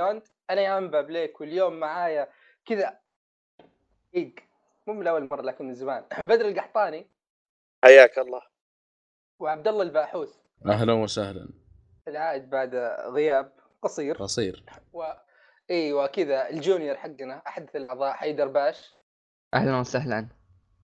53 0.00 0.08
من 0.08 0.10
بودكاست 0.10 0.20
بيوند 0.20 0.22
أنا 0.50 0.60
يا 0.60 0.78
انبا 0.78 1.00
بليك 1.00 1.40
واليوم 1.40 1.80
معايا 1.80 2.28
كذا. 2.66 2.98
إيق. 4.14 4.34
مو 4.86 4.94
من 4.94 5.06
أول 5.06 5.28
مرة 5.30 5.42
لكن 5.42 5.64
من 5.64 5.74
زمان. 5.74 6.04
بدر 6.28 6.48
القحطاني. 6.48 7.06
حياك 7.84 8.18
الله. 8.18 8.42
وعبد 9.38 9.68
الله 9.68 9.82
الباحوث. 9.82 10.36
أهلا 10.66 10.92
وسهلا. 10.92 11.48
العائد 12.08 12.50
بعد 12.50 12.74
غياب 13.14 13.52
قصير. 13.82 14.16
قصير. 14.16 14.64
و 14.92 15.04
أيوه 15.70 16.06
كذا 16.06 16.50
الجونيور 16.50 16.96
حقنا 16.96 17.42
احدث 17.46 17.76
الأعضاء 17.76 18.12
حيدر 18.12 18.48
باش. 18.48 18.94
أهلا 19.54 19.80
وسهلا. 19.80 20.28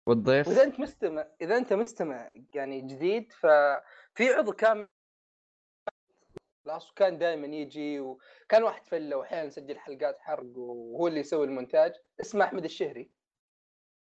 والضيف؟ 0.07 0.49
وإذا 0.49 0.63
أنت 0.63 0.81
مستمع 0.81 1.27
إذا 1.41 1.57
أنت 1.57 1.73
مستمع 1.73 2.31
يعني 2.55 2.81
جديد 2.81 3.33
ففي 3.33 4.29
عضو 4.35 4.53
كان 4.53 4.89
خلاص 6.65 6.91
وكان 6.91 7.19
دائما 7.19 7.47
يجي 7.47 8.01
وكان 8.01 8.63
واحد 8.63 8.87
فله 8.87 9.17
واحيانا 9.17 9.47
يسجل 9.47 9.79
حلقات 9.79 10.19
حرق 10.19 10.57
وهو 10.57 11.09
اللي 11.09 11.21
يسوي 11.21 11.47
المونتاج 11.47 11.93
اسمه 12.21 12.45
أحمد 12.45 12.65
الشهري. 12.65 13.11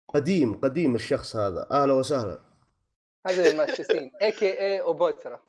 قديم 0.08 0.60
قديم 0.60 0.96
الشخص 0.96 1.36
هذا. 1.36 1.68
أهلا 1.72 1.94
وسهلا. 1.94 2.44
هذا 3.28 3.52
المؤسسين 3.52 4.12
a.k.a 4.22 4.82
أوبوترا. 4.82 5.44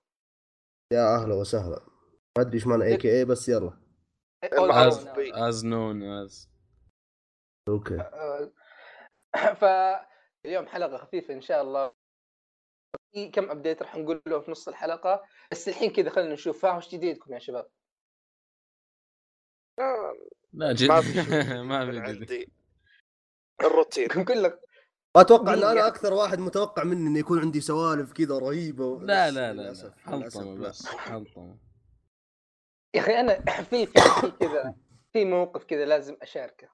يا 0.92 1.16
أهلا 1.16 1.34
وسهلا. 1.34 1.80
ما 2.38 2.42
أدري 2.42 2.54
إيش 2.54 2.66
معنى 2.66 2.84
a.k.a 2.84 3.24
بس 3.24 3.48
يلا. 3.48 3.72
از. 4.42 5.06
از 5.34 5.64
نون 5.64 6.02
از 6.02 6.48
okay. 7.68 7.98
فاليوم 9.60 10.66
حلقة 10.66 10.96
خفيفة 10.96 11.34
إن 11.34 11.40
شاء 11.40 11.62
الله. 11.62 12.01
في 13.12 13.28
كم 13.28 13.50
ابديت 13.50 13.82
راح 13.82 13.96
نقول 13.96 14.22
له 14.26 14.40
في 14.40 14.50
نص 14.50 14.68
الحلقة 14.68 15.22
بس 15.50 15.68
الحين 15.68 15.90
كذا 15.92 16.10
خلينا 16.10 16.32
نشوف. 16.34 16.64
ها 16.64 16.76
وش 16.76 16.88
جديدكم 16.88 17.34
يا 17.34 17.38
شباب؟ 17.38 17.66
آه، 19.78 20.12
لا 20.52 20.72
جد 20.72 20.88
ما 20.88 21.00
في 21.00 21.12
ما 21.62 21.90
في. 21.90 21.98
عندي 21.98 22.52
الروتين. 23.60 24.08
كلك 24.28 24.60
أتوقع 25.16 25.54
ان 25.54 25.62
أنا 25.64 25.86
أكثر 25.86 26.12
واحد 26.14 26.38
متوقع 26.38 26.84
مني 26.84 27.08
إنه 27.08 27.18
يكون 27.18 27.38
عندي 27.40 27.60
سوالف 27.60 28.12
كذا 28.12 28.38
رهيبة 28.38 29.00
لا 29.00 29.30
لا 29.30 29.52
لا, 29.52 29.92
حلطمة. 29.98 30.54
بس 30.68 30.86
حلطمة. 30.86 31.58
يا 32.94 33.00
أخي 33.00 33.20
أنا 33.20 33.44
في 33.70 33.86
في 33.86 34.30
كذا 34.40 34.74
في 35.12 35.24
موقف 35.24 35.64
كذا 35.64 35.84
لازم 35.84 36.16
أشاركه. 36.22 36.68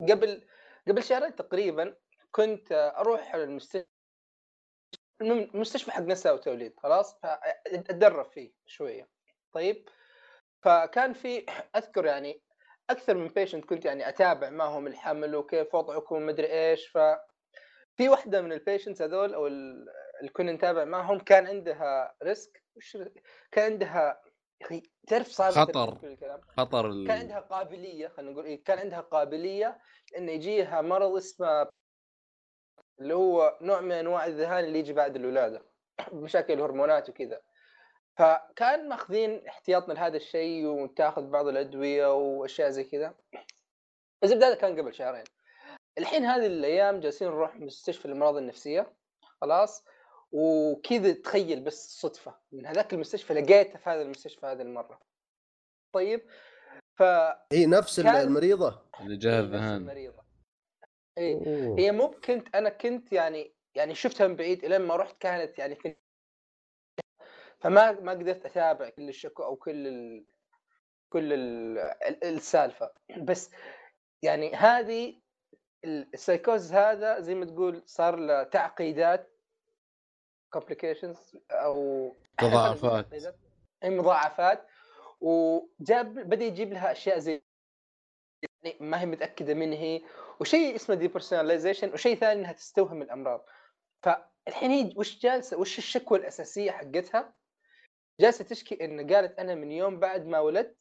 قبل 0.00 0.46
قبل 0.88 1.02
شهرين 1.02 1.34
تقريبا 1.36 1.96
كنت 2.30 2.72
أروح 2.72 3.34
المستشفى 3.34 3.95
المستشفى 5.20 5.90
حق 5.90 6.02
نساء 6.02 6.34
وتوليد 6.34 6.74
خلاص؟ 6.80 7.20
فاتدرب 7.22 8.24
فيه 8.30 8.52
شوية. 8.66 9.08
طيب؟ 9.52 9.88
فكان 10.62 11.12
في 11.12 11.46
أذكر 11.76 12.04
يعني 12.06 12.42
أكثر 12.90 13.14
من 13.14 13.28
patient 13.28 13.64
كنت 13.64 13.84
يعني 13.84 14.08
أتابع 14.08 14.50
معهم 14.50 14.86
الحمل 14.86 15.34
وكيف 15.36 15.74
وضعكم 15.74 16.26
مدري 16.26 16.46
إيش. 16.70 16.88
ف 16.88 16.98
في 17.96 18.08
واحدة 18.08 18.40
من 18.42 18.52
ال 18.52 18.58
patients 18.58 19.02
هذول 19.02 19.34
أو 19.34 19.46
ال- 19.46 19.86
اللي 20.20 20.30
كنا 20.32 20.52
نتابع 20.52 20.84
معهم 20.84 21.18
كان 21.18 21.46
عندها 21.46 22.14
risk 22.22 22.62
وش 22.76 22.96
كان 23.52 23.72
عندها 23.72 24.20
أخي 24.62 24.82
تعرف 25.08 25.26
صعب 25.28 25.52
خطر. 25.52 25.94
خطر. 26.56 27.06
كان 27.06 27.18
عندها 27.18 27.40
قابلية 27.40 28.08
خلينا 28.08 28.32
نقول 28.32 28.44
إيه 28.44 28.64
كان 28.64 28.78
عندها 28.78 29.00
قابلية 29.00 29.78
إنه 30.18 30.32
يجيها 30.32 30.80
مرض 30.80 31.16
اسمه 31.16 31.68
اللي 33.00 33.14
هو 33.14 33.58
نوع 33.60 33.80
من 33.80 33.92
أنواع 33.92 34.26
الذهان 34.26 34.64
اللي 34.64 34.78
يجي 34.78 34.92
بعد 34.92 35.16
الولادة 35.16 35.62
مشاكل 36.12 36.52
الهرمونات 36.52 37.08
وكذا. 37.08 37.40
فكان 38.18 38.88
ماخذين 38.88 39.46
احتياطنا 39.48 39.92
لهذا 39.94 40.16
الشيء 40.16 40.66
وتاخذ 40.66 41.26
بعض 41.26 41.46
الأدوية 41.48 42.14
وأشياء 42.14 42.70
زي 42.70 42.84
كذا. 42.84 43.14
الزبده 44.24 44.46
هذا 44.48 44.54
كان 44.54 44.80
قبل 44.80 44.94
شهرين. 44.94 45.24
الحين 45.98 46.24
هذه 46.24 46.46
الأيام 46.46 47.00
جالسين 47.00 47.28
نروح 47.28 47.56
مستشفى 47.56 48.04
الأمراض 48.06 48.36
النفسية. 48.36 48.92
خلاص. 49.40 49.84
وكذا 50.32 51.12
تخيل 51.12 51.60
بس 51.60 52.00
صدفة. 52.00 52.34
من 52.52 52.66
هذاك 52.66 52.92
المستشفى 52.94 53.34
لقيتها 53.34 53.78
في 53.78 53.90
هذا 53.90 54.02
المستشفى 54.02 54.46
هذه 54.46 54.62
المرة. 54.62 55.00
طيب. 55.92 56.20
ف 56.98 57.02
هي 57.52 57.66
نفس 57.66 58.00
كان- 58.00 58.16
المريضة. 58.16 58.82
اللي 59.00 59.16
جاه 59.16 59.40
نفس 59.40 59.44
الذهان 59.54 59.76
المريضة. 59.76 60.25
إيه 61.18 61.34
أوه. 61.34 61.78
هي 61.78 61.92
مو 61.92 62.10
كنت 62.10 62.56
أنا 62.56 62.68
كنت 62.68 63.12
يعني 63.12 63.52
يعني 63.74 63.94
شفتها 63.94 64.26
من 64.26 64.36
بعيد 64.36 64.64
الين 64.64 64.80
ما 64.80 64.96
رحت 64.96 65.18
كانت 65.20 65.58
يعني 65.58 65.74
في 65.76 65.96
فما 67.60 67.92
ما 67.92 68.12
قدرت 68.12 68.46
أتابع 68.46 68.88
كل 68.88 69.08
الشكوى 69.08 69.46
أو 69.46 69.56
كل 69.56 69.86
ال... 69.86 70.24
كل 71.12 71.32
ال... 71.32 71.78
ال- 71.78 72.24
السالفة 72.24 72.90
بس 73.18 73.50
يعني 74.22 74.54
هذه 74.54 75.20
ال- 75.84 76.08
السايكوز 76.14 76.72
هذا 76.72 77.20
زي 77.20 77.34
ما 77.34 77.44
تقول 77.44 77.82
صار 77.86 78.16
له 78.16 78.42
تعقيدات 78.42 79.32
complications 80.56 81.36
أو 81.50 82.12
تضاعفات. 82.38 83.04
تعقيدات. 83.06 83.36
اي 83.84 83.90
مضاعفات 83.90 84.66
وجاب 85.20 86.14
بدأ 86.14 86.44
يجيب 86.44 86.72
لها 86.72 86.92
أشياء 86.92 87.18
زي 87.18 87.42
يعني 88.42 88.76
ما 88.80 89.00
هي 89.00 89.06
متأكدة 89.06 89.54
من 89.54 89.72
هي 89.72 90.02
وشيء 90.40 90.74
اسمه 90.74 90.94
depersonalization 90.96 91.92
وشيء 91.92 92.16
ثاني 92.16 92.40
إنها 92.40 92.52
تستوهم 92.52 93.02
الأمراض. 93.02 93.46
فالحين 94.02 94.70
هي 94.70 94.94
وش 94.96 95.18
جالسة 95.18 95.58
وش 95.58 95.78
الشكوى 95.78 96.18
الأساسية 96.18 96.70
حقتها؟ 96.70 97.34
جالسة 98.20 98.44
تشكي 98.44 98.84
إن 98.84 99.12
قالت 99.14 99.38
أنا 99.38 99.54
من 99.54 99.72
يوم 99.72 100.00
بعد 100.00 100.26
ما 100.26 100.40
ولدت 100.40 100.76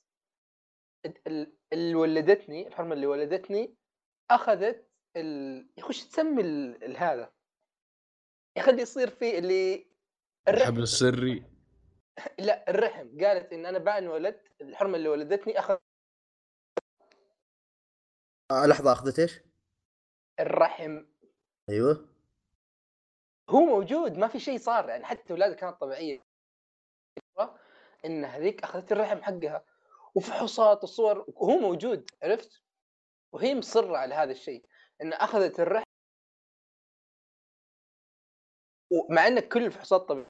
ال- 1.05 1.21
ال- 1.27 1.57
اللي 1.73 1.95
ولدتني 1.95 2.67
الحرمة 2.67 2.93
اللي 2.93 3.07
ولدتني 3.07 3.75
أخذت 4.31 4.89
ال... 5.17 5.67
يخش 5.77 6.03
تسمي 6.03 6.41
ال... 6.41 6.83
ال- 6.83 6.97
هذا؟ 6.97 7.33
يا 8.57 8.61
أخي 8.61 8.81
يصير 8.81 9.09
فيه 9.09 9.39
اللي 9.39 9.87
الحبل 10.47 10.83
السري. 10.83 11.43
لا 12.39 12.69
الرحم. 12.69 13.25
قالت 13.25 13.53
إن 13.53 13.65
أنا 13.65 13.77
بعد 13.77 14.03
ما 14.03 14.11
ولدت 14.13 14.47
الحرمة 14.61 14.97
اللي 14.97 15.09
ولدتني 15.09 15.59
أخذ 15.59 15.77
آه 18.51 18.65
لحظة 18.65 18.91
أخذت 18.91 19.19
إيش؟ 19.19 19.41
الرحم. 20.39 21.05
أيوه. 21.69 22.09
هو 23.49 23.59
موجود 23.59 24.17
ما 24.17 24.27
في 24.27 24.39
شيء 24.39 24.57
صار 24.57 24.89
يعني 24.89 25.05
حتى 25.05 25.33
ولادة 25.33 25.55
كانت 25.55 25.81
طبيعية. 25.81 26.21
إن 28.05 28.25
هذيك 28.25 28.63
أخذت 28.63 28.91
الرحم 28.91 29.21
حقها. 29.21 29.65
وفحوصات 30.15 30.83
وصور 30.83 31.25
وهو 31.27 31.57
موجود 31.57 32.11
عرفت؟ 32.23 32.63
وهي 33.31 33.55
مصرة 33.55 33.97
على 33.97 34.15
هذا 34.15 34.31
الشيء 34.31 34.65
إن 35.01 35.13
أخذت 35.13 35.59
الرحم. 35.59 35.85
ومع 38.91 39.27
إن 39.27 39.39
كل 39.39 39.65
الفحوصات 39.65 40.01
طبيعية 40.01 40.29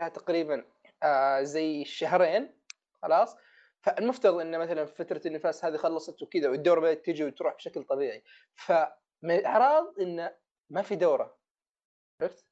لها 0.00 0.08
تقريبا 0.08 0.70
آه 1.02 1.42
زي 1.42 1.84
شهرين 1.84 2.60
خلاص. 3.02 3.36
فالمفترض 3.84 4.34
إن 4.34 4.58
مثلا 4.58 4.84
فترة 4.84 5.20
النفاس 5.26 5.64
هذه 5.64 5.76
خلصت 5.76 6.22
وكذا 6.22 6.48
والدورة 6.48 6.80
بدأت 6.80 7.06
تجي 7.06 7.24
وتروح 7.24 7.54
بشكل 7.54 7.84
طبيعي. 7.84 8.22
فمن 8.54 9.30
الاعراض 9.30 10.00
انه 10.00 10.36
ما 10.70 10.82
في 10.82 10.96
دورة. 10.96 11.38
عرفت؟ 12.22 12.46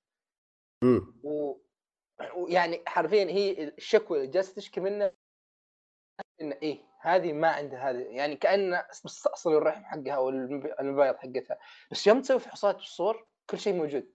و... 1.24 1.56
ويعني 2.36 2.82
حرفيا 2.86 3.24
هي 3.24 3.64
الشكوى 3.64 4.18
اللي 4.18 4.30
جالسة 4.30 4.54
تشكي 4.54 4.80
منها 4.80 5.12
إن 6.40 6.52
إيه 6.52 6.84
هذه 7.00 7.32
ما 7.32 7.48
عندها 7.48 7.90
هذه 7.90 8.02
يعني 8.02 8.36
كأن 8.36 8.82
مستأصل 9.04 9.52
الرحم 9.56 9.84
حقها 9.84 10.12
أو 10.14 10.28
المب- 10.28 10.74
المبايض 10.80 11.16
حقتها. 11.16 11.58
بس 11.90 12.06
يوم 12.06 12.20
تسوي 12.22 12.40
فحوصات 12.40 12.76
والصور 12.76 13.26
كل 13.50 13.58
شيء 13.58 13.74
موجود. 13.74 14.12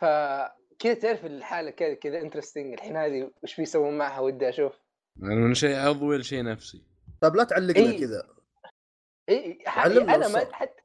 فكذا 0.00 0.94
تعرف 1.02 1.24
الحالة 1.26 1.70
كذا 1.70 1.94
كذا 1.94 2.20
انترستنج 2.20 2.72
الحين 2.72 2.96
هذه 2.96 3.30
وش 3.42 3.56
بيسوون 3.56 3.98
معها 3.98 4.20
ودي 4.20 4.48
أشوف. 4.48 4.85
من 5.18 5.54
شيء 5.54 5.76
عضوي 5.76 6.18
لشيء 6.18 6.44
نفسي 6.44 6.82
طيب 7.20 7.36
لا 7.36 7.44
تعلقنا 7.44 7.90
إيه. 7.90 8.00
كذا 8.00 8.28
اي 9.28 9.58
علمنا 9.66 10.14
أنا 10.14 10.28
ما. 10.28 10.48
حتى 10.52 10.82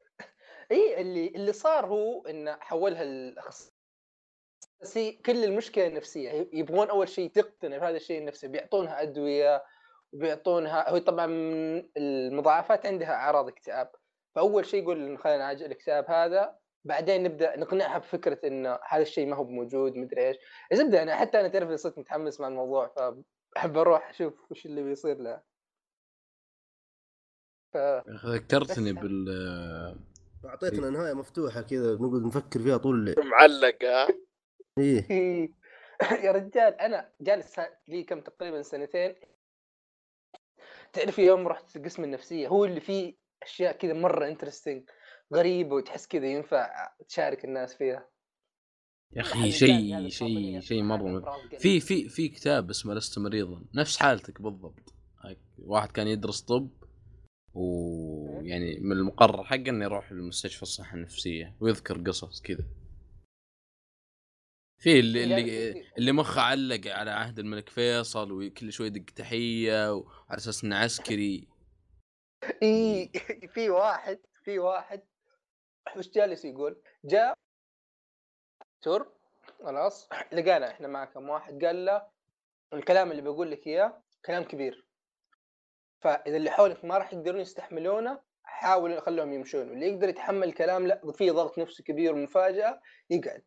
اي 0.71 1.01
اللي 1.01 1.27
اللي 1.27 1.53
صار 1.53 1.85
هو 1.85 2.25
انه 2.25 2.57
حولها 2.59 3.03
الأخصائي 3.03 3.71
بس 4.81 4.97
هي 4.97 5.11
كل 5.11 5.43
المشكلة 5.43 5.87
النفسية 5.87 6.49
يبغون 6.53 6.89
أول 6.89 7.09
شيء 7.09 7.29
تقتنع 7.29 7.77
بهذا 7.77 7.97
الشيء 7.97 8.19
النفسي 8.19 8.47
بيعطونها 8.47 9.01
أدوية 9.01 9.63
وبيعطونها 10.13 10.89
هو 10.89 10.97
طبعا 10.97 11.25
من 11.25 11.83
المضاعفات 11.97 12.85
عندها 12.85 13.13
أعراض 13.13 13.47
اكتئاب 13.47 13.91
فأول 14.35 14.65
شيء 14.65 14.83
يقول 14.83 15.17
خلينا 15.17 15.37
نعالج 15.37 15.63
الاكتئاب 15.63 16.05
هذا 16.09 16.55
بعدين 16.85 17.23
نبدأ 17.23 17.57
نقنعها 17.57 17.97
بفكرة 17.97 18.47
إنه 18.47 18.79
هذا 18.89 19.01
الشيء 19.01 19.27
ما 19.27 19.35
هو 19.35 19.43
موجود 19.43 19.95
مدري 19.95 20.27
إيش 20.27 20.37
الزبده 20.71 21.03
أنا 21.03 21.15
حتى 21.15 21.39
أنا 21.39 21.47
تعرف 21.47 21.71
صرت 21.71 21.97
متحمس 21.97 22.39
مع 22.39 22.47
الموضوع 22.47 22.93
فاحب 23.55 23.77
أروح 23.77 24.09
أشوف 24.09 24.51
وش 24.51 24.65
اللي 24.65 24.83
بيصير 24.83 25.17
لها 25.17 25.43
ف... 27.73 27.77
ذكرتني 28.25 28.93
بال 28.93 29.29
أعطيتنا 30.45 30.89
نهاية 30.89 31.13
مفتوحة 31.13 31.61
كذا 31.61 31.95
نقعد 31.95 32.21
نفكر 32.21 32.59
فيها 32.59 32.77
طول 32.77 32.95
الليل. 32.95 33.29
معلقة. 33.29 34.07
إيه. 34.77 35.09
إيه. 35.11 35.49
يا 36.25 36.31
رجال 36.31 36.81
أنا 36.81 37.11
جالس 37.21 37.59
لي 37.87 38.03
كم 38.03 38.21
تقريبا 38.21 38.61
سنتين. 38.61 39.15
تعرف 40.93 41.19
يوم 41.19 41.47
رحت 41.47 41.77
قسم 41.77 42.03
النفسية 42.03 42.47
هو 42.47 42.65
اللي 42.65 42.79
فيه 42.79 43.15
أشياء 43.43 43.77
كذا 43.77 43.93
مرة 43.93 44.27
انترستنج 44.27 44.89
غريبة 45.33 45.75
وتحس 45.75 46.07
كذا 46.07 46.25
ينفع 46.25 46.91
تشارك 47.07 47.45
الناس 47.45 47.75
فيها. 47.75 48.09
يا 49.15 49.21
أخي 49.21 49.51
شيء 49.51 50.09
شيء 50.09 50.59
شيء 50.59 50.81
مرة. 50.83 51.37
في 51.59 51.79
في 51.79 52.09
في 52.09 52.27
كتاب 52.29 52.69
اسمه 52.69 52.93
لست 52.93 53.19
مريضا. 53.19 53.63
نفس 53.73 53.97
حالتك 53.97 54.41
بالضبط. 54.41 54.93
واحد 55.59 55.91
كان 55.91 56.07
يدرس 56.07 56.41
طب 56.41 56.69
ويعني 57.53 58.79
من 58.79 58.91
المقرر 58.91 59.43
حقه 59.43 59.55
إنه 59.69 59.85
يروح 59.85 60.11
لمستشفى 60.11 60.61
الصحة 60.63 60.95
النفسية 60.95 61.55
ويذكر 61.59 62.01
قصص 62.07 62.41
كذا. 62.41 62.63
في 64.81 64.99
اللي 64.99 65.19
يعني 65.29 65.41
اللي 65.41 65.73
في- 65.73 65.83
اللي 65.97 66.11
مخه 66.11 66.41
علق 66.41 66.87
على 66.87 67.11
عهد 67.11 67.39
الملك 67.39 67.69
فيصل 67.69 68.31
وكل 68.31 68.71
شوي 68.73 68.87
يدق 68.87 69.05
تحية 69.15 69.93
وعلى 69.93 70.37
أساس 70.37 70.63
إنه 70.63 70.75
عسكري. 70.75 71.47
اي 72.63 73.11
في 73.53 73.69
واحد 73.69 74.19
في 74.43 74.59
واحد 74.59 75.01
وش 75.97 76.09
جالس 76.09 76.45
يقول؟ 76.45 76.81
جاء 77.05 77.33
دكتور 78.81 79.07
خلاص. 79.63 80.09
لقانا 80.31 80.71
إحنا 80.71 80.87
مع 80.87 81.05
كم 81.05 81.29
واحد 81.29 81.65
قال 81.65 81.85
له 81.85 82.01
الكلام 82.73 83.11
اللي 83.11 83.21
بقول 83.21 83.51
لك 83.51 83.67
إياه 83.67 84.03
كلام 84.25 84.43
كبير. 84.43 84.85
فإذا 85.99 86.37
اللي 86.37 86.51
حولك 86.51 86.85
ما 86.85 86.97
راح 86.97 87.13
يقدرون 87.13 87.41
يستحملونه 87.41 88.19
حاول 88.43 89.01
خليهم 89.01 89.33
يمشون. 89.33 89.69
واللي 89.69 89.87
يقدر 89.87 90.09
يتحمل 90.09 90.47
الكلام 90.47 90.87
لا 90.87 91.11
في 91.11 91.29
ضغط 91.29 91.57
نفسي 91.57 91.83
كبير 91.83 92.13
ومفاجأة 92.13 92.81
يقعد. 93.09 93.43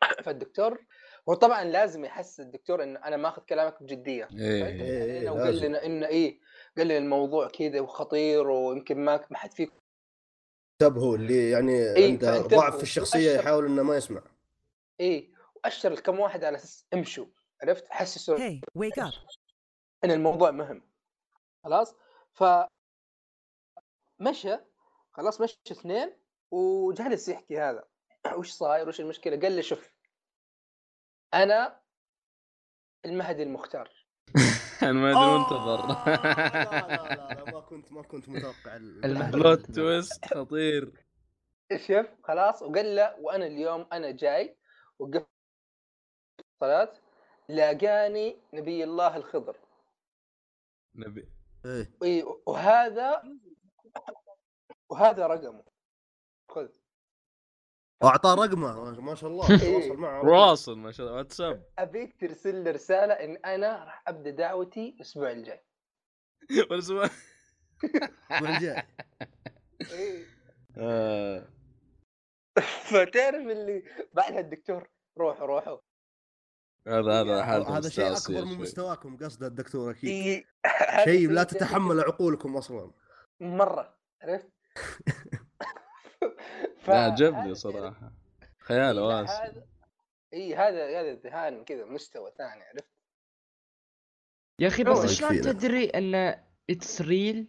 فالدكتور 0.24 0.84
هو 1.28 1.34
طبعا 1.34 1.64
لازم 1.64 2.04
يحس 2.04 2.40
الدكتور 2.40 2.82
ان 2.82 2.96
أنا 2.96 3.16
ماخذ 3.16 3.42
كلامك 3.42 3.82
بجدية. 3.82 4.28
إيه، 4.32 4.66
إيه، 4.66 5.04
علينا 5.04 5.30
وقال. 5.30 5.60
لنا 5.60 5.86
إنه 5.86 6.06
إيه 6.06 6.40
قال 6.76 6.88
لنا 6.88 6.98
الموضوع 6.98 7.48
كذا 7.48 7.80
وخطير 7.80 8.50
ويمكن 8.50 9.04
ما 9.04 9.24
ما 9.30 9.38
حد 9.38 9.52
فيكم 9.52 9.80
انتبهوا 10.82 11.16
اللي 11.16 11.50
يعني 11.50 11.72
إيه، 11.72 12.10
عنده. 12.10 12.38
ضعف 12.38 12.76
في 12.76 12.82
الشخصية 12.82 13.30
يحاول 13.30 13.66
إنه 13.66 13.82
ما 13.82 13.96
يسمع. 13.96 14.22
إيه 15.00 15.32
وأشر 15.54 15.92
لكم 15.92 16.20
واحد 16.20 16.44
على 16.44 16.56
أساس 16.56 16.86
امشوا 16.94 17.26
عرفت؟ 17.62 17.88
حسسوا 17.88 18.36
Hey, 18.38 18.60
wake 18.78 19.02
up. 19.04 19.14
إن 20.04 20.10
الموضوع 20.10 20.50
مهم. 20.50 20.82
خلاص؟ 21.64 21.94
ف 22.32 22.44
مشى 24.20 24.56
خلاص 25.12 25.40
مشى 25.40 25.58
اثنين 25.72 26.16
وجالس 26.50 27.28
يحكي 27.28 27.58
هذا. 27.60 27.84
وش 28.38 28.50
صاير؟ 28.50 28.88
وش 28.88 29.00
المشكلة؟ 29.00 29.40
قال 29.40 29.52
لي 29.52 29.62
شوف 29.62 29.90
أنا 31.34 31.80
المهدي 33.04 33.42
المختار. 33.42 33.90
أنا 34.82 34.92
ما 34.92 35.10
أدري 35.10 35.38
منتظر 35.38 35.80
آه، 35.90 36.04
لا 36.06 37.14
لا 37.14 37.34
لا 37.34 37.44
ما 37.52 37.60
كنت 37.60 37.92
ما 37.92 38.02
كنت 38.02 38.28
متوقع 38.28 38.76
ال- 38.76 39.04
المهدي. 39.04 39.32
بلوت 39.38 39.70
تويست 39.70 40.24
خطير. 40.34 40.92
شوف 41.76 42.06
خلاص 42.24 42.62
وقال 42.62 42.96
له 42.96 43.16
وأنا 43.20 43.46
اليوم 43.46 43.86
أنا 43.92 44.10
جاي 44.10 44.56
وقفت 45.00 45.26
صلاة 46.60 46.92
لاقاني 47.48 48.36
نبي 48.54 48.84
الله 48.84 49.16
الخضر. 49.16 49.56
نبي. 50.94 51.28
إيه. 51.64 51.90
إي، 52.02 52.24
وهذا 52.46 53.22
وهذا 54.90 55.26
رقمه. 55.26 55.64
خذ. 56.50 56.68
وأعطاه 58.02 58.34
رقمه. 58.34 59.00
ما 59.00 59.14
شاء 59.14 59.30
الله. 59.30 59.46
تواصل 59.46 59.96
معه 59.96 60.24
واصل 60.24 60.78
ما 60.78 60.92
شاء 60.92 61.06
الله 61.06 61.18
واتساب. 61.18 61.64
أبيك 61.78 62.20
ترسل 62.20 62.64
لي 62.64 62.70
رسالة 62.70 63.14
إن 63.14 63.36
أنا 63.36 63.84
راح 63.84 64.02
أبدأ 64.08 64.30
دعوتي 64.30 64.88
الأسبوع 64.88 65.30
الجاي. 65.30 65.64
الأسبوع 66.70 67.10
الجاي. 68.42 68.82
فتعرف 72.90 73.46
اللي 73.46 73.82
بعدها 74.12 74.40
الدكتور 74.40 74.88
روحوا 75.18 75.46
روحوا 75.46 75.78
هذا 76.86 77.20
هذا 77.20 77.44
حالته 77.44 77.78
هذا 77.78 77.88
شيء 77.88 78.16
أكبر 78.16 78.44
من. 78.44 78.58
مستواكم 78.58 79.16
قصده 79.16 79.46
الدكتور 79.46 79.90
أكيد. 79.90 80.44
شيء 81.04 81.30
لا 81.30 81.44
تتحمل 81.44 82.00
عقولكم 82.00 82.56
أصلا. 82.56 82.92
مرة 83.40 83.98
عرفت؟ 84.22 84.50
لا 86.88 87.04
عجبني 87.04 87.54
صراحة. 87.54 88.12
إيه، 88.70 88.92
لا، 88.92 89.02
واسع. 89.02 89.44
هذا 89.44 89.66
إي 90.32 90.54
هذا 90.54 91.00
هذا 91.00 91.10
الذهان 91.10 91.64
كذا 91.64 91.84
مستوى 91.84 92.32
ثاني 92.38 92.62
عرفت؟ 92.62 92.90
يا 94.58 94.68
أخي 94.68 94.84
بس 94.84 95.06
شلون. 95.06 95.40
تدري 95.40 95.84
إن 95.84 96.34
it's 96.70 97.02
real 97.02 97.48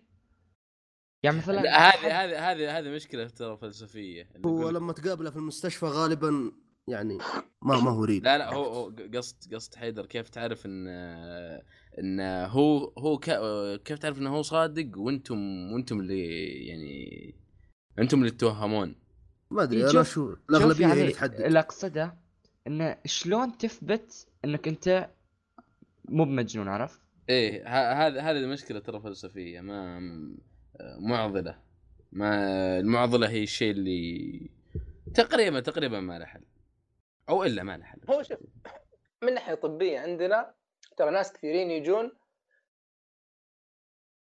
يعني 1.23 1.37
مثلا 1.37 1.61
لا، 1.61 1.89
هذه 1.89 2.23
هذه 2.23 2.51
هذه 2.51 2.77
هذه 2.79 2.89
مشكلة 2.89 3.27
ترى 3.27 3.57
فلسفيه 3.57 4.29
هو 4.45 4.69
لما 4.69 4.93
تقابله 4.93 5.29
في 5.29 5.37
المستشفى 5.37 5.85
غالبا 5.85 6.51
يعني 6.87 7.17
ما 7.61 7.79
ما 7.81 7.91
هو 7.91 8.03
real 8.03 8.23
لا 8.23 8.37
لا 8.37 8.53
هو 8.53 8.63
هو 8.63 8.93
قصد 9.15 9.53
قصد 9.55 9.75
حيدر 9.75 10.05
كيف 10.05 10.29
تعرف 10.29 10.65
إن 10.65 10.87
إن 11.99 12.19
هو 12.49 12.93
هو 12.97 13.17
ك- 13.17 13.81
كيف 13.83 13.99
تعرف 13.99 14.17
إنه 14.19 14.35
هو 14.35 14.41
صادق 14.41 14.97
وأنتم 14.97 15.37
وأنتم 15.73 15.99
اللي 15.99 16.25
يعني 16.67 17.35
أنتم 17.99 18.19
اللي 18.19 18.31
تتوهمون؟ 18.31 18.95
ما 19.51 19.63
أدري 19.63 19.85
إيه، 19.85 19.91
أنا 19.91 20.03
شو 20.03 20.35
الأغلبية 20.49 20.85
هي 20.85 20.89
يعني 20.89 21.01
اللي 21.01 21.11
تحدد. 21.13 21.41
اللي 21.41 21.59
أقصده 21.59 22.17
انه 22.67 22.97
شلون 23.05 23.57
تثبت 23.57 24.27
إنك 24.45 24.67
أنت 24.67 25.09
مو 26.05 26.25
بمجنون 26.25 26.67
عرفت؟ 26.67 26.99
إيه 27.29 27.67
هذا 28.07 28.21
هذه 28.21 28.37
المشكلة 28.37 28.79
ترى 28.79 28.99
فلسفية 29.01 29.61
ما 29.61 29.99
م- 29.99 30.37
معضلة. 30.99 31.61
ما 32.11 32.79
المعضلة 32.79 33.29
هي 33.29 33.43
الشيء 33.43 33.71
اللي 33.71 34.49
تقريبا 35.15 35.59
تقريبا 35.59 35.99
ما 35.99 36.19
له 36.19 36.25
حل. 36.25 36.43
أو 37.29 37.43
إلا 37.43 37.63
ما 37.63 37.77
له 37.77 37.83
حل. 37.83 37.99
هو 38.09 38.23
شوف 38.23 38.39
من 39.21 39.33
ناحية 39.33 39.53
طبية 39.53 39.99
عندنا 39.99 40.53
ترى 40.97 41.11
ناس 41.11 41.33
كثيرين 41.33 41.71
يجون 41.71 42.11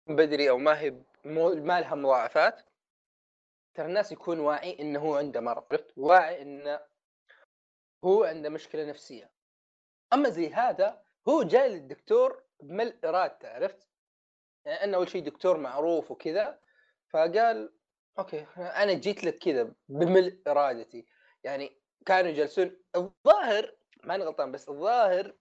بدري 0.07 0.51
أو 0.51 0.59
ما 0.59 0.81
هي 0.81 0.91
ما 1.25 1.81
لها 1.81 1.95
مضاعفات. 1.95 2.63
ترى 3.75 3.87
الناس 3.87 4.13
يكون 4.13 4.39
واعي 4.39 4.81
إنه 4.81 5.01
هو 5.01 5.17
عنده 5.17 5.41
مرض 5.41 5.65
عرفت 5.73 5.93
واعي 5.97 6.43
إنه 6.43 6.81
هو 8.05 8.25
عنده 8.25 8.49
مشكلة 8.49 8.85
نفسية. 8.85 9.31
أما 10.13 10.29
زي 10.29 10.53
هذا 10.53 11.03
هو 11.29 11.43
جاي 11.43 11.69
للدكتور 11.69 12.43
بملء 12.61 12.97
ارادته 13.05 13.49
عرفت؟ 13.49 13.89
يعني 14.65 14.85
انه 14.85 14.97
أول 14.97 15.09
شيء 15.09 15.25
دكتور 15.25 15.57
معروف 15.57 16.11
وكذا 16.11 16.59
فقال 17.09 17.73
أوكي 18.19 18.47
أنا 18.57 18.93
جيت 18.93 19.25
لك 19.25 19.39
كذا 19.39 19.73
بملء 19.89 20.39
إرادتي. 20.47 21.07
يعني 21.45 21.81
كانوا 22.07 22.31
يجلسون. 22.31 22.77
الظاهر 22.97 23.75
ما 24.05 24.15
أنا 24.15 24.25
غلطان 24.25 24.53
بس 24.53 24.69
الظاهر 24.69 25.35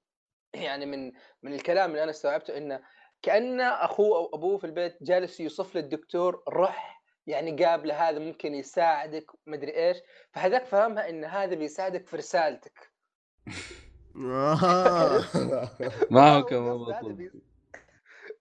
يعني 0.53 0.85
من 0.85 1.11
من 1.43 1.53
الكلام 1.53 1.89
اللي 1.91 2.03
أنا 2.03 2.11
استوعبته 2.11 2.57
إنه 2.57 2.81
كأن 3.21 3.61
أخوه 3.61 4.17
أو 4.17 4.29
أبوه 4.33 4.57
في 4.57 4.63
البيت 4.63 5.03
جالس 5.03 5.39
يوصف 5.39 5.75
للدكتور 5.75 6.43
روح 6.49 7.03
يعني 7.27 7.65
قابله 7.65 8.09
هذا 8.09 8.19
ممكن 8.19 8.55
يساعدك 8.55 9.31
مدري 9.47 9.75
إيش. 9.75 9.97
فهذاك 10.31 10.65
فهمها 10.65 11.09
إن 11.09 11.25
هذا 11.25 11.55
بيساعدك 11.55 12.07
في 12.07 12.15
رسالتك. 12.17 12.91
آه. 14.15 15.23
ما 16.11 16.35
هو 16.37 16.43
كمان 16.43 17.43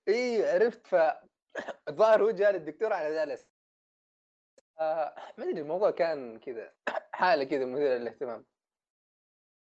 إي 0.08 0.50
عرفت 0.50 0.86
ف 0.86 0.94
الظاهر 1.88 2.22
هو 2.22 2.30
جاء 2.30 2.52
للدكتور 2.52 2.92
على 2.92 3.14
ذلك 3.16 3.48
آه 4.80 5.14
ما 5.38 5.44
أدري 5.44 5.60
الموضوع 5.60 5.90
كان 5.90 6.38
كذا 6.38 6.74
حالة 7.12 7.44
كذا 7.44 7.64
مثيرة 7.64 7.98
للاهتمام. 7.98 8.46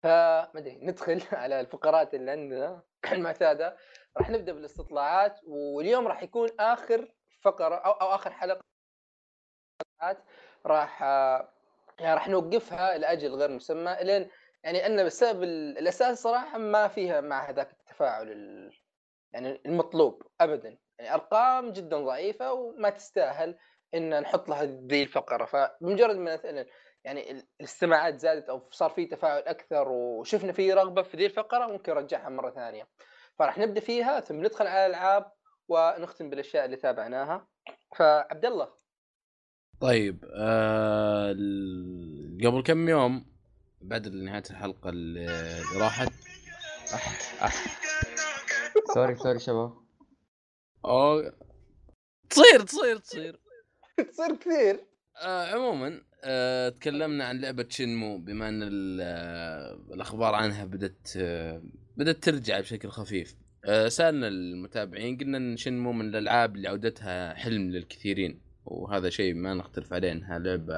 فما 0.03 0.51
أدري 0.55 0.75
ندخل 0.81 1.21
على 1.41 1.59
الفقرات 1.59 2.13
اللي 2.13 2.31
عندنا 2.31 2.83
المعتادة. 3.11 3.77
راح 4.17 4.29
نبدأ 4.29 4.53
بالاستطلاعات 4.53 5.39
واليوم 5.43 6.07
راح 6.07 6.23
يكون 6.23 6.49
آخر 6.59 7.15
فقرة 7.41 7.75
أو, 7.75 7.91
أو 7.91 8.15
آخر 8.15 8.31
حلقة. 8.31 8.65
راح 10.65 11.03
آه، 11.03 11.53
يعني 11.99 12.13
راح 12.13 12.27
نوقفها 12.27 12.97
لأجل 12.97 13.35
غير 13.35 13.51
مسمى 13.51 13.97
لين 14.01 14.29
يعني 14.63 14.85
أن 14.85 15.05
بسبب 15.05 15.43
ال- 15.43 15.77
الأساس 15.77 16.21
صراحة 16.21 16.57
ما 16.57 16.87
فيها 16.87 17.21
مع 17.21 17.49
هذاك 17.49 17.71
التفاعل 17.71 18.31
ال- 18.31 18.84
يعني 19.35 19.61
المطلوب 19.65 20.23
ابدا. 20.41 20.77
يعني 20.99 21.13
أرقام 21.13 21.71
جدا 21.71 21.97
ضعيفة 21.97 22.53
وما 22.53 22.89
تستاهل 22.89 23.57
إن 23.95 24.21
نحط 24.21 24.49
لها 24.49 24.63
ذي 24.63 25.03
الفقرة. 25.03 25.45
فبمجرد 25.45 26.15
ما 26.15 26.33
مثلا 26.33 26.65
يعني 27.03 27.31
ال- 27.31 27.47
الاستماعات 27.59 28.19
زادت 28.19 28.49
أو 28.49 28.69
صار 28.71 28.89
في 28.89 29.05
تفاعل 29.05 29.41
أكثر 29.41 29.87
وشفنا 29.89 30.51
في 30.51 30.73
رغبة 30.73 31.01
في 31.01 31.17
ذي 31.17 31.25
الفقرة 31.25 31.67
ممكن 31.67 31.93
نرجعها 31.93 32.29
مرة 32.29 32.51
ثانية. 32.51 32.87
فراح 33.39 33.57
نبدأ 33.57 33.79
فيها 33.79 34.19
ثم 34.19 34.35
ندخل 34.35 34.67
على 34.67 34.85
الألعاب 34.85 35.31
ونختم 35.67 36.29
بالأشياء 36.29 36.65
اللي 36.65 36.77
تابعناها. 36.77 37.47
فعبد 37.97 38.45
الله. 38.45 38.69
طيب 39.81 40.25
آه 40.37 41.31
قبل 42.45 42.63
كم 42.65 42.89
يوم 42.89 43.25
بعد 43.81 44.07
نهاية 44.07 44.43
الحلقة 44.49 44.89
اللي 44.89 45.27
راحت 45.81 46.11
أح 46.93 47.43
أح 47.43 47.65
sorry 48.93 49.15
sorry 49.15 49.39
شباب. 49.39 49.73
أو... 50.85 51.21
تصير 52.29 52.61
تصير 52.61 52.97
تصير. 52.97 53.39
تصير 53.97 54.35
كثير. 54.35 54.85
آه 55.21 55.45
عموما 55.45 56.01
آه 56.23 56.69
تكلمنا 56.69 57.25
عن 57.25 57.41
لعبة 57.41 57.65
شنمو 57.69 58.17
بما 58.17 58.49
إن 58.49 58.63
ال- 58.63 58.99
آه 59.01 59.93
الأخبار 59.93 60.35
عنها 60.35 60.65
بدت 60.65 61.17
آه 61.17 61.63
بدت 61.97 62.23
ترجع 62.23 62.59
بشكل 62.59 62.89
خفيف. 62.89 63.35
آه 63.65 63.87
سألنا 63.87 64.27
المتابعين 64.27 65.17
قلنا 65.17 65.37
إن 65.37 65.57
شنمو 65.57 65.91
من 65.91 66.05
الألعاب 66.09 66.55
اللي 66.55 66.67
عودتها 66.67 67.33
حلم 67.33 67.69
للكثيرين 67.69 68.41
وهذا 68.65 69.09
شيء 69.09 69.33
ما 69.33 69.53
نختلف 69.53 69.93
عليه 69.93 70.11
إنها 70.11 70.39
لعبة 70.39 70.75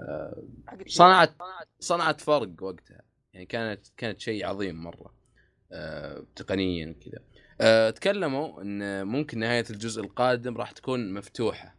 آه 0.00 0.42
صنعت 0.86 1.34
صنعت 1.80 2.20
فرق 2.20 2.62
وقتها. 2.62 3.02
يعني 3.32 3.46
كانت 3.46 3.86
كانت 3.96 4.20
شيء 4.20 4.46
عظيم 4.46 4.82
مرة. 4.82 5.17
تقنيا 6.36 6.86
وكذا 6.86 7.18
آه 7.60 7.90
تكلموا 7.90 8.62
إن 8.62 9.06
ممكن 9.06 9.38
نهاية 9.38 9.64
الجزء 9.70 10.02
القادم 10.02 10.56
راح 10.56 10.70
تكون 10.70 11.14
مفتوحة 11.14 11.76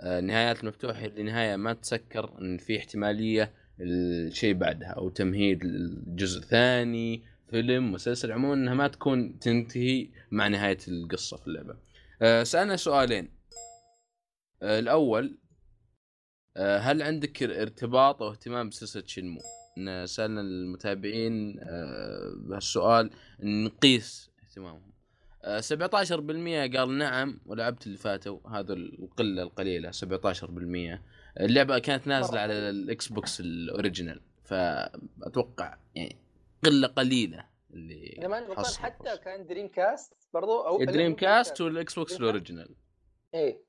آه 0.00 0.18
النهايات 0.18 0.62
المفتوحة 0.62 1.04
اللي 1.04 1.22
نهاية 1.22 1.56
ما 1.56 1.72
تسكر 1.72 2.38
إن 2.40 2.58
في 2.58 2.78
احتمالية 2.78 3.52
الشيء 3.80 4.54
بعدها 4.54 4.88
أو 4.88 5.08
تمهيد 5.08 5.64
الجزء 5.64 6.40
ثاني 6.40 7.22
فيلم 7.50 7.92
مسلسل 7.92 8.32
عموما 8.32 8.54
إنها 8.54 8.74
ما 8.74 8.88
تكون 8.88 9.38
تنتهي 9.38 10.08
مع 10.30 10.48
نهاية 10.48 10.78
القصة 10.88 11.36
في 11.36 11.46
اللعبة. 11.46 11.76
آه 12.22 12.42
سألنا 12.42 12.76
سؤالين. 12.76 13.28
آه 14.62 14.78
الأول 14.78 15.38
آه، 16.56 16.78
هل 16.78 17.02
عندك 17.02 17.42
ارتباط 17.42 18.22
أو 18.22 18.30
اهتمام 18.30 18.68
بسلسلة 18.68 19.02
شنمو؟ 19.06 19.40
سألنا 20.04 20.40
المتابعين 20.40 21.60
آه، 21.60 22.34
بهالسؤال 22.36 23.10
نقيس 23.40 24.30
اهتمامهم. 24.42 24.94
آه، 25.44 25.60
17% 25.60 26.76
قال 26.76 26.98
نعم 26.98 27.40
ولعبت 27.46 27.86
اللي 27.86 27.98
فاتوا 27.98 28.38
هذا 28.50 28.72
القلة 28.72 29.42
القليلة 29.42 29.90
17% 29.90 31.02
اللعبة 31.40 31.78
كانت 31.78 32.06
نازلة 32.06 32.40
على 32.40 32.52
الإكس 32.52 33.08
بوكس 33.08 33.40
ال 33.40 33.49
original 33.49 34.20
فأتوقع 34.44 35.76
يعني 35.94 36.16
قلة 36.64 36.88
قليلة 36.88 37.44
اللي 37.70 38.16
إذا 38.18 38.28
ماني 38.28 38.46
غلطان 38.46 38.64
حصلوا 38.64 38.84
حتى. 38.86 39.16
كان 39.24 39.46
دريم 39.46 39.68
كاست 39.68 40.12
برضو 40.34 40.60
أو 40.60 40.80
الدريم 40.80 41.14
كاست 41.14 41.60
والإكس 41.60 41.94
بوكس 41.94 42.12
دريم. 42.12 42.22
ال 42.22 42.28
original 42.28 42.74
إيه 43.34 43.64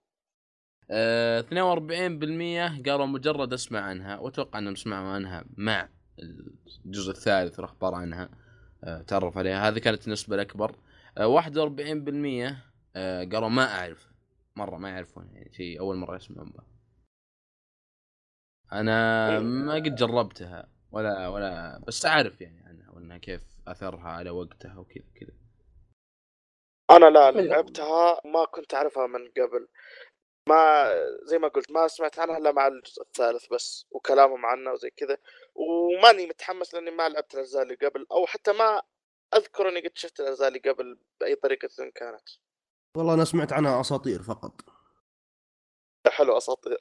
آه، 0.92 1.42
42% 1.42 2.90
قالوا 2.90 3.06
مجرد 3.06 3.54
أسمع 3.54 3.80
عنها 3.80 4.18
وأتوقع 4.18 4.60
أنهم 4.60 4.76
سمعوا 4.76 5.08
عنها 5.08 5.46
مع 5.58 5.90
الجزء 6.20 7.12
الثالث 7.12 7.60
والاخبار 7.60 7.96
عنها 7.96 8.30
آه، 8.84 9.02
تعرف 9.02 9.38
عليها. 9.38 9.70
هذه 9.70 9.80
كانت 9.80 10.08
النسبة 10.08 10.36
الأكبر. 10.36 10.76
آه، 11.18 11.28
41% 11.28 12.64
آه، 12.96 13.24
قالوا 13.24 13.50
ما 13.50 13.80
أعرف. 13.80 14.12
مرة 14.56 14.78
ما 14.78 14.90
يعرفون 14.90 15.30
يعني 15.34 15.54
شيء 15.54 15.80
أول 15.80 15.96
مرة 15.96 16.16
يسمعون 16.16 16.50
به. 16.50 16.64
أنا 18.74 19.40
ما 19.40 19.76
قد 19.76 19.96
جربتها 19.96 20.70
ولا 20.92 21.28
ولا 21.28 21.80
بس 21.88 22.06
أعرف 22.06 22.42
يعني 22.42 22.64
عنها 22.66 22.92
وإنها 22.92 23.18
كيف 23.18 23.44
أثرها 23.68 24.10
على 24.10 24.30
وقتها 24.30 24.78
وكذا 24.78 25.06
كذا. 25.16 25.34
أنا 26.92 27.06
لا 27.06 27.32
لعبتها 27.32 28.22
ما 28.26 28.46
كنت 28.46 28.74
أعرفها 28.74 29.08
من 29.08 29.28
قبل. 29.28 29.68
ما 30.50 30.90
زي 31.24 31.38
ما 31.38 31.48
قلت 31.48 31.72
ما 31.72 31.88
سمعت 31.88 32.20
عنها 32.20 32.38
إلا 32.38 32.52
مع 32.52 32.68
الجزء 32.68 33.02
الثالث 33.02 33.54
بس 33.54 33.88
وكلامهم 33.92 34.46
عنها 34.46 34.74
وزي 34.74 34.90
كذا. 34.90 35.18
وماني 35.56 36.26
متحمس 36.26 36.74
لأني 36.74 36.92
ما 36.92 37.10
لعبت 37.10 37.34
الأجزاء 37.34 37.64
اللي 37.64 37.76
قبل 37.76 38.08
أو 38.12 38.26
حتى 38.26 38.54
ما 38.54 38.82
أذكر 39.36 39.70
إني 39.70 39.88
قد 39.88 39.92
شفت 39.98 40.20
الأجزاء 40.20 40.48
اللي 40.48 40.60
قبل 40.60 41.00
بأي 41.20 41.36
طريقة 41.36 41.90
كانت. 41.96 42.30
والله 42.98 43.14
أنا 43.14 43.26
سمعت 43.26 43.54
عنها 43.54 43.82
أساطير 43.82 44.22
فقط. 44.22 44.62
حلو 46.08 46.38
أساطير. 46.38 46.78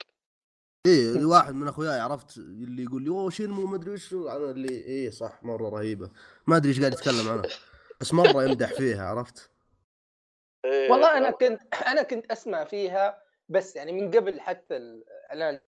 إيه 0.87 1.25
واحد 1.25 1.53
من 1.53 1.67
أخوياي 1.67 1.99
عرفت 1.99 2.37
اللي 2.37 2.83
يقول 2.83 3.03
لي 3.03 3.09
أوه 3.09 3.29
شنمو 3.29 3.65
ما 3.65 3.75
ادري 3.75 3.91
وش 3.91 4.13
أنا 4.13 4.51
اللي 4.51 4.69
إيه 4.69 5.09
صح 5.09 5.43
مرة 5.43 5.69
رهيبة. 5.69 6.11
ما 6.47 6.57
أدري 6.57 6.69
إيش 6.69 6.79
قاعد 6.79 6.93
يتكلم 6.93 7.29
عنها 7.29 7.49
بس 8.01 8.13
مرة 8.13 8.43
يمدح 8.43 8.73
فيها 8.73 9.05
عرفت؟ 9.09 9.51
إيه، 10.65 10.91
والله 10.91 11.17
أنا 11.17 11.31
كنت 11.31 11.73
أنا 11.73 12.03
كنت 12.03 12.31
أسمع 12.31 12.63
فيها 12.63 13.23
بس 13.49 13.75
يعني 13.75 13.91
من 13.91 14.11
قبل 14.11 14.39
حتى 14.39 14.77
الإعلان 14.77 15.59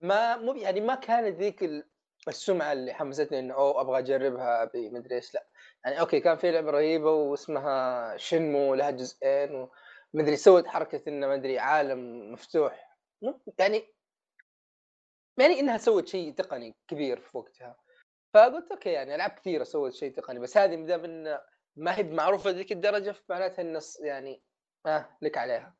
ما 0.00 0.36
مو 0.36 0.54
يعني 0.54 0.80
ما 0.80 0.94
كانت 0.94 1.36
ذيك 1.36 1.62
ال- 1.62 1.90
السمعة 2.28 2.72
اللي 2.72 2.92
حمستني 2.94 3.38
إنه 3.38 3.54
أوه 3.54 3.80
أبغى 3.80 3.98
أجربها 3.98 4.62
ابي 4.62 4.90
مدري 4.90 5.14
إيش 5.16 5.34
لا. 5.34 5.46
يعني 5.84 6.00
okay 6.00 6.20
كان 6.20 6.36
في 6.36 6.50
لعبة 6.50 6.70
رهيبة 6.70 7.10
واسمها 7.12 8.16
شنمو 8.16 8.74
لها 8.74 8.90
جزئين 8.90 9.68
ومدري 10.14 10.36
سوت 10.36 10.66
حركة 10.66 11.02
إنه 11.08 11.26
مدري 11.28 11.58
عالم 11.58 12.32
مفتوح. 12.32 12.96
يعني 13.58 13.94
يعني 15.38 15.60
إنها 15.60 15.78
سوت 15.78 16.08
شيء 16.08 16.32
تقني 16.34 16.76
كبير 16.88 17.20
في 17.20 17.38
وقتها. 17.38 17.76
فقلت 18.34 18.72
okay 18.72 18.90
يعني 18.92 19.14
ألعاب 19.14 19.30
كثيرة 19.30 19.64
سوت 19.64 19.92
شيء 19.92 20.12
تقني 20.16 20.38
بس 20.40 20.56
هذه 20.56 20.76
ما 20.76 20.86
دام 20.86 21.04
إن 21.04 21.38
ما 21.76 21.98
هي 21.98 22.02
معروفة 22.02 22.50
ذيك 22.50 22.72
الدرجة 22.72 23.10
فمعناتها 23.12 23.62
النص 23.62 24.00
يعني 24.00 24.42
آه 24.86 25.18
لك 25.22 25.38
عليها. 25.38 25.79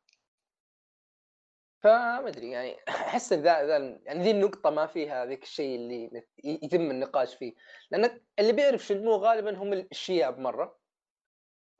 فما 1.80 2.28
أدري 2.28 2.50
يعني 2.50 2.76
أحس 2.88 3.32
إن 3.32 3.42
ذا 3.42 3.66
ذا 3.66 3.78
يعني 4.04 4.22
ذي 4.22 4.30
النقطة 4.30 4.70
ما 4.70 4.86
فيها 4.86 5.26
ذيك 5.26 5.42
الشيء 5.42 5.76
اللي 5.76 6.24
يتم 6.44 6.90
النقاش 6.90 7.34
فيه. 7.34 7.54
لأن 7.90 8.20
اللي 8.38 8.52
بيعرف 8.52 8.82
شنمو 8.86 9.14
غالبا 9.14 9.56
هم 9.58 9.72
الشياب 9.72 10.38
مره 10.38 10.80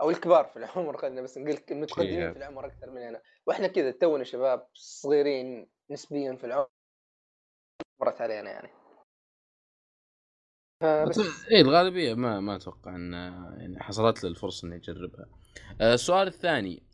أو 0.01 0.11
الكبار 0.11 0.45
في 0.45 0.57
العمر 0.57 0.97
خلينا 0.97 1.23
بس 1.23 1.39
نقول 1.39 1.59
المتقدمين. 1.71 2.33
في 2.33 2.39
العمر 2.39 2.67
أكثر 2.67 2.91
مننا. 2.91 3.23
وإحنا 3.47 3.67
كذا 3.67 3.91
تونا 3.91 4.25
شباب 4.25 4.69
صغيرين 4.75 5.71
نسبيا 5.91 6.37
في 6.37 6.47
العمر 6.47 6.69
مرت 8.01 8.21
علينا 8.21 8.51
يعني. 8.51 8.71
فبس. 10.81 11.19
اي 11.19 11.57
إيه، 11.57 11.63
الغالبية 11.63 12.15
ما 12.15 12.41
ما 12.41 12.57
أتوقع 12.57 12.97
إن 12.97 13.13
يعني 13.59 13.81
حصلت 13.81 14.25
له 14.25 14.31
الفرصة 14.31 14.69
إنه 14.69 14.77
يجربها. 14.77 15.27
آه، 15.81 15.95
السؤال 15.95 16.27
الثاني. 16.27 16.90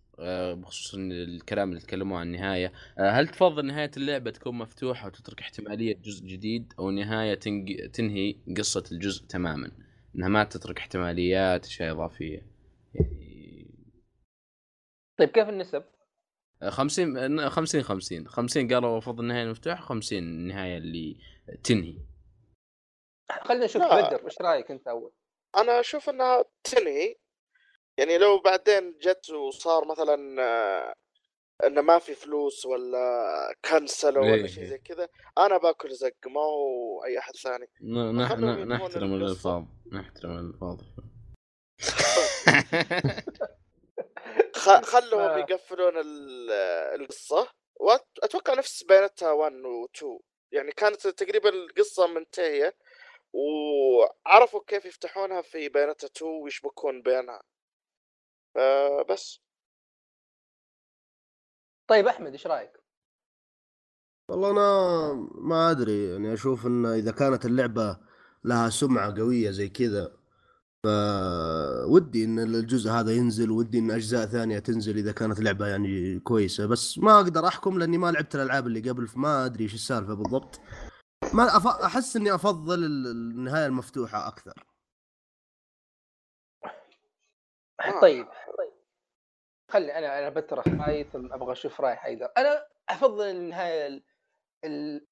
بخصوص 0.54 0.94
إن 0.94 1.12
الكلام 1.12 1.68
اللي 1.68 1.80
تكلموا 1.80 2.18
عن 2.18 2.26
النهاية، 2.26 2.73
آه، 2.99 3.11
هل 3.11 3.28
تفضل 3.28 3.66
نهاية 3.66 3.90
اللعبة 3.96 4.30
تكون 4.30 4.58
مفتوحة 4.58 5.06
وتترك 5.06 5.40
احتمالية 5.40 5.96
جزء 5.96 6.26
جديد 6.26 6.73
أو 6.78 6.90
نهاية 6.90 7.35
تنج... 7.35 7.90
تنهي 7.90 8.37
قصة 8.56 8.85
الجزء 8.92 9.26
تماما؟ 9.26 9.70
إنها 10.16 10.28
ما 10.28 10.44
تترك 10.44 10.78
احتماليات 10.78 11.64
أشياء 11.64 11.92
إضافية. 11.92 12.46
يعني 12.94 13.26
طيب 15.18 15.28
كيف 15.28 15.49
النسب؟ 15.49 15.85
آه، 16.62 16.70
50 16.70 17.49
50 17.49 17.82
50 17.82 18.28
50 18.28 18.68
قالوا 18.68 18.99
افضل 18.99 19.23
النهاية 19.25 19.42
المفتوحة 19.42 19.82
50 19.82 20.18
النهاية 20.18 20.78
اللي 20.78 21.16
تنهي. 21.64 21.99
خلينا 23.44 23.64
نشوف. 23.64 23.82
بدر 23.82 24.25
إيش 24.25 24.40
رأيك 24.40 24.70
أنت 24.70 24.88
أول؟ 24.88 25.12
أنا 25.56 25.80
أشوف 25.80 26.11
إنها 26.11 26.44
تنهي 26.64 27.16
يعني 27.99 28.19
لو 28.19 28.38
بعدين 28.38 28.99
جت 28.99 29.31
وصار 29.31 29.85
مثلا 29.85 30.43
آه، 30.43 30.95
إنه 31.67 31.81
ما 31.81 31.99
في 31.99 32.15
فلوس 32.15 32.67
ولا 32.67 33.55
كنسلوا 33.71 34.25
إيه. 34.25 34.33
ولا 34.33 34.47
شيء 34.47 34.65
زي 34.65 34.79
كذا 34.79 35.09
أنا 35.38 35.57
باكل 35.59 35.91
زق 35.95 36.12
ما 36.26 36.41
هو 36.41 37.05
اي 37.05 37.19
احد 37.19 37.37
ثاني 37.37 37.69
نحترم. 37.83 39.15
الألفاظ 39.15 39.62
نحترم 39.93 40.38
الألفاظ. 40.38 40.81
خلهم 44.85 45.21
آه. 45.21 45.38
يقفلون 45.38 45.97
ال- 45.99 46.50
القصة 47.00 47.49
واتوقع 47.81 48.55
نفس 48.55 48.83
بيانتها 48.83 49.33
1 49.33 49.53
و 49.55 49.87
2 49.97 50.19
يعني 50.53 50.73
كانت 50.73 51.07
تقريبا 51.07 51.49
القصة 51.49 52.07
منتهية 52.07 52.75
وعرفوا 53.33 54.61
كيف 54.67 54.85
يفتحونها 54.85 55.43
في 55.43 55.69
بيانتها 55.69 56.07
2 56.17 56.31
ويشبكون 56.31 57.03
بينها 57.03 57.43
آه 58.58 59.02
بس. 59.10 59.40
طيب 61.88 62.06
أحمد 62.06 62.32
إيش 62.32 62.46
رأيك؟ 62.46 62.72
والله 64.30 64.50
أنا 64.50 65.12
ما 65.34 65.70
أدري 65.70 66.10
يعني 66.10 66.34
أشوف 66.34 66.66
إن 66.66 66.86
إذا 66.86 67.12
كانت 67.12 67.46
اللعبة 67.46 67.98
لها 68.44 68.68
سمعة 68.70 69.14
قوية 69.18 69.50
زي 69.50 69.68
كذا 69.68 70.16
فودي 70.84 72.25
إن 72.25 72.38
الجزء 72.38 72.90
هذا 72.90 73.12
ينزل 73.12 73.50
ودي 73.50 73.78
إن 73.78 73.90
أجزاء 73.90 74.26
ثانية 74.26 74.58
تنزل 74.58 74.96
إذا 74.98 75.12
كانت 75.12 75.40
لعبة 75.40 75.66
يعني 75.66 76.20
كويسة 76.20 76.66
بس 76.66 76.98
ما 76.98 77.16
أقدر 77.16 77.46
أحكم 77.48 77.78
لأني 77.78 77.98
ما 77.98 78.10
لعبت 78.12 78.34
الألعاب 78.34 78.66
اللي 78.66 78.90
قبل 78.90 79.06
فما 79.06 79.44
أدري 79.44 79.64
إيش 79.64 79.75
السالفة 79.75 80.14
بالضبط. 80.14 80.60
ما 81.34 81.56
أف... 81.56 81.66
أحس 81.66 82.16
إني 82.16 82.34
أفضل 82.34 82.84
ال- 82.84 83.06
النهاية 83.06 83.66
المفتوحة 83.66 84.28
أكثر 84.28 84.64
آه. 87.75 87.75
طيب. 88.00 88.28
خلي 89.69 89.99
أنا 89.99 90.19
أنا 90.19 90.28
بطرح 90.28 90.69
رايي 90.69 91.05
ثم 91.05 91.33
أبغى 91.33 91.52
أشوف 91.52 91.81
رأي 91.81 91.97
حيدر. 91.97 92.33
أنا 92.37 92.66
أفضل 92.88 93.25
النهاية 93.31 93.87
ال... 93.87 94.02
ال... 94.64 95.07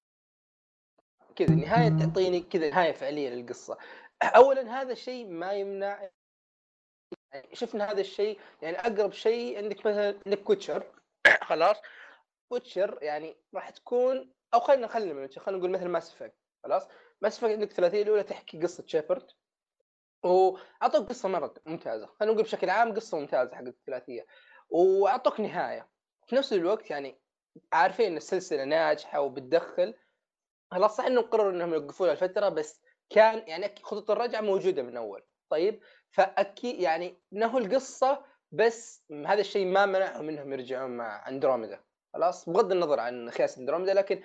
كذا 1.36 1.54
نهاية 1.54 1.88
تعطيني 1.88 2.40
كذا 2.40 2.70
نهاية 2.70 2.92
فعلية 2.92 3.30
للقصة. 3.30 3.78
اولا 4.22 4.80
هذا 4.80 4.92
الشيء 4.92 5.26
ما 5.26 5.52
يمنع 5.52 6.10
يعني 7.32 7.48
شفنا 7.52 7.90
هذا 7.90 8.00
الشيء 8.00 8.40
يعني 8.62 8.78
أقرب 8.78 9.12
شيء 9.12 9.58
عندك 9.58 9.78
مثلا 9.86 10.20
عندك 10.26 10.50
ويتشر. 10.50 10.86
خلاص. 11.48 11.76
Witcher 12.50 12.98
يعني 13.02 13.36
راح 13.54 13.70
تكون 13.70 14.32
أو 14.54 14.60
خلينا 14.60 14.86
خلينا 14.86 15.28
خلينا 15.38 15.58
نقول 15.58 15.70
مثلا 15.70 15.88
Mass 15.88 16.12
Effect. 16.12 16.34
خلاص. 16.64 16.88
Mass 17.22 17.38
Effect 17.38 17.52
عندك 17.52 17.70
الثلاثيه 17.70 18.02
الأولى 18.02 18.22
تحكي 18.22 18.62
قصة 18.62 18.84
شيبرد. 18.86 19.30
وأعطوك 20.24 21.08
قصة 21.08 21.28
مره 21.28 21.54
ممتازة 21.66 22.06
خلينا 22.06 22.32
نقول 22.34 22.44
بشكل 22.44 22.70
عام 22.70 22.94
قصة 22.94 23.18
ممتازة 23.18 23.54
حقت 23.54 23.66
الثلاثية 23.66 24.26
وأعطوك 24.68 25.40
نهاية. 25.40 25.88
في 26.26 26.36
نفس 26.36 26.52
الوقت 26.52 26.90
يعني 26.90 27.20
عارفين 27.72 28.06
إن 28.06 28.16
السلسلة 28.16 28.64
ناجحة 28.64 29.20
وبتدخل 29.20 29.94
خلاص 30.70 30.96
صح 30.96 31.04
إنهم 31.04 31.24
قرروا 31.24 31.52
إنهم 31.52 31.74
يوقفونها 31.74 32.14
لفتره 32.14 32.48
بس 32.48 32.82
كان 33.10 33.48
يعني 33.48 33.74
خطوط 33.82 34.10
الرجعة 34.10 34.40
موجودة 34.40 34.82
من 34.82 34.96
أول. 34.96 35.22
طيب 35.50 35.80
فأكيد 36.10 36.80
يعني 36.80 37.22
نهوا 37.32 37.60
القصة 37.60 38.24
بس 38.52 39.04
هذا 39.26 39.40
الشيء 39.40 39.66
ما 39.66 39.86
منعهم 39.86 40.28
إنهم 40.28 40.52
يرجعون 40.52 40.90
مع 40.90 41.28
أندروميدا. 41.28 41.84
خلاص 42.14 42.48
بغض 42.48 42.72
النظر 42.72 43.00
عن 43.00 43.30
خياس 43.30 43.58
أندروميدا 43.58 43.94
لكن 43.94 44.22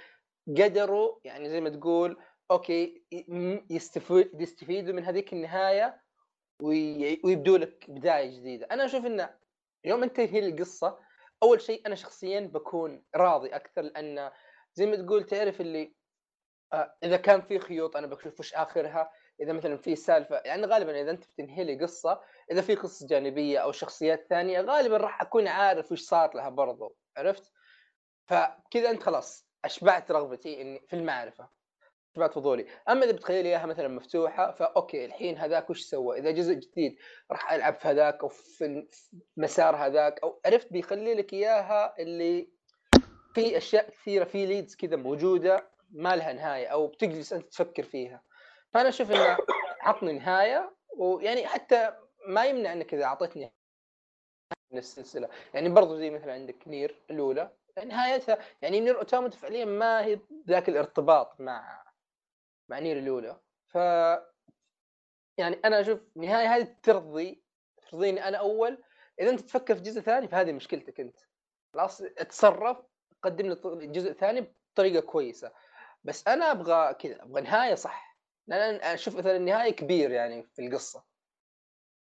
قدروا 0.48 1.20
يعني 1.24 1.50
زي 1.50 1.62
ما 1.62 1.70
تقول 1.70 2.18
okay 2.51 3.03
يستفيدوا 4.39 4.94
من 4.94 5.03
هذيك 5.03 5.34
النهاية 5.34 6.01
وي- 6.62 7.22
ويبدوا 7.24 7.58
لك 7.58 7.86
بداية 7.89 8.39
جديدة. 8.39 8.68
أنا 8.72 8.86
أشوف 8.86 9.06
إنه 9.06 9.36
يوم 9.86 10.03
انت 10.03 10.15
تنهي 10.18 10.39
القصة 10.39 11.00
أول 11.44 11.62
شيء 11.62 11.88
أنا 11.88 11.96
شخصيا 11.96 12.39
بكون 12.39 13.03
راضي 13.15 13.50
أكثر 13.50 13.82
لأن 13.82 14.32
زي 14.74 14.86
ما 14.86 14.96
تقول 14.96 15.24
تعرف 15.24 15.62
اللي 15.62 15.94
آه، 16.74 16.96
إذا 17.03 17.18
كان 17.18 17.41
في 17.41 17.60
خيوط 17.60 17.96
أنا 17.98 18.08
بشوف 18.08 18.39
وش 18.39 18.53
آخرها. 18.53 19.12
إذا 19.41 19.53
مثلا 19.53 19.77
في 19.77 19.96
سالفة 19.96 20.41
يعني 20.46 20.65
غالبا 20.65 21.01
إذا 21.01 21.12
أنت 21.12 21.25
بتنهي 21.27 21.63
لي 21.63 21.82
قصة 21.82 22.22
إذا 22.51 22.62
في 22.62 22.75
قصص 22.75 23.03
جانبية 23.06 23.60
أو 23.60 23.72
شخصيات 23.72 24.27
ثانية 24.29 24.62
غالبا 24.62 24.98
راح 24.98 25.22
أكون 25.22 25.48
عارف 25.48 25.91
وش 25.91 26.01
صار 26.01 26.36
لها 26.36 26.50
برضو. 26.50 26.96
عرفت؟ 27.18 27.51
فكذا 28.27 28.89
أنت 28.89 29.03
خلاص 29.03 29.48
أشبعت 29.65 30.12
رغبتي 30.12 30.79
في 30.88 30.96
المعرفة. 30.96 31.50
اشبعت 32.13 32.34
فضولي. 32.34 32.66
أما 32.89 33.06
إذا 33.06 33.12
بتخيل 33.12 33.46
إياها 33.46 33.66
مثلا 33.66 33.88
مفتوحة 33.88 34.51
فأوكي 34.51 35.06
الحين 35.06 35.38
هذاك 35.38 35.70
وش 35.70 35.82
سوى؟ 35.82 36.20
إذا 36.20 36.32
جزء 36.32 36.54
جديد 36.54 36.98
راح 37.32 37.51
ألعب 37.51 37.75
في 37.75 37.88
هذاك 37.88 38.24
أو 38.24 38.28
في 38.28 38.88
مسار 39.38 39.75
هذاك 39.75 40.20
أو 40.24 40.42
عرفت 40.46 40.74
بيخلي 40.74 41.13
لك 41.13 41.34
إياها 41.34 41.96
اللي 42.00 42.50
في 43.34 43.58
أشياء 43.58 43.89
كثيرة 43.89 44.24
في 44.24 44.46
ليدز 44.46 44.75
كذا 44.75 44.96
موجودة 44.96 45.70
ما 45.92 46.16
لها 46.16 46.34
نهاية 46.34 46.68
أو 46.68 46.88
بتجلس 46.88 47.34
أنت 47.34 47.46
تفكر 47.46 47.84
فيها. 47.84 48.24
فأنا 48.74 48.89
أشوف 48.89 49.12
إنه 49.12 49.38
عطني 49.82 50.13
نهاية 50.13 50.75
ويعني 50.98 51.48
حتى 51.48 51.94
ما 52.28 52.46
يمنع 52.46 52.74
إنك 52.74 52.94
إذا 52.94 53.04
أعطيتني 53.04 53.54
من 54.72 54.78
السلسلة. 54.80 55.30
يعني 55.54 55.70
برضو 55.70 55.96
زي 55.96 56.10
مثلا 56.10 56.34
عندك 56.34 56.67
Nier 56.67 57.04
الأولى 57.10 57.52
نهايتها 57.86 58.38
يعني 58.62 58.80
Nier 58.80 58.97
Automata 58.97 59.38
فعليا 59.38 59.65
ما 59.65 60.06
هي 60.06 60.19
ذاك 60.48 60.69
الارتباط 60.69 61.41
مع 61.41 61.88
مع 62.69 62.79
Nier 62.80 62.99
الأولى. 62.99 63.39
ف 63.67 63.75
يعني 65.38 65.60
أنا 65.65 65.82
أشوف 65.82 65.99
النهايه 66.15 66.55
هذه 66.55 66.75
ترضي 66.84 67.43
ترضيني 67.89 68.27
أنا 68.27 68.38
أول. 68.38 68.84
إذا 69.19 69.29
أنت 69.29 69.39
تفكر 69.39 69.75
في 69.75 69.82
جزء 69.82 70.01
ثاني 70.01 70.27
فهذه 70.27 70.51
مشكلتك 70.51 70.99
أنت. 70.99 71.19
خلاص 71.73 72.01
اتصرف 72.01 72.77
قدم 73.23 73.45
لي 73.47 73.88
جزء 73.88 74.13
ثاني 74.13 74.53
بطريقة 74.73 75.01
كويسة. 75.01 75.51
بس 76.03 76.27
أنا 76.27 76.51
أبغى 76.51 76.93
كذا 76.93 77.23
أبغى 77.23 77.41
نهاية 77.41 77.75
صح. 77.75 78.19
لأن 78.47 78.75
أنا 78.75 78.93
أشوف 78.93 79.15
مثلا 79.15 79.36
النهاية 79.36 79.71
كبير 79.71 80.12
يعني 80.12 80.47
في 80.55 80.67
القصة. 80.67 81.03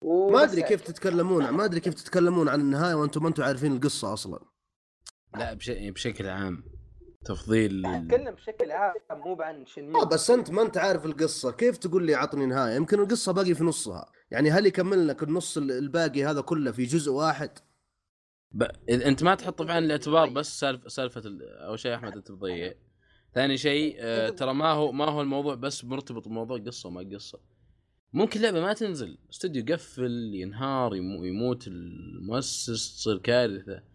ما 0.04 0.44
أدري 0.44 0.62
يعني. 0.62 0.70
كيف 0.70 0.82
تتكلمون 0.82 1.50
ما 1.50 1.66
أدري 1.66 1.80
كيف 1.80 1.94
تتكلمون 1.94 2.50
عن 2.50 2.60
النهاية 2.60 2.94
وأنتم 2.94 3.24
ما 3.24 3.30
أنتم 3.30 3.44
عارفين 3.44 3.76
القصة 3.76 4.14
أصلا. 4.14 4.40
لا 5.36 5.54
بش... 5.54 5.70
بشكل 5.70 6.28
عام. 6.28 6.81
تفضيل 7.26 7.86
أتكلم 7.86 8.36
بشكل 8.36 8.72
عام 8.72 8.94
مو 9.12 9.42
عن 9.42 9.66
شنمو 9.66 10.02
آه 10.02 10.06
بس 10.06 10.32
أنت 10.32 10.52
ما 10.52 10.62
أنت 10.62 10.78
عارف 10.78 11.06
القصة. 11.06 11.52
كيف 11.52 11.78
تقول 11.78 12.06
لي 12.06 12.16
عطني 12.16 12.46
نهاية؟ 12.46 12.76
يمكن 12.76 13.00
القصة 13.00 13.32
باقي 13.32 13.54
في 13.54 13.64
نصها. 13.64 14.12
يعني 14.32 14.52
هل 14.52 14.66
يكمل 14.66 15.08
لك 15.08 15.24
النص 15.24 15.58
ال- 15.58 15.72
الباقي 15.72 16.26
هذا 16.26 16.42
كله 16.42 16.72
في 16.72 16.84
جزء 16.84 17.12
واحد؟ 17.12 17.52
ب... 18.52 18.64
أنت 18.90 19.24
ما 19.24 19.36
تحط 19.36 19.62
في 19.62 19.72
عين 19.72 19.84
الاعتبار 19.84 20.30
بس 20.30 20.60
سالف... 20.60 20.92
سالفة 20.92 21.22
ال... 21.26 21.42
أول 21.68 21.80
شيء 21.80 21.96
أحمد 21.96 22.14
أنت 22.16 22.32
بتضيع 22.32 22.74
ثاني 23.36 23.58
شيء 23.58 23.96
آه 24.00 24.30
ترى 24.30 24.54
ما 24.54 24.72
هو 24.72 24.92
ما 24.92 25.06
هو 25.06 25.22
الموضوع 25.22 25.56
بس 25.56 25.86
مرتبط 25.86 26.28
بموضوع 26.28 26.58
قصة 26.58 26.90
وما 26.90 27.10
قصة. 27.14 27.40
ممكن 28.14 28.42
لعبة 28.42 28.62
ما 28.62 28.74
تنزل. 28.74 29.18
استوديو 29.34 29.66
يقفل 29.70 30.32
ينهار 30.34 30.96
يمو... 30.96 31.24
يموت 31.24 31.68
المؤسس 31.68 32.96
تصير 32.96 33.18
كارثة. 33.18 33.91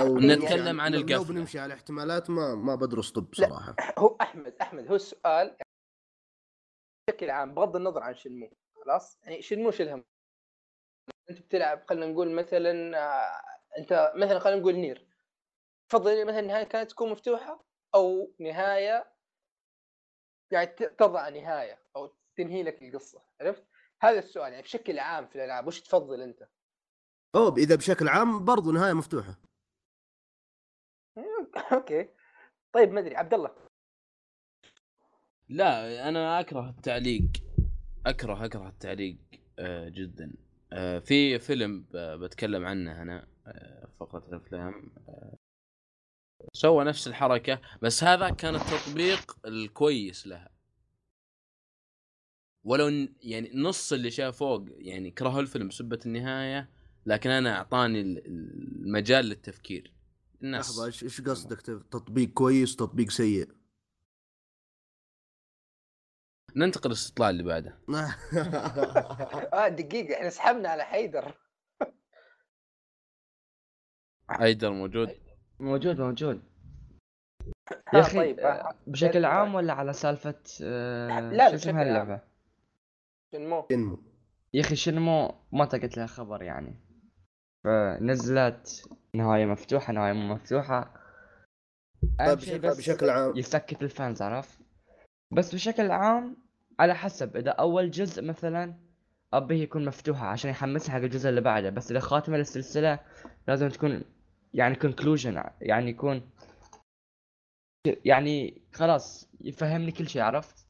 نتكلم 0.00 0.80
عن 0.80 0.92
لو- 0.92 1.06
لو. 1.06 1.24
بنمشي 1.24 1.58
على 1.58 1.74
احتمالات 1.74 2.30
ما 2.30 2.54
ما 2.54 2.74
بدرس 2.74 3.10
طب 3.10 3.34
صراحة 3.34 3.76
هو 3.98 4.16
أحمد 4.20 4.56
أحمد 4.60 4.88
هو 4.88 4.94
السؤال 4.94 5.56
بشكل 7.08 7.30
عام 7.30 7.54
بغض 7.54 7.76
النظر 7.76 8.02
عن 8.02 8.14
شنمو 8.14 8.50
خلاص 8.84 9.18
يعني 9.22 9.42
شنمو 9.42 9.70
شو 9.70 9.82
الهم 9.82 10.04
أنت 11.30 11.40
بتلعب 11.40 11.84
خلينا 11.88 12.06
نقول 12.06 12.30
مثلا 12.30 12.98
آه، 12.98 13.40
أنت 13.78 14.12
مثلا 14.16 14.38
خلينا 14.38 14.60
نقول 14.60 14.74
نير 14.74 15.06
تفضل 15.90 16.26
مثلا 16.26 16.40
النهاية 16.40 16.64
كانت 16.64 16.90
تكون 16.90 17.10
مفتوحة 17.10 17.64
أو 17.94 18.34
نهاية 18.40 19.12
يعني 20.52 20.66
ت- 20.66 20.82
تضع 20.98 21.28
نهاية 21.28 21.78
أو 21.96 22.14
تنهي 22.36 22.62
لك 22.62 22.82
القصة 22.82 23.22
عرفت؟ 23.40 23.64
هذا 24.02 24.18
السؤال 24.18 24.50
يعني 24.52 24.62
بشكل 24.62 24.98
عام 24.98 25.26
في 25.26 25.36
الألعاب 25.36 25.66
وش 25.66 25.80
تفضل 25.80 26.20
أنت؟ 26.22 26.48
أوه 27.34 27.56
إذا 27.56 27.74
بشكل 27.76 28.08
عام 28.08 28.44
برضو 28.44 28.72
نهاية 28.72 28.92
مفتوحة 28.92 29.38
أوكي. 31.72 32.08
طيب 32.72 32.92
ما 32.92 33.00
أدري. 33.00 33.16
عبد 33.16 33.34
الله 33.34 33.50
لا 35.48 36.08
أنا 36.08 36.40
أكره 36.40 36.68
التعليق. 36.70 37.26
أكره 38.06 38.44
أكره 38.44 38.68
التعليق 38.68 39.16
آه 39.58 39.88
جدا. 39.88 40.32
آه 40.72 40.98
في 40.98 41.38
فيلم 41.38 41.86
بتكلم 41.94 42.66
عنه 42.66 43.02
أنا 43.02 43.26
آه 43.46 43.88
فقره 44.00 44.28
الأفلام. 44.28 44.92
سوى 46.52 46.84
نفس 46.84 47.06
الحركة 47.08 47.60
بس 47.82 48.04
هذا 48.04 48.30
كان 48.30 48.54
التطبيق 48.54 49.38
الكويس 49.46 50.26
لها. 50.26 50.50
ولو 52.64 53.08
يعني 53.22 53.50
نص 53.54 53.92
اللي 53.92 54.10
شافوه 54.10 54.66
يعني 54.78 55.10
كرهوا 55.10 55.40
الفيلم 55.40 55.68
بسبه 55.68 55.98
النهاية 56.06 56.70
لكن 57.06 57.30
أنا 57.30 57.56
أعطاني 57.56 58.00
ال- 58.00 58.26
المجال 58.26 59.24
للتفكير. 59.26 59.92
الناس. 60.42 60.66
لحظة 60.66 60.86
إيش 60.86 61.20
قصدك؟ 61.20 61.60
تطبيق 61.90 62.28
كويس 62.28 62.76
تطبيق 62.76 63.10
سيء. 63.10 63.48
ننتقل 66.56 66.90
للاستطلاع 66.90 67.30
اللي 67.30 67.42
بعده. 67.42 67.78
آه 69.54 69.68
دقيقة 69.68 70.14
إحنا 70.16 70.30
سحبنا 70.30 70.68
على 70.68 70.84
حيدر. 70.84 71.34
حيدر 74.30 74.70
موجود؟ 74.72 75.08
موجود 75.60 76.00
موجود. 76.00 76.42
آه، 77.72 77.96
يا 77.96 78.00
أخي 78.00 78.18
طيب، 78.18 78.40
آه، 78.40 78.46
آه، 78.46 78.74
بشكل 78.86 79.12
طيب. 79.12 79.24
عام 79.24 79.54
ولا 79.54 79.72
على 79.72 79.92
سالفة 79.92 80.42
آه، 80.62 81.20
لا، 81.20 81.48
شو 81.48 81.54
بشكل 81.54 81.68
اسمها 81.70 81.80
عام. 81.84 81.88
اللعبه 81.88 82.20
شنمو. 83.32 83.66
انمو 83.70 83.98
يا 84.54 84.60
أخي 84.60 84.76
شنمو 84.76 85.34
ما 85.52 85.64
تلقيت 85.64 85.96
لها 85.96 86.06
خبر 86.06 86.42
يعني. 86.42 86.82
فنزلت 87.64 88.88
نهاية 89.16 89.46
مفتوحة 89.46 89.92
نهاية 89.92 90.12
مو 90.12 90.34
مفتوحة. 90.34 90.94
أهم 92.20 92.26
طيب 92.26 92.38
شيء 92.38 92.58
بس 92.58 92.78
بشكل 92.78 93.10
عام. 93.10 93.36
يسكت 93.36 93.82
ال 93.82 93.90
fans 93.90 94.22
عرف 94.22 94.62
بس 95.32 95.54
بشكل 95.54 95.90
عام 95.90 96.36
على 96.80 96.94
حسب 96.94 97.36
إذا 97.36 97.50
أول 97.50 97.90
جزء 97.90 98.24
مثلا 98.24 98.74
ابيه 99.32 99.62
يكون 99.62 99.84
مفتوحة 99.84 100.26
عشان 100.26 100.50
يحمسها 100.50 100.92
حق 100.92 101.00
الجزء 101.00 101.28
اللي 101.28 101.40
بعده 101.40 101.70
بس 101.70 101.90
إذا 101.90 102.00
خاتمة 102.00 102.36
للسلسلة 102.36 102.98
لازم 103.48 103.68
تكون 103.68 104.04
يعني 104.54 104.74
conclusion 104.74 105.42
يعني 105.60 105.90
يكون 105.90 106.30
يعني 108.04 108.62
خلاص 108.72 109.30
يفهمني 109.40 109.92
كل 109.92 110.08
شيء 110.08 110.22
عرفت؟ 110.22 110.66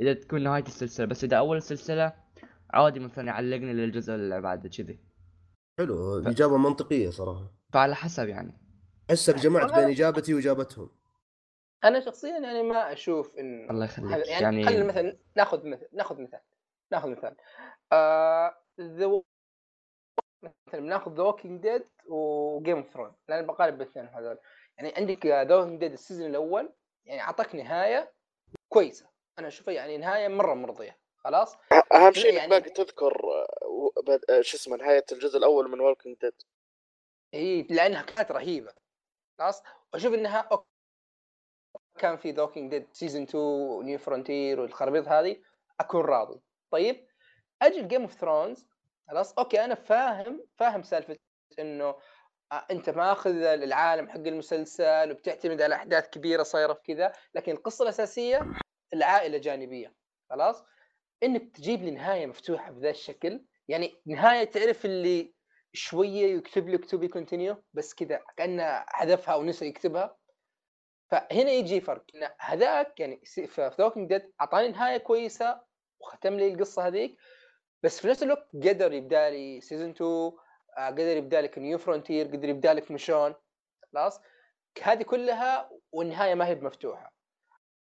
إذا 0.00 0.12
تكون 0.12 0.42
نهاية 0.42 0.62
السلسلة. 0.62 1.06
بس 1.06 1.24
إذا 1.24 1.36
أول 1.36 1.56
السلسله 1.56 2.12
عادي 2.70 3.00
مثلا 3.00 3.26
يعلقني 3.26 3.72
للجزء 3.72 4.14
اللي 4.14 4.40
بعده 4.40 4.68
كذي. 4.68 5.00
حلو 5.80 6.18
إجابة 6.18 6.56
منطقية 6.56 7.10
صراحة. 7.10 7.57
فعلى 7.72 7.94
حسب 7.94 8.28
يعني. 8.28 8.58
احسك 9.10 9.34
جمعت 9.34 9.74
بين 9.74 9.84
إجابتي 9.90 10.34
وإجابتهم. 10.34 10.90
أنا 11.84 12.00
شخصيا 12.00 12.38
يعني 12.38 12.62
ما 12.62 12.92
أشوف 12.92 13.36
إن 13.38 13.70
الله 13.70 13.84
يخليك. 13.84 14.10
يعني, 14.10 14.28
يعني 14.28 14.64
خلينا 14.64 14.84
مثلا 14.84 15.18
نأخذ 15.36 15.66
مثل 15.66 15.88
نأخذ 15.92 16.20
مثال 16.20 16.40
نأخذ 16.92 17.08
مثال. 17.08 17.36
آه 17.92 18.54
ذا 18.80 19.22
مثلا 20.42 20.80
بنأخذ 20.80 21.14
The 21.16 21.22
Walking 21.22 21.62
Dead 21.62 21.84
و 22.08 22.22
Game 22.22 22.76
of 22.76 22.90
Thrones 22.92 23.12
لأن 23.28 23.46
بقارب 23.46 23.78
بالاثنين 23.78 24.06
هذول. 24.08 24.38
يعني 24.78 24.92
عندك 24.96 25.26
The 25.26 25.54
Walking 25.56 25.80
Dead 25.80 25.92
ال 25.92 25.97
season 25.97 26.30
الأول 26.30 26.72
يعني 27.06 27.20
أعطاك 27.20 27.54
نهاية 27.54 28.12
كويسة. 28.68 29.06
أنا 29.38 29.48
أشوفها 29.48 29.74
يعني 29.74 29.98
نهاية 29.98 30.28
مرة 30.28 30.54
مرضية. 30.54 30.98
خلاص؟ 31.16 31.56
أهم 31.94 32.12
شيء 32.12 32.30
انك 32.30 32.36
يعني- 32.38 32.50
باقي 32.50 32.70
تذكر 32.70 33.12
و- 33.66 34.00
بد- 34.06 34.40
شو 34.40 34.56
اسمه 34.56 34.76
نهاية 34.76 35.04
الجزء 35.12 35.38
الأول 35.38 35.70
من 35.70 35.80
Walking 35.80 36.16
Dead 36.20 36.32
إي 37.34 37.62
لأنها 37.62 38.02
كانت 38.02 38.32
رهيبة. 38.32 38.72
خلاص؟ 39.38 39.62
وأشوف 39.92 40.14
إنها 40.14 40.38
okay. 40.52 40.68
كان 41.98 42.16
في 42.16 42.32
The 42.32 42.43
Walking 42.43 42.70
Dead 42.70 42.86
season 42.92 43.22
2 43.22 43.82
New 43.86 43.98
Frontier 43.98 44.60
والخرابيط 44.60 45.08
هذه 45.08 45.42
أكون 45.80 46.00
راضي. 46.00 46.40
طيب؟ 46.70 47.06
أجي 47.62 47.80
ال 47.80 47.84
Game 47.84 48.02
of 48.02 48.12
Thrones 48.12 48.68
خلاص؟ 49.08 49.32
okay 49.38 49.64
أنا 49.64 49.74
فاهم 49.74 50.46
فاهم 50.56 50.82
سالفة 50.82 51.16
إنه 51.58 51.94
آه، 52.52 52.66
أنت 52.70 52.90
ماخذ 52.90 53.30
العالم 53.42 54.08
حق 54.08 54.16
المسلسل 54.16 55.10
وبتعتمد 55.10 55.62
على 55.62 55.74
أحداث 55.74 56.08
كبيرة 56.08 56.42
صايرة 56.42 56.72
في 56.72 56.80
كذا 56.94 57.12
لكن 57.34 57.52
القصة 57.52 57.82
الأساسية 57.82 58.46
العائلة 58.94 59.38
جانبيه 59.38 59.94
خلاص؟ 60.30 60.64
إنك 61.22 61.56
تجيب 61.56 61.82
لي 61.82 61.90
نهاية 61.90 62.26
مفتوحة 62.26 62.70
بذا 62.70 62.90
الشكل 62.90 63.44
يعني 63.68 64.02
نهاية 64.06 64.44
تعرف 64.44 64.84
اللي 64.84 65.34
شوية 65.72 66.36
يكتب 66.36 66.68
لك 66.68 66.84
to 66.84 66.98
be 66.98 67.08
continue 67.08 67.62
بس 67.74 67.94
كذا 67.94 68.20
كأنه 68.36 68.84
حذفها 68.88 69.34
أو 69.34 69.44
نسى 69.44 69.66
يكتبها. 69.66 70.16
فهنا 71.10 71.50
يجي 71.50 71.80
فرق 71.80 72.04
إن 72.14 72.28
هذاك 72.40 73.00
يعني 73.00 73.20
في 73.24 73.70
The 73.78 73.87
Walking 73.87 74.08
Dead 74.08 74.32
أعطاني 74.40 74.68
نهاية 74.68 74.96
كويسة 74.96 75.60
وختم 76.00 76.34
لي 76.34 76.52
القصة 76.52 76.86
هذيك 76.86 77.16
بس 77.82 78.00
في 78.00 78.08
نفس 78.08 78.22
الوقت 78.22 78.48
قدر 78.54 78.92
يبدأ 78.92 79.30
لي 79.30 79.60
season 79.60 79.90
2 79.90 80.32
آه، 80.78 80.86
قدر 80.90 81.16
يبدأ 81.16 81.40
لك 81.40 81.58
New 81.58 81.78
Frontier 81.78 82.26
قدر 82.26 82.48
يبدأ 82.48 82.74
لك 82.74 82.90
Michonne. 82.90 83.34
خلاص؟ 83.92 84.20
هذه 84.82 85.02
كلها 85.02 85.70
والنهاية 85.92 86.34
ما 86.34 86.46
هي 86.46 86.54
بمفتوحة. 86.54 87.17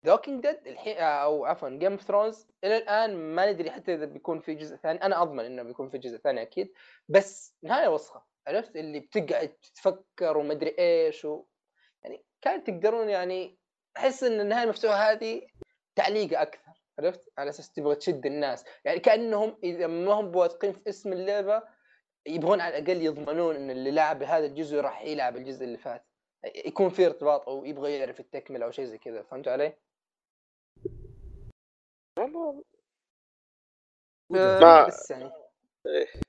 The 0.06 0.16
Walking 0.16 0.42
Dead 0.42 0.68
الحين 0.68 0.98
أو 0.98 1.46
عفوا 1.46 1.70
Game 1.70 1.92
of 1.92 2.02
Thrones 2.02 2.48
إلى 2.64 2.78
الآن 2.78 3.16
ما 3.16 3.52
ندري 3.52 3.72
حتى 3.72 3.94
إذا 3.94 4.06
بيكون 4.06 4.40
في 4.40 4.54
جزء 4.54 4.76
ثاني. 4.76 5.04
أنا 5.04 5.22
أضمن 5.22 5.46
إنه 5.46 5.64
بيكون 5.64 5.90
في 5.90 5.98
جزء 5.98 6.18
ثاني 6.18 6.42
أكيد. 6.42 6.74
بس 7.10 7.56
نهاية 7.64 7.88
وسخة 7.88 8.24
عرفت؟ 8.48 8.76
اللي 8.76 9.00
بتقعد 9.00 9.54
تفكر 9.76 10.38
ومدري 10.38 10.76
إيش 10.80 11.26
و... 11.26 11.46
يعني 12.04 12.26
كان 12.42 12.64
تقدرون 12.64 13.10
يعني 13.10 13.58
أحس 13.98 14.24
إن 14.24 14.40
النهاية 14.40 14.64
المفتوحة 14.64 15.12
هذه 15.12 15.42
تعليقه 15.96 16.42
أكثر 16.42 16.72
عرفت؟ 17.00 17.30
على 17.38 17.50
أساس 17.50 17.72
تبغى 17.72 17.96
تشد 17.96 18.26
الناس. 18.26 18.66
يعني 18.86 19.00
كأنهم 19.00 19.58
إذا 19.64 19.88
ما 19.88 20.14
هم 20.14 20.36
واثقين 20.36 20.74
في 20.74 20.90
اسم 20.90 21.14
اللعبة 21.14 21.64
يبغون 22.26 22.62
على 22.62 22.78
الأقل 22.78 23.02
يضمنون 23.02 23.56
إن 23.56 23.72
اللي 23.72 23.92
لعب 23.92 24.24
هذا 24.24 24.46
الجزء 24.46 24.78
راح 24.78 25.02
يلعب 25.02 25.38
الجزء 25.38 25.64
اللي 25.66 25.78
فات. 25.78 26.06
يكون 26.56 26.90
في 26.90 27.06
ارتباط 27.06 27.50
أو 27.50 27.66
يبغى 27.66 27.98
يعرف 27.98 28.20
التكملة 28.20 28.66
أو 28.66 28.72
شيء 28.72 28.86
زي 28.86 28.98
كذا 28.98 29.22
فهمت 29.22 29.48
علي؟ 29.48 29.74
والله 32.20 32.64
آه، 34.36 34.88
بس 34.88 35.12
يعني 35.12 35.24
إيه. 35.88 36.22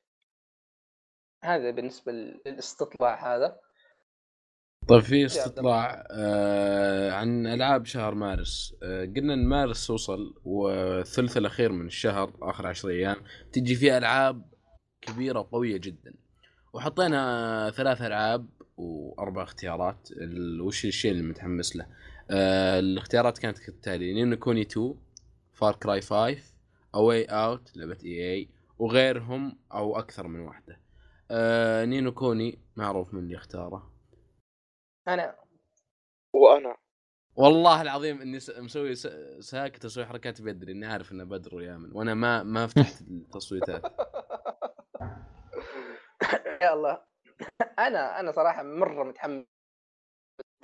هذا 1.44 1.70
بالنسبة 1.70 2.12
للاستطلاع 2.12 3.36
هذا. 3.36 3.60
طيب 4.88 5.00
في 5.00 5.26
استطلاع 5.26 6.06
آه 6.10 7.10
عن 7.12 7.46
ألعاب 7.46 7.84
شهر 7.86 8.14
مارس. 8.14 8.74
آه 8.82 9.04
قلنا 9.04 9.34
إن 9.34 9.46
مارس 9.46 9.90
وصل 9.90 10.34
والثلث 10.44 11.36
الأخير 11.36 11.72
من 11.72 11.86
الشهر 11.86 12.32
آخر 12.42 12.66
عشر 12.66 12.88
أيام 12.88 13.16
تجي 13.52 13.74
فيه 13.74 13.98
ألعاب 13.98 14.44
كبيرة 15.02 15.38
وقوية 15.40 15.76
جدا. 15.76 16.14
وحطينا 16.72 17.70
ثلاث 17.70 18.02
ألعاب 18.02 18.46
وأربع 18.76 19.42
اختيارات 19.42 20.08
ال- 20.10 20.60
وش 20.60 20.84
الشيء 20.84 21.10
اللي 21.10 21.22
متحمس 21.22 21.76
له؟ 21.76 21.86
آه 22.30 22.78
الاختيارات 22.78 23.38
كانت 23.38 23.58
كالتالي 23.58 24.14
Ni 24.14 24.25
no 24.25 24.36
Kuni 24.36 24.62
2 24.62 24.94
Far 25.54 25.76
Cry 25.76 26.00
5 26.00 26.54
A 26.94 27.24
Way 27.24 27.50
Out 27.50 27.76
لعبة 27.76 27.98
EA 28.04 28.48
وغيرهم 28.78 29.58
أو 29.72 29.98
أكثر 29.98 30.26
من 30.28 30.40
واحدة. 30.40 30.80
آه 31.30 31.84
Ni 31.84 31.98
no 31.98 32.12
Kuni 32.12 32.58
معروف 32.76 33.14
من 33.14 33.20
اللي 33.20 33.36
اختاره. 33.36 33.92
أنا. 35.08 35.36
وأنا. 36.34 36.76
والله 37.36 37.82
العظيم 37.82 38.20
إني 38.20 38.40
س- 38.40 38.58
مسوي 38.58 38.94
س- 38.94 39.08
ساكت 39.40 39.84
أسوي 39.84 40.06
حركات 40.06 40.42
بيدي 40.42 40.66
لاني 40.66 40.86
عارف 40.86 41.12
إنه 41.12 41.24
بدر 41.24 41.54
ويامن 41.54 41.90
وأنا 41.92 42.14
ما 42.14 42.42
ما 42.42 42.66
فتحت 42.66 43.00
التصويتات. 43.00 43.82
يا 46.62 46.72
الله. 46.74 47.02
أنا 47.78 48.20
أنا 48.20 48.32
صراحة 48.32 48.62
مرة 48.62 49.04
متحمس 49.04 49.44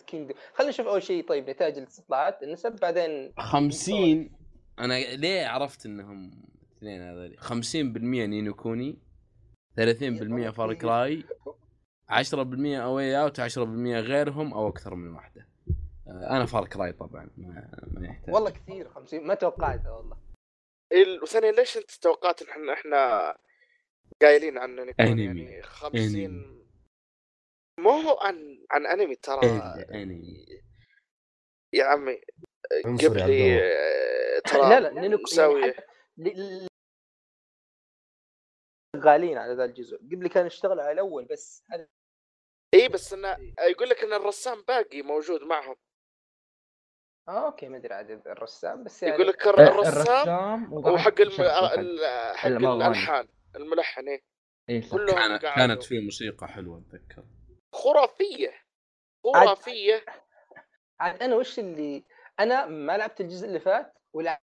Kingdom 0.06 0.34
خلينا 0.54 0.70
نشوف 0.70 0.86
أول 0.86 1.02
شيء 1.02 1.28
طيب 1.28 1.50
نتائج 1.50 1.78
الاستطلاعات 1.78 2.42
النسب 2.42 2.76
بعدين 2.76 3.32
50 3.38 4.39
أنا 4.84 4.94
ليه 5.16 5.46
عرفت 5.46 5.86
إنهم 5.86 6.42
اثنين 6.76 7.02
هذول 7.02 7.38
50% 7.38 7.74
Ni 8.26 8.40
no 8.40 8.54
Kuni 8.54 8.98
30% 9.80 10.50
Far 10.50 10.74
Cry 10.74 11.24
10% 12.08 12.80
اواي 12.82 13.20
أوت 13.22 13.40
10% 13.40 13.40
غيرهم 14.00 14.54
أو 14.54 14.68
أكثر 14.68 14.94
من 14.94 15.14
واحدة. 15.14 15.48
آه، 16.08 16.30
أنا 16.36 16.46
Far 16.46 16.66
Cry 16.66 16.92
طبعا 16.92 17.30
ما, 17.36 17.70
ما 17.92 18.06
يحتاج. 18.06 18.34
والله 18.34 18.50
كثير 18.50 18.88
50 18.88 19.26
ما 19.26 19.34
توقعتها 19.34 19.90
والله. 19.90 20.16
ال- 20.92 21.22
وثانيا 21.22 21.52
ليش 21.52 21.76
أنت 21.76 21.90
توقعت 21.90 22.42
إن 22.42 22.48
إحنا 22.48 22.72
إحنا 22.72 23.36
قايلين 24.22 24.58
عن 24.58 24.78
أنمي. 25.00 25.24
يعني 25.24 25.62
50 25.62 26.00
أنمي. 26.24 26.60
مو 27.80 27.90
هو 27.90 28.18
عن 28.20 28.64
عن 28.70 28.86
أنمي 28.86 29.14
ترى. 29.16 29.40
إلا 29.40 29.94
أنمي. 30.02 30.46
يا 31.72 31.84
عمي 31.84 32.20
قبلي 32.84 33.24
الله. 33.24 33.60
آه، 33.62 34.38
ترى 34.38 34.60
لا 34.60 34.80
لا 34.80 35.00
Ni 35.00 35.09
no 35.09 35.18
مساوي 35.18 35.60
يعني 35.60 35.72
حتى 35.72 35.86
ل- 36.16 36.64
ل- 36.64 36.68
شغالين 38.96 39.38
على 39.38 39.54
ذا 39.54 39.64
الجزء 39.64 39.96
قبل 39.98 40.28
كانوا 40.28 40.46
يشتغلوا 40.46 40.82
على 40.82 40.92
الأول 40.92 41.24
بس 41.24 41.64
هذا 41.70 41.88
إي 42.74 42.88
بس 42.88 43.12
إنه 43.12 43.36
يقول 43.60 43.88
لك 43.88 44.04
إن 44.04 44.12
الرسام 44.12 44.62
باقي 44.62 45.02
موجود 45.02 45.42
معهم 45.42 45.76
آه 47.28 47.46
okay 47.46 47.68
ما 47.68 47.76
أدري 47.76 47.94
عدد 47.94 48.28
الرسام 48.28 48.84
بس 48.84 49.02
يعني 49.02 49.14
يقول 49.14 49.26
لك 49.28 49.46
الر- 49.46 49.60
الرسام 49.88 50.72
وحق 50.72 51.20
الم... 51.20 51.30
حق. 51.30 52.46
الألحان 52.46 53.28
الملحن 53.56 54.08
إيه. 54.08 54.22
إيه. 54.68 54.90
كلهم 54.90 55.14
كانت. 55.14 55.42
كانت 55.42 55.82
في 55.82 56.00
موسيقى 56.00 56.48
حلوة 56.48 56.78
أتذكر 56.88 57.24
خرافية 57.74 58.48
عاد- 59.34 59.46
خرافية 59.46 60.04
عاد 61.00 61.22
أنا 61.22 61.36
وش 61.36 61.58
اللي 61.58 62.04
أنا 62.40 62.66
ما 62.66 62.96
لعبت 62.96 63.20
الجزء 63.20 63.46
اللي 63.46 63.60
فات 63.60 63.98
ولا 64.12 64.42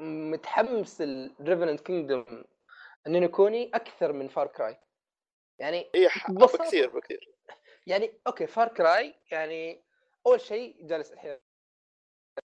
متحمس 0.00 1.00
ال 1.00 1.09
Revenant 1.09 1.80
Kingdom 1.80 2.44
Ni 3.06 3.17
no 3.17 3.28
Kuni 3.28 3.70
أكثر 3.74 4.12
من 4.12 4.28
Far 4.28 4.46
Cry 4.46 4.80
يعني 5.58 5.90
اي. 5.94 6.08
بكثير 6.28 6.90
بكثير. 6.90 7.34
يعني 7.86 8.20
okay 8.26 8.46
Far 8.46 8.68
Cry 8.68 9.14
يعني 9.32 9.84
أول 10.26 10.40
شيء 10.40 10.86
جالس 10.86 11.12
الحين 11.12 11.38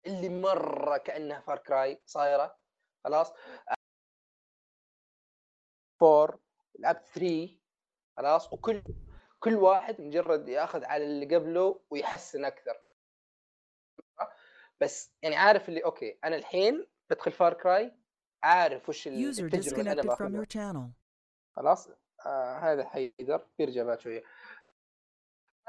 اللي 0.06 0.28
مرة 0.28 0.96
كأنها 0.96 1.40
Far 1.40 1.58
Cry 1.58 2.02
صايرة. 2.06 2.58
خلاص؟ 3.04 3.32
four 6.00 6.40
لعبت 6.78 7.06
3 7.06 7.58
خلاص؟ 8.16 8.52
وكل 8.52 8.82
كل 9.40 9.54
واحد 9.54 10.00
مجرد 10.00 10.48
ياخذ 10.48 10.84
على 10.84 11.04
اللي 11.04 11.36
قبله 11.36 11.80
ويحسن 11.90 12.44
أكثر. 12.44 12.85
بس 14.82 15.12
يعني 15.22 15.36
عارف 15.36 15.68
اللي 15.68 15.84
okay 15.84 16.18
أنا 16.24 16.36
الحين 16.36 16.86
بدخل 17.10 17.32
Far 17.32 17.54
Cry 17.54 17.92
عارف 18.42 18.88
وش 18.88 19.06
التجربة 19.08 19.78
اللي 19.80 19.92
أنا 19.92 20.02
باخذها. 20.02 20.90
خلاص 21.56 21.88
آه 22.26 22.58
هذا 22.58 22.84
حيقدر 22.88 23.46
بيرجع 23.58 23.82
بعد 23.82 24.00
شوية 24.00 24.22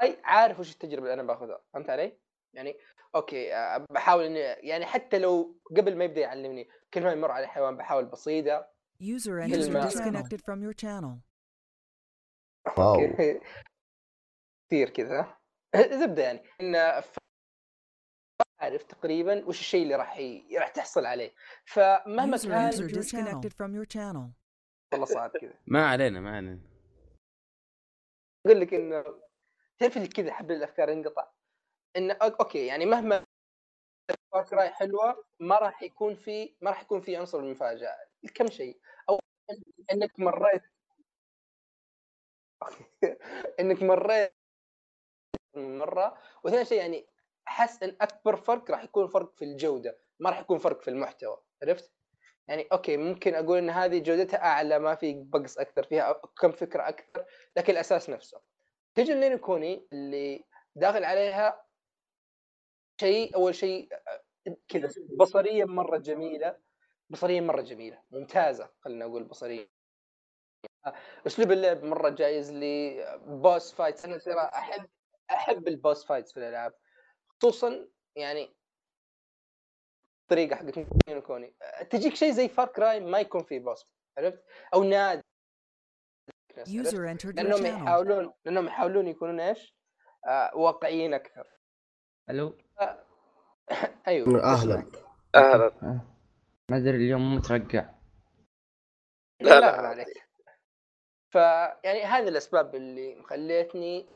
أي 0.02 0.20
عارف 0.24 0.60
وش 0.60 0.72
التجربة 0.72 1.02
اللي 1.02 1.14
أنا 1.14 1.22
باخذها 1.22 1.60
فهمت 1.72 1.90
علي؟ 1.90 2.18
يعني 2.54 2.76
okay 3.14 3.54
آه 3.54 3.86
بحاول 3.90 4.24
إني 4.24 4.38
يعني 4.38 4.86
حتى 4.86 5.18
لو 5.18 5.60
قبل 5.76 5.96
ما 5.96 6.04
يبدأ 6.04 6.20
يعلمني 6.20 6.68
كل 6.94 7.02
ما 7.02 7.12
يمر 7.12 7.30
على 7.30 7.48
حيوان 7.48 7.76
بحاول 7.76 8.04
بصيده 8.06 8.70
User 9.02 9.40
entered 9.40 9.90
disconnected. 9.90 10.40
from 10.42 10.60
your 10.62 10.74
channel. 10.82 11.18
wow 12.78 12.94
okay 12.94 13.40
كثير 14.68 14.90
كذا 14.90 15.38
زبدة 16.02 16.22
يعني 16.22 16.42
إن 16.60 17.02
عارف 18.60 18.82
تقريبا 18.82 19.44
وش 19.46 19.60
الشيء 19.60 19.82
اللي 19.82 19.94
راح 19.94 20.18
ي... 20.18 20.58
راح 20.58 20.68
تحصل 20.68 21.06
عليه. 21.06 21.34
فمهما 21.64 22.36
كان. 23.84 24.32
والله 24.92 25.06
صعب 25.06 25.30
كذا. 25.30 25.54
ما 25.66 25.86
علينا 25.86 26.20
ما 26.20 26.36
علينا. 26.36 26.60
أقول 28.46 28.60
لك 28.60 28.74
إنه 28.74 29.04
تعرف 29.78 29.96
اللي 29.96 30.08
كذا 30.08 30.32
حبل 30.32 30.54
الأفكار 30.54 30.88
ينقطع؟ 30.88 31.30
إنه 31.96 32.14
okay 32.22 32.66
يعني 32.66 32.86
مهما 32.86 33.24
Cry 34.50 34.70
حلوة 34.70 35.24
ما 35.40 35.58
راح 35.58 35.82
يكون 35.82 36.14
في 36.14 36.56
ما 36.60 36.70
راح 36.70 36.82
يكون 36.82 37.00
في 37.00 37.16
عنصر 37.16 37.38
المفاجأة. 37.38 37.96
كم 38.34 38.46
شيء؟ 38.46 38.80
أو 39.08 39.20
إنك 39.92 40.20
مريت 40.20 40.62
إنك 43.60 43.82
مريت 43.82 44.34
مرة. 45.56 46.18
وثاني 46.44 46.64
شيء 46.64 46.78
يعني 46.78 47.06
أحس 47.48 47.82
إن 47.82 47.96
أكبر 48.00 48.36
فرق 48.36 48.70
راح 48.70 48.84
يكون 48.84 49.08
فرق 49.08 49.34
في 49.36 49.44
الجودة 49.44 49.98
ما 50.18 50.30
راح 50.30 50.40
يكون 50.40 50.58
فرق 50.58 50.82
في 50.82 50.88
المحتوى 50.88 51.42
عرفت؟ 51.62 51.92
يعني 52.48 52.68
okay 52.72 52.96
ممكن 52.96 53.34
أقول 53.34 53.58
إن 53.58 53.70
هذه 53.70 53.98
جودتها 53.98 54.38
أعلى 54.38 54.78
ما 54.78 54.94
في 54.94 55.12
bugs 55.14 55.58
أكثر 55.58 55.82
فيها 55.82 56.12
كم 56.40 56.52
فكرة 56.52 56.88
أكثر 56.88 57.24
لكن 57.56 57.72
الأساس 57.72 58.10
نفسه. 58.10 58.40
تجي 58.94 59.14
ل 59.14 59.19
Ni 59.19 59.28
no 59.28 59.38
Kuni 59.38 59.88
اللي 59.92 60.44
داخل 60.74 61.04
عليها 61.04 61.64
شيء 63.00 63.36
أول 63.36 63.54
شيء 63.54 63.88
كذا 64.68 64.88
بصريا 65.18 65.64
مرة 65.64 65.96
جميلة 65.96 66.58
بصريا 67.10 67.40
مرة 67.40 67.60
جميلة 67.60 68.02
ممتازة 68.10 68.70
خلينا 68.80 69.06
نقول 69.06 69.24
بصريا 69.24 69.68
أسلوب 71.26 71.52
اللعب 71.52 71.84
مرة 71.84 72.08
جايز 72.08 72.52
لي 72.52 73.04
boss 73.26 73.72
fights 73.72 74.04
أنا 74.04 74.18
ترى 74.18 74.40
أحب 74.40 74.88
أحب 75.30 75.68
ال 75.68 75.75
boss 75.75 76.04
fights 76.04 76.32
في 76.32 76.40
الألعاب. 76.40 76.74
خصوصا 77.42 77.88
يعني 78.16 78.54
الطريقة 80.22 80.56
حقت 80.56 80.78
نينو 81.08 81.22
كوني 81.22 81.54
تجيك 81.90 82.14
شيء 82.14 82.30
زي 82.30 82.48
فار 82.48 82.66
كراي 82.68 83.00
ما 83.00 83.20
يكون 83.20 83.42
فيه 83.42 83.60
بوس 83.60 83.84
عرفت؟ 84.18 84.44
أو 84.74 84.82
نادر 84.84 85.22
لأنهم. 87.24 87.66
يحاولون 87.66 88.32
لأنهم 88.44 88.66
يحاولون 88.66 89.08
يكونون 89.08 89.40
إيش؟ 89.40 89.74
آه 90.26 90.56
واقعيين 90.56 91.14
أكثر. 91.14 91.46
ألو؟ 92.30 92.58
أيوه. 94.08 94.44
أهلا. 94.44 94.90
أهلا. 95.34 95.66
آه. 95.66 96.00
ما 96.70 96.76
أدري 96.76 96.96
اليوم 96.96 97.30
مو 97.30 97.36
مترقع. 97.36 97.90
لا، 99.40 99.60
لا 99.60 99.80
ما 99.80 99.88
عليك. 99.88 100.28
فيعني 101.32 102.02
هذه 102.02 102.28
الأسباب 102.28 102.74
اللي 102.74 103.14
مخليتني. 103.14 104.08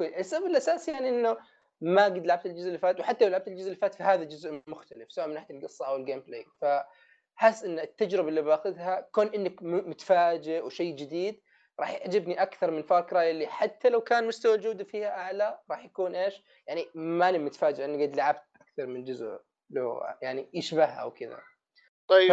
السبب 0.00 0.46
الأساسي 0.46 0.90
يعني 0.92 1.08
إنه 1.08 1.36
ما 1.80 2.04
قد 2.04 2.26
لعبت 2.26 2.46
الجزء 2.46 2.66
اللي 2.66 2.78
فات 2.78 3.00
وحتى 3.00 3.24
لو 3.24 3.30
لعبت 3.30 3.48
الجزء 3.48 3.66
اللي 3.66 3.76
فات 3.76 3.94
فهذا 3.94 4.24
جزء 4.24 4.62
مختلف 4.66 5.12
سواء 5.12 5.26
من 5.26 5.34
ناحية 5.34 5.54
القصة 5.54 5.86
أو 5.86 5.96
ال 5.96 6.20
gameplay 6.20 6.46
فحس 6.60 7.64
إن 7.64 7.78
التجربة 7.78 8.28
اللي 8.28 8.42
باخذها 8.42 9.08
كون 9.12 9.26
إنك 9.26 9.62
متفاجئ 9.62 10.64
وشيء 10.64 10.96
جديد 10.96 11.40
راح 11.80 11.90
يعجبني 11.90 12.42
أكثر 12.42 12.70
من 12.70 12.82
Far 12.82 13.02
Cry 13.02 13.30
اللي 13.30 13.46
حتى 13.46 13.88
لو 13.88 14.00
كان 14.00 14.26
مستوى 14.26 14.54
الجودة 14.54 14.84
فيها 14.84 15.08
أعلى 15.08 15.58
راح 15.70 15.84
يكون 15.84 16.14
إيش؟ 16.14 16.42
يعني 16.66 16.90
ماني 16.94 17.38
متفاجئ 17.38 17.84
إني 17.84 18.06
قد 18.06 18.16
لعبت 18.16 18.42
أكثر 18.60 18.86
من 18.86 19.04
جزء 19.04 19.40
له 19.70 20.00
يعني 20.22 20.50
يشبهها 20.54 21.00
أو 21.02 21.10
كذا 21.10 21.42
طيب 22.08 22.32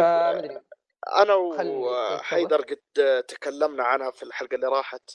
أنا 1.16 1.34
وحيدر 1.34 2.60
قد 2.60 3.24
تكلمنا 3.28 3.84
عنها 3.84 4.10
في 4.10 4.22
الحلقة 4.22 4.54
اللي 4.54 4.66
راحت 4.66 5.10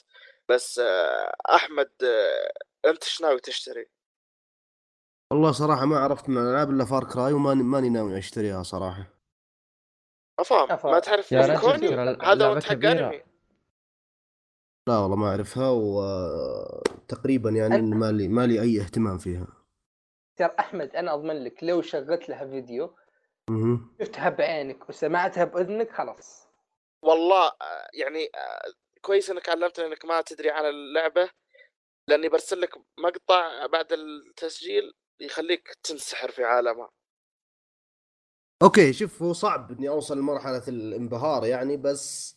بس 0.48 0.78
آه، 0.78 1.34
أحمد 1.54 1.90
آه، 2.04 2.52
أنت 2.90 3.04
إيش 3.04 3.20
ناوي 3.20 3.40
تشتري؟ 3.40 3.86
والله 5.30 5.52
صراحة 5.52 5.84
ما 5.86 5.98
عرفت 5.98 6.28
من 6.28 6.38
الألعاب 6.38 6.70
إلا 6.70 6.84
فار 6.84 7.04
كراي 7.04 7.32
وماني 7.32 7.62
ماني 7.62 7.88
ناوي 7.88 8.18
أشتريها 8.18 8.62
صراحة 8.62 9.04
أفهم 10.38 10.70
أفهم. 10.72 10.92
ما 10.92 10.98
تعرف 10.98 11.32
يا 11.32 11.40
رجل 11.40 11.60
كوني 11.60 11.88
ترى 11.88 12.00
هذا 12.00 12.10
اللعبة 12.32 12.50
وانت 12.50 12.64
حق 12.64 12.72
كبيرة. 12.72 13.24
لا 14.88 14.98
والله 14.98 15.16
ما 15.16 15.28
أعرفها 15.30 15.70
وتقريبا 15.70 17.50
يعني 17.50 17.74
أنا- 17.74 17.78
إن 17.78 17.94
مالي 17.98 18.28
مالي 18.28 18.60
أي 18.60 18.80
اهتمام 18.80 19.18
فيها 19.18 19.46
ترى 20.36 20.54
أحمد 20.58 20.96
أنا 20.96 21.14
أضمن 21.14 21.44
لك 21.44 21.64
لو 21.64 21.82
شغلت 21.82 22.28
لها 22.28 22.46
فيديو 22.46 22.96
مهم. 23.50 23.96
شفتها 24.00 24.28
بعينك 24.28 24.88
وسمعتها 24.88 25.44
بإذنك 25.44 25.90
خلاص 25.92 26.48
والله 27.02 27.46
آه، 27.46 27.88
يعني 27.94 28.24
آه، 28.34 28.72
كويس 29.00 29.30
إنك 29.30 29.48
علمتني 29.48 29.86
إنك 29.86 30.04
ما 30.04 30.20
تدري 30.20 30.50
عن 30.50 30.64
اللعبة 30.66 31.30
لأني 32.08 32.28
برسل 32.28 32.60
لك 32.60 32.70
مقطع 32.98 33.66
بعد 33.66 33.92
التسجيل 33.92 34.92
يخليك 35.20 35.68
تنسحر 35.82 36.30
في 36.30 36.44
عالمها 36.44 36.90
okay 38.62 38.92
شوف 38.92 39.22
هو 39.22 39.32
صعب 39.32 39.72
إني 39.72 39.88
أوصل 39.88 40.18
لمرحلة 40.18 40.62
الانبهار 40.68 41.44
يعني 41.44 41.76
بس 41.76 42.36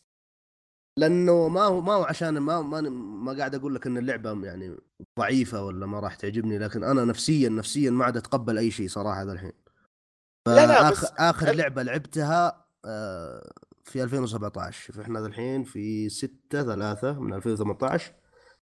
لأنه 0.98 1.48
ما 1.48 1.62
هو 1.63 1.82
ما 1.82 1.94
هو 1.94 2.04
عشان 2.04 2.38
ما 2.38 2.62
ما, 2.62 2.82
ما 2.82 3.38
قاعد 3.38 3.56
أقول 3.56 3.76
لك 3.76 3.88
إن 3.88 3.98
اللعبة 3.98 4.46
يعني 4.46 4.78
ضعيفة 5.20 5.66
ولا 5.66 5.86
ما 5.86 6.00
راح 6.00 6.16
تعجبني 6.16 6.58
لكن 6.58 6.84
أنا 6.84 7.06
نفسيا 7.06 7.50
نفسيا 7.50 7.92
ما 7.92 8.06
عاد 8.06 8.18
أتقبل 8.18 8.58
أي 8.58 8.72
شيء 8.72 8.88
صراحة 8.88 9.24
ذا 9.24 9.32
الحين. 9.32 9.54
لا، 10.48 10.66
لا، 10.66 10.92
بس 10.92 11.06
آخر 11.18 11.52
لعبة 11.52 11.84
لعبتها 11.84 12.68
آه، 12.86 13.52
في 13.84 14.04
2017 14.04 14.86
شوف 14.86 15.00
إحنا 15.00 15.20
ذا 15.20 15.28
الحين 15.28 15.63
في 15.63 16.10
6 16.10 16.63
3 16.63 17.20
من 17.20 17.34
2018 17.34 18.13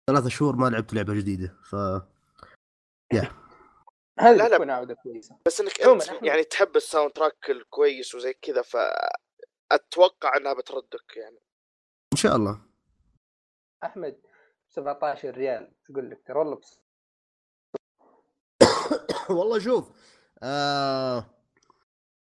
ثلاثة 0.06 0.28
شهور 0.28 0.56
ما 0.56 0.66
لعبت 0.66 0.94
لعبة 0.94 1.14
جديدة 1.14 1.56
ف 1.62 1.74
هذه 3.12 3.43
لا، 4.18 4.32
لا. 4.32 4.48
تكون 4.56 4.70
عودة 4.70 4.94
كويسة 4.94 5.36
بس 5.46 5.60
إنك 5.60 5.80
أنت. 5.80 6.22
يعني 6.22 6.44
تحب 6.44 6.76
ال 6.76 7.12
soundtrack 7.12 7.50
الكويس 7.50 8.14
وزي 8.14 8.32
كذا 8.32 8.62
فأتوقع 8.62 10.36
إنها 10.36 10.52
بتردك 10.52 11.16
يعني 11.16 11.38
إن 12.12 12.18
شاء 12.18 12.36
الله 12.36 12.60
أحمد 13.84 14.20
17 14.68 15.30
ريال 15.30 15.72
تقول 15.84 16.10
لك 16.10 16.22
ترى 16.26 16.38
والله 16.38 16.56
بس 16.56 16.80
والله 19.38 19.58
شوف 19.58 19.90
آه 20.42 21.24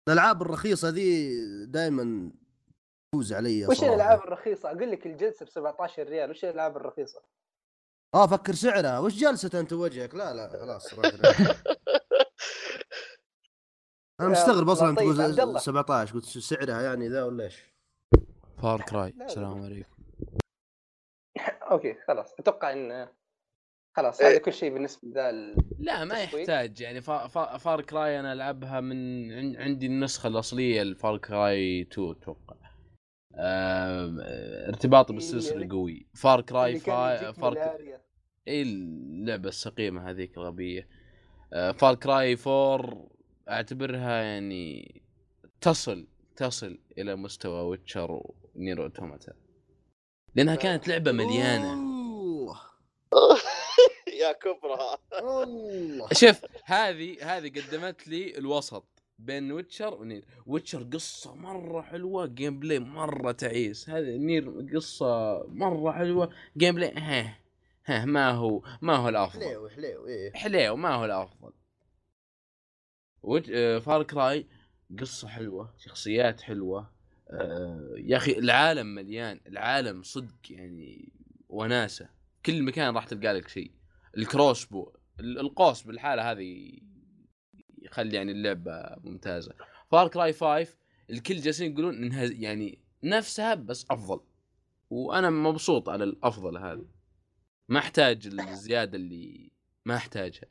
الألعاب 0.08 0.41
الرخيصة 0.41 0.89
ذي 0.89 1.30
دائما 1.65 2.32
تفوز 3.12 3.34
علي 3.34 3.67
وش. 3.67 3.84
الألعاب 3.84 4.19
الرخيصة؟ 4.19 4.71
أقول 4.71 4.91
لك 4.91 5.06
الجلسة 5.06 5.45
ب 5.45 5.49
17 5.49 6.04
ريال 6.04 6.30
وش 6.30 6.45
الألعاب 6.45 6.77
الرخيصة؟ 6.77 7.21
آه 8.13 8.28
فكر 8.28 8.54
سعرها 8.56 9.00
وش 9.00 9.13
جلسة 9.13 9.60
أنت 9.60 9.74
وجهك 9.74 10.15
لا 10.15 10.34
لا 10.34 10.50
خلاص. 10.50 10.93
أنا 14.19 14.30
مستغرب 14.30 14.69
أصلا 14.69 14.88
عبد 14.88 14.97
تقول 14.97 15.21
الله. 15.21 15.60
17 15.60 16.13
قلت 16.13 16.26
سعرها 16.26 16.82
يعني 16.82 17.08
ذا 17.10 17.24
ولا 17.24 17.43
إيش؟ 17.43 17.71
فار 18.62 18.82
كراي 18.82 19.10
لا، 19.10 19.17
لا. 19.17 19.26
السلام 19.26 19.63
عليكم 19.63 19.89
okay 21.71 21.95
خلاص 22.08 22.34
أتوقع 22.39 22.74
إن 22.74 23.08
خلاص 23.97 24.21
إيه. 24.21 24.28
هذا 24.32 24.38
كل 24.38 24.54
شيء 24.54 24.74
بالنسبة 24.74 25.08
لذا 25.08 25.30
ال- 25.30 25.58
لا 25.80 26.04
ما. 26.06 26.19
يحتاج 26.24 26.82
يعني 26.82 27.02
فا 27.02 27.28
فا 27.28 27.58
Far 27.58 27.82
Cry 27.82 28.19
أنا 28.19 28.34
ألعبها 28.34 28.80
من 28.80 29.32
عن- 29.32 29.56
عندي 29.56 29.86
النسخة 29.86 30.28
الأصلية 30.28 30.82
ال 30.82 30.90
Far 30.90 31.17
Cry 31.17 31.82
2 31.82 32.12
أتوقع 32.12 32.56
آه 33.36 34.15
ارتباطي 34.67 35.13
بالسلسلة 35.13 35.70
قوي 35.70 36.08
Far 36.15 36.41
Cry 36.41 36.69
اللي 36.70 36.80
كان 36.80 36.96
فا 36.96 37.13
يجيك 37.13 37.39
Far. 37.39 37.58
اي 38.48 38.62
اللعبة 38.62 39.50
السقيمة 39.50 40.10
هذيك 40.10 40.38
الغبية. 40.38 40.88
آه 41.54 41.72
Far 41.71 41.95
Cry 41.95 42.38
4 42.48 43.08
أعتبرها 43.50 44.22
يعني 44.22 45.02
تصل 45.62 46.08
تصل 46.36 46.80
إلى 46.98 47.15
مستوى 47.15 47.62
Witcher 47.62 48.21
و 48.56 48.61
Nier 48.61 48.84
Automata 48.84 49.34
لأنها 50.36 50.56
كانت 50.56 50.88
لعبة 50.88 51.12
مليانة. 51.12 51.91
يا 54.22 54.32
كبرى. 54.32 54.98
الله 55.24 56.08
شوف 56.13 56.41
هذه 56.65 57.38
هذه 57.38 57.50
قدمت 57.50 58.08
لي 58.08 58.38
الوسط. 58.38 58.86
بين 59.25 59.51
Witcher 59.51 59.93
و 59.93 60.00
Nier 60.00 60.25
Witcher 60.45 60.84
قصة 60.84 61.36
مرة 61.36 61.81
حلوة 61.81 62.25
gameplay 62.25 62.80
مرة 62.79 63.31
تعيس. 63.31 63.89
هذه 63.89 64.17
Nier 64.17 64.67
قصة 64.75 65.43
مرة 65.47 65.91
حلوة 65.91 66.29
gameplay 66.58 66.93
ها 66.97 67.38
ها 67.86 68.05
ما 68.05 68.31
هو 68.31 68.63
ما 68.81 68.95
هو 68.95 69.10
الأفضل. 69.10 69.43
حليو 69.43 69.69
حليو 69.69 70.07
إيه. 70.07 70.34
حليو 70.34 70.75
ما 70.75 70.93
هو 70.95 71.05
الأفضل. 71.05 71.51
وج... 73.23 73.51
آه، 73.51 73.79
Far 73.80 74.04
Cry 74.04 74.45
قصة 74.99 75.27
حلوة 75.27 75.73
شخصيات 75.77 76.41
حلوة. 76.41 76.89
آه، 77.29 77.93
يا 77.97 78.17
أخي 78.17 78.31
العالم 78.31 78.88
مليان 78.95 79.39
العالم 79.47 80.03
صدق 80.03 80.36
يعني 80.49 81.10
وناسة. 81.49 82.10
كل 82.45 82.63
مكان 82.63 82.95
راح 82.95 83.05
تلقى 83.05 83.34
لك 83.34 83.47
شيء. 83.47 83.71
الكروس 84.17 84.65
بو 84.65 84.91
ال- 85.19 85.39
القوس 85.39 85.81
بالحالة 85.81 86.31
هذه 86.31 86.71
يخلي 87.82 88.15
يعني 88.15 88.32
اللعبة 88.32 88.96
ممتازة. 89.04 89.56
فار 89.91 90.08
كراي 90.08 90.34
5 90.34 90.78
الكل 91.10 91.36
جالسين 91.36 91.72
يقولون 91.72 91.96
إنها 91.96 92.24
يعني 92.24 92.80
نفسها 93.04 93.54
بس 93.54 93.86
أفضل. 93.91 94.22
وأنا 94.89 95.30
مبسوط 95.30 95.89
على 95.89 96.04
الأفضل 96.04 96.58
هذا 96.58 96.86
ما 97.70 97.80
أحتاج 97.80 98.28
الزيادة 98.28 98.98
اللي 98.98 99.52
ما 99.86 99.96
أحتاجها. 99.96 100.48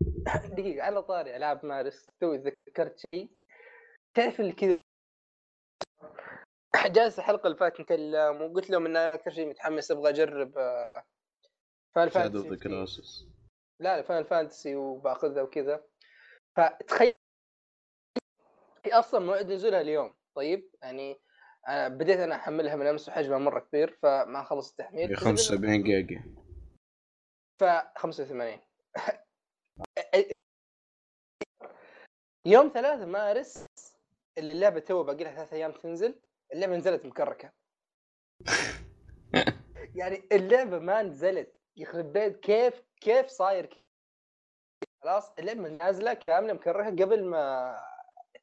دقيقة 0.56 0.82
على 0.82 1.02
طاري 1.02 1.36
ألعاب 1.36 1.66
مارس 1.66 2.06
توي 2.20 2.38
ذكرت 2.38 2.98
شيء؟ 2.98 3.30
تعرف 4.14 4.40
اللي 4.40 4.52
كذا؟ 4.52 4.78
جالس 6.96 7.18
الحلقة 7.18 7.46
اللي 7.46 7.58
فاتت 7.58 7.80
نتكلم 7.80 8.42
وقلت 8.42 8.70
لهم 8.70 8.86
إن 8.86 8.96
أكثر 8.96 9.30
شيء 9.30 9.48
متحمس 9.48 9.90
أبغى 9.90 10.10
أجرب 10.10 10.52
فان 11.94 12.10
Shadow 12.10 12.42
of 12.42 12.48
the 12.48 12.56
Colossus 12.56 13.26
لا 13.80 14.02
Final 14.02 14.24
Fantasy 14.24 14.76
وبأخذها 14.76 15.42
وكذا. 15.42 15.84
فتخيل 16.56 17.14
هي 18.84 18.92
أصلا 18.92 19.20
موعد 19.20 19.52
نزولها 19.52 19.80
اليوم. 19.80 20.14
طيب 20.36 20.70
يعني 20.82 21.20
أنا 21.68 21.88
بديت 21.88 22.18
أنا 22.18 22.34
أحملها 22.34 22.76
من 22.76 22.86
أمس 22.86 23.08
وحجمها 23.08 23.38
مرة 23.38 23.60
كبير 23.60 23.98
فما 24.02 24.42
خلص 24.42 24.70
التحميل. 24.70 25.16
75 25.16 25.82
جيجا. 25.82 26.24
ف 27.60 27.64
85 27.98 28.60
يوم 32.46 32.68
3 32.74 33.06
مارس 33.06 33.66
اللي 34.38 34.52
اللعبة 34.52 34.80
تو 34.80 35.02
باقي 35.02 35.24
لها 35.24 35.34
ثلاث 35.34 35.52
أيام 35.52 35.72
تنزل 35.72 36.20
اللعبة 36.52 36.76
نزلت 36.76 37.06
مكركة. 37.06 37.52
يعني 39.98 40.28
اللعبة 40.32 40.78
ما 40.78 41.02
نزلت. 41.02 41.62
يخرب 41.76 42.12
بيت 42.12 42.40
كيف 42.40 42.82
كيف 43.00 43.26
صاير؟ 43.26 43.81
خلاص 45.02 45.32
اللعبه 45.38 45.68
نازله 45.68 46.14
كامله 46.14 46.52
مكركه 46.52 47.04
قبل 47.04 47.24
ما 47.24 47.76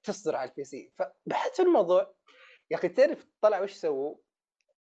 تصدر 0.03 0.35
على 0.35 0.49
ال 0.49 0.63
PC 0.63 0.91
فبحثت 0.97 1.55
في 1.55 1.61
الموضوع 1.61 2.13
يا 2.71 2.77
أخي 2.77 2.89
تعرف 2.89 3.25
طلع 3.41 3.61
وش 3.61 3.73
سووا؟ 3.73 4.15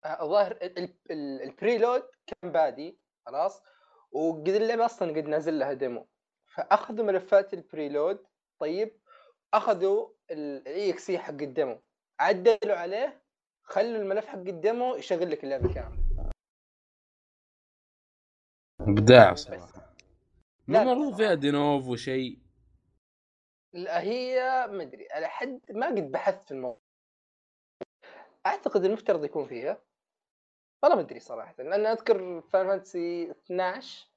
آه، 0.06 0.24
الظاهر 0.24 0.52
ال- 0.52 0.78
ال- 0.80 0.98
ال- 1.12 1.42
ال 1.42 1.49
preload 1.50 2.04
كان 2.28 2.52
بادي 2.52 3.00
خلاص 3.26 3.62
وقد 4.12 4.48
اللعبة 4.50 4.86
أصلا 4.86 5.10
قد 5.12 5.26
نازل 5.28 5.60
لها 5.60 5.74
demo 5.74 6.08
فأخذوا 6.56 7.06
ملفات 7.06 7.54
ال 7.54 7.63
preload 7.63 8.26
طيب 8.60 9.00
أخذوا 9.54 10.10
ال 10.32 10.90
exe 10.90 11.20
حق 11.20 11.30
ال 11.42 11.50
demo 11.50 11.82
عدلوا 12.20 12.76
عليه 12.76 13.24
خلوا 13.64 14.02
الملف 14.02 14.26
حق 14.26 14.38
ال 14.38 14.49
demo 14.49 14.96
يشغل 14.96 15.32
لك 15.32 15.44
اللعبة 15.44 15.74
كاملة. 15.74 16.32
إبداع 18.82 19.34
صراحة. 19.34 19.91
المفروض 20.76 21.16
فيها 21.18 21.34
Denuvo 21.34 21.96
شيء 21.96 22.40
لا 23.74 24.02
هي 24.02 24.40
ما 24.72 24.84
أدري 24.84 25.08
على 25.12 25.28
حد 25.28 25.62
ما 25.72 25.88
قد 25.88 26.12
بحثت 26.12 26.44
في 26.44 26.52
الموضوع. 26.52 26.82
أعتقد 28.46 28.86
المفترض 28.86 29.24
يكون 29.24 29.48
فيها. 29.48 29.84
والله 30.84 30.96
ما 30.96 31.02
أدري 31.02 31.20
صراحة 31.20 31.56
لأن 31.64 31.86
أذكر 31.86 32.42
فان 32.42 32.68
فانتسي 32.68 33.32
12 33.32 34.08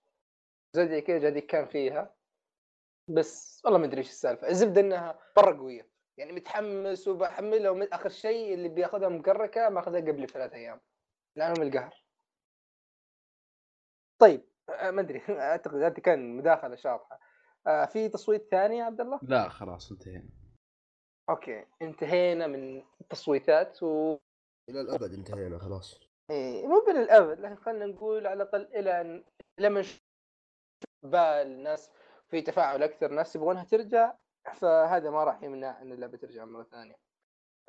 زي 0.77 1.01
كذا 1.01 1.31
جدي 1.31 1.41
كان 1.41 1.67
فيها. 1.67 2.15
بس 3.09 3.63
والله 3.65 3.79
ما 3.79 3.87
أدري 3.87 3.99
إيش 3.99 4.09
السالفة 4.09 4.49
الزبدة 4.49 4.81
إنها 4.81 5.19
مرة 5.37 5.59
قوية. 5.59 5.89
يعني 6.19 6.33
متحمس 6.33 7.09
وبحملها 7.09 7.71
ومن 7.71 7.93
آخر 7.93 8.09
شيء 8.09 8.55
اللي 8.55 8.69
بياخذها 8.69 9.09
مكركه 9.09 9.69
ماخذها 9.69 10.01
قبل 10.01 10.29
ثلاث 10.29 10.53
أيام 10.53 10.81
لانهم 11.37 11.63
القهر. 11.63 12.05
طيب. 14.19 14.54
ما 14.69 15.01
أدري. 15.01 15.23
أعتقد 15.29 15.75
هذه 15.75 16.01
كان 16.01 16.37
مداخلة 16.37 16.77
شاطحة. 16.77 17.21
آه، 17.67 17.85
في 17.85 18.09
تصويت 18.09 18.49
ثاني 18.51 18.79
يا 18.79 18.85
عبد 18.85 19.01
الله؟ 19.01 19.21
لا 19.23 19.49
خلاص 19.49 19.91
انتهينا. 19.93 20.29
أوكي. 21.31 21.65
انتهينا 21.83 22.47
من 22.47 22.83
التصويتات 23.01 23.83
و 23.83 24.17
إلى 24.71 24.81
الأبد 24.81 25.13
انتهينا 25.15 25.59
خلاص. 25.59 26.01
إيه، 26.31 26.67
مو 26.67 26.81
بالأبد 26.87 27.41
لكن 27.41 27.57
خلينا 27.57 27.87
نقول 27.87 28.27
على 28.27 28.43
الأقل 28.43 28.61
إلى 28.77 29.01
أن 29.01 29.25
لما 29.59 29.81
نشوف 29.81 30.01
بال 31.03 31.47
الناس 31.47 31.91
في 32.31 32.43
تفاعل 32.43 32.83
أكثر 32.83 33.11
ناس 33.11 33.37
يبغونها 33.37 33.65
ترجع 33.65 34.15
فهذا 34.55 35.11
ما 35.11 35.25
راح 35.25 35.43
يمنع 35.43 35.83
إن 35.83 35.93
اللعبة 35.93 36.17
ترجع 36.19 36.45
مرة 36.45 36.63
ثانية. 36.63 36.95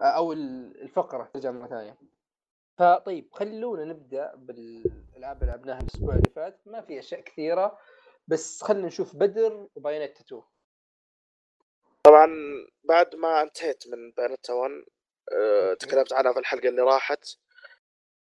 آه، 0.01 0.03
أو 0.03 0.33
ال- 0.33 0.81
الفقرة 0.81 1.23
ترجع 1.33 1.51
مرة 1.51 1.67
ثانية. 1.67 1.97
فطيب 2.77 3.29
خلونا 3.33 3.85
نبدأ 3.85 4.35
بالألعاب 4.35 5.41
اللي 5.41 5.51
لعبناها 5.51 5.79
الأسبوع 5.81 6.15
اللي 6.15 6.29
فات. 6.35 6.59
ما 6.65 6.81
في 6.81 6.99
أشياء 6.99 7.21
كثيرة 7.21 7.79
بس 8.27 8.63
خلينا 8.63 8.87
نشوف 8.87 9.15
بدر 9.15 9.69
وبايونيتا 9.75 10.21
2 10.21 10.41
طبعا 12.03 12.27
بعد 12.83 13.15
ما 13.15 13.41
انتهيت 13.41 13.87
من 13.87 14.11
بانتا 14.11 14.53
1 14.53 14.71
آه، 15.33 15.73
تكلمت 15.73 16.13
عنها 16.13 16.33
في 16.33 16.39
الحلقة 16.39 16.69
اللي 16.69 16.81
راحت. 16.81 17.25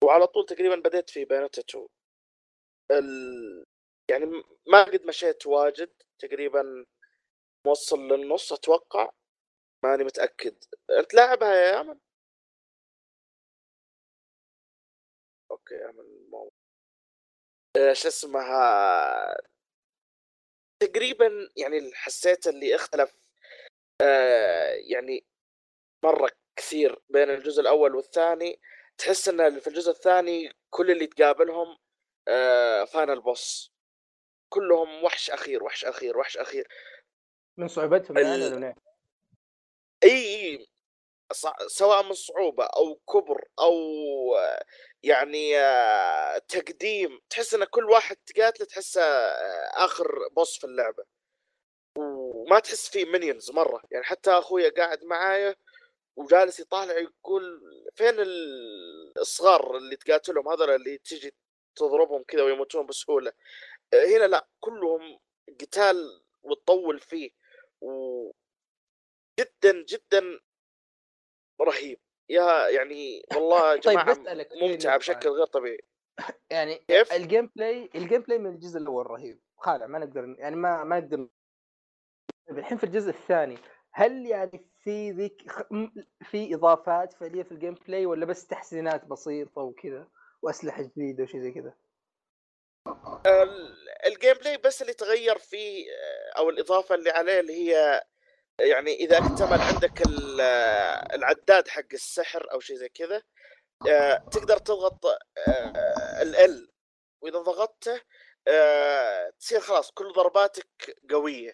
وعلى 0.04 0.28
طول 0.28 0.46
تقريبا 0.46 0.76
بديت 0.76 1.10
في 1.10 1.26
بانتا 1.26 1.62
2 1.62 1.88
ال... 2.92 3.66
يعني 4.12 4.26
ما 4.68 4.84
قد 4.84 5.06
مشيت 5.06 5.48
واجد 5.48 5.90
تقريبا 6.20 6.86
موصل 7.68 8.00
للنص 8.00 8.54
أتوقع. 8.54 9.12
ماني 9.84 10.04
متأكد. 10.04 10.56
أنت 11.00 11.14
لاعبها 11.14 11.56
يا 11.56 11.76
يامن؟ 11.76 12.00
okay 15.64 15.76
يامن 15.76 16.30
مو 16.30 16.52
آه، 17.78 17.94
شو 17.94 18.08
اسمها؟ 18.08 19.38
تقريبا 20.80 21.50
يعني 21.58 21.92
حسيت 21.94 22.48
اللي 22.48 22.76
أختلف 22.76 23.16
آه، 24.02 24.74
يعني 24.74 25.26
مرة 26.04 26.30
كثير 26.56 27.02
بين 27.10 27.30
الجزء 27.30 27.62
الأول 27.62 27.96
والثاني. 27.96 28.60
تحس 28.98 29.30
إن 29.30 29.60
في 29.60 29.68
الجزء 29.68 29.92
الثاني 29.92 30.54
كل 30.70 30.92
اللي 30.92 31.08
تقابلهم 31.08 31.78
آه، 32.28 32.84
final 32.86 33.22
boss 33.22 33.74
كلهم 34.50 35.04
وحش 35.04 35.32
أخير 35.32 35.64
وحش 35.64 35.86
أخير 35.86 36.18
وحش 36.18 36.38
أخير. 36.38 36.68
من 37.58 37.68
صعوبتهم 37.68 38.18
ال- 38.18 38.24
يعني 38.26 38.44
ولا 38.46 38.60
لا؟ 38.60 38.76
إي 40.04 40.36
إي. 40.36 40.68
سواء 41.68 42.04
من 42.04 42.14
صعوبة 42.14 42.66
أو 42.66 42.96
كبر 42.96 43.48
أو 43.60 43.74
يعني 45.04 45.52
تقديم 46.48 47.22
تحس 47.30 47.54
إن 47.54 47.64
كل 47.64 47.90
واحد 47.90 48.16
تقاتله 48.26 48.66
تحسه 48.68 49.02
آخر 49.86 50.28
بوس 50.32 50.58
في 50.60 50.64
اللعبة. 50.64 51.06
وما 51.98 52.60
تحس 52.60 52.90
فيه 52.90 53.06
مينيونز 53.06 53.52
مرة 53.52 53.82
يعني 53.92 54.04
حتى 54.06 54.32
أخويا 54.32 54.70
قاعد 54.70 55.04
معايا 55.04 55.56
وجالس 56.16 56.60
يطالع 56.60 56.98
يقول 57.00 57.62
فين 57.96 58.20
ال- 58.20 59.14
الصغار 59.18 59.78
اللي 59.78 59.96
تقاتلهم؟ 59.96 60.48
هذول 60.50 60.70
اللي 60.70 60.98
تجي 60.98 61.34
تضربهم 61.76 62.24
كذا 62.24 62.44
ويموتون 62.44 62.86
بسهولة. 62.86 63.32
هنا 63.94 64.26
لا 64.28 64.48
كلهم 64.60 65.20
قتال 65.62 66.22
وتطول 66.44 67.00
فيه. 67.00 67.32
و 67.82 68.32
جدا 69.40 69.84
جدا 69.90 70.40
رهيب. 71.62 72.00
يا 72.30 72.70
يعني 72.70 73.26
والله 73.36 73.74
يا 73.76 73.80
طيب 73.82 73.94
جماعة 74.00 74.22
بسألك 74.22 74.50
في 74.54 74.60
ممتعة 74.62 74.98
بشكل 74.98 75.30
غير 75.30 75.46
طبيعي. 75.46 75.80
يعني 76.52 76.76
كيف؟ 76.88 77.14
ال 77.14 77.52
gameplay 77.56 77.90
ال 77.96 78.22
gameplay 78.22 78.38
من 78.40 78.50
الجزء 78.54 78.78
الأول 78.80 79.08
رهيب. 79.08 79.40
خالع 79.58 79.88
ما 79.88 80.00
نقدر 80.00 80.36
يعني 80.40 80.56
ما 80.56 80.84
ما 80.84 81.00
نقدر. 81.00 81.28
الحين 82.50 82.78
في 82.78 82.84
الجزء 82.84 83.10
الثاني 83.10 83.58
هل 83.92 84.26
يعني 84.26 84.70
في 84.84 85.12
ذيك 85.12 85.42
في 86.24 86.56
إضافات 86.56 87.14
فعلية 87.14 87.44
في 87.44 87.52
ال 87.52 87.74
gameplay 87.88 88.06
ولا 88.06 88.26
بس 88.26 88.48
تحسينات 88.48 89.06
بسيطة 89.06 89.62
وكذا 89.62 90.08
وأسلحة 90.42 90.82
جديدة 90.84 91.24
وشي 91.24 91.42
زي 91.42 91.52
كذا؟ 91.52 91.74
ال- 93.26 93.76
ال 94.06 94.34
gameplay 94.34 94.58
بس 94.58 94.82
اللي 94.82 94.94
تغير 94.94 95.38
فيه 95.38 95.86
آه، 95.92 96.38
أو 96.40 96.50
الإضافة 96.50 96.96
اللي 96.96 97.10
عليه 97.10 97.40
اللي 97.40 97.54
هي 97.54 98.04
يعني 98.60 98.96
إذا 98.96 99.18
اكتمل 99.18 99.62
عندك 99.62 100.02
آه، 100.42 101.16
العداد 101.16 101.68
حق 101.68 101.94
السحر 101.94 102.52
أو 102.52 102.60
شيء 102.60 102.76
زي 102.76 102.90
كذا 102.90 103.22
آه، 103.90 104.18
تقدر 104.32 104.58
تضغط 104.58 105.06
ال 106.22 106.70
وإذا 107.22 107.40
ضغطته 107.40 108.02
آه، 108.48 109.30
تصير 109.40 109.60
خلاص 109.60 109.92
كل 109.92 110.14
ضرباتك 110.14 110.98
قوية. 111.12 111.54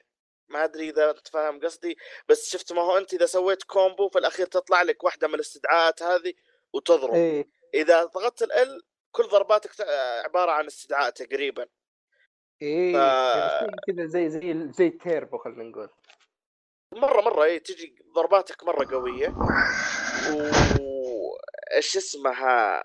ما 0.50 0.64
أدري 0.64 0.90
إذا 0.90 1.10
انت 1.10 1.28
فاهم 1.28 1.60
قصدي 1.60 1.98
بس 2.30 2.50
شفت 2.50 2.74
ما 2.74 2.82
هو 2.82 2.98
أنت 2.98 3.14
إذا 3.14 3.26
سويت 3.26 3.64
combo 3.64 4.10
في 4.10 4.20
الأخير 4.20 4.46
تطلع 4.46 4.82
لك 4.82 5.04
واحدة 5.04 5.28
من 5.28 5.36
الاستدعاءات 5.36 6.04
هذه 6.04 6.34
وتضرب. 6.74 7.14
إيه 7.14 7.50
إذا 7.74 8.04
ضغطت 8.04 8.42
ال 8.42 8.82
كل 9.12 9.24
ضرباتك 9.24 9.82
آه، 9.82 10.22
عبارة 10.22 10.52
عن 10.52 10.66
استدعاء 10.66 11.10
تقريبا. 11.10 11.68
إيه 12.62 12.94
ف- 12.94 12.98
يعني 13.62 13.78
كذا 13.88 14.06
زي 14.06 14.30
زي 14.30 14.70
زي 14.72 14.88
التيربو 14.88 15.38
خلينا 15.38 15.64
نقول. 15.64 15.90
مرة 16.94 17.22
مرة 17.22 17.44
اي 17.44 17.60
تجي 17.60 17.96
ضرباتك 18.16 18.64
مرة 18.64 18.92
قوية. 18.92 19.28
و 20.80 21.38
إيش 21.74 21.98
اسمها 21.98 22.84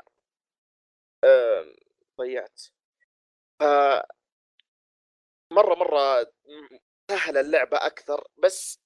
ضيعت. 2.19 2.63
ف 3.61 3.63
مرة 5.51 5.75
مرة 5.75 6.27
سهل 7.11 7.37
اللعبة 7.39 7.77
أكثر. 7.77 8.29
بس 8.39 8.81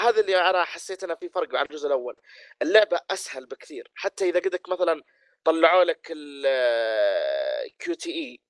هذا 0.00 0.20
اللي 0.20 0.36
أنا 0.50 0.64
حسيت 0.64 1.04
إنه 1.04 1.14
في 1.14 1.28
فرق 1.28 1.56
عن 1.56 1.66
الجزء 1.66 1.86
الأول. 1.86 2.16
اللعبة 2.62 3.00
أسهل 3.10 3.46
بكثير. 3.46 3.90
حتى 3.94 4.28
إذا 4.28 4.40
قدك 4.40 4.68
مثلا 4.68 5.02
طلعوا 5.44 5.84
لك 5.84 6.12
ال 6.12 7.94
QTE 7.94 8.40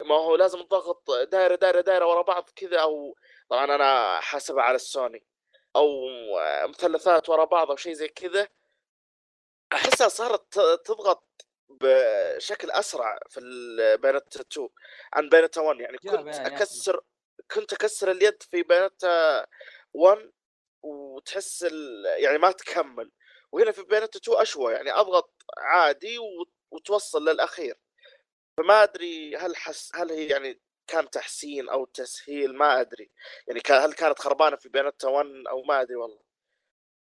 ما 0.00 0.14
هو 0.14 0.36
لازم 0.36 0.62
تضغط 0.62 1.10
دايرة 1.10 1.54
دايرة 1.54 1.80
دايرة 1.80 2.06
ورا 2.06 2.22
بعض 2.22 2.50
كذا 2.56 2.80
أو 2.82 3.16
طبعا 3.50 3.64
أنا 3.64 4.20
حاسبها 4.20 4.62
على 4.62 4.76
السوني. 4.76 5.24
أو 5.76 6.06
مثلثات 6.68 7.28
ورا 7.28 7.44
بعض 7.44 7.70
أو 7.70 7.76
شيء 7.76 7.92
زي 7.92 8.08
كذا 8.08 8.48
أحسها 9.72 10.08
صارت 10.08 10.54
تضغط 10.84 11.46
بشكل 11.68 12.70
أسرع 12.70 13.18
في 13.28 13.40
Bayonetta 13.40 14.36
2 14.36 14.68
عن 15.14 15.28
Bayonetta 15.28 15.58
1 15.58 15.80
يعني 15.80 15.98
كنت 15.98 16.12
أكسر 16.46 17.00
كنت 17.54 17.72
أكسر 17.72 18.10
اليد 18.10 18.42
في 18.42 18.62
Bayonetta 18.62 19.02
1 19.94 20.32
وتحس. 20.82 21.62
يعني 22.16 22.38
ما 22.38 22.50
تكمل. 22.52 23.10
وهنا 23.52 23.72
في 23.72 23.82
Bayonetta 23.82 24.16
2 24.16 24.38
أشوى 24.38 24.72
يعني 24.72 24.92
أضغط 24.92 25.34
عادي 25.58 26.18
وت- 26.18 26.52
وتوصل 26.70 27.24
للأخير. 27.28 27.78
فما 28.56 28.82
أدري 28.82 29.36
هل 29.36 29.56
حس 29.56 29.90
هل 29.96 30.10
هي 30.12 30.26
يعني 30.26 30.60
كان 30.86 31.10
تحسين 31.10 31.68
أو 31.68 31.84
تسهيل؟ 31.84 32.54
ما 32.54 32.80
أدري. 32.80 33.10
يعني 33.48 33.60
كان 33.60 33.80
هل 33.82 33.92
كانت 33.92 34.18
خربانة 34.18 34.56
في 34.56 34.68
Bayonetta 34.68 35.08
1 35.08 35.26
أو 35.50 35.62
ما 35.62 35.80
أدري 35.80 35.96
والله. 35.96 36.20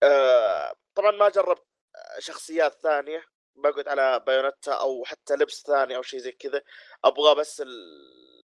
آه 0.03 0.73
طبعا 0.95 1.11
ما 1.11 1.29
جربت 1.29 1.65
شخصيات 2.19 2.73
ثانية. 2.73 3.25
بقعد 3.55 3.87
على 3.87 4.23
Bayonetta 4.27 4.71
أو 4.73 5.03
حتى 5.05 5.33
لبس 5.33 5.63
ثاني 5.67 5.95
أو 5.95 6.01
شيء 6.01 6.19
زي 6.19 6.31
كذا. 6.31 6.61
أبغى 7.05 7.35
بس 7.35 7.61
ال- 7.61 8.43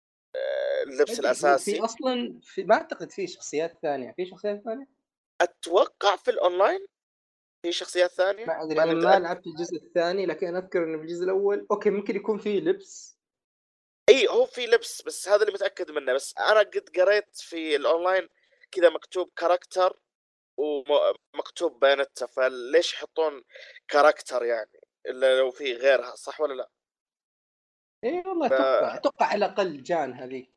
اللبس 0.87 1.13
في 1.15 1.21
الأساسي. 1.21 1.85
أصلا 1.85 2.41
في 2.43 2.65
ما 2.65 2.75
أعتقد 2.75 3.11
في 3.11 3.27
شخصيات 3.27 3.79
ثانية. 3.83 4.13
في 4.17 4.27
شخصيات 4.27 4.63
ثانية؟ 4.65 4.87
أتوقع 5.41 6.17
في 6.17 6.31
الأونلاين 6.31 6.87
في 7.63 7.73
شخصيات 7.73 8.11
ثانية. 8.11 8.45
ما 8.47 8.63
أدري 8.65 8.83
أنا 8.83 8.93
ما. 8.95 9.19
لعبت 9.19 9.47
الجزء 9.47 9.77
الثاني 9.77 10.27
لكن 10.27 10.57
أذكر 10.57 10.85
إنه 10.85 10.97
في 10.99 11.03
الجزء 11.05 11.25
الأول. 11.25 11.67
okay 11.71 11.91
ممكن 11.91 12.17
يكون 12.17 12.39
فيه 12.39 12.61
لبس. 12.61 13.18
إي 14.09 14.29
هو 14.29 14.47
في 14.47 14.67
لبس 14.67 15.03
بس 15.03 15.29
هذا 15.29 15.43
اللي 15.43 15.53
متأكد 15.53 15.91
منه 15.91 16.13
بس 16.15 16.35
أنا 16.39 16.59
قد 16.61 16.89
قريت 16.97 17.37
في 17.37 17.77
الأونلاين 17.77 18.29
كذا 18.73 18.89
مكتوب 18.91 19.31
character 19.37 19.99
ومكتوب 20.57 21.81
Bayonetta 21.81 22.27
فليش 22.27 22.95
يحطون 22.95 23.45
character 23.89 24.45
يعني؟ 24.45 24.81
إلا 25.07 25.39
لو 25.39 25.51
في 25.51 25.75
غيرها 25.75 26.15
صح 26.15 26.41
ولا 26.41 26.55
لا؟ 26.55 26.71
إي 28.05 28.23
والله 28.27 28.49
ف- 28.49 28.53
أتوقع 28.53 28.95
أتوقع 28.97 29.27
على 29.27 29.47
الأقل 29.47 29.83
جان 29.83 30.13
هذيك. 30.13 30.51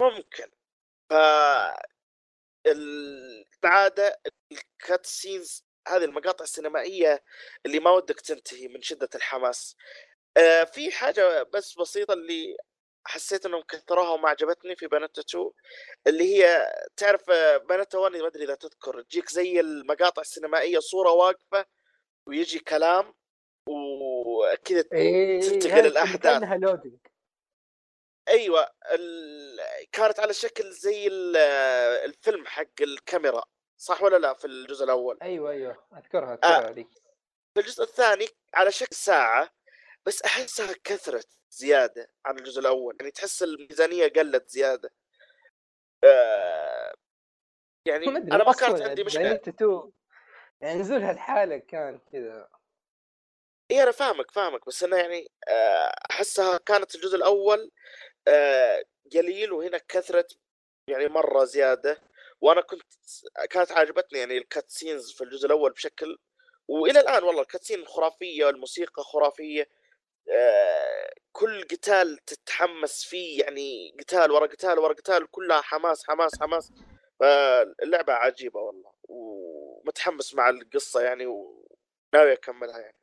ممكن. 0.00 0.50
ف 1.10 1.14
العاده 2.66 4.20
ال 4.52 5.06
cutscenes 5.06 5.64
هذه 5.88 6.04
المقاطع 6.04 6.44
السينمائية 6.44 7.24
اللي 7.66 7.80
ما 7.80 7.90
ودك 7.90 8.20
تنتهي 8.20 8.68
من 8.68 8.82
شدة 8.82 9.08
الحماس. 9.14 9.76
آه، 10.36 10.64
في 10.64 10.92
حاجة 10.92 11.42
بس 11.42 11.78
بسيطة 11.78 12.12
اللي 12.14 12.56
حسيت 13.04 13.46
إنهم 13.46 13.62
كثروها 13.62 14.08
وما 14.10 14.28
عجبتني 14.28 14.76
في 14.76 14.86
Bayonetta 14.86 15.20
2 15.20 15.50
اللي 16.06 16.24
هي 16.36 16.72
تعرف 16.96 17.30
آه، 17.30 17.56
Bayonetta 17.56 17.98
1 17.98 18.16
ما 18.16 18.26
أدري 18.26 18.44
إذا 18.44 18.54
تذكر 18.54 19.02
تجيك 19.02 19.28
زي 19.30 19.60
المقاطع 19.60 20.22
السينمائية 20.22 20.78
صورة 20.78 21.10
واقفة 21.10 21.66
ويجي 22.26 22.58
كلام 22.58 23.14
وكذا 23.68 24.84
اي 24.94 25.40
تنتقل 25.40 25.86
الأحداث. 25.86 26.22
كانها 26.22 26.56
لودنج 26.56 26.98
أيوه 28.28 28.68
ال... 28.92 29.60
كانت 29.92 30.20
على 30.20 30.32
شكل 30.34 30.70
زي 30.70 31.06
ال- 31.06 31.36
الفيلم 32.04 32.46
حق 32.46 32.66
الكاميرا 32.80 33.44
صح 33.76 34.02
ولا 34.02 34.16
لا 34.16 34.34
في 34.34 34.46
الجزء 34.46 34.84
الأول 34.84 35.18
أيوه 35.22 35.50
أيوه 35.50 35.84
أذكرها 35.96 36.30
آه. 36.30 36.34
أذكرها 36.34 36.70
هذيك 36.70 36.88
في 37.54 37.60
الجزء 37.60 37.82
الثاني 37.82 38.26
على 38.54 38.72
شكل 38.72 38.96
ساعة 38.96 39.50
بس 40.06 40.22
أحسها 40.22 40.74
كثرت 40.84 41.28
زيادة 41.50 42.10
عن 42.26 42.38
الجزء 42.38 42.60
الأول 42.60 42.96
يعني 43.00 43.10
تحس 43.10 43.42
الميزانية 43.42 44.08
قلت 44.08 44.48
زيادة. 44.50 44.90
آه 46.04 46.94
يعني 47.86 48.06
أنا 48.08 48.44
ما 48.44 48.52
كانت 48.52 48.82
عندي 48.82 49.04
مشكلة. 49.04 49.22
Bayonetta 49.22 49.50
2 49.50 49.92
يعني 50.60 50.80
نزولها 50.80 51.10
الحالة 51.10 51.58
كان 51.58 52.00
كذا 52.12 52.48
إي 53.70 53.82
أنا 53.82 53.90
فاهمك 53.90 54.30
فاهمك 54.30 54.66
بس 54.66 54.84
أنا 54.84 54.96
يعني 54.98 55.28
آه، 55.48 55.92
أحسها 56.10 56.58
كانت 56.58 56.94
الجزء 56.94 57.16
الأول 57.16 57.70
آه، 58.28 58.84
قليل 59.14 59.52
وهنا 59.52 59.78
كثرت 59.88 60.38
يعني 60.88 61.08
مرة 61.08 61.44
زيادة. 61.44 61.98
وأنا 62.40 62.60
كنت 62.60 62.82
كانت 63.50 63.72
عاجبتني 63.72 64.18
يعني 64.18 64.38
ال 64.38 64.70
cutscenes 64.70 65.12
في 65.12 65.24
الجزء 65.24 65.46
الأول 65.46 65.72
بشكل 65.72 66.18
وإلى 66.68 67.00
الآن 67.00 67.24
والله 67.24 67.42
ال 67.42 67.47
cutscene 67.47 67.84
خرافية 67.84 68.44
والموسيقى 68.44 69.02
خرافية. 69.02 69.68
كل 71.32 71.62
قتال 71.62 72.18
تتحمس 72.26 73.04
فيه 73.04 73.42
يعني 73.44 73.96
قتال 74.00 74.30
ورا 74.30 74.46
قتال 74.46 74.78
ورا 74.78 74.92
قتال 74.94 75.30
كلها 75.30 75.60
حماس 75.60 76.06
حماس 76.08 76.40
حماس. 76.40 76.72
فاللعبة 77.20 78.12
عجيبة 78.12 78.60
والله 78.60 78.92
ومتحمس 79.08 80.34
مع 80.34 80.48
القصة 80.48 81.00
يعني 81.02 81.26
وناوي 81.26 82.32
أكملها 82.32 82.78
يعني. 82.80 82.96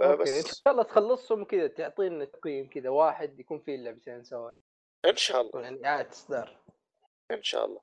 okay 0.00 0.12
إن 0.22 0.42
بس 0.44 0.62
شاء 0.64 0.72
الله 0.72 0.82
تخلصهم 0.82 1.44
كذا 1.44 1.66
تعطينا 1.66 2.24
تقييم 2.24 2.70
كذا 2.70 2.88
واحد 2.88 3.40
يكون 3.40 3.58
فيه 3.60 3.74
اللعبتين 3.74 4.24
سوا. 4.24 4.50
إن 5.04 5.16
شاء 5.16 5.40
الله. 5.40 5.62
يعني 5.62 5.86
اعاده 5.86 6.10
إصدار. 6.10 6.62
إن 7.30 7.42
شاء 7.42 7.64
الله. 7.64 7.80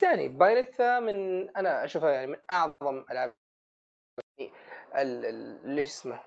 ثاني 0.00 0.28
Bayonetta 0.28 1.00
من 1.00 1.48
أنا 1.56 1.84
أشوفها 1.84 2.10
يعني 2.10 2.26
من 2.26 2.40
أعظم 2.52 3.04
ألعاب 3.10 3.34
ال- 4.40 4.52
ال- 4.94 5.24
اللي 5.64 5.82
اسمه 5.82 6.24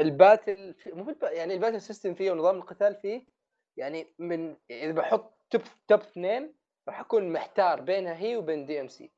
ال 0.00 0.11
battle 0.11 0.74
في- 0.74 0.92
مو 0.92 1.04
بالب- 1.04 1.22
يعني 1.32 1.54
ال 1.54 1.58
battle 1.58 1.80
system 1.80 2.14
فيه 2.14 2.30
ونظام 2.30 2.56
القتال 2.56 2.94
فيه 2.94 3.22
يعني 3.76 4.06
من 4.18 4.56
إذا 4.70 4.92
بحط 4.92 5.34
top 5.50 5.62
top 5.88 6.00
اثنين 6.00 6.54
راح 6.88 7.00
أكون 7.00 7.32
محتار 7.32 7.80
بينها 7.80 8.14
هي 8.16 8.36
وبين 8.36 8.66
دي 8.66 8.80
ام 8.80 8.88
سي 8.88 9.10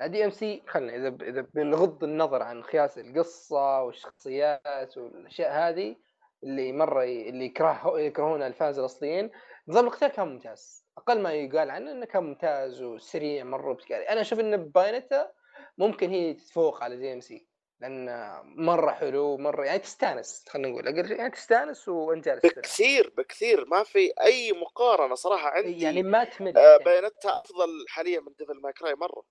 دي 0.00 0.24
ام 0.24 0.30
سي 0.30 0.62
خلنا 0.66 0.94
إذا 0.96 1.08
ب- 1.08 1.22
إذا 1.22 1.40
بنغض 1.54 2.04
النظر 2.04 2.42
عن 2.42 2.62
قياس 2.62 2.98
القصة 2.98 3.82
والشخصيات 3.82 4.98
والأشياء 4.98 5.52
هذه 5.52 5.96
اللي 6.44 6.72
مرة 6.72 7.04
ي- 7.04 7.28
اللي 7.28 7.44
يكره 7.44 8.00
يكرهون 8.00 8.42
ال 8.42 8.49
fans 8.49 8.78
الأصليين 8.78 9.30
نظام 9.68 9.86
القتال 9.86 10.08
كان 10.08 10.28
ممتاز. 10.28 10.84
أقل 10.98 11.20
ما 11.20 11.32
يقال 11.32 11.70
عنه 11.70 11.90
إنه 11.92 12.06
كان 12.06 12.22
ممتاز 12.24 12.82
وسريع 12.82 13.44
مرة 13.44 13.70
وبسكاري 13.70 14.04
أنا 14.08 14.20
أشوف 14.20 14.40
إن 14.40 14.56
Bayonetta 14.56 15.30
ممكن 15.78 16.10
هي 16.10 16.34
تتفوق 16.34 16.84
على 16.84 16.96
DMC 16.96 17.47
لأن 17.80 18.08
مرة 18.44 18.90
حلو 18.90 19.36
مره 19.36 19.64
يعني 19.64 19.78
تستانس 19.78 20.44
خلينا 20.48 20.68
نقول. 20.68 20.88
أقل 20.88 21.12
يعني 21.12 21.30
تستانس 21.30 21.88
وأنت 21.88 22.24
جالس 22.24 22.46
بكثير 22.46 23.14
بكثير. 23.16 23.64
ما 23.68 23.82
في 23.82 24.12
أي 24.22 24.52
مقارنة 24.52 25.14
صراحة 25.14 25.48
عندي 25.48 25.80
يعني 25.80 26.02
ما 26.02 26.24
تمل 26.24 26.56
آه، 26.56 26.70
يعني. 26.72 26.84
Bayonetta 26.84 27.38
أفضل 27.40 27.84
حاليا 27.88 28.20
من 28.20 28.32
Devil 28.38 28.60
May 28.60 28.72
Cry 28.72 28.94
مرة. 28.94 29.22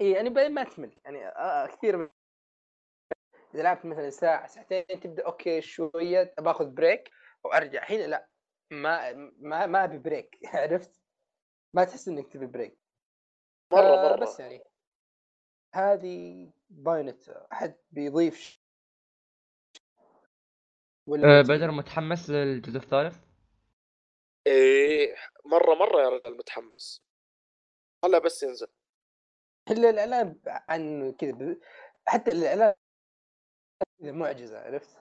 إي 0.00 0.10
يعني 0.10 0.30
بعدين 0.30 0.54
ما 0.54 0.64
تمل. 0.64 0.96
يعني 1.04 1.26
آه 1.28 1.66
كثير 1.66 1.96
من 1.96 2.08
إذا 3.54 3.62
لعبت 3.62 3.84
مثلا 3.84 4.10
ساعة 4.10 4.46
ساعتين 4.46 5.00
تبدأ 5.00 5.26
okay 5.26 5.60
شوية 5.60 6.34
باخذ 6.38 6.66
break 6.70 7.10
وأرجع. 7.44 7.84
هنا 7.90 8.02
لا 8.06 8.28
ما 8.70 9.12
ما 9.38 9.66
ما 9.66 9.84
أبي 9.84 9.98
break 9.98 10.38
عرفت؟ 10.54 11.00
ما 11.74 11.84
تحس 11.84 12.08
إنك 12.08 12.32
تبي 12.32 12.46
break 12.46 12.78
مرة 13.72 13.80
آه، 13.82 14.16
مرة. 14.16 14.20
بس 14.24 14.40
يعني. 14.40 14.67
هذه 15.74 16.50
Bayonetta 16.70 17.28
أحد 17.28 17.74
بيضيف 17.90 18.38
ش- 18.40 18.60
ولا 21.06 21.38
أه؟ 21.38 21.42
بدر 21.42 21.70
متحمس 21.70 22.30
للجزء 22.30 22.76
الثالث؟ 22.78 23.16
إيه 24.46 25.16
مرة 25.44 25.74
مرة 25.74 26.02
يا 26.02 26.08
رجال 26.08 26.36
متحمس. 26.36 27.02
هلا 28.04 28.18
بس 28.18 28.42
ينزل. 28.42 28.68
إلا 29.70 29.90
الإعلان 29.90 30.40
عن 30.46 31.12
كذا 31.12 31.32
ب- 31.32 31.60
حتى 32.06 32.30
الإعلان 32.30 32.74
كذا 34.00 34.12
معجزة 34.12 34.58
عرفت؟ 34.60 34.98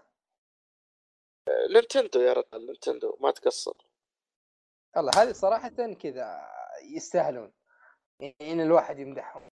نينتندو 1.73 2.19
يا 2.21 2.33
رجال 2.33 2.65
نينتندو 2.65 3.17
ما 3.21 3.31
تقصر. 3.31 3.73
والله 4.95 5.11
هذه 5.15 5.31
صراحة 5.31 5.93
كذا 5.93 6.49
يستاهلون 6.83 7.53
يعني 8.19 8.35
إن 8.41 8.61
الواحد 8.61 8.99
يمدحهم. 8.99 9.49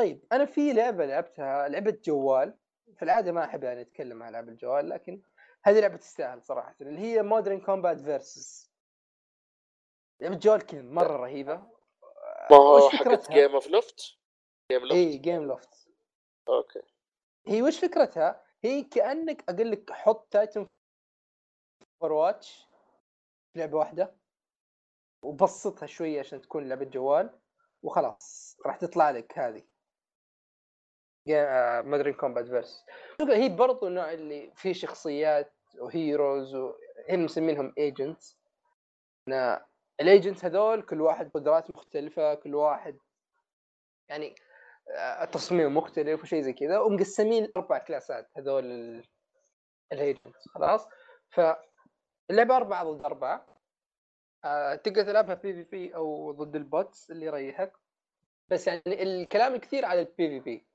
طيب 0.00 0.24
أنا 0.32 0.44
في 0.44 0.72
لعبة 0.72 1.06
لعبتها 1.06 1.68
لعبة 1.68 1.98
جوال. 2.04 2.54
في 2.96 3.02
العادة 3.02 3.32
ما 3.32 3.44
أحب 3.44 3.64
يعني 3.64 3.80
أتكلم 3.80 4.22
عن 4.22 4.28
العاب 4.28 4.48
الجوال 4.48 4.88
لكن 4.88 5.22
هذه 5.62 5.80
لعبة 5.80 5.96
تستاهل 5.96 6.42
صراحة 6.42 6.74
اللي 6.80 6.98
هي 7.00 7.22
Modern 7.22 7.60
Combat 7.60 8.00
Versus 8.00 8.72
لعبة 10.20 10.36
جوال 10.36 10.66
كذا 10.66 10.82
مرة 10.82 11.16
رهيبة. 11.16 11.54
ما 12.50 12.56
هو 12.56 12.90
حقت؟ 12.90 13.32
Game 13.32 13.54
of 13.54 13.66
Loft 13.66 14.18
Gameloft 14.72 14.92
اي 14.94 15.18
Gameloft 15.18 15.88
okay. 16.48 16.82
هي 17.46 17.62
وش 17.62 17.78
فكرتها؟ 17.78 18.44
هي 18.64 18.82
كأنك 18.82 19.44
أقول 19.48 19.70
لك 19.70 19.92
حط 19.92 20.32
Titanfall 20.32 20.66
Overwatch 22.00 22.68
لعبة 23.56 23.78
واحدة 23.78 24.16
وبسطها 25.24 25.86
شوية 25.86 26.20
عشان 26.20 26.40
تكون 26.40 26.68
لعبة 26.68 26.84
جوال 26.84 27.40
وخلاص 27.82 28.56
راح 28.66 28.76
تطلع 28.76 29.10
لك 29.10 29.38
هذه. 29.38 29.69
Modern 31.82 32.12
Combat 32.12 32.46
Versus 32.48 32.84
هي 33.20 33.48
برضو 33.48 33.86
النوع 33.86 34.12
اللي 34.12 34.52
فيه 34.56 34.72
شخصيات 34.72 35.52
و 35.78 35.89
heroes 35.89 36.54
وهم 36.54 37.24
مسمينهم 37.24 37.74
agents 37.78 38.38
ال 40.00 40.06
agents 40.06 40.44
هذول 40.44 40.82
كل 40.82 41.00
واحد 41.00 41.30
قدرات 41.34 41.70
مختلفة 41.70 42.34
كل 42.34 42.54
واحد 42.54 42.98
يعني 44.08 44.34
آه، 44.96 45.24
تصميم 45.24 45.76
مختلف 45.76 46.22
وشيء 46.22 46.42
زي 46.42 46.52
كذا. 46.52 46.78
ومقسمين 46.78 47.48
أربع 47.56 47.78
كلاسات 47.78 48.28
هذول 48.36 48.64
ال- 48.64 49.04
ال 49.92 50.00
agents 50.00 50.48
خلاص؟ 50.48 50.88
فاللعبه 51.30 52.56
أربعة 52.56 52.84
ضد 52.84 53.04
أربعة. 53.04 53.46
آه، 54.44 54.74
تقدر 54.74 55.02
تلعبها 55.02 55.34
PvP 55.34 55.94
أو 55.94 56.32
ضد 56.32 56.56
ال 56.56 56.67
bots 56.67 57.10
اللي 57.10 57.26
يريحك. 57.26 57.72
بس 58.48 58.66
يعني 58.66 59.02
الكلام 59.02 59.56
كثير 59.56 59.84
على 59.84 60.00
ال 60.00 60.28
PvP 60.28 60.66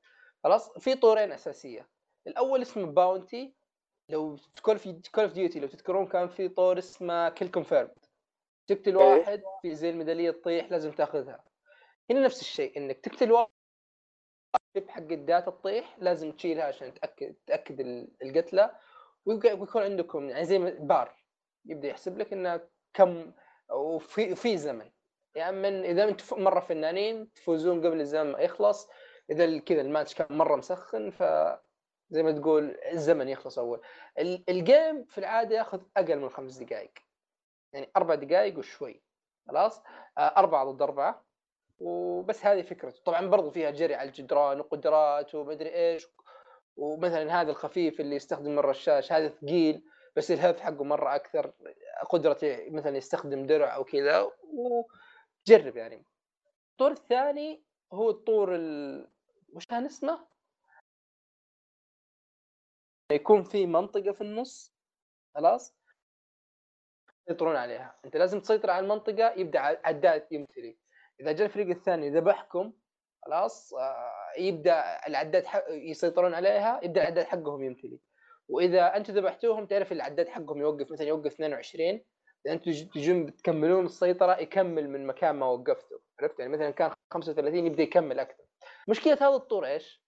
خلاص؟ 0.46 0.72
في 0.80 0.96
طورين 0.96 1.32
أساسية. 1.32 1.88
الأول 2.28 2.62
اسمه 2.62 2.86
Bounty 2.86 3.54
لو 4.10 4.38
Call 4.62 4.80
في 4.80 5.02
Call 5.12 5.24
of 5.24 5.34
Duty 5.34 5.60
لو 5.60 5.68
تذكرون 5.68 6.08
كان 6.08 6.28
في 6.28 6.50
طور 6.50 6.78
اسمه 6.78 7.30
Kill 7.30 7.48
Confirmed 7.52 7.90
تقتل 8.68 8.98
إيه. 8.98 9.06
واحد 9.20 9.44
في 9.62 9.76
زي 9.76 9.90
الميدالية 9.90 10.32
تطيح 10.32 10.72
لازم 10.72 10.92
تاخذها. 10.92 11.44
هنا 12.12 12.20
نفس 12.20 12.42
الشيء 12.42 12.78
إنك 12.78 13.00
تقتل 13.00 13.32
واحد 13.32 13.50
حق 14.88 15.02
ال 15.12 15.20
data 15.20 15.52
تطيح 15.52 15.96
لازم 16.00 16.32
تشيلها 16.32 16.64
عشان 16.66 16.94
تاكد 16.94 17.36
تأكد 17.48 17.80
ال- 17.80 18.12
القتلة. 18.24 18.72
ويكون 19.26 19.82
عندكم 19.82 20.30
يعني 20.30 20.46
زي 20.46 20.58
بار. 20.80 21.16
يبدأ 21.66 21.88
يحسب 21.88 22.18
لك 22.18 22.34
إنه 22.34 22.70
كم 22.94 23.34
وفي 23.72 24.36
في 24.36 24.58
زمن. 24.58 24.92
يعني 25.36 25.58
من 25.58 25.86
إذا 25.86 26.04
أنتم 26.04 26.44
مرة 26.44 26.60
فنانين 26.60 27.34
تفوزون 27.34 27.86
قبل 27.88 28.00
الزمن 28.02 28.32
ما 28.32 28.40
يخلص 28.40 28.90
إذا 29.32 29.60
كذا 29.60 29.82
الماتش 29.82 30.14
كان 30.16 30.38
مرة 30.38 30.56
مسخن 30.56 31.10
ف 31.12 31.24
زي 32.10 32.24
ما 32.24 32.32
تقول 32.32 32.78
الزمن 32.92 33.30
يخلص 33.30 33.60
أول. 33.60 33.82
ال- 34.20 34.44
الجيم 34.50 35.06
في 35.06 35.18
العادة 35.18 35.56
ياخذ 35.56 35.82
أقل 35.98 36.20
من 36.20 36.30
خمس 36.30 36.58
دقائق 36.58 36.92
يعني 37.74 37.92
أربع 37.98 38.16
دقائق 38.16 38.58
وشوي. 38.58 39.02
خلاص؟ 39.48 39.82
آه، 40.18 40.34
أربعة 40.38 40.66
ضد 40.72 40.82
أربعة. 40.82 41.26
وبس 41.80 42.46
هذه 42.46 42.62
فكرته. 42.62 43.02
طبعا 43.06 43.28
برضو 43.28 43.52
فيها 43.52 43.70
جري 43.72 43.96
على 43.96 44.10
الجدران 44.10 44.60
وقدرات 44.60 45.36
ومدري 45.36 45.76
إيش. 45.76 46.08
ومثلا 46.78 47.42
هذا 47.42 47.52
الخفيف 47.52 48.00
اللي 48.00 48.16
يستخدم 48.16 48.60
الرشاش 48.60 49.12
هذا 49.12 49.28
ثقيل 49.28 49.84
بس 50.16 50.32
الهيلث 50.32 50.60
حقه 50.60 50.84
مرة 50.84 51.16
أكثر. 51.16 51.52
قدرته 52.10 52.70
مثلا 52.70 52.98
يستخدم 52.98 53.46
درع 53.46 53.76
أو 53.76 53.84
كذا 53.84 54.32
وجرب 54.44 55.76
يعني. 55.78 56.06
الطور 56.72 56.92
الثاني 56.92 57.64
هو 57.94 58.10
الطور 58.10 58.56
ال... 58.56 59.08
كان 59.60 59.86
اسمه؟ 59.86 60.28
يكون 63.12 63.44
في 63.44 63.66
منطقة 63.66 64.12
في 64.12 64.22
النص 64.22 64.76
خلاص؟ 65.36 65.76
يسيطرون 67.28 67.56
عليها. 67.56 68.00
أنت 68.06 68.18
لازم 68.18 68.40
تسيطر 68.42 68.70
على 68.70 68.84
المنطقة 68.84 69.32
يبدأ 69.34 69.60
عداد 69.60 70.28
يمتلي. 70.32 70.78
إذا 71.20 71.32
جاء 71.32 71.48
الفريق 71.48 71.68
الثاني 71.70 72.10
ذبحكم 72.10 72.74
خلاص 73.26 73.74
آه، 73.74 74.12
يبدأ 74.38 75.08
العداد 75.08 75.46
يسيطرون 75.70 76.34
عليها 76.34 76.80
يبدأ 76.84 77.02
العداد 77.02 77.26
حقهم 77.26 77.64
يمتلي. 77.64 78.00
وإذا 78.48 78.98
أنتم 78.98 79.14
ذبحتوهم 79.14 79.66
تعرف 79.66 79.92
العداد 79.92 80.30
حقهم 80.30 80.58
يوقف 80.62 80.92
مثلا 80.92 81.08
يوقف 81.08 81.34
22 81.34 82.04
إذا 82.46 82.54
أنتم 82.54 82.72
تج- 82.72 82.90
تجون 82.94 83.26
بتكملون 83.26 83.86
السيطرة 83.86 84.38
يكمل 84.40 84.90
من 84.90 85.08
مكان 85.08 85.36
ما 85.36 85.46
وقفتوا. 85.46 86.00
عرفت؟ 86.22 86.40
يعني 86.40 86.52
مثلا 86.52 86.72
كان 86.72 86.94
35 87.14 87.66
يبدأ 87.66 87.84
يكمل 87.84 88.20
أكثر. 88.20 88.44
مشكلة 88.88 89.14
هذا 89.14 89.36
الطور 89.36 89.66
إيش؟ 89.66 90.04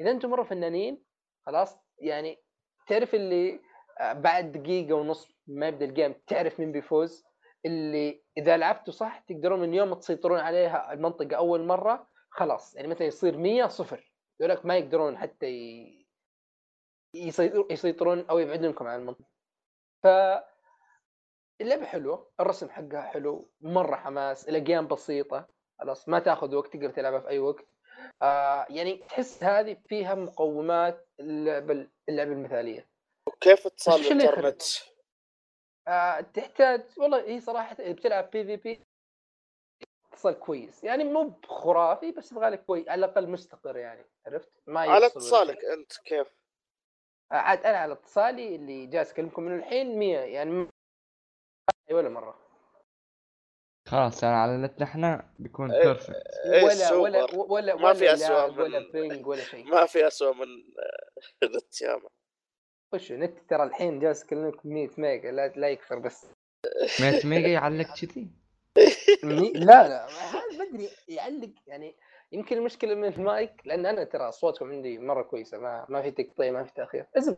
إذا 0.00 0.10
أنتم 0.10 0.30
مرة 0.30 0.42
فنانين 0.42 1.04
خلاص 1.46 1.78
يعني 1.98 2.42
تعرف 2.86 3.14
اللي 3.14 3.60
آه، 4.00 4.12
بعد 4.12 4.52
دقيقة 4.52 4.94
ونص 4.94 5.32
ما 5.46 5.68
يبدأ 5.68 5.84
الجيم 5.84 6.14
تعرف 6.26 6.60
مين 6.60 6.72
بيفوز. 6.72 7.24
اللي 7.66 8.24
إذا 8.38 8.56
لعبتوا 8.56 8.92
صح 8.92 9.18
تقدرون 9.18 9.60
من 9.60 9.74
يوم 9.74 9.94
تسيطرون 9.94 10.38
عليها 10.40 10.92
المنطقة 10.92 11.36
أول 11.36 11.64
مرة 11.66 12.08
خلاص 12.30 12.76
يعني 12.76 12.88
مثلا 12.88 13.06
يصير 13.06 13.36
100 13.36 13.66
صفر. 13.66 14.12
ذولك 14.42 14.66
ما 14.66 14.76
يقدرون 14.76 15.18
حتى 15.18 15.46
ي... 15.46 16.08
يسيطر- 17.14 17.66
يسيطرون 17.70 18.26
أو 18.30 18.38
يبعدونكم 18.38 18.86
عن 18.86 19.00
المنطقة. 19.00 19.28
ف 20.02 20.06
اللعبة 21.60 21.84
حلوة 21.84 22.30
الرسم 22.40 22.68
حقها 22.70 23.02
حلو 23.02 23.50
مرة 23.60 23.96
حماس 23.96 24.48
الاجيام 24.48 24.86
بسيطة. 24.86 25.48
خلاص 25.78 26.08
ما 26.08 26.18
تاخذ 26.18 26.54
وقت 26.54 26.72
تقدر 26.72 26.90
تلعبها 26.90 27.20
في 27.20 27.28
أي 27.28 27.38
وقت. 27.38 27.66
آه 28.22 28.66
يعني 28.70 28.96
تحس 28.96 29.44
هذه 29.44 29.76
فيها 29.86 30.14
مقومات 30.14 31.08
اللعبه 31.20 31.88
اللعبه 32.08 32.32
المثالية 32.32 32.88
وكيف 33.28 33.66
اتصال؟ 33.66 34.00
الانترنت؟ 34.00 34.62
آه 35.88 36.20
تحتاج 36.20 36.82
والله 36.98 37.28
هي 37.28 37.40
صراحة 37.40 37.76
بتلعب 37.80 38.30
PvP 38.30 38.82
اتصال 40.12 40.38
كويس 40.38 40.84
يعني 40.84 41.04
مو 41.04 41.28
بخرافي 41.28 42.12
بس 42.12 42.32
يبغى 42.32 42.50
لك 42.50 42.64
كويس 42.64 42.88
على 42.88 43.06
الأقل 43.06 43.28
مستقر 43.28 43.76
يعني 43.76 44.04
عرفت 44.26 44.52
ما 44.66 44.80
على 44.80 45.06
اتصالك. 45.06 45.64
أنت 45.64 45.92
كيف؟ 46.04 46.26
آه، 47.32 47.34
عاد 47.34 47.66
أنا 47.66 47.76
على 47.78 47.92
اتصالي 47.92 48.56
اللي 48.56 48.86
جالس 48.86 49.10
أكلمكم 49.10 49.42
منه 49.42 49.54
الحين 49.54 49.98
100 49.98 50.18
يعني 50.18 50.68
ولا 51.90 52.08
مرة 52.08 52.51
خلاص 53.92 54.22
يعني 54.22 54.36
على 54.36 54.56
نتنا 54.56 54.84
إحنا 54.84 55.30
بيكون 55.38 55.72
إيه. 55.72 55.82
perfect 55.84 56.16
إيه 56.52 56.64
ولا 56.64 56.92
ولا 56.92 57.26
سوبر. 57.26 57.52
ولا 57.52 57.74
ما 57.76 57.92
في 57.92 58.04
ولا 58.04 58.14
أسوأ 58.14 58.46
lag 58.46 58.50
من- 58.52 58.60
ولا 58.60 58.92
ping 58.92 59.26
ولا 59.26 59.42
شيء. 59.44 59.64
ما 59.64 59.86
في 59.86 60.06
اسوء 60.06 60.34
من 60.34 60.46
نت 61.44 61.82
ياما 61.82 62.08
خش 62.94 63.12
نت 63.12 63.38
ترى 63.50 63.62
الحين 63.62 63.98
جالس 64.00 64.22
اكلمك 64.24 64.66
100 64.66 64.90
ميجا 64.98 65.30
لا 65.30 65.48
لا 65.48 65.68
يكثر 65.68 65.98
بس. 65.98 66.26
100 67.00 67.26
ميجا 67.26 67.48
يعلق 67.48 67.86
كذي؟ 68.00 68.28
مي- 69.24 69.52
لا 69.52 69.88
لا 69.88 70.06
ما 70.06 70.56
ما 70.58 70.64
أدري 70.70 70.88
يعلق 71.08 71.50
يعني 71.66 71.96
يمكن 72.32 72.56
المشكلة 72.56 72.94
من 72.94 73.04
المايك 73.08 73.62
لأن 73.64 73.86
أنا 73.86 74.04
ترى 74.04 74.28
أصواتكم 74.28 74.70
عندي 74.70 74.98
مرة 74.98 75.22
كويسة 75.22 75.58
ما 75.58 75.86
ما 75.88 76.02
في 76.02 76.10
تقطيع 76.10 76.50
ما 76.52 76.64
في 76.64 76.72
تأخير. 76.74 77.06
اسم 77.18 77.36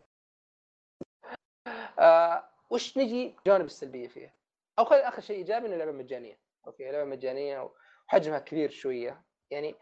آه 1.99 2.45
وش 2.71 2.99
نجي 2.99 3.35
الجوانب 3.39 3.65
السلبية 3.65 4.09
فيها؟ 4.09 4.33
أو 4.79 4.85
خلينا 4.85 5.09
آخر 5.09 5.21
شيء 5.21 5.37
إيجابي 5.37 5.67
انها 5.67 5.77
لعبة 5.79 5.93
مجانية. 5.93 6.39
okay 6.67 6.91
لعبة 6.91 7.05
مجانية 7.05 7.71
وحجمها 8.09 8.39
كبير 8.39 8.71
شوية. 8.71 9.25
يعني 9.51 9.75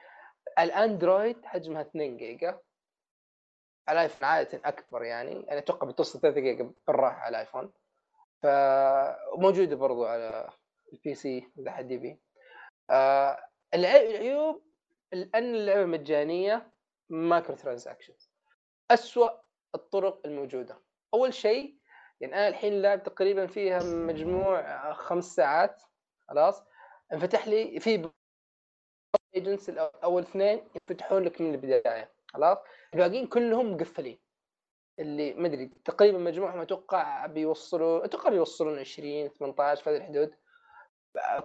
الأندرويد 0.58 1.44
حجمها 1.44 1.80
2 1.82 2.16
جيجا. 2.16 2.60
الايفون 3.88 4.24
عادة 4.28 4.60
أكبر 4.64 5.02
يعني. 5.02 5.50
أنا 5.50 5.58
أتوقع 5.58 5.86
بتوصل 5.86 6.20
3 6.20 6.40
جيجا 6.40 6.74
بالراحة 6.86 7.16
على 7.20 7.28
الايفون 7.36 7.72
فموجوده 8.42 9.76
برضو 9.76 10.04
على 10.06 10.50
ال 10.92 11.14
PC 11.14 11.52
إذا 11.58 11.70
حد 11.70 11.90
يبي. 11.90 12.20
آه 12.90 13.46
العي- 13.74 14.10
العيوب 14.10 14.62
لأن 15.12 15.54
اللعبة 15.54 15.84
مجانية 15.84 16.72
microtransactions 17.08 18.30
اسوء 18.90 19.40
الطرق 19.74 20.20
الموجودة. 20.26 20.82
أول 21.14 21.34
شيء 21.34 21.78
يعني 22.22 22.34
أنا 22.34 22.48
الحين 22.48 22.82
لعب 22.82 23.02
تقريبا 23.02 23.46
فيها 23.46 23.82
مجموع 23.82 24.92
خمس 24.92 25.24
ساعات 25.24 25.82
خلاص. 26.28 26.62
انفتح 27.12 27.48
لي 27.48 27.80
في 27.80 28.10
agents 29.36 29.70
أول 29.78 30.22
اثنين 30.22 30.68
يفتحون 30.76 31.22
لك 31.22 31.40
من 31.40 31.54
البداية 31.54 32.12
خلاص. 32.28 32.58
الباقيين 32.94 33.26
كلهم 33.26 33.72
مقفلين. 33.72 34.18
اللي 34.98 35.34
ما 35.34 35.46
أدري 35.48 35.66
تقريبا 35.84 36.18
مجموعهم 36.18 36.60
أتوقع 36.60 37.26
بيوصلوا 37.26 38.04
أتوقع 38.04 38.30
بيوصلون 38.30 38.78
20 38.78 39.28
18 39.28 39.82
في 39.82 39.90
هذه 39.90 39.96
الحدود 39.96 40.34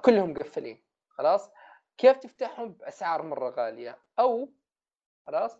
كلهم 0.02 0.30
مقفلين 0.32 0.84
خلاص. 1.10 1.52
كيف 1.98 2.18
تفتحهم؟ 2.18 2.72
بأسعار 2.74 3.22
مرة 3.22 3.50
غالية. 3.50 3.98
أو 4.20 4.50
خلاص 5.28 5.58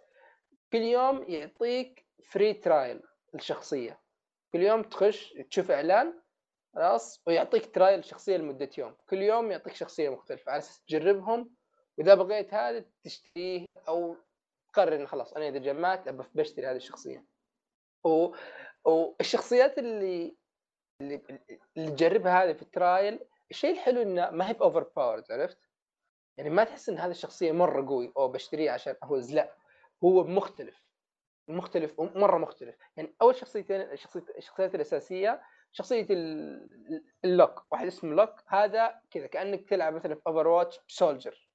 كل 0.74 0.78
يوم 0.82 1.24
يعطيك 1.28 2.06
free 2.24 2.54
trial 2.54 3.02
الشخصيه 3.36 4.07
كل 4.54 4.62
يوم 4.62 4.84
تخش 4.84 5.34
تشوف 5.50 5.72
إعلان 5.72 6.22
خلاص 6.76 7.22
ويعطيك 7.28 7.76
trial 7.76 8.06
شخصية 8.06 8.38
لمدة 8.38 8.70
يوم. 8.78 8.96
كل 9.10 9.22
يوم 9.22 9.52
يعطيك 9.52 9.74
شخصية 9.74 10.10
مختلفة 10.10 10.52
على 10.52 10.60
أساس 10.60 10.82
تجربهم 10.82 11.56
وإذا 11.98 12.16
بغيت 12.16 12.54
هذا 12.54 12.86
تشتريه 13.04 13.66
أو 13.88 14.18
تقرر 14.74 14.96
إنه 14.96 15.06
خلاص 15.06 15.34
أنا 15.34 15.48
إذا 15.48 15.58
جمعت 15.58 16.10
بشتري 16.10 16.68
هذه 16.68 16.76
الشخصية. 16.76 17.26
و... 18.06 18.36
والشخصيات 18.86 19.78
اللي 19.78 20.38
اللي 21.02 21.22
تجربها 21.76 22.44
هذه 22.44 22.54
في 22.54 22.62
ال 22.62 22.71
trial 22.71 23.20
الشيء 23.52 23.72
الحلو 23.72 24.02
إنه 24.02 24.30
ما 24.30 24.50
هي 24.50 24.54
ب 24.54 24.84
overpowered 24.96 25.32
عرفت؟ 25.32 25.58
يعني 26.38 26.50
ما 26.50 26.64
تحس 26.64 26.90
إن 26.90 26.98
هذه 26.98 27.12
الشخصية 27.12 27.52
مرة 27.52 27.88
قوي 27.88 28.14
أو 28.18 28.28
بشتريه 28.28 28.72
عشان 28.72 28.96
افوز 29.04 29.34
لا 29.34 29.56
هو 30.04 30.24
مختلف. 30.24 30.87
مختلف 31.48 32.00
مرة 32.02 32.38
مختلف. 32.38 32.76
يعني 32.98 33.16
أول 33.22 33.36
شخصيتين 33.36 33.82
الشخصيات 34.38 34.76
الأساسية 34.76 35.42
شخصية 35.72 36.08
ال- 36.10 37.04
اللوك. 37.26 37.66
واحد 37.72 37.88
اسمه 37.88 38.14
لوك 38.16 38.44
هذا 38.48 39.02
كذا 39.12 39.28
كأنك 39.28 39.70
تلعب 39.70 39.94
مثلا 39.94 40.16
في 40.16 40.22
Overwatch 40.28 40.80
Soldier 40.88 41.50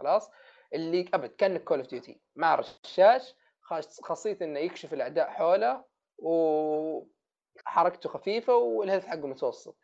خلاص؟ 0.00 0.30
اللي 0.74 1.08
أبد 1.14 1.28
كأنك 1.30 1.64
Call 1.64 1.78
of 1.78 1.88
Duty 1.88 2.20
مع 2.36 2.54
رشاش 2.54 3.34
خاص- 3.60 4.00
خاصيته 4.02 4.44
إنه 4.44 4.58
يكشف 4.60 4.92
الأعداء 4.94 5.30
حوله 5.30 5.84
وحركته 6.18 8.08
خفيفة 8.08 8.56
وال 8.56 8.68
health 8.68 9.06
حقه 9.06 9.26
متوسط. 9.26 9.76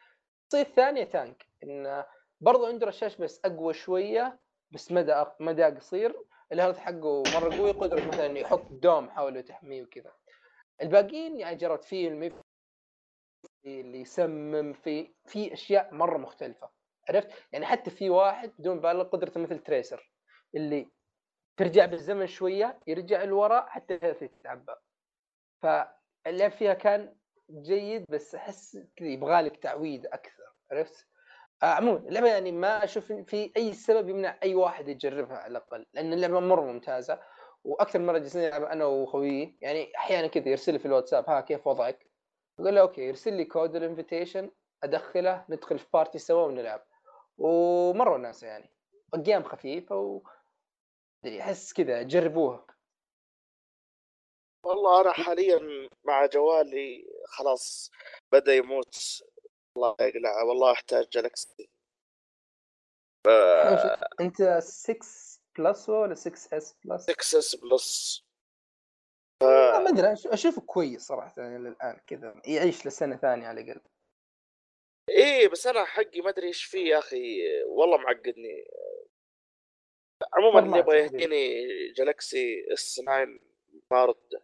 الشخصية 0.42 0.70
الثانية 0.70 1.04
tank 1.04 1.46
إنه 1.64 2.06
برضو 2.40 2.66
عنده 2.66 2.86
رشاش 2.86 3.16
بس 3.16 3.40
أقوى 3.44 3.74
شوية 3.74 4.38
بس 4.70 4.92
مدى 4.92 5.24
مدى 5.40 5.64
قصير. 5.64 6.16
ال 6.54 6.58
health 6.58 6.78
حقه 6.78 7.28
مرة 7.28 7.56
قوي 7.56 7.70
قدرة 7.72 8.00
مثلا 8.00 8.38
يحط 8.38 8.68
dome 8.72 9.10
حوله 9.10 9.40
تحميه 9.40 9.82
وكذا. 9.82 10.12
الباقيين 10.82 11.40
يعني 11.40 11.56
جربت 11.56 11.84
فيه 11.84 12.08
الميف 12.08 12.32
اللي 13.66 14.00
يسمم 14.00 14.72
في 14.72 15.14
في 15.26 15.52
أشياء 15.52 15.94
مرة 15.94 16.18
مختلفة. 16.18 16.70
عرفت؟ 17.08 17.32
يعني 17.52 17.66
حتى 17.66 17.90
في 17.90 18.10
واحد 18.10 18.52
بدون 18.58 18.80
مبالغة 18.80 19.02
قدرته 19.02 19.40
مثل 19.40 19.58
تريسر 19.58 20.12
اللي 20.56 20.90
ترجع 21.56 21.86
بالزمن 21.86 22.26
شوية 22.26 22.80
يرجع 22.86 23.24
لورا 23.24 23.60
حتى 23.68 23.94
ال 23.94 23.98
health 23.98 24.22
يتعبى. 24.22 24.74
ف 25.62 25.66
اللعب 26.26 26.50
فيها 26.50 26.74
كان 26.74 27.16
جيد 27.50 28.04
بس 28.10 28.34
أحس 28.34 28.78
يبغى 29.00 29.42
لك 29.42 29.56
تعويد 29.56 30.06
أكثر. 30.06 30.44
عرفت؟ 30.72 31.08
آه، 31.62 31.66
عموما 31.66 31.98
اللعبه 31.98 32.28
يعني 32.28 32.52
ما 32.52 32.84
أشوف 32.84 33.12
في 33.12 33.52
أي 33.56 33.72
سبب 33.72 34.08
يمنع 34.08 34.38
أي 34.42 34.54
واحد 34.54 34.88
يجربها 34.88 35.36
على 35.36 35.50
الأقل 35.50 35.86
لأن 35.94 36.12
اللعبة 36.12 36.40
مرة 36.40 36.60
ممتازة 36.60 37.20
وأكثر 37.64 37.98
مرة 37.98 38.18
جلسنا 38.18 38.48
نلعب 38.48 38.62
أنا 38.62 38.84
وخويي 38.84 39.58
يعني 39.60 39.96
أحيانا 39.96 40.26
كذا 40.26 40.48
يرسل 40.48 40.72
لي 40.72 40.78
في 40.78 40.86
الواتساب 40.86 41.30
ها 41.30 41.40
كيف 41.40 41.66
وضعك؟ 41.66 42.10
أقول 42.60 42.74
له 42.74 42.80
okay. 42.80 43.00
يرسل 43.02 43.32
لي 43.32 43.44
code 43.44 43.76
ال 43.76 43.83
invitation 43.83 44.50
أدخله 44.82 45.44
ندخل 45.48 45.78
في 45.78 45.86
party 45.92 46.18
سوا 46.18 46.46
ونلعب. 46.46 46.86
ومرة 47.38 48.10
وناسه 48.10 48.46
يعني 48.46 48.70
ال 49.14 49.20
game 49.20 49.42
خفيفه 49.42 49.96
و 49.96 50.22
أحس 51.40 51.72
كذا 51.72 52.02
جربوها. 52.02 52.66
والله 54.64 55.00
أنا 55.00 55.12
حاليا 55.12 55.88
مع 56.04 56.26
جوالي 56.26 57.06
خلاص 57.26 57.90
بدأ 58.32 58.54
يموت. 58.54 59.22
الله 59.76 59.96
يقلع 60.00 60.42
والله 60.42 60.72
أحتاج 60.72 61.08
Galaxy 61.08 61.68
أنت 64.20 64.58
6 64.60 64.98
Plus 65.58 65.88
ولا 65.88 66.14
6S 66.14 66.74
Plus؟ 66.84 67.02
6S 67.10 67.56
Plus 67.56 68.24
آه، 69.42 69.78
ما 69.78 69.88
أدري 69.88 70.16
أش- 70.16 70.32
أشوفه 70.32 70.62
كويس 70.62 71.02
صراحة 71.02 71.34
يعني 71.42 71.58
للآن 71.58 72.00
كذا 72.06 72.42
يعيش 72.46 72.86
لسنة 72.86 73.16
ثانية 73.16 73.46
على 73.46 73.60
الأقل. 73.60 73.80
إيه 75.10 75.48
بس 75.48 75.66
أنا 75.66 75.84
حقي 75.84 76.20
ما 76.20 76.30
أدري 76.30 76.46
إيش 76.46 76.64
فيه 76.64 76.86
يا 76.90 76.98
أخي 76.98 77.38
والله 77.68 77.96
معقدني. 77.96 78.64
عموما 80.34 80.58
اللي 80.60 80.78
يبغى. 80.78 80.98
يهديني 80.98 81.64
Galaxy 81.92 82.66
S9 82.72 83.24
ما 83.90 84.04
رده 84.04 84.42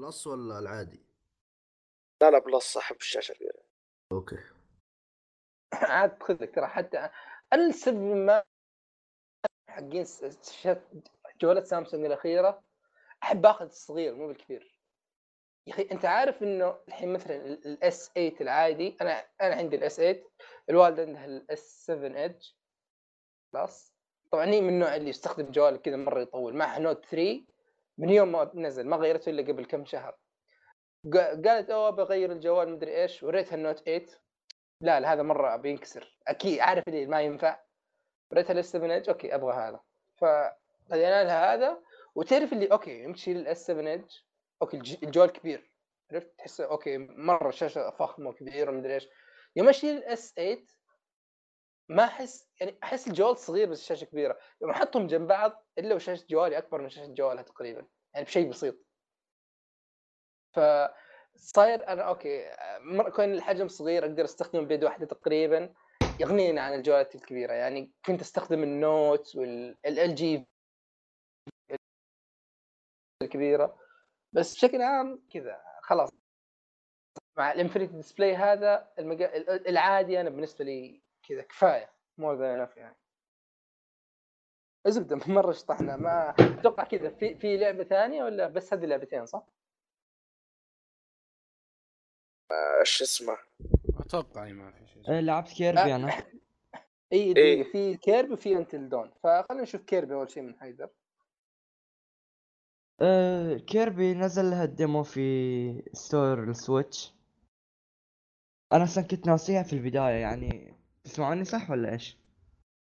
Plus 0.00 0.26
ولا 0.26 0.58
العادي؟ 0.58 1.02
لا 2.22 2.30
لا 2.30 2.38
Plus 2.38 2.64
صاحب 2.64 2.96
الشاشة 2.96 3.32
كبيره 3.34 3.59
okay. 4.12 4.38
عاد 5.72 6.22
خذ 6.22 6.42
لك 6.42 6.54
ترى 6.54 6.66
حتى 6.66 7.10
السبب 7.54 7.96
ما 7.98 8.42
حقين 9.68 10.04
جوالات 11.40 11.66
سامسونج 11.66 12.04
الأخيرة 12.04 12.62
أحب 13.22 13.46
آخذ 13.46 13.64
الصغير 13.64 14.14
مو 14.14 14.26
بالكبير. 14.26 14.80
يا 15.66 15.72
أخي 15.72 15.88
أنت 15.92 16.04
عارف 16.04 16.42
إنه 16.42 16.78
الحين 16.88 17.12
مثلا 17.12 17.36
ال 17.46 18.12
S8 18.12 18.40
العادي 18.40 18.96
أنا 19.00 19.26
أنا 19.40 19.54
عندي 19.54 19.76
ال 19.76 19.96
S8 19.96 20.24
الوالده 20.70 21.02
عندها 21.02 21.24
ال 21.24 21.84
S7 21.86 22.22
Edge 22.22 22.50
خلاص. 23.52 23.94
طبعا 24.30 24.46
هي 24.46 24.60
من 24.60 24.68
النوع 24.68 24.96
اللي 24.96 25.08
يستخدم 25.10 25.50
جوال 25.50 25.82
كذا 25.82 25.96
مرة 25.96 26.20
يطول. 26.20 26.56
معها 26.56 26.78
Note 26.78 27.04
3 27.06 27.46
من 27.98 28.10
يوم 28.10 28.32
ما 28.32 28.50
نزل 28.54 28.86
ما 28.86 28.96
غيرته 28.96 29.30
إلا 29.30 29.42
قبل 29.42 29.64
كم 29.64 29.84
شهر. 29.84 30.16
قالت 31.14 31.70
أوه 31.70 31.90
بغير 31.90 32.32
الجوال 32.32 32.68
مدري 32.68 33.02
إيش. 33.02 33.22
وريتها 33.22 33.54
ال 33.56 33.60
Note 33.60 33.78
8 33.78 34.06
لا 34.80 35.00
لا 35.00 35.12
هذا 35.12 35.22
مرة 35.22 35.56
بينكسر. 35.56 36.18
أكيد 36.28 36.58
عارف 36.60 36.88
اللي 36.88 37.06
ما 37.06 37.20
ينفع. 37.22 37.60
وريتها 38.32 38.52
ال 38.52 38.72
S7 38.72 38.94
Edge 38.94 39.08
okay 39.08 39.34
أبغى 39.34 39.52
هذا. 39.54 39.80
فخذينا 40.16 41.24
لها 41.24 41.54
هذا. 41.54 41.82
وتعرف 42.14 42.52
اللي 42.52 42.66
okay 42.72 42.90
يوم 43.02 43.12
تشيل 43.12 43.36
ال 43.36 43.66
S7 43.66 43.86
Edge 43.90 44.10
okay 44.62 44.76
الج- 44.76 45.04
الجوال 45.04 45.32
كبير. 45.32 45.70
عرفت؟ 46.12 46.34
تحس 46.38 46.60
okay 46.60 46.98
مرة 46.98 47.50
شاشة 47.50 47.90
فخمة 47.90 48.28
وكبيره 48.30 48.70
ومدري 48.70 48.94
إيش. 48.94 49.08
يوم 49.56 49.68
أشيل 49.68 49.96
ال 49.96 50.32
S8 50.34 50.66
ما 51.88 52.04
أحس 52.04 52.48
يعني 52.60 52.78
أحس 52.82 53.06
الجوال 53.08 53.36
صغير 53.38 53.68
بس 53.70 53.80
الشاشة 53.80 54.04
كبيرة. 54.04 54.38
يوم 54.62 54.70
أحطهم 54.70 55.06
جنب 55.06 55.28
بعض 55.28 55.66
إلا 55.78 55.94
وشاشة 55.94 56.26
جوالي 56.30 56.58
أكبر 56.58 56.80
من 56.80 56.88
شاشة 56.88 57.12
جوالها 57.14 57.42
تقريبا. 57.42 57.86
يعني 58.14 58.26
بشيء 58.26 58.48
بسيط. 58.50 58.76
ف 60.52 60.60
صاير 61.36 61.88
أنا 61.88 62.02
okay 62.02 62.50
كون 63.16 63.24
الحجم 63.34 63.68
صغير 63.68 64.04
أقدر 64.04 64.24
أستخدمه 64.24 64.62
بيد 64.66 64.84
واحدة 64.84 65.06
تقريبا 65.06 65.74
يغنيني 66.20 66.60
عن 66.60 66.74
الجوالات 66.74 67.14
الكبيرة. 67.14 67.52
يعني 67.52 67.92
كنت 68.04 68.20
أستخدم 68.20 68.62
ال 68.62 68.77
Note 68.77 69.36
وال 69.36 70.14
LG 70.14 70.46
الكبيرة. 73.22 73.78
بس 74.32 74.54
بشكل 74.54 74.82
عام 74.82 75.26
كذا 75.32 75.62
خلاص. 75.82 76.10
مع 77.38 77.52
ال 77.52 77.56
infinity 77.56 77.92
display 77.92 78.36
هذا 78.36 78.92
المجا... 78.98 79.36
ال- 79.36 79.68
العادي 79.68 80.20
أنا 80.20 80.30
بالنسبة 80.30 80.64
لي 80.64 81.02
كذا 81.28 81.42
كفاية 81.42 81.92
more 82.18 82.34
than 82.34 82.60
enough 82.60 82.76
يعني. 82.76 82.96
زبدة 84.86 85.16
مرة 85.34 85.52
شطحنا 85.52 85.96
ما 85.96 86.30
أتوقع 86.60 86.84
كذا 86.84 87.10
في 87.10 87.34
في 87.34 87.56
لعبة 87.56 87.84
ثانية 87.84 88.24
ولا 88.24 88.48
بس 88.48 88.72
هذه 88.72 88.86
لعبتين 88.86 89.26
صح؟ 89.26 89.46
إيش 92.80 93.02
اسمه 93.02 93.36
أتوقع 94.00 94.52
ما 94.52 94.72
في 94.72 94.86
شيء 94.86 95.10
إيه، 95.10 95.20
لعبت 95.20 95.48
Kirby 95.48 95.94
أنا 95.94 96.12
اي 97.12 97.32
إيه. 97.36 97.62
في 97.62 97.96
Kirby 97.96 98.32
وفي 98.32 98.56
انتل 98.56 98.88
دون 98.88 99.10
فخلينا 99.22 99.62
نشوف 99.62 99.82
Kirby 99.82 100.14
أول 100.14 100.30
شيء 100.30 100.42
من 100.42 100.54
حيدر 100.54 100.88
آه، 103.02 103.56
Kirby 103.56 104.14
نزل 104.14 104.50
لها 104.50 104.64
ال 104.64 104.72
demo 104.72 105.02
في 105.02 105.82
store 105.92 106.44
ال 106.44 106.54
Switch 106.54 107.14
أنا 108.72 108.84
أصلا 108.84 109.04
كنت 109.04 109.26
ناسيها 109.26 109.62
في 109.62 109.72
البداية 109.72 110.14
يعني 110.14 110.74
تسمعوني 111.04 111.44
صح 111.44 111.70
ولا 111.70 111.92
إيش؟ 111.92 112.18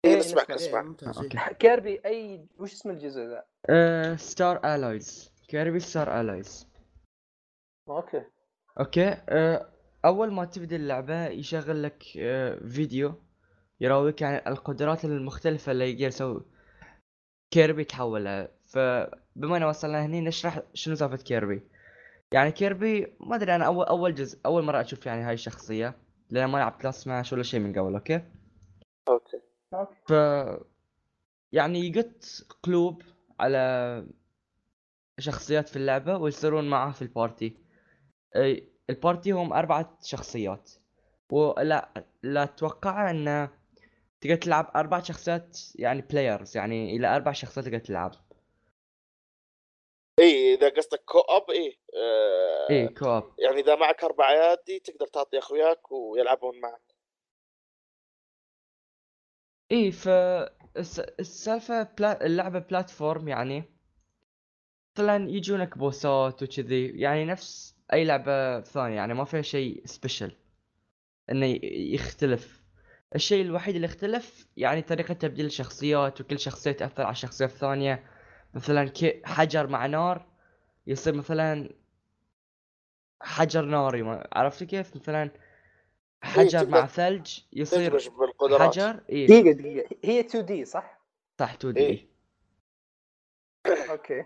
إيه 0.06 0.12
إيه، 0.12 0.20
نسمعك 0.20 0.52
نسمع. 0.52 0.82
إيه، 0.82 1.22
إيه. 1.22 1.54
Kirby 1.54 2.02
أي 2.06 2.46
وش 2.60 2.74
اسم 2.74 2.90
الجزء 2.90 3.22
ذا؟ 3.22 3.46
Star 4.16 4.76
Allies 4.76 5.32
Kirby 5.48 5.80
Star 5.80 6.22
Allies 6.22 6.68
okay 7.90 8.24
okay 8.80 9.18
آه، 9.30 9.70
أول 10.06 10.32
ما 10.34 10.46
تبدأ 10.46 10.76
اللعبة 10.76 11.28
يشغل 11.28 11.84
لك 11.84 12.04
آه، 12.18 12.68
فيديو 12.68 13.14
يراويك 13.82 14.24
عن 14.24 14.42
القدرات 14.48 15.06
المختلفة 15.06 15.72
اللي 15.72 15.92
يقدر 15.92 16.08
يسوي. 16.08 16.46
Kirby 17.52 17.84
تحولها 17.84 18.50
فبما 18.66 19.58
ان 19.58 19.64
وصلنا 19.64 20.06
هني 20.06 20.22
نشرح 20.22 20.60
شنو 20.74 20.96
سالفة 20.96 21.18
Kirby. 21.18 21.62
يعني 22.32 22.52
Kirby 22.52 23.14
ما 23.20 23.36
أدري 23.36 23.56
أنا 23.56 23.66
أول 23.66 23.86
أول 23.86 24.16
جزء 24.16 24.40
أول 24.46 24.64
مرة 24.64 24.82
أشوف 24.82 25.06
يعني 25.06 25.22
هاي 25.22 25.34
الشخصية 25.34 25.96
لأن 26.30 26.50
ما 26.50 26.58
لعبت 26.58 26.84
لاست 26.84 27.04
سماش 27.04 27.34
ولا 27.34 27.44
شيء 27.44 27.60
من 27.60 27.80
قبل 27.80 27.94
okay؟ 27.94 28.22
okay. 29.10 29.42
ف 30.08 30.14
يعني 31.52 31.88
يقط 31.88 32.24
قلوب 32.64 33.02
على 33.40 34.06
شخصيات 35.20 35.70
في 35.70 35.76
اللعبة 35.76 36.18
ويصيرون 36.18 36.70
معه 36.70 36.92
في 36.92 37.02
ال 37.02 37.10
party. 37.10 37.58
ال 38.90 38.97
party 38.97 39.32
هم 39.32 39.54
أربعة 39.54 39.98
شخصيات. 40.04 40.72
ولا 41.30 42.06
لا 42.24 42.44
أتوقع 42.44 43.12
أن 43.12 43.50
تقدر 44.22 44.36
تلعب 44.36 44.72
أربع 44.76 45.02
شخصيات 45.02 45.60
يعني 45.76 46.02
players 46.02 46.58
يعني 46.58 46.96
إلى 46.96 47.16
أربع 47.16 47.32
شخصيات 47.32 47.66
تقدر 47.66 47.80
تلعب. 47.80 48.12
إيه 50.20 50.56
إذا 50.56 50.70
قصدك 50.70 51.04
co-op 51.06 51.50
إيه 51.52 51.76
آه 51.96 52.68
إيه 52.70 52.94
co-op 52.96 53.34
يعني 53.40 53.60
إذا 53.62 53.76
معك 53.76 54.04
أربع 54.04 54.32
ايادي 54.32 54.80
تقدر 54.80 55.08
تعطي 55.08 55.38
أخوياك 55.40 55.92
ويلعبون 55.92 56.60
معك. 56.62 56.82
إيه 59.72 59.92
ف 59.92 60.08
الس- 60.78 61.00
السالفة 61.00 61.84
بلا... 61.84 62.26
اللعبة 62.26 62.60
platform 62.60 63.28
يعني 63.28 63.64
مثلا 64.98 65.30
يجونك 65.30 65.78
bossات 65.78 66.44
وكذي 66.44 67.00
يعني 67.00 67.26
نفس 67.26 67.76
أي 67.94 68.06
لعبة 68.06 68.62
ثانية 68.62 68.96
يعني 68.96 69.14
ما 69.14 69.24
فيها 69.26 69.42
شيء 69.42 69.82
special 69.86 70.32
إنه 71.32 71.60
يختلف. 71.64 72.60
الشيء 73.16 73.42
الوحيد 73.46 73.76
اللي 73.76 73.86
اختلف 73.86 74.48
يعني 74.58 74.82
طريقة 74.82 75.14
تبديل 75.14 75.46
الشخصيات 75.46 76.22
وكل 76.22 76.40
شخصية 76.40 76.72
تأثر 76.72 77.04
على 77.04 77.12
الشخصية 77.12 77.46
الثانية. 77.46 78.04
مثلا 78.54 78.92
حجر 79.26 79.68
مع 79.68 79.86
نار 79.86 80.28
يصير 80.88 81.14
مثلا 81.14 81.70
حجر 83.22 83.66
ناري 83.66 84.02
ما 84.02 84.28
عرفت 84.34 84.64
كيف؟ 84.64 84.96
مثلا 84.96 85.32
حجر 86.24 86.68
مع 86.70 86.86
ثلج 86.86 87.40
يصير 87.54 88.00
حجر 88.60 89.04
إيه. 89.10 89.28
دقيقة 89.28 89.52
دقيقة. 89.52 89.96
هي 90.04 90.20
2 90.20 90.46
دي 90.46 90.66
صح؟ 90.66 91.02
صح 91.40 91.54
2 91.54 91.74
دي 91.74 91.80
إيه. 91.80 92.10
أوكي. 93.92 94.26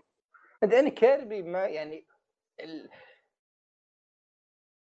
أنا 0.64 0.90
كيربي 0.90 1.42
ما 1.42 1.66
يعني 1.66 2.06
ال... 2.60 2.90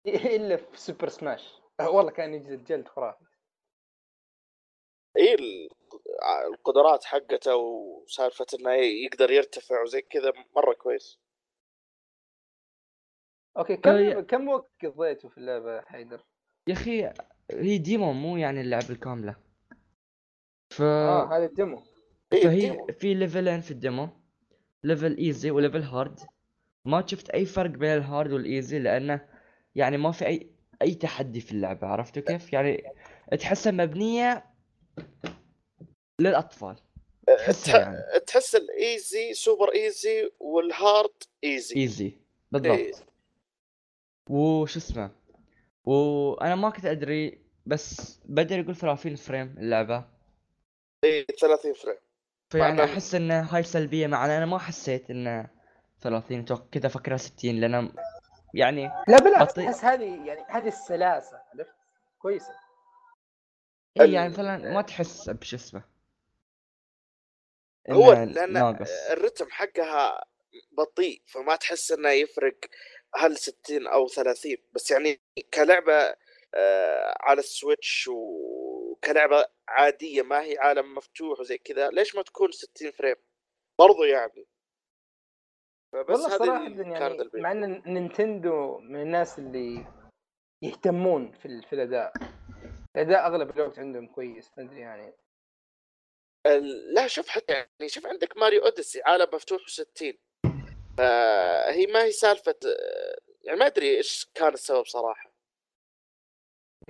إلا 0.07 0.57
في 0.57 0.81
Super 0.81 1.09
Smash. 1.09 1.61
والله 1.81 2.11
كان 2.11 2.35
يجلد 2.35 2.65
جلد 2.65 2.89
خرافي. 2.89 3.25
ال- 5.17 5.69
القدرات 6.47 7.05
حقته 7.05 7.57
وسالفة 7.57 8.47
إنه 8.61 8.73
يقدر 8.73 9.31
يرتفع 9.31 9.83
وزي 9.83 10.01
كذا 10.01 10.33
مرة 10.57 10.75
كويس. 10.75 11.19
okay 13.59 13.77
كم 13.77 13.91
آه، 13.91 14.21
كم 14.21 14.49
وقت 14.49 14.87
قضيته 14.87 15.29
في 15.29 15.39
اللعبة 15.39 15.81
حيدر؟ 15.81 16.25
يا 16.69 16.73
أخي 16.73 17.13
هي 17.51 17.79
demo 17.79 18.13
مو 18.13 18.37
يعني 18.37 18.61
اللعبة 18.61 18.91
الكاملة 18.91 19.37
ف 20.71 20.83
آه 20.83 21.37
هذا 21.37 21.45
ال 21.45 21.51
demo. 21.51 21.83
إيه 22.33 22.43
فهي. 22.43 22.87
في 22.93 23.15
ليفلين 23.15 23.61
في 23.61 23.71
ال 23.71 23.77
demo. 23.77 24.09
level 24.85 25.17
easy 25.17 25.51
و 25.51 25.56
level 25.56 25.83
hard 25.83 26.21
ما 26.85 27.07
شفت 27.07 27.31
أي 27.31 27.45
فرق 27.47 27.71
بين 27.71 27.97
ال 27.97 28.04
hard 28.04 28.33
وال 28.33 28.48
easy 28.48 28.79
لأنه 28.79 29.36
يعني 29.77 29.97
ما 29.97 30.13
في 30.13 30.27
أي 30.27 30.51
أي 30.83 30.95
تحدي 30.95 31.41
في 31.41 31.53
اللعبة 31.53 31.87
عرفتوا 31.87 32.23
كيف؟ 32.23 32.53
يعني 32.53 32.85
تحسها 33.41 33.73
مبنية 33.73 34.45
للأطفال. 36.21 36.77
تحسها 37.27 37.81
يعني. 37.81 38.21
تحس 38.27 38.55
ال 38.55 38.71
easy 38.71 39.35
super 39.35 39.75
easy 39.75 40.31
وال 40.41 40.68
hard 40.68 41.23
easy 41.45 41.77
easy 41.77 42.05
إيه. 42.05 42.21
بالضبط. 42.53 43.07
وش 44.31 44.77
اسمه؟ 44.77 45.11
وأنا 45.85 46.55
ما 46.55 46.71
كنت 46.71 46.87
أدري 46.87 47.39
بس 47.67 48.21
بدر 48.25 48.59
يقول 48.59 48.77
30 48.77 49.17
frame 49.17 49.55
اللعبة. 49.59 50.05
إي 51.05 51.27
30 51.41 51.73
فريم. 51.73 51.97
فيعني 52.53 52.85
أحس 52.85 53.15
ان 53.15 53.31
هاي 53.31 53.63
سلبية 53.63 54.07
معنا. 54.07 54.37
أنا 54.37 54.47
ما 54.47 54.59
حسيت 54.59 55.11
إنه 55.11 55.51
30 56.01 56.45
توك 56.45 56.69
كذا 56.73 56.89
فكرها 56.89 57.17
60 57.17 57.61
لأن 57.61 57.93
يعني 58.55 58.91
لا 59.09 59.17
بالعكس. 59.19 59.53
بطيء. 59.53 59.69
احس 59.69 59.85
هذه 59.85 60.27
يعني 60.27 60.45
هذه 60.49 60.69
السلاسة 60.69 61.43
عرفت؟ 61.55 61.75
كويسة. 62.19 62.53
اي 64.01 64.13
يعني 64.13 64.29
مثلا 64.29 64.57
ما 64.73 64.83
تحس 64.83 65.31
بش 65.31 65.55
اسمه. 65.55 65.83
هو 67.91 68.13
لأن 68.13 68.53
ناقص. 68.53 68.91
الرتم 69.11 69.47
حقها 69.51 70.25
بطيء 70.73 71.23
فما 71.27 71.57
تحس 71.57 71.93
إنه 71.93 72.11
يفرق 72.11 72.57
هل 73.17 73.37
60 73.39 73.87
أو 73.87 74.09
30 74.09 74.57
بس 74.73 74.91
يعني 74.91 75.21
كلعبة 75.55 76.15
آه، 76.55 77.15
على 77.21 77.39
ال 77.41 77.51
Switch 77.51 78.09
وكلعبة 78.13 79.47
عادية 79.69 80.23
ما 80.23 80.43
هي 80.43 80.59
عالم 80.59 80.95
مفتوح 80.95 81.41
وزي 81.41 81.59
كذا 81.59 81.89
ليش 81.91 82.15
ما 82.15 82.23
تكون 82.23 82.53
60 82.53 82.91
frame؟ 82.91 83.17
برضو 83.79 84.05
يعني 84.05 84.47
فبس 86.05 86.41
والله 86.41 86.69
كانت 86.69 86.79
يعني. 86.79 87.31
مع 87.35 87.53
إن 87.53 87.83
Nintendo 87.87 88.79
من 88.79 89.03
الناس 89.03 89.39
اللي 89.39 89.87
يهتمون 90.63 91.33
في, 91.33 91.63
في 91.63 91.73
الأداء. 91.73 92.13
الأداء 92.97 93.27
أغلب 93.27 93.51
الوقت 93.51 93.79
عندهم 93.79 94.07
كويس 94.07 94.51
ما 94.59 94.65
أدري 94.65 94.81
يعني. 94.81 95.13
لا 96.95 97.07
شوف 97.07 97.29
حتى 97.29 97.53
يعني 97.53 97.89
شوف 97.89 98.07
عندك 98.07 98.37
Mario 98.37 98.63
Odyssey 98.65 99.03
عالم 99.03 99.27
مفتوح 99.35 99.61
و60 99.63 100.15
فهي 100.99 101.87
ما 101.87 102.03
هي 102.05 102.13
سالفة 102.13 102.55
يعني 103.45 103.59
ما 103.59 103.67
أدري 103.67 103.97
إيش 103.97 104.31
كان 104.35 104.53
السبب 104.53 104.85
صراحة. 104.85 105.33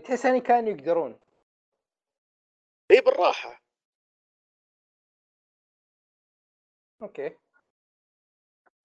تحس 0.04 0.24
يعني 0.24 0.40
كانوا 0.40 0.70
يقدرون. 0.70 1.20
إي 2.90 3.00
بالراحة. 3.00 3.62
okay. 7.02 7.36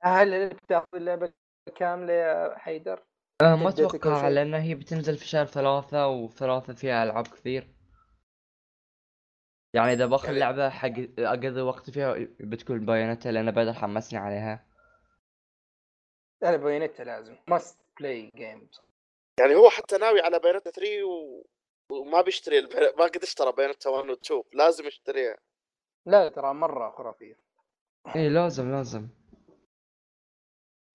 هل 0.03 0.49
بتاخذ 0.49 0.87
اللعبة 0.93 1.33
كاملة 1.75 2.13
يا 2.13 2.57
حيدر؟ 2.57 3.03
آه 3.41 3.55
ما 3.55 3.69
أتوقع؟ 3.69 4.27
لأن 4.27 4.53
هي 4.53 4.75
بتنزل 4.75 5.17
في 5.17 5.27
شهر 5.27 5.45
ثلاثة 5.45 6.07
وثلاثة 6.07 6.73
فيها 6.73 7.03
ألعاب 7.03 7.27
كثير. 7.27 7.67
يعني 9.75 9.93
إذا 9.93 10.05
بأخذ 10.05 10.25
يعني- 10.27 10.39
لعبة 10.39 10.69
حق 10.69 10.91
أقضي 11.19 11.61
وقت 11.61 11.89
فيها 11.89 12.15
بتكون 12.39 12.85
Bayonetta 12.85 13.29
لأن 13.29 13.51
بدر 13.51 13.73
حمسني 13.73 14.19
عليها. 14.19 14.67
أنا 16.43 16.57
Bayonetta 16.57 17.03
لازم. 17.03 17.37
must 17.47 17.79
play 17.99 18.31
game 18.35 18.69
يعني 19.39 19.55
هو 19.55 19.69
حتى 19.69 19.97
ناوي 19.97 20.21
على 20.21 20.39
Bayonetta 20.39 20.71
3 20.71 21.03
و... 21.03 21.43
وما 21.91 22.21
بيشتري 22.21 22.59
الب... 22.59 22.69
ما 22.97 23.05
قد 23.05 23.23
اشترى 23.23 23.51
Bayonetta 23.51 23.89
1 23.89 24.09
و 24.09 24.13
2 24.13 24.43
لازم 24.53 24.87
يشتريها. 24.87 25.37
لا 26.05 26.29
ترى 26.29 26.53
مرة 26.53 26.89
خرافية. 26.91 27.35
اي 28.15 28.29
لازم 28.29 28.71
لازم. 28.71 29.07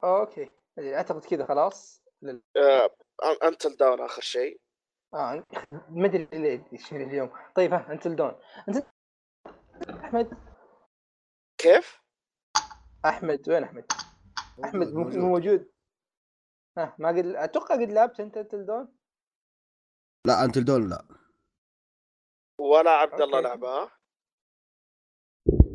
okay. 0.04 0.50
أعتقد 0.78 1.24
كذا 1.24 1.46
خلاص. 1.46 2.02
لل... 2.22 2.42
آه... 2.56 2.90
Until 3.42 3.76
Dawn 3.76 4.00
آخر 4.00 4.22
شيء. 4.22 4.60
آه 5.14 5.44
ما 5.88 6.06
أدري 6.06 6.24
ليه 6.32 6.64
إيش 6.72 6.92
اليوم. 6.92 7.30
طيب 7.54 7.72
ها 7.72 7.92
Until 7.92 8.08
Dawn 8.08 8.40
انت 8.68 8.86
أحمد؟ 9.90 10.38
كيف؟ 11.58 12.00
أحمد 13.06 13.48
وين 13.48 13.62
أحمد؟ 13.64 13.92
أحمد 14.64 14.86
مو- 14.92 15.04
موجود. 15.04 15.16
مو 15.16 15.28
موجود. 15.28 15.72
ها 16.78 16.96
ما 16.98 17.08
قد 17.08 17.26
أتوقع 17.26 17.74
قد 17.74 17.90
لعبت 17.90 18.20
أنت 18.20 18.36
أنتل 18.36 18.66
دون 18.66 18.96
لا 20.26 20.44
أنتل 20.44 20.64
دون 20.64 20.88
لا. 20.88 21.08
ولا 22.60 22.90
عبد 22.90 23.20
الله. 23.20 23.40
لعبها 23.40 23.90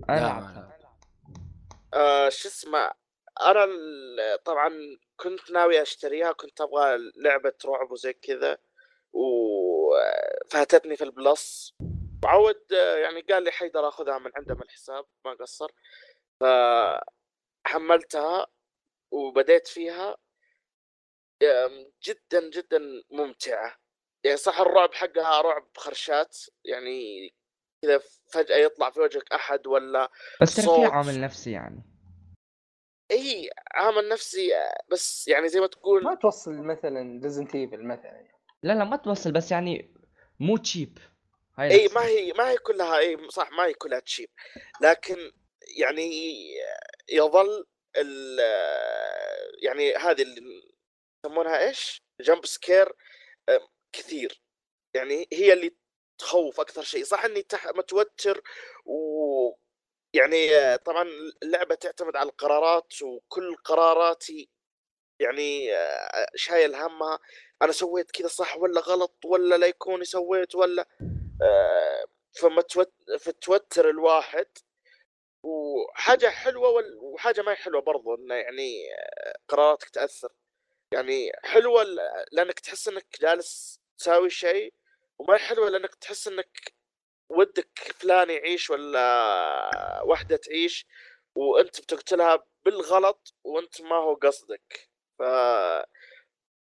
أنا 0.09 0.15
لا، 0.15 0.21
لعبتها. 0.21 0.79
آه 1.93 2.29
شو 2.29 2.47
اسمه؟ 2.47 2.91
أنا 3.41 3.63
ال- 3.63 4.43
طبعا 4.43 4.71
كنت 5.17 5.51
ناوي 5.51 5.81
أشتريها 5.81 6.31
كنت 6.31 6.61
أبغى 6.61 6.97
لعبة 7.15 7.53
رعب 7.65 7.91
وزي 7.91 8.13
كذا 8.13 8.57
وفاتتني 9.13 10.95
في 10.95 11.03
البلس. 11.03 11.73
وعود 12.23 12.61
يعني 12.71 13.21
قال 13.21 13.43
لي 13.43 13.51
حيدر 13.51 13.87
آخذها 13.87 14.17
من 14.17 14.31
عنده 14.35 14.55
من 14.55 14.61
الحساب 14.61 15.05
ما 15.25 15.33
قصر. 15.33 15.71
فحملتها 17.65 18.47
وبديت 19.11 19.67
فيها. 19.67 20.17
جدا 22.03 22.49
جدا 22.49 22.79
ممتعة. 23.11 23.75
يعني 24.23 24.37
صح 24.37 24.59
الرعب 24.59 24.93
حقها 24.93 25.41
رعب 25.41 25.67
خرشات 25.77 26.37
يعني 26.65 27.29
كذا 27.81 28.01
فجأة 28.33 28.57
يطلع 28.57 28.89
في 28.89 28.99
وجهك 28.99 29.33
أحد 29.33 29.67
ولا 29.67 30.11
بس 30.41 30.55
ترى 30.55 30.65
في 30.65 30.67
صوت. 30.71 30.89
عامل 30.91 31.21
نفسي 31.21 31.51
يعني. 31.51 31.83
اي 33.11 33.49
عامل 33.73 34.09
نفسي 34.09 34.49
بس 34.91 35.27
يعني 35.27 35.49
زي 35.49 35.59
ما 35.59 35.67
تقول 35.67 36.03
ما 36.03 36.15
توصل 36.15 36.51
مثلا 36.51 37.21
Resident 37.23 37.55
Evil 37.55 37.83
مثلا 37.83 38.27
لا 38.63 38.73
لا 38.73 38.83
ما 38.83 38.97
توصل 38.97 39.31
بس 39.31 39.51
يعني 39.51 39.95
مو 40.39 40.57
cheap 40.57 40.97
هاي 41.57 41.71
اي. 41.71 41.87
ما 41.87 42.05
هي 42.05 42.33
ما 42.33 42.49
هي 42.49 42.57
كلها 42.57 42.97
اي 42.97 43.29
صح 43.29 43.51
ما 43.51 43.65
هي 43.65 43.73
كلها 43.73 43.99
cheap 43.99 44.29
لكن 44.81 45.31
يعني 45.77 46.11
يظل 47.09 47.65
ال 47.97 48.39
يعني 49.63 49.95
هذه 49.95 50.21
اللي 50.21 50.63
يسمونها 51.25 51.67
إيش؟ 51.67 52.01
jump 52.21 52.45
scare 52.45 52.93
كثير. 53.93 54.41
يعني 54.93 55.27
هي 55.33 55.53
اللي 55.53 55.75
تخوف 56.17 56.59
أكثر 56.59 56.81
شيء. 56.83 57.03
صح 57.03 57.25
إني 57.25 57.41
تح... 57.41 57.67
متوتر 57.67 58.41
و 58.85 59.51
يعني 60.13 60.55
آه، 60.55 60.75
طبعا 60.75 61.07
اللعبة 61.43 61.75
تعتمد 61.75 62.15
على 62.15 62.29
القرارات 62.29 63.01
وكل 63.01 63.55
قراراتي 63.55 64.49
يعني 65.19 65.75
آه، 65.75 66.27
شايل 66.35 66.75
همها 66.75 67.19
أنا 67.61 67.71
سويت 67.71 68.11
كذا 68.11 68.27
صح 68.27 68.57
ولا 68.57 68.81
غلط 68.81 69.25
ولا 69.25 69.55
لا 69.57 69.67
يكوني 69.67 70.05
سويت 70.05 70.55
ولا 70.55 70.87
آه، 71.43 72.05
فمتوت... 72.41 72.93
فتوتر 73.19 73.89
الواحد. 73.89 74.47
وحاجة 75.43 76.27
حلوة 76.29 76.83
وحاجة 77.01 77.41
ما 77.41 77.53
حلوة 77.55 77.81
برضو 77.81 78.15
انه 78.15 78.35
يعني 78.35 78.83
قراراتك 79.47 79.89
تأثر. 79.89 80.29
يعني 80.93 81.31
حلوة 81.43 81.83
لأنك 82.31 82.59
تحس 82.59 82.87
إنك 82.87 83.05
جالس 83.21 83.79
تساوي 83.97 84.29
شيء 84.29 84.73
وما 85.19 85.37
حلوة 85.37 85.69
لأنك 85.69 85.95
تحس 85.95 86.27
إنك 86.27 86.73
ودك 87.37 87.93
فلان 87.95 88.29
يعيش 88.29 88.69
ولا 88.69 90.01
وحدة 90.05 90.35
تعيش 90.35 90.87
وأنت 91.35 91.81
بتقتلها 91.81 92.43
بالغلط 92.65 93.35
وأنت 93.43 93.81
ما 93.81 93.95
هو 93.95 94.13
قصدك. 94.13 94.89
ف 95.19 95.23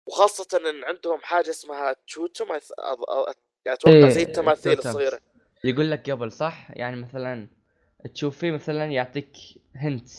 وخاصة 0.08 0.48
إن 0.70 0.84
عندهم 0.84 1.20
حاجة 1.22 1.50
اسمها 1.50 1.96
توتم 2.14 2.46
أث- 2.60 2.74
أض- 2.82 3.34
يعني 3.66 3.78
أتوقع 3.78 3.96
إيه، 3.96 4.10
زي 4.10 4.22
التماثيل. 4.24 4.80
الصغيرة. 4.80 5.20
يقول 5.64 5.92
لك 5.92 6.10
قبل 6.10 6.32
صح؟ 6.32 6.68
يعني 6.70 6.96
مثلا 7.02 7.48
تشوف 8.14 8.38
فيه 8.38 8.52
مثلا 8.52 8.86
يعطيك 8.86 9.32
هنت 9.76 10.10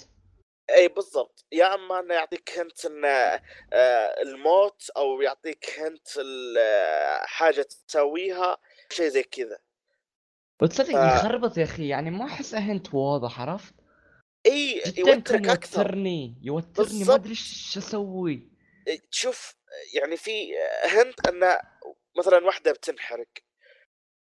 اي 0.71 0.89
بالضبط. 0.89 1.45
يا 1.53 1.75
أما 1.75 2.01
إنه 2.01 2.15
يعطيك 2.15 2.59
هنت 2.59 2.85
إن 2.87 3.05
آه، 3.05 4.23
الموت 4.23 4.91
أو 4.97 5.21
يعطيك 5.21 5.79
هنت 5.79 6.09
آه، 6.59 7.21
حاجة 7.25 7.63
تسويها 7.63 8.59
شيء 8.91 9.09
زي 9.09 9.23
كذا. 9.23 9.59
وتصدق 10.63 10.97
آه. 10.97 11.17
يخربط 11.17 11.59
يا 11.59 11.65
أخي 11.65 11.89
يعني 11.89 12.11
ما 12.11 12.25
أحس 12.25 12.55
هنت 12.55 12.95
واضح 12.95 13.41
عرفت؟ 13.41 13.75
إي 14.47 14.83
يوترك 14.97 15.49
أكثر. 15.49 15.81
يوترني 15.81 16.39
يوترني 16.43 16.89
ما 16.89 16.99
بالضبط. 16.99 17.21
ادري 17.21 17.31
إيش 17.31 17.79
أسوي. 17.79 18.51
تشوف 19.11 19.55
يعني 19.95 20.17
في 20.17 20.59
هنت 20.85 21.29
أن 21.29 21.59
مثلا 22.19 22.47
واحدة 22.47 22.73
بتنحرق. 22.73 23.29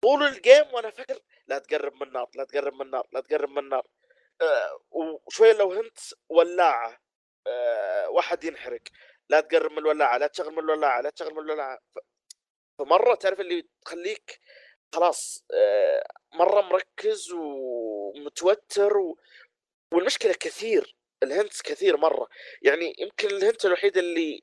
طول 0.04 0.22
الجيم 0.22 0.74
وأنا 0.74 0.90
فاكر 0.90 1.20
لا 1.48 1.58
تقرب 1.58 1.94
من 1.94 2.02
النار 2.02 2.30
لا 2.34 2.44
تقرب 2.44 2.74
من 2.74 2.82
النار 2.82 3.08
لا 3.12 3.20
تقرب 3.20 3.48
من 3.50 3.58
النار. 3.58 3.86
آه 4.42 4.80
وشويه 5.26 5.52
لو 5.52 5.72
هنت 5.72 5.98
ولاعة 6.28 6.98
آه 7.46 8.08
واحد 8.10 8.44
ينحرق. 8.44 8.82
لا 9.30 9.40
تقرب 9.40 9.72
من 9.72 9.78
الولاعة 9.78 10.18
لا 10.18 10.26
تشغل 10.26 10.52
من 10.52 10.58
الولاعة 10.58 11.00
لا 11.00 11.10
تشغل 11.10 11.34
من 11.34 11.38
الولاعة. 11.38 11.78
فمرة 12.78 13.14
تعرف 13.14 13.40
اللي 13.40 13.68
تخليك 13.84 14.40
خلاص 14.94 15.44
آه 15.54 16.06
مرة 16.34 16.60
مركز 16.60 17.32
ومتوتر 17.32 18.96
و... 18.96 19.18
والمشكلة 19.94 20.32
كثير 20.32 20.96
الهنتس 21.22 21.62
كثير 21.62 21.96
مرة. 21.96 22.28
يعني 22.62 22.94
يمكن 22.98 23.28
الهنت 23.28 23.64
الوحيد 23.64 23.96
اللي 23.96 24.42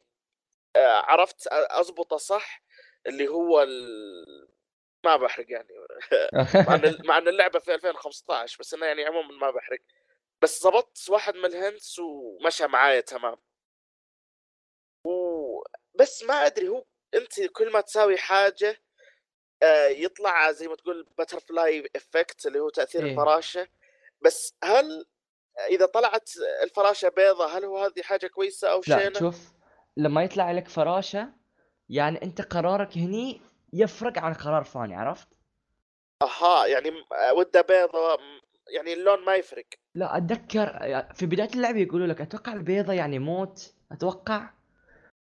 آه، 0.76 1.02
عرفت 1.02 1.48
أضبطه 1.52 2.18
صح 2.18 2.64
اللي 3.08 3.28
هو 3.28 3.62
ال... 3.64 3.96
ما 5.06 5.18
بحرق 5.18 5.46
يعني. 5.52 5.70
مع 6.68 6.76
إن 6.76 6.98
مع 7.06 7.18
إن 7.18 7.28
اللعبة 7.28 7.60
في 7.60 7.74
2015 7.76 8.58
بس 8.60 8.74
إنه 8.74 8.86
يعني 8.86 9.06
عموما 9.06 9.32
ما 9.38 9.52
بحرق. 9.52 9.80
بس 10.41 10.64
ضبطت 10.68 11.10
واحد 11.10 11.36
من 11.36 11.46
الهنتس 11.46 12.00
ومشى 12.00 12.68
معايا 12.68 13.02
تمام. 13.02 13.38
و... 15.08 15.64
بس 15.96 16.24
ما 16.24 16.46
أدري 16.46 16.70
هو 16.70 16.86
أنت 17.16 17.41
كل 17.41 17.72
ما 17.72 17.82
تساوي 17.82 18.18
حاجة 18.18 18.82
يطلع 19.89 20.51
زي 20.51 20.68
ما 20.68 20.76
تقول 20.76 21.07
butterfly 21.18 21.89
effect 21.96 22.46
اللي 22.45 22.59
هو 22.59 22.70
تأثير 22.70 23.05
إيه. 23.05 23.11
الفراشة. 23.11 23.68
بس 24.22 24.55
هل 24.63 25.05
إذا 25.70 25.86
طلعت 25.86 26.30
الفراشة 26.63 27.09
بيضة 27.09 27.57
هل 27.57 27.66
هو 27.66 27.78
هذه 27.78 28.01
حاجة 28.01 28.28
كويسة 28.28 28.72
أو 28.72 28.82
لا 28.88 28.99
شينة؟ 28.99 29.20
شوف 29.20 29.53
لما 29.97 30.24
يطلع 30.24 30.51
لك 30.51 30.68
فراشة 30.68 31.30
يعني 31.89 32.24
أنت 32.24 32.41
قرارك 32.41 32.97
هني 32.97 33.41
يفرق 33.74 34.20
عن 34.20 34.34
قرار 34.34 34.63
ثاني 34.63 34.95
عرفت؟ 34.95 35.28
أها 36.22 36.66
يعني 36.66 36.91
م- 36.91 37.03
ودة 37.38 37.61
بيضة 37.61 38.18
يعني 38.70 38.93
اللون 38.93 39.26
ما 39.26 39.36
يفرق. 39.36 39.66
لا 39.95 40.18
أتذكر 40.18 40.68
في 41.13 41.26
بداية 41.26 41.49
اللعبه 41.55 41.80
يقولوا 41.80 42.07
لك 42.07 42.22
أتوقع 42.22 42.53
البيضة 42.53 42.93
يعني 42.93 43.20
موت؟ 43.20 43.74
أتوقع؟ 43.91 44.49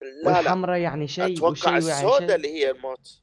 لا 0.01 0.29
لا. 0.31 0.37
والحمراء 0.37 0.79
يعني 0.79 1.07
شيء 1.07 1.37
أتوقع 1.37 1.71
يعني 1.71 1.77
السوداء 1.77 2.27
شيء. 2.27 2.35
اللي 2.35 2.53
هي 2.53 2.71
الموت. 2.71 3.21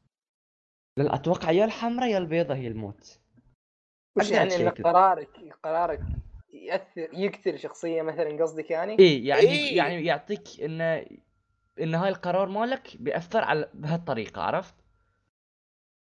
لا 0.97 1.15
أتوقع 1.15 1.51
يا 1.51 1.65
الحمراء 1.65 2.09
يا 2.11 2.19
البيضة 2.19 2.55
هي 2.55 2.67
الموت 2.69 3.19
وش 4.17 4.31
يعني 4.31 4.57
إن. 4.57 4.69
قرارك 4.69 5.55
قرارك 5.63 6.01
يأثر 6.53 7.09
يقتل 7.13 7.59
شخصية 7.59 8.03
مثلا 8.03 8.43
قصدك 8.43 8.71
يعني؟ 8.71 8.99
إيه 8.99 9.29
يعني 9.29 9.41
إيه. 9.41 9.77
يعني 9.77 10.07
يعطيك 10.07 10.61
انه 10.61 11.07
إن 11.81 11.95
هاي 11.95 12.09
القرار 12.09 12.49
مالك 12.49 12.97
بيأثر 12.97 13.45
على 13.45 13.71
بهالطريقة 13.75 14.43
عرفت؟ 14.43 14.75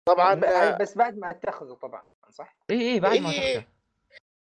طبعا 0.08 0.44
آه، 0.44 0.78
بس 0.78 0.98
بعد 0.98 1.18
ما 1.18 1.30
اتخذه 1.30 1.74
طبعا 1.74 2.02
صح؟ 2.30 2.56
إيه 2.70 2.78
إيه 2.80 3.00
بعد 3.00 3.18
ما 3.18 3.30
إيه. 3.30 3.54
تاخذه 3.54 3.66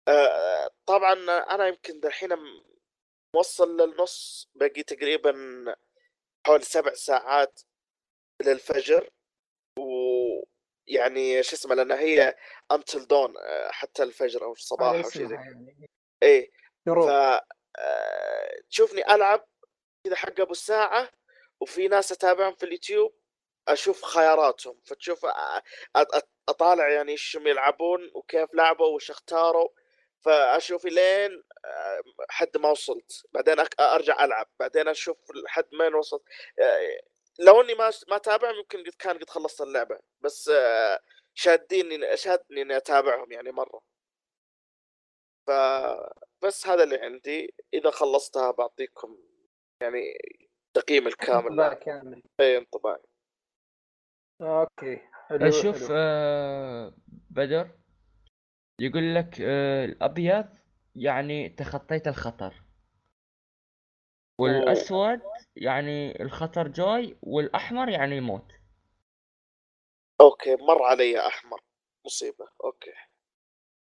آه، 0.08 0.70
طبعا 0.86 1.14
أنا 1.56 1.68
يمكن 1.68 2.00
دحين 2.00 2.30
م- 2.34 2.64
موصل 3.36 3.82
للنص 3.82 4.50
باقي 4.56 4.84
تقريبا 4.84 5.36
حوالي 6.48 6.64
سبع 6.64 6.94
ساعات 6.94 7.62
للفجر 8.46 9.10
ويعني 10.90 11.44
شو 11.44 11.56
اسمه 11.56 11.76
لأن 11.76 11.92
هي 11.92 12.36
انتل 12.72 13.08
دون 13.08 13.34
حتى 13.70 14.04
الفجر 14.04 14.44
أو 14.44 14.52
الصباح 14.52 14.94
أو 15.06 15.10
شيء 15.10 15.26
زي 15.28 15.36
يعني. 15.36 15.90
إيه 16.24 16.52
ف 16.86 16.90
آه، 17.80 18.52
تشوفني 18.70 19.16
ألعب 19.16 19.48
كذا 20.06 20.16
حق 20.16 20.40
أبو 20.40 20.52
الساعة 20.52 21.10
وفي 21.60 21.88
ناس 21.88 22.12
أتابعهم 22.12 22.56
في 22.56 22.64
اليوتيوب 22.66 23.16
أشوف 23.68 24.06
خياراتهم. 24.06 24.80
فتشوف 24.86 25.26
أ- 25.26 26.22
أطالع 26.50 26.90
يعني 26.90 27.12
إيش 27.12 27.38
هم 27.38 27.48
يلعبون 27.48 28.12
وكيف 28.16 28.54
لعبوا 28.54 28.88
وش 28.96 29.12
اختاروا. 29.12 29.70
فأشوف 30.22 30.86
لين 30.86 31.44
آه، 31.66 32.02
حد 32.30 32.58
ما 32.58 32.70
وصلت. 32.70 33.24
بعدين 33.32 33.56
أرجع 33.80 34.24
ألعب. 34.26 34.48
بعدين 34.60 34.88
أشوف 34.88 35.18
لحد 35.36 35.66
وين 35.80 35.96
وصلت. 35.96 36.24
آه، 36.60 37.00
لو 37.40 37.62
إني 37.62 37.74
ما 37.74 37.92
ما 38.10 38.16
أتابعهم 38.16 38.56
يمكن 38.56 38.80
قد 38.84 38.94
كان 39.00 39.18
قد 39.18 39.30
خلصت 39.30 39.62
اللعبة 39.62 40.00
بس 40.22 40.52
شاديني 41.34 42.18
شادني 42.18 42.62
إني 42.62 42.78
أتابعهم 42.78 43.32
يعني 43.32 43.52
مرة. 43.52 43.82
فبس 45.48 46.68
هذا 46.68 46.84
اللي 46.84 46.98
عندي. 46.98 47.54
إذا 47.74 47.92
خلصتها 47.92 48.52
بعطيكم 48.52 49.18
يعني 49.82 50.18
تقييم 50.74 51.08
الكامل. 51.08 51.48
انطباع. 51.48 51.74
كامل. 51.74 52.24
إي 52.40 52.58
انطباعي 52.58 53.04
okay. 54.42 55.02
حلو 55.28 55.52
شوف 55.52 55.78
حلو. 55.78 55.88
آه 55.92 56.94
بدر 57.30 57.70
يقول 58.80 59.16
لك 59.16 59.42
آه 59.42 59.86
الأبيض 59.86 60.46
يعني 60.96 61.50
تخطيت 61.50 62.08
الخطر. 62.08 62.64
والأسود 64.40 65.22
يعني 65.56 66.22
الخطر 66.24 66.68
جاي 66.68 67.18
والأحمر 67.22 67.90
يعني 67.90 68.22
موت 68.22 68.52
okay 70.22 70.56
مر 70.56 70.84
علي 70.84 71.28
أحمر. 71.28 71.60
مصيبة 72.06 72.48
okay. 72.64 72.92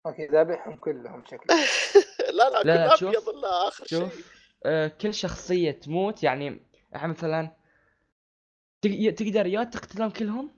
okay 0.05 0.25
ذابحهم 0.27 0.75
كلهم 0.75 1.23
شكله 1.25 1.55
لا 2.37 2.49
لا, 2.49 2.63
لا، 2.63 2.89
كل 2.89 2.97
شوف- 2.97 3.09
ابيض 3.09 3.29
الا 3.29 3.67
آخر 3.67 3.85
شيء. 3.85 3.99
شوف 3.99 4.33
آه 4.65 4.87
كل 4.87 5.13
شخصية 5.13 5.71
تموت 5.71 6.23
يعني 6.23 6.59
إحنا 6.95 7.07
مثلا 7.07 7.55
تق- 8.81 9.13
تقدر 9.17 9.45
يا 9.45 9.63
تقتلهم 9.63 10.09
كلهم 10.09 10.51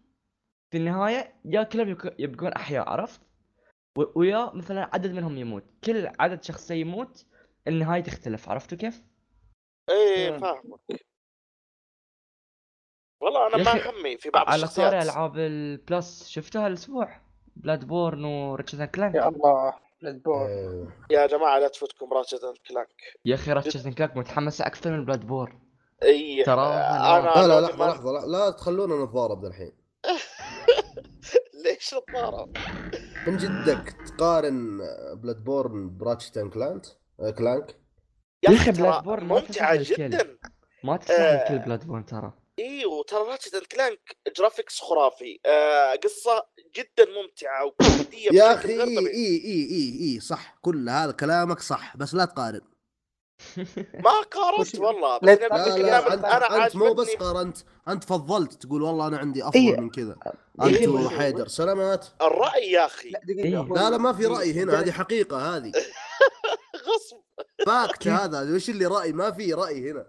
في 0.72 0.78
النهاية 0.78 1.34
يا 1.46 1.64
كلهم 1.64 1.90
يك- 1.90 2.16
يبقون 2.20 2.54
أحياء 2.54 2.90
عرفت؟ 2.90 3.22
و- 3.98 4.20
ويا 4.20 4.52
مثلا 4.54 4.90
عدد 4.94 5.12
منهم 5.12 5.38
يموت. 5.38 5.64
كل 5.84 6.12
عدد 6.20 6.44
شخصية 6.44 6.76
يموت 6.76 7.26
النهاية 7.68 8.04
تختلف 8.04 8.50
عرفتوا 8.50 8.78
كيف؟ 8.78 9.02
اي 9.90 10.32
مم. 10.32 10.40
فاهمك. 10.40 10.80
والله 13.22 13.48
أنا 13.48 13.58
يا 13.58 13.64
ما 13.64 13.72
أخي، 13.72 13.90
همي 13.90 14.18
في 14.18 14.30
بعض 14.30 14.48
على 14.48 14.56
الشخصيات. 14.64 14.92
طاري 14.92 15.02
ألعاب 15.04 15.38
البلس 15.38 16.28
شفتها 16.28 16.68
الأسبوع؟ 16.68 17.22
Bloodborne 17.56 17.86
و 17.88 18.26
Ratchet 18.26 18.88
Clank 18.90 19.16
يا 19.16 19.28
الله 19.28 19.74
Bloodborne 20.02 20.46
آه، 20.46 20.88
يا 21.10 21.28
جماعة 21.28 21.60
لا 21.60 21.68
تفوتكم 21.68 22.14
Ratchet 22.14 22.44
and 22.44 22.58
Clank 22.70 22.90
يا 23.26 23.36
أخي 23.36 23.54
Ratchet 23.54 23.94
Clank 23.94 24.18
متحمسة 24.18 24.68
أكثر 24.68 24.92
من 24.92 25.06
Bloodborne 25.06 25.60
اي 26.04 26.44
تراها 26.44 27.18
أنا 27.20 27.48
لا 27.48 27.48
لا 27.48 27.54
لو 27.54 27.60
لحظة 27.68 27.78
ما- 27.86 27.92
لحظة 27.92 28.12
لا, 28.12 28.26
لا 28.26 28.50
تخلونا 28.50 29.06
نتضارب 29.06 29.46
الحين 29.46 29.72
ليش 31.66 31.94
نتضارب؟ 31.94 32.58
من 33.28 33.38
جدك 33.38 33.96
تقارن 34.08 34.80
Bloodborne 35.14 35.44
ب 35.44 35.98
Ratchet 35.98 36.40
Clank 36.40 36.86
آه، 37.20 37.30
Clank 37.32 37.76
يا 38.44 38.50
أخي 38.56 38.72
ترى 38.72 38.92
Bloodborne 39.02 39.24
ما 39.24 39.36
ممتعة. 39.40 39.76
جدا 39.82 40.38
ما 40.84 40.98
تستاهل 40.98 41.38
آه. 41.38 41.48
كل 41.50 41.60
Bloodborne 41.66 42.06
ترى 42.06 42.34
اي 42.60 42.86
وترى 42.86 43.20
Ratchet 43.20 43.56
and 43.56 43.64
Clank 43.66 44.18
graphics 44.38 44.80
خرافي 44.80 45.40
آه 45.46 45.96
قصة 45.96 46.46
جدا 46.76 47.06
ممتعة 47.22 47.66
وكوميدية 47.66 48.30
يا 48.34 48.54
أخي 48.54 48.70
اي. 48.84 48.98
اي 48.98 49.08
اي 49.46 49.68
اي 49.72 50.14
اي 50.14 50.20
صح 50.20 50.56
كل 50.62 50.90
هذا 50.90 51.12
كلامك 51.12 51.60
صح 51.60 51.98
بس 51.98 52.14
لا 52.14 52.26
تقارن 52.26 52.62
ما 53.94 54.22
قارنت 54.32 54.76
والله 54.86 55.18
بس 55.18 55.28
لا. 55.40 55.48
لا 55.48 55.78
لا 55.78 56.14
أنت, 56.14 56.26
أنا 56.26 56.66
أنت 56.66 56.76
مو 56.76 56.94
بس 56.94 57.10
قارنت 57.10 57.58
أنت 57.88 58.04
فضلت 58.04 58.54
تقول 58.54 58.82
والله 58.82 59.08
أنا 59.08 59.18
عندي 59.18 59.44
أفضل 59.44 59.60
إيه. 59.60 59.78
من 59.80 59.90
كذا 59.90 60.16
إيه. 60.62 60.68
أنت 60.70 60.78
إيه. 60.78 60.88
وحيدر 60.88 61.48
سلامات 61.48 62.08
الرأي 62.22 62.72
يا 62.72 62.86
أخي 62.86 63.10
لا 63.10 63.22
إيه. 63.30 63.64
لا 63.76 63.90
لا 63.90 63.98
ما 63.98 64.14
في 64.14 64.18
في- 64.22 64.26
رأي 64.28 64.54
هنا 64.54 64.80
هذه 64.80 64.92
حقيقة 64.92 65.56
هذه 65.58 65.72
غصب 66.88 67.25
fact 67.66 68.08
هذا. 68.20 68.56
وش 68.56 68.70
اللي 68.70 68.86
رأي؟ 68.86 69.14
ما 69.14 69.32
في 69.32 69.54
رأي 69.54 69.92
هنا. 69.92 70.06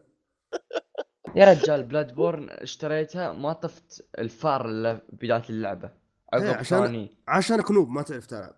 يا 1.34 1.44
رجال 1.52 1.82
Bloodborne 1.82 2.46
اشتريتها 2.50 3.32
ما 3.32 3.52
طفت 3.52 4.08
الفار 4.18 4.68
إلا 4.68 5.00
بداية 5.12 5.42
اللعبة. 5.50 5.90
إيه، 6.34 6.40
عقب 6.48 6.58
عشان- 6.58 6.78
ثاني. 6.84 7.16
عشانك 7.28 7.70
noob 7.70 7.88
ما 7.90 8.02
تعرف 8.02 8.26
تلعب. 8.26 8.54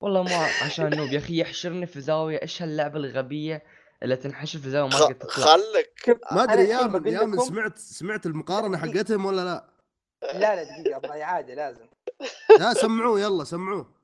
والله 0.00 0.22
ما 0.22 0.30
عشان 0.64 0.96
noob 0.96 1.08
يا 1.08 1.18
أخي 1.18 1.40
يحشرني 1.40 1.86
في 1.86 2.00
زاوية. 2.00 2.42
إيش 2.42 2.62
هاللعبة 2.62 2.96
الغبية 2.98 3.62
اللي 4.02 4.16
تنحشر 4.16 4.58
في 4.58 4.70
زاوية 4.70 4.90
ما 4.90 4.96
قد 5.04 5.14
تطلع؟ 5.14 5.44
خلك. 5.44 6.20
ما 6.32 6.42
أدري 6.42 6.62
يا 6.68 6.86
من 6.86 7.06
يا 7.12 7.24
من 7.24 7.38
سمعت 7.38 7.78
سمعت 7.78 8.26
المقارنة 8.26 8.78
حقتهم 8.78 9.24
ولا 9.26 9.44
لا؟ 9.44 9.70
لا 10.22 10.38
لا 10.56 10.62
دقيقة 10.82 10.96
أبغى 10.96 11.22
إعادة 11.22 11.54
لازم. 11.54 11.86
لا 12.58 12.74
سمعوه 12.74 13.20
يلا 13.20 13.44
سمعوه. 13.44 13.94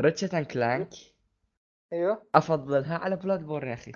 Ratchet 0.00 0.34
and 0.34 0.46
Clank. 0.46 0.90
أيوه 1.92 2.22
أفضلها 2.34 2.98
على 2.98 3.16
Bloodborne 3.16 3.68
يا 3.68 3.74
أخي 3.74 3.92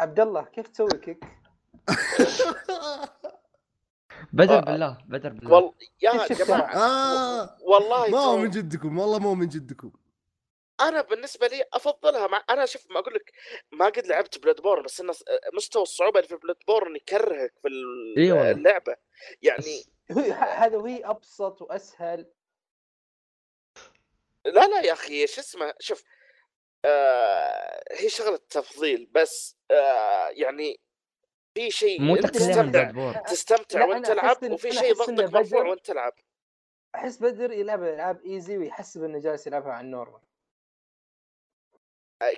عبد 0.00 0.20
الله 0.20 0.44
كيف 0.44 0.68
تسوي 0.68 0.88
كيك؟ 0.88 1.24
بدر 4.32 4.58
آه. 4.58 4.60
بالله 4.60 4.98
بدر 5.08 5.28
بالله 5.28 5.52
والله 5.54 5.74
يا؟ 6.02 6.26
جماعة 6.26 6.74
آه 6.74 7.58
والله 7.62 8.10
ما 8.10 8.18
هو 8.18 8.36
من 8.36 8.50
جدكم 8.50 8.98
والله 8.98 9.18
ما 9.18 9.26
هو 9.26 9.34
من 9.34 9.48
جدكم 9.48 9.92
أنا 10.80 11.00
بالنسبة 11.00 11.46
لي 11.46 11.64
أفضلها 11.72 12.26
مع 12.26 12.44
أنا 12.50 12.66
شوف 12.66 12.90
ما 12.90 12.98
أقول 12.98 13.14
لك 13.14 13.32
ما 13.72 13.84
قد 13.86 14.06
لعبت 14.06 14.38
Bloodborne 14.38 14.82
بس 14.82 15.00
انه 15.00 15.12
مستوى 15.54 15.82
الصعوبة 15.82 16.18
اللي 16.18 16.28
في 16.28 16.36
Bloodborne 16.36 16.96
يكرهك 16.96 17.52
في. 17.62 17.68
اللعبة 18.52 18.96
يعني 19.42 19.84
هذا 20.60 20.76
وهي 20.76 21.04
أبسط 21.04 21.62
وأسهل 21.62 22.26
لا 24.44 24.66
لا 24.66 24.80
يا 24.80 24.92
أخي 24.92 25.26
شو 25.26 25.40
اسمه 25.40 25.74
شوف 25.80 26.04
آه 26.84 27.82
هي 27.92 28.08
شغلة 28.08 28.36
تفضيل 28.50 29.08
بس 29.14 29.56
آه 29.70 30.28
يعني 30.28 30.80
في 31.54 31.70
شيء 31.70 32.00
مو 32.02 32.16
تستمتع 32.16 32.90
تستمتع 33.20 33.84
وأنت 33.84 34.06
تلعب 34.06 34.36
وفي 34.50 34.72
شيء 34.72 34.94
ضغطك 34.94 35.10
مرفوع 35.34 35.40
بدر- 35.60 35.66
وأنت 35.70 35.86
تلعب. 35.86 36.12
أحس 36.94 37.22
بدر 37.22 37.52
يلعب 37.52 37.82
العاب 37.82 38.20
easy 38.26 38.56
ويحسب 38.58 39.04
إنه 39.04 39.18
جالس 39.18 39.46
يلعبها 39.46 39.72
على 39.72 39.84
ال 39.86 39.91
normal 39.91 40.20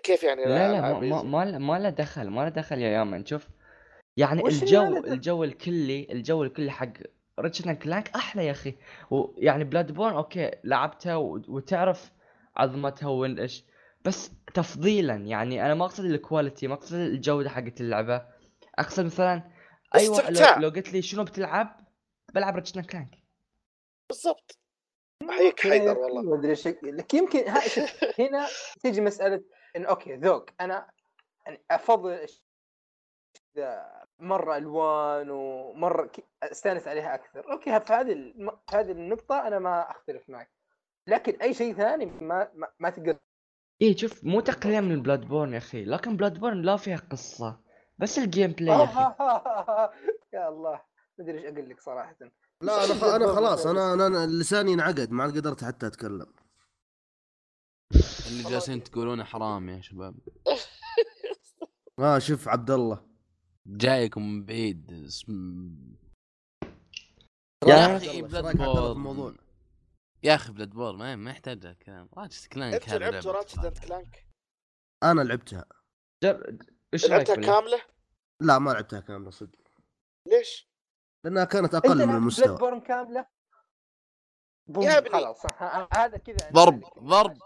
كيف 0.03 0.23
يعني 0.23 0.45
لا 0.45 0.73
لا 0.73 0.81
ما 0.99 1.23
ما؟ 1.23 1.59
ما 1.59 1.79
له- 1.79 1.91
دخل 1.91 2.29
ما 2.29 2.41
له 2.43 2.49
دخل 2.49 2.79
يا 2.79 2.89
يامن 2.89 3.27
شوف 3.27 3.49
يعني 4.17 4.43
الجو؟ 4.47 4.97
الجو 4.97 5.45
الكلي 5.45 6.07
الجو 6.11 6.43
الكلي 6.43 6.71
حق 6.71 6.93
Ratchet 7.41 7.69
and 7.69 7.79
Clank 7.83 8.09
أحلى 8.17 8.47
يا 8.47 8.51
أخي. 8.51 8.75
ويعني 9.11 9.65
Bloodborne 9.65 10.15
okay 10.15 10.51
لعبتها 10.65 11.17
وتعرف 11.17 12.11
عظمتها 12.57 13.09
وين 13.09 13.39
إيش. 13.39 13.65
بس 14.05 14.31
تفضيلا 14.55 15.15
يعني 15.15 15.67
أنا 15.67 15.75
ما 15.75 15.85
أقصد 15.85 16.05
ال 16.05 16.12
quality 16.13 16.67
ما 16.67 16.75
أقصد 16.75 16.95
الجودة 16.95 17.51
حقت 17.51 17.81
اللعبة. 17.81 18.27
أقصد 18.79 19.05
مثلا 19.05 19.51
أيوه 19.95 20.19
استمتاع. 20.21 20.57
لو, 20.57 20.63
لو 20.63 20.69
قلت 20.69 20.93
لي 20.93 21.03
شنو 21.03 21.25
بتلعب؟ 21.25 21.81
بلعب 22.35 22.55
Ratchet 22.55 22.79
and 22.79 22.87
Clank 22.87 23.19
بالضبط. 24.09 24.59
احييك 25.31 25.61
حيدر 25.61 25.99
والله. 25.99 26.23
ما 26.23 26.39
أدري 26.39 26.51
إيش 26.51 26.67
لك 26.69 27.15
يمكن 27.15 27.39
هنا 28.19 28.47
تيجي 28.81 29.01
مسألة 29.01 29.45
انه 29.77 29.89
okay 29.89 30.15
ذوق. 30.17 30.47
أنا 30.61 30.91
يعني 31.47 31.65
أفضل 31.71 32.27
مرة 34.19 34.57
ألوان 34.57 35.31
ومرة 35.31 36.11
أستأنس 36.43 36.89
عليها 36.89 37.15
أكثر. 37.15 37.53
okay 37.53 37.81
في 37.81 37.93
هذه 37.93 38.13
الم- 38.13 38.59
في 38.71 38.77
هذه 38.77 38.91
النقطة 38.91 39.47
أنا 39.47 39.59
ما 39.59 39.91
أختلف 39.91 40.29
معك. 40.31 40.51
لكن 41.07 41.41
أي 41.43 41.55
شيء 41.55 41.75
ثاني 41.75 42.07
ما 42.07 42.51
ما, 42.55 42.69
ما 42.79 42.91
تقدر 42.91 43.17
إيه 43.81 43.97
شوف 43.97 44.25
مو 44.25 44.41
تقليل 44.41 44.83
من 44.83 45.03
Bloodborne 45.03 45.53
يا 45.53 45.59
أخي 45.59 45.85
لكن 45.85 46.17
Bloodborne 46.17 46.63
لا 46.63 46.77
فيها 46.77 46.97
قصة 46.97 47.61
بس 47.99 48.19
ال 48.19 48.53
gameplay 48.53 48.79
يا 48.79 48.85
أخي. 48.85 49.01
يا 50.35 50.49
الله 50.49 50.81
ما 51.19 51.25
أدري 51.25 51.39
إيش 51.39 51.53
أقول 51.53 51.69
لك 51.71 51.81
صراحة. 51.81 52.17
لا 52.63 52.85
أنا. 52.85 53.17
أنا 53.17 53.35
خلاص 53.35 53.67
أنا 53.67 53.95
أنا 53.95 54.07
أنا 54.07 54.27
لساني 54.27 54.75
انعقد 54.75 55.11
ما 55.11 55.25
قدرت 55.25 55.65
حتى 55.65 55.87
أتكلم. 55.87 56.27
اللي 58.27 58.51
جالسين 58.51 58.83
تقولونه 58.83 59.25
حرام 59.25 59.69
يا 59.69 59.81
شباب. 59.81 60.15
آه 61.99 62.19
شوف 62.19 62.49
عبد 62.49 62.71
الله 62.71 63.07
جايكم 63.67 64.23
من 64.23 64.45
بعيد 64.45 64.93
اسم... 65.07 65.33
يا 67.67 67.97
أخي 67.97 68.23
بلاد 68.23 68.47
رأيك؟ 68.47 68.61
عبد 68.61 68.63
الله 68.63 68.75
في 68.75 68.81
بورن 68.83 68.93
الموضوع؟ 68.93 69.35
يا 70.25 70.35
أخي 70.35 70.53
بلاد 70.53 70.71
بورن 70.71 70.99
ما 70.99 71.17
ما 71.17 71.31
يحتاج 71.31 71.65
لها 71.65 71.73
كلام 71.73 72.09
راتشت 72.17 72.53
كلانك 72.53 72.75
انت 72.75 72.89
هذا 72.89 72.99
لعبت 72.99 73.25
صراحة. 73.25 73.71
كلانك 73.87 74.27
أنا 75.03 75.21
لعبتها. 75.21 75.65
جر... 76.23 76.59
إيش 76.95 77.07
لعبتها؟ 77.07 77.35
كاملة؟ 77.35 77.83
لا 78.41 78.59
ما 78.59 78.71
لعبتها 78.71 79.01
كاملة 79.01 79.31
صدق. 79.31 79.59
ليش؟ 80.29 80.71
لأنها 81.25 81.45
كانت 81.45 81.75
أنت 81.75 81.87
أقل 81.87 81.91
من 81.91 81.99
لعبت 81.99 82.09
بلاد 82.09 82.21
المستوى. 82.21 82.59
بورن 82.59 82.81
كاملة؟ 82.81 83.27
boom، 84.67 84.85
يا 84.85 84.99
ابني. 84.99 85.11
خلاص 85.11 85.47
هذا 85.93 86.19
كذا 86.19 86.51
ضرب 86.53 86.85
ضرب. 86.99 87.39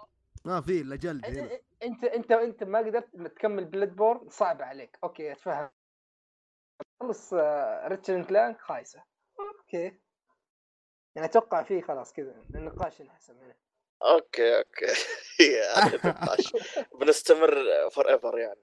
ما 0.45 0.61
في 0.61 0.81
إلا 0.81 0.97
جلد 0.97 1.27
هنا. 1.27 1.61
أنت 1.83 2.05
أنت 2.05 2.31
أنت 2.31 2.65
ما 2.65 2.79
قدرت 2.79 3.17
تكمل 3.17 3.65
Bloodborne 3.65 4.29
صعب 4.29 4.63
عليك. 4.63 4.99
okay 5.05 5.33
أتفهم. 5.33 5.71
خلص 7.01 7.35
Ratchet 7.85 8.27
Clank 8.27 8.61
خايسة. 8.61 9.05
okay. 9.39 10.01
يعني 11.19 11.31
أتوقع 11.31 11.63
فيه 11.63 11.81
خلاص 11.83 12.13
كذا 12.13 12.35
النقاش 12.55 13.01
انحسم 13.01 13.35
هنا 13.39 13.55
okay 14.03 14.59
okay. 14.59 14.87
نقاش. 16.09 16.53
بنستمر 17.01 17.55
forever 17.91 18.39
يعني. 18.39 18.61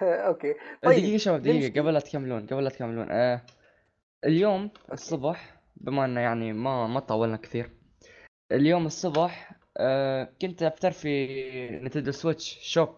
okay. 0.26 0.52
دقيقة 0.52 1.00
طيب 1.00 1.16
شباب 1.16 1.42
دقيقة. 1.42 1.56
نمشي. 1.56 1.80
قبل 1.80 1.94
لا 1.94 2.00
تكملون 2.00 2.46
قبل 2.46 2.64
لا 2.64 2.70
تكملون. 2.70 3.10
آه 3.10 3.42
اليوم 4.24 4.70
الصبح 4.92 5.60
بما 5.76 6.04
إنه 6.04 6.20
يعني 6.20 6.52
ما 6.52 6.86
ما 6.86 7.00
طولنا 7.00 7.36
كثير. 7.36 7.70
اليوم 8.52 8.86
الصبح 8.86 9.52
آه 9.76 10.32
كنت 10.42 10.62
أفتر 10.62 10.90
في 10.90 11.26
Nintendo 11.70 12.12
Switch 12.12 12.58
shop 12.62 12.96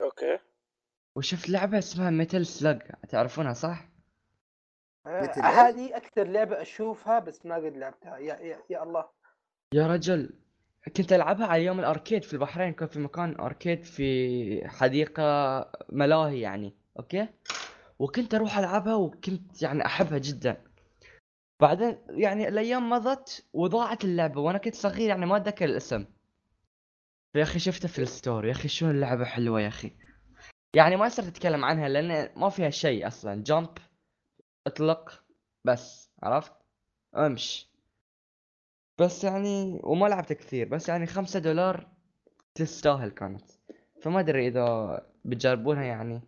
okay. 0.00 0.38
وشفت 1.16 1.48
لعبة 1.48 1.78
اسمها 1.78 2.10
Metal 2.10 2.46
Slug 2.46 2.82
تعرفونها 3.08 3.52
صح؟ 3.52 3.89
آه، 5.06 5.22
مثل 5.22 5.40
هذه 5.40 5.96
أكثر 5.96 6.24
لعبة 6.24 6.62
أشوفها 6.62 7.18
بس 7.18 7.46
ما 7.46 7.54
قد 7.56 7.76
لعبتها. 7.76 8.18
يا 8.18 8.34
يا, 8.34 8.58
يا 8.70 8.82
الله. 8.82 9.04
يا 9.74 9.86
رجل 9.86 10.30
كنت 10.96 11.12
ألعبها 11.12 11.46
على 11.46 11.64
يوم 11.64 11.80
ال 11.80 11.86
arcade 11.86 12.24
في 12.24 12.32
البحرين 12.32 12.72
كان 12.72 12.88
في 12.88 12.98
مكان 12.98 13.40
arcade 13.40 13.84
في 13.84 14.68
حديقة 14.68 15.22
ملاهي 15.88 16.40
يعني 16.40 16.74
okay؟ 16.98 17.28
وكنت 17.98 18.34
أروح 18.34 18.58
ألعبها 18.58 18.94
وكنت 18.94 19.62
يعني 19.62 19.86
أحبها 19.86 20.18
جدا. 20.18 20.64
بعدين 21.60 21.98
يعني 22.08 22.48
الأيام 22.48 22.90
مضت 22.90 23.46
وضاعت 23.52 24.04
اللعبة 24.04 24.40
وأنا 24.40 24.58
كنت 24.58 24.74
صغير 24.74 25.08
يعني 25.08 25.26
ما 25.26 25.36
أتذكر 25.36 25.64
الاسم. 25.64 26.04
يا 27.34 27.42
أخي 27.42 27.58
شفتها 27.58 27.88
في 27.88 27.98
ال 27.98 28.06
store 28.06 28.46
يا 28.46 28.50
أخي 28.52 28.68
شلون 28.68 28.90
اللعبة 28.90 29.24
حلوة 29.24 29.60
يا 29.60 29.68
أخي. 29.68 29.92
يعني 30.74 30.96
ما 30.96 31.08
صرت 31.08 31.26
أتكلم 31.26 31.64
عنها 31.64 31.88
لأن 31.88 32.28
ما 32.36 32.48
فيها 32.48 32.70
شيء 32.70 33.06
أصلا. 33.06 33.42
jump 33.42 33.78
اطلق 34.66 35.24
بس 35.64 36.10
عرفت 36.22 36.52
امش 37.16 37.70
بس 39.00 39.24
يعني 39.24 39.80
وما 39.84 40.06
لعبت 40.06 40.32
كثير 40.32 40.68
بس 40.68 40.88
يعني 40.88 41.06
خمسة 41.06 41.38
دولار 41.40 41.88
تستاهل 42.54 43.10
كانت 43.10 43.50
فما 44.02 44.20
أدري 44.20 44.48
إذا 44.48 45.00
بتجربونها 45.24 45.84
يعني 45.84 46.20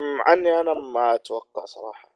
أمم، 0.00 0.20
عني 0.26 0.60
أنا 0.60 0.74
ما 0.74 1.14
أتوقع 1.14 1.64
صراحة 1.64 2.14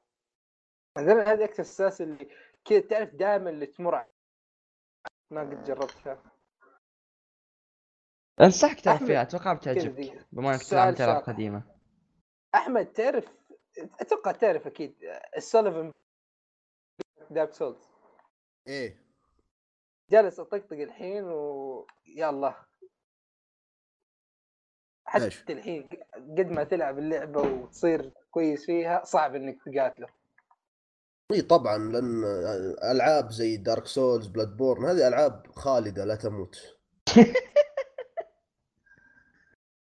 أكثر 0.97 1.63
السلاسل 1.63 2.05
اللي 2.05 2.29
كذا 2.65 2.81
تعرف 2.81 3.15
دائما 3.15 3.51
اللي 3.51 3.67
تمر. 3.67 4.05
ما 5.31 5.41
قد 5.41 5.65
جربتها 5.65 6.23
أنصحك 8.41 8.81
تلعب 8.81 8.99
فيها 8.99 9.23
أتوقع 9.23 9.53
بتعجبك. 9.53 10.27
بما 10.33 10.55
إنك 10.55 10.63
تلعب. 10.63 11.23
قديمة 11.23 11.63
أحمد 12.55 12.87
تعرف 12.87 13.25
أتوقع 14.01 14.33
تعرف 14.33 14.67
أكيد 14.67 14.95
السوليفن 15.37 15.93
Dark 17.31 17.53
Souls. 17.53 17.89
إيه. 18.69 19.09
جالس 20.11 20.41
أطقطق 20.41 20.73
الحين 20.73 21.25
ويا 21.25 22.31
الله. 22.31 22.57
حتى؟ 25.05 25.53
الحين 25.53 25.89
قد 26.17 26.51
ما 26.51 26.65
تلعب 26.65 26.99
اللعبة 26.99 27.41
وتصير 27.41 28.13
كويس 28.31 28.67
فيها 28.67 29.05
صعب 29.05 29.35
إنك 29.35 29.59
تقاتله. 29.67 30.09
اي 31.33 31.43
طبعا 31.43 31.79
لأن 31.79 32.25
ألعاب 32.91 33.31
زي 33.31 33.57
Dark 33.57 33.87
Souls 33.87 34.27
Bloodborne 34.27 34.85
هذه 34.85 35.09
ألعاب 35.09 35.47
خالدة 35.53 36.05
لا 36.05 36.15
تموت. 36.15 36.79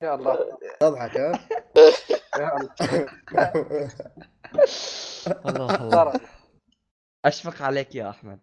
يا 0.03 0.15
الله. 0.15 0.59
تضحك 0.81 1.17
ها؟ 1.17 1.49
الله. 5.47 5.75
الله 5.83 6.21
أشفق 7.25 7.63
عليك 7.63 7.95
يا 7.95 8.11
أحمد. 8.11 8.39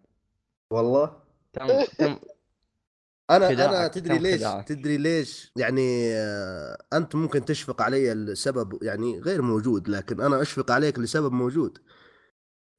والله. 0.70 1.22
تم 1.52 1.66
تم 1.98 2.16
أنا 3.30 3.48
خداعك، 3.48 3.74
أنا 3.74 3.88
تدري 3.88 4.18
ليش 4.18 4.40
خداعك. 4.40 4.68
تدري 4.68 4.96
ليش؟ 4.96 5.52
يعني 5.56 6.14
آه، 6.14 6.78
أنت 6.92 7.14
ممكن 7.14 7.44
تشفق 7.44 7.82
علي 7.82 8.12
السبب 8.12 8.82
يعني 8.82 9.20
غير 9.20 9.42
موجود 9.42 9.88
لكن 9.88 10.20
أنا 10.20 10.42
أشفق 10.42 10.70
عليك 10.70 10.98
لسبب 10.98 11.32
موجود. 11.32 11.78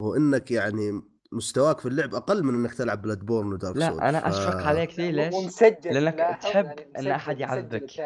هو 0.01 0.15
انك 0.15 0.51
يعني 0.51 1.01
مستواك 1.31 1.79
في 1.79 1.85
اللعب 1.87 2.15
أقل 2.15 2.43
من 2.43 2.55
إنك 2.55 2.73
تلعب 2.73 3.01
Bloodborne 3.01 3.19
و 3.19 3.53
Dark 3.53 3.79
Souls 3.79 3.97
لا 3.97 4.09
أنا 4.09 4.29
أشفق 4.29 4.55
عليك 4.55 4.99
ذي 4.99 5.11
ليش؟ 5.11 5.33
ومسجل 5.33 5.93
لأنك 5.93 6.15
لاحظ 6.15 6.41
تحب 6.41 6.79
يعني 6.95 7.15
أحد 7.15 7.35
مسجل 7.35 7.41
يعذبك. 7.41 7.99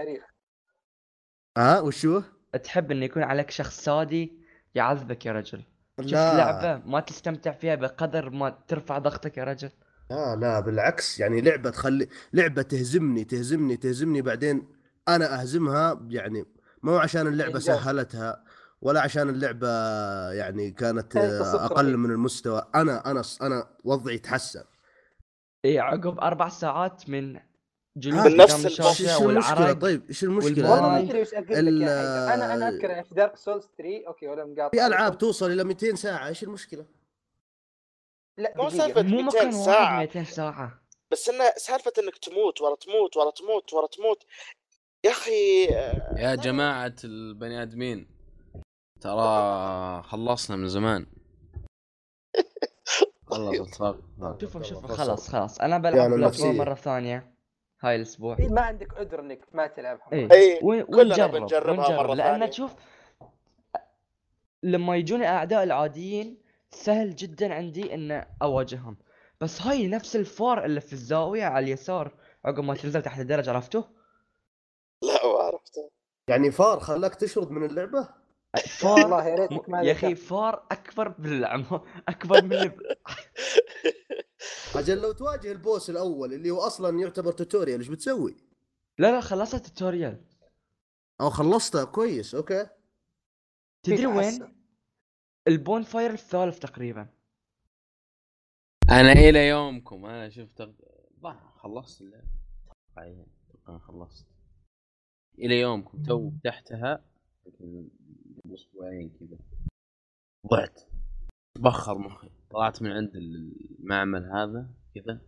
ها 1.58 1.80
وشو؟ 1.80 2.22
تحب 2.58 2.92
إنه 2.92 3.06
يكون 3.06 3.24
عليك 3.24 3.52
شخص 3.52 3.80
سادي 3.84 4.34
يعذبك 4.76 5.26
يا 5.26 5.32
رجل. 5.32 5.64
شفت 6.02 6.14
لا. 6.14 6.38
لعبة 6.38 6.86
ما 6.86 7.00
تستمتع 7.00 7.52
فيها 7.52 7.76
بقدر 7.76 8.30
ما 8.30 8.50
ترفع 8.68 8.98
ضغطك 8.98 9.38
يا 9.38 9.44
رجل. 9.44 9.70
لا 10.10 10.36
لا 10.36 10.60
بالعكس 10.60 11.20
يعني 11.20 11.42
لعبة 11.42 11.70
تخلي 11.70 12.08
لعبة 12.34 12.62
تهزمني 12.62 13.24
تهزمني 13.24 13.78
تهزمني 13.78 14.22
بعدين 14.22 14.68
أنا 15.08 15.42
أهزمها 15.42 16.02
يعني 16.10 16.46
مو 16.84 16.98
عشان 16.98 17.28
اللعبة. 17.28 17.60
سهلتها 17.60 18.44
ولا 18.82 19.02
عشان 19.02 19.30
اللعبة 19.30 19.68
يعني 20.32 20.72
كانت 20.72 21.18
قصة 21.18 21.62
آه، 21.64 21.66
أقل. 21.66 21.98
من 21.98 22.12
المستوى. 22.12 22.68
أنا 22.76 23.12
أنا 23.12 23.22
أنا 23.42 23.68
وضعي 23.84 24.18
تحسن 24.18 24.64
اي 25.66 25.80
عقب 25.80 26.20
أربع 26.20 26.50
ساعات 26.50 27.10
من 27.10 27.40
جلوس 27.98 28.26
من 28.26 28.38
نفس 28.38 28.66
المشكلة. 28.80 29.26
والعرق 29.28 29.74
طيب 29.80 30.08
إيش 30.10 30.24
المشكلة. 30.24 30.72
والله 30.72 30.82
ما 30.82 30.88
يعني 30.98 31.10
أدري 31.10 31.20
إيش 31.20 31.34
أقول 31.34 31.44
لك 31.46 31.52
ال- 31.58 31.82
يا 31.82 31.88
حيدر 31.88 32.34
أنا 32.34 32.54
أنا 32.54 32.70
أذكر 32.70 32.90
يعني 32.90 33.04
في 33.06 33.16
دارك 33.16 33.36
سولز 33.38 33.70
3 33.78 34.08
أوكي 34.08 34.28
ولا 34.28 34.46
مقاطع. 34.46 34.70
في 34.70 34.86
ألعاب 34.88 35.18
توصل 35.18 35.52
إلى 35.52 35.64
200 35.64 35.96
ساعة 35.96 36.28
إيش 36.28 36.44
المشكلة؟ 36.44 36.86
لا 38.38 38.54
مو 38.58 38.64
مو 38.64 38.70
200 38.70 39.22
مكان 39.22 39.52
ساعة. 39.52 39.82
واحد 39.98 40.08
200 40.18 40.24
ساعة. 40.24 40.82
بس 41.12 41.30
انه 41.30 41.44
سالفة 41.58 41.92
إنك 42.00 42.18
تموت 42.18 42.62
ورا 42.62 42.76
تموت 42.76 43.18
ورا 43.18 43.32
تموت 43.32 43.74
ورا 43.74 43.88
تموت 43.88 44.24
يا 45.06 45.12
أخي 45.12 45.66
آه، 45.76 46.16
يا 46.20 46.36
جماعة 46.36 46.96
البني 47.04 47.62
آدمين 47.62 48.08
ترى 49.02 50.04
خلصنا 50.04 50.56
من 50.56 50.68
زمان. 50.68 51.06
خلص 53.30 53.60
الفرق 53.60 54.00
شوفوا 54.42 54.64
شوفوا. 54.64 54.96
خلاص 54.96 55.30
خلاص. 55.30 55.60
أنا 55.62 55.70
يعني 55.90 56.16
بلعب 56.16 56.20
نفسية. 56.20 56.44
بورن 56.44 56.58
مرة 56.58 56.74
ثانية. 56.74 57.35
هاي 57.86 57.96
الأسبوع. 57.96 58.38
إيه، 58.40 58.50
ما 58.50 58.62
عندك 58.62 58.98
عذر 58.98 59.20
إنك 59.20 59.40
ما 59.54 59.68
تلعبها 59.68 60.08
إيه. 60.14 60.32
اي 60.32 60.60
ون- 60.64 60.82
كلنا 60.82 61.02
ونجرب 61.02 61.32
بنجربها 61.32 61.72
ونجرب 61.88 61.98
مرة 62.08 62.14
لأن 62.14 62.32
ثانية. 62.32 62.46
تشوف 62.46 62.76
لما 64.64 64.96
يجوني 64.96 65.28
أعداء 65.28 65.64
العاديين 65.64 66.38
سهل 66.70 67.16
جدا 67.16 67.54
عندي 67.54 67.94
إن 67.94 68.26
أواجههم. 68.42 68.98
بس 69.42 69.62
هاي 69.62 69.88
نفس 69.88 70.16
الفار 70.16 70.66
اللي 70.66 70.82
في 70.82 70.94
الزاوية 70.94 71.44
على 71.46 71.64
اليسار 71.66 72.14
عقب 72.46 72.64
ما 72.64 72.76
تنزل 72.76 73.02
تحت 73.02 73.20
الدرج 73.20 73.50
عرفته؟ 73.50 73.88
لا 75.02 75.26
ما 75.34 75.40
عرفته. 75.44 75.90
يعني 76.28 76.52
فار 76.52 76.80
خلاك 76.80 77.16
تشرد 77.16 77.52
من 77.52 77.66
اللعبة؟ 77.66 78.10
فار 78.68 79.00
والله 79.00 79.28
يا 79.28 79.36
ريتك 79.36 79.70
ما 79.70 79.82
يا 79.82 79.92
أخي. 79.92 80.16
فار 80.16 80.64
أكبر 80.72 81.08
بالعمر 81.08 81.88
أكبر 82.10 82.44
من 82.44 82.72
أجل 84.78 85.02
لو 85.02 85.12
تواجه 85.12 85.52
ال 85.52 85.59
boss 85.59 85.90
الأول 85.90 86.34
اللي 86.34 86.52
هو 86.52 86.60
أصلا 86.60 87.00
يعتبر 87.00 87.32
tutorial 87.32 87.80
إيش 87.80 87.88
بتسوي؟ 87.88 88.36
لا 89.00 89.12
لا 89.12 89.22
خلصت 89.22 89.56
ال 89.56 89.63
tutorial 89.63 90.26
أو 91.22 91.30
خلصتها 91.30 91.84
كويس 91.84 92.36
okay. 92.36 92.70
تدري 93.84 94.06
وين؟ 94.06 94.56
ال 95.48 95.84
bonfire 95.84 96.12
الثالث 96.12 96.60
تقريبا. 96.60 97.10
أنا 98.90 99.12
إلى 99.12 99.48
يومكم 99.48 100.06
أنا 100.06 100.30
شفت 100.30 100.74
خلصت 101.56 102.02
اللعبة. 102.02 102.28
أي، 102.98 103.26
أتوقع 103.50 103.78
خلصت. 103.78 104.28
إلى 105.40 105.60
يومكم 105.60 106.04
تو 106.04 106.32
فتحتها. 106.32 107.06
أسبوعين 108.54 109.10
كذا. 109.20 109.38
ضعت. 110.48 110.82
تبخر 111.56 111.98
مخي. 111.98 112.30
طلعت 112.56 112.82
من 112.82 112.92
عند 112.92 113.16
المعمل 113.16 114.26
هذا 114.26 114.70
كذا. 114.96 115.22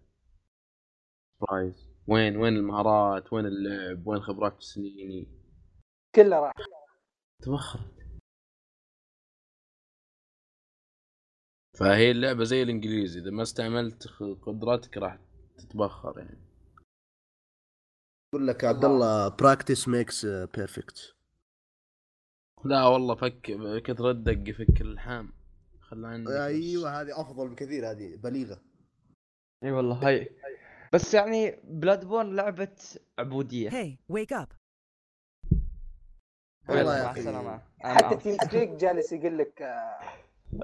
سبرايز 1.40 1.90
وين 2.08 2.38
وين 2.38 2.54
المهارات؟ 2.54 3.34
وين 3.34 3.46
اللعب؟ 3.46 4.08
وين 4.08 4.22
خبرات 4.22 4.62
سنيني 4.62 5.28
كله 6.16 6.40
راح. 6.40 6.54
تبخرت 7.42 7.98
فهي 11.80 12.12
اللعبة 12.12 12.44
زي 12.44 12.64
الإنجليزي 12.64 13.20
إذا 13.20 13.32
ما 13.32 13.42
استعملت 13.44 14.08
قدراتك 14.42 14.98
راح 14.98 15.20
تتبخر 15.58 16.20
يعني. 16.20 16.48
يقول 18.34 18.48
لك 18.48 18.64
عبد 18.64 18.86
الله 18.86 19.28
براكتس 19.28 19.88
ميكس 19.88 20.26
بيرفكت 20.26 21.16
لا 22.66 22.86
والله 22.86 23.16
فك 23.16 23.42
كثر 23.86 24.10
الدق 24.10 24.50
يفك 24.50 24.82
اللحام 24.82 25.37
خلى 25.88 26.08
عنك 26.08 26.30
أيوه 26.30 27.02
هذه 27.02 27.22
أفضل 27.22 27.50
بكثير 27.50 27.92
هذه 27.92 28.16
بليغة. 28.16 28.62
إي 29.64 29.72
والله 29.72 30.08
هاي. 30.08 30.30
بس 30.94 31.14
يعني 31.14 31.60
بلاد 31.64 32.06
بورن 32.06 32.36
لعبة 32.36 32.76
عبودية. 33.20 33.70
Hey, 33.70 33.98
wake 34.14 34.36
up. 34.36 34.54
والله 36.70 36.98
يا 36.98 37.62
I'm 37.84 37.88
حتى. 37.88 38.16
تيم 38.16 38.38
سبيك 38.38 38.70
جالس 38.70 39.12
يقول 39.12 39.38
لك 39.38 39.62
آه، 39.62 40.00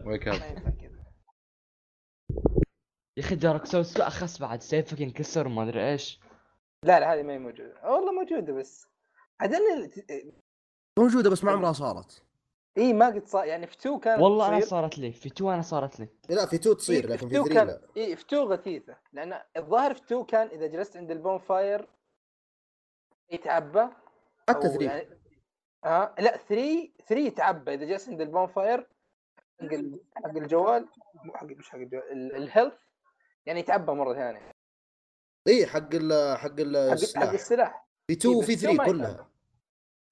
ويك 0.06 0.28
ما 0.28 0.36
اب 0.36 0.94
يا 3.18 3.24
أخي 3.24 3.36
Dark 3.36 3.66
Souls 3.66 4.02
اخس 4.02 4.42
بعد 4.42 4.62
سيفك 4.62 5.00
ينكسر 5.02 5.48
وما 5.48 5.64
أدري 5.64 5.92
إيش. 5.92 6.20
لا 6.86 7.00
لا 7.00 7.14
هذه 7.14 7.24
ما 7.24 7.34
هي 7.34 7.40
موجودة. 7.40 7.74
والله 7.84 8.12
موجودة 8.12 8.54
بس 8.54 8.88
أنا 9.42 9.90
موجودة 11.00 11.30
بس 11.30 11.44
ما 11.44 11.52
عمرها 11.52 11.74
صارت. 11.74 12.24
اي 12.78 12.94
ما 12.94 13.06
قد 13.08 13.28
صار 13.28 13.46
يعني 13.46 13.68
في 13.68 13.74
2 13.76 14.00
كانت 14.00 14.22
والله 14.22 14.48
أنا. 14.48 14.60
صارت 14.60 14.98
لي. 14.98 15.12
في 15.12 15.30
two 15.30 15.52
أنا 15.52 15.62
صارت 15.62 16.00
لي. 16.00 16.08
لا 16.30 16.46
في 16.46 16.58
two 16.58 16.74
تصير 16.74 17.04
إيه، 17.04 17.10
لكن 17.10 17.28
في 17.30 17.36
two 17.36 17.44
3 17.44 17.54
كان 17.54 17.68
لا 17.68 17.82
اي 17.98 18.16
في 18.16 18.22
2 18.26 18.42
غثيثة. 18.44 18.98
لأن 19.14 19.42
الظاهر 19.58 19.94
في 19.94 20.02
2 20.02 20.26
كان 20.26 20.48
إذا 20.48 20.68
جلست 20.68 20.98
عند 20.98 21.12
ال 21.12 21.38
bonfire 21.38 21.88
يتعبى 23.32 23.88
حتى 24.50 24.68
أو 24.68 24.74
3 24.74 24.86
يعني 24.86 25.10
ها؟ 25.86 26.16
لا 26.20 26.38
3 26.38 26.92
3 27.08 27.16
يتعبى. 27.28 27.74
إذا 27.74 27.86
جلست 27.86 28.10
عند 28.10 28.22
ال 28.22 28.48
bonfire 28.48 28.88
حق 29.62 29.74
ال- 29.74 30.04
حق 30.16 30.30
الجوال 30.38 30.88
مو 31.26 31.34
حق 31.34 31.44
مش 31.46 31.70
حق 31.70 31.78
الجوال 31.78 32.12
ال- 32.12 32.36
ال 32.36 32.41
health 32.41 32.74
يعني 33.46 33.60
يتعبى 33.60 33.92
مرة 33.92 34.14
ثانية. 34.14 34.52
اي 35.48 35.66
حق 35.68 35.90
ال 35.94 36.38
حق 36.38 36.60
ال- 36.60 36.88
حق 36.88 36.92
السلاح. 36.94 37.30
السلاح. 37.32 37.88
في 38.08 38.14
إيه، 38.14 38.18
2 38.20 38.38
بس 38.40 38.44
وفي 38.44 38.56
two 38.56 38.68
ما 38.72 38.74
3 38.78 38.84
يتعبى. 38.84 38.92
كلها 38.92 39.30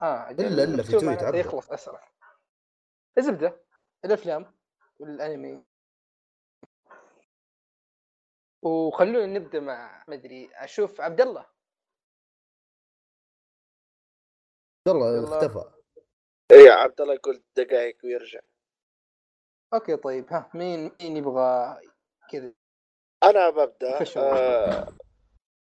آه 0.02 0.28
إلا- 0.30 0.40
إلا 0.40 0.84
في 0.84 0.92
two 0.92 1.00
two 1.00 1.06
معناته 1.06 1.22
يتعبى. 1.22 1.40
يخلص 1.40 1.72
أسرع. 1.72 2.12
الزبدة 3.18 3.62
الأفلام 4.06 4.58
والأنمي. 5.00 5.64
وخلونا 8.64 9.26
نبدأ 9.26 9.60
مع 9.60 10.06
مدري 10.08 10.50
أشوف 10.54 11.02
عبد 11.02 11.22
الله. 11.22 11.46
والله 14.88 15.18
يلا. 15.18 15.38
اختفى. 15.38 15.72
اي 16.52 16.70
عبد 16.70 17.02
الله 17.02 17.14
يقول 17.14 17.44
دقائق 17.56 17.98
ويرجع. 18.04 18.40
okay 19.74 19.98
طيب 19.98 20.34
ها 20.34 20.52
مين 20.54 20.92
مين 21.02 21.18
يبغى 21.18 21.82
كذا؟ 22.32 22.54
أنا 23.24 23.50
ببدأ. 23.50 24.00
آه 24.18 24.98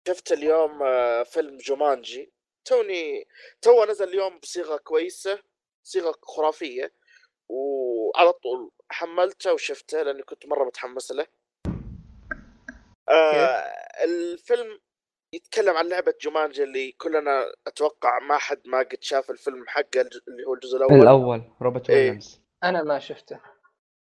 شفت 0.07 0.31
اليوم 0.31 0.83
آه 0.83 1.23
فيلم 1.23 1.57
جومانجي. 1.57 2.33
توني 2.65 3.27
تو 3.61 3.85
نزل 3.85 4.07
اليوم 4.07 4.39
بصيغة 4.39 4.77
كويسة 4.77 5.43
صيغة 5.83 6.15
خرافية. 6.23 6.98
وعلى 7.49 8.33
طول 8.33 8.71
حملته 8.89 9.53
وشفته 9.53 10.01
لأني 10.03 10.23
كنت 10.23 10.45
مرة 10.45 10.63
متحمس 10.65 11.11
له. 11.11 11.27
آه 13.09 13.73
الفيلم 14.03 14.79
يتكلم 15.33 15.77
عن 15.77 15.87
لعبة 15.89 16.13
جومانجي 16.21 16.63
اللي 16.63 16.91
كلنا 16.91 17.53
أتوقع 17.67 18.19
ما 18.19 18.37
حد 18.37 18.67
ما 18.67 18.79
قد 18.79 18.97
شاف 19.03 19.31
الفيلم 19.31 19.67
حقه 19.67 20.01
اللي 20.01 20.45
هو 20.47 20.53
الجزء 20.53 20.77
الأول. 20.77 21.01
الأول 21.01 21.51
روبرت 21.61 21.89
إيه. 21.89 21.97
ويليامز. 21.97 22.41
أنا 22.63 22.83
ما 22.83 22.99
شفته. 22.99 23.39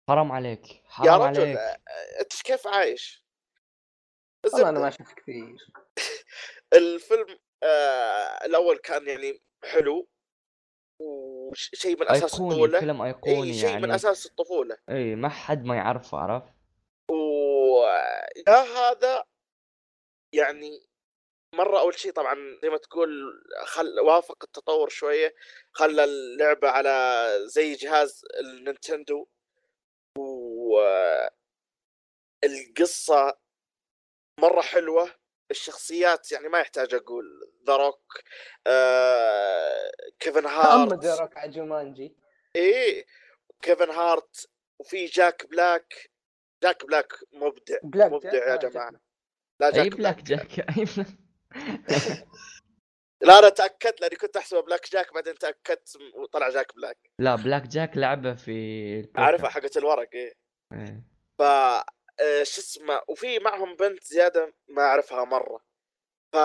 حرام 0.09 0.33
عليك 0.33 0.71
يا 0.75 0.83
حرام 0.89 1.23
رجل 1.23 1.41
عليك. 1.41 1.57
آه، 1.59 2.21
أنت 2.21 2.43
كيف 2.43 2.67
عايش؟ 2.67 3.27
والله 4.45 4.69
أنا. 4.69 4.81
ما 4.81 4.91
شفت 4.91 5.15
كثير. 5.15 5.57
الفيلم 6.75 7.39
آه 7.63 8.45
الأول 8.45 8.79
كان 8.79 9.09
يعني 9.09 9.43
حلو 9.65 10.09
وشيء 11.53 12.01
من 12.01 12.09
أساس 12.09 12.35
أيقوني 12.35 12.55
الطفولة؟ 12.55 12.81
فيلم 12.81 13.03
اي 13.03 13.09
ايقوني 13.09 13.55
شيء 13.55 13.77
من 13.77 13.81
يعني. 13.81 13.95
أساس 13.95 14.27
الطفولة. 14.27 14.77
اي 14.89 15.15
ما 15.15 15.29
حد 15.29 15.65
ما 15.65 15.77
يعرفه 15.77 16.19
عرف 16.19 16.45
ويا 17.11 18.61
هذا 18.61 19.25
يعني 20.35 20.71
مرة 21.55 21.81
أول 21.81 21.99
شيء 21.99 22.13
طبعا 22.13 22.37
زي 22.63 22.71
ما 22.71 22.77
تقول 22.77 23.43
خل 23.65 24.01
واكب 24.01 24.45
التطور 24.45 24.89
شوية 24.89 25.35
خلى 25.73 26.05
اللعبة 26.05 26.69
على 26.69 27.27
زي 27.45 27.75
جهاز 27.75 28.25
ال 28.41 28.49
Nintendo. 28.49 29.27
والقصة 32.43 33.39
مرة 34.41 34.61
حلوة. 34.61 35.22
الشخصيات 35.53 36.33
يعني 36.33 36.49
ما 36.49 36.59
يحتاج 36.61 36.95
أقول 36.95 37.25
The 37.67 37.77
Rock 37.77 38.21
آه، 38.67 39.91
كيفن 40.21 40.47
أما 40.47 40.51
هارت 40.57 40.99
ديرك 41.01 41.37
على 41.37 41.51
جومانجي 41.51 42.17
إيه 42.57 43.07
كيفن 43.63 43.91
هارت 43.91 44.47
وفي 44.79 45.05
جاك 45.07 45.47
بلاك 45.51 46.11
جاك 46.63 46.87
بلاك 46.87 47.13
مبدع 47.33 47.77
بلاك 47.83 48.13
مبدع 48.13 48.31
جاك؟ 48.33 48.43
يا 48.43 48.57
جاك 48.57 48.73
جماعة 48.73 48.91
بلاك. 48.91 49.03
لا 49.61 49.67
أي 49.67 49.73
جاك 49.73 49.97
بلاك 49.97 50.23
بلاك 50.23 50.23
جاك 50.25 50.79
أي 50.79 50.85
بلاك 50.85 51.07
لا 53.23 53.39
أنا 53.39 53.49
تأكدت 53.49 54.01
لأني 54.01 54.17
كنت 54.17 54.37
أحسبه 54.37 54.61
بلاك 54.61 54.93
جاك 54.93 55.15
بعدين 55.15 55.35
تأكدت 55.35 55.99
وطلع 56.15 56.49
جاك 56.51 56.75
بلاك 56.77 56.99
لا 57.19 57.37
بلاك 57.37 57.63
جاك 57.63 57.97
لعبه 57.97 58.35
في 58.35 58.51
البوكر. 59.01 59.21
عارفها 59.21 59.49
حقت 59.49 59.77
الورق 59.77 60.09
إيه 60.15 60.33
إيه. 60.73 61.03
ف 61.39 61.43
شو 62.43 62.61
اسمه 62.61 63.03
وفي 63.09 63.39
معهم 63.39 63.77
بنت 63.77 64.05
زيادة 64.05 64.55
ما 64.69 64.83
أعرفها 64.83 65.25
مرة. 65.25 65.65
ف 66.33 66.37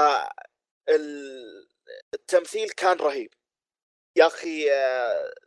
ال- 0.90 1.68
التمثيل 2.14 2.70
كان 2.70 2.98
رهيب. 2.98 3.34
يا 4.16 4.28
أخي 4.28 4.70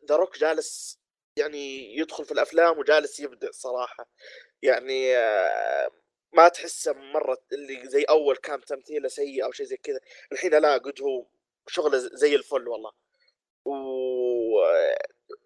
The 0.09 0.17
Rock 0.17 0.39
جالس 0.39 0.99
يعني 1.37 1.97
يدخل 1.97 2.25
في 2.25 2.33
الأفلام 2.33 2.79
وجالس 2.79 3.21
يبدع 3.21 3.51
صراحة. 3.53 4.09
يعني 4.63 5.17
آه، 5.17 5.91
ما 6.33 6.49
تحسه 6.49 6.93
مرة 6.93 7.39
اللي 7.53 7.89
زي 7.89 8.03
أول 8.05 8.37
كان 8.37 8.65
تمثيله 8.65 9.09
سيء 9.09 9.45
أو 9.45 9.53
شيء 9.53 9.67
زي 9.67 9.77
كذا. 9.77 10.01
الحين 10.33 10.55
لا 10.55 10.75
قد 10.79 11.03
هو 11.03 11.27
شغله 11.69 11.99
زي 11.99 12.35
الفل 12.37 12.69
والله. 12.69 12.93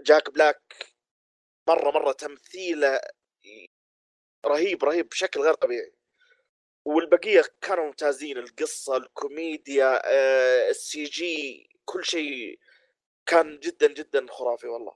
وجاك 0.01 0.31
بلاك 0.31 0.63
مرة 1.69 1.91
مرة 1.91 2.13
تمثيله 2.13 3.01
رهيب 4.45 4.85
رهيب 4.85 5.09
بشكل 5.09 5.41
غير 5.41 5.55
طبيعي. 5.55 5.93
والبقية 6.85 7.43
كانوا 7.61 7.85
ممتازين 7.85 8.39
القصة 8.39 8.97
الكوميديا 8.97 10.03
آه، 10.13 10.71
ال 10.71 11.05
CG 11.05 11.69
كل 11.85 12.05
شيء 12.05 12.59
كان 13.27 13.59
جدا 13.59 13.93
جدا 13.93 14.27
خرافي 14.31 14.67
والله. 14.67 14.93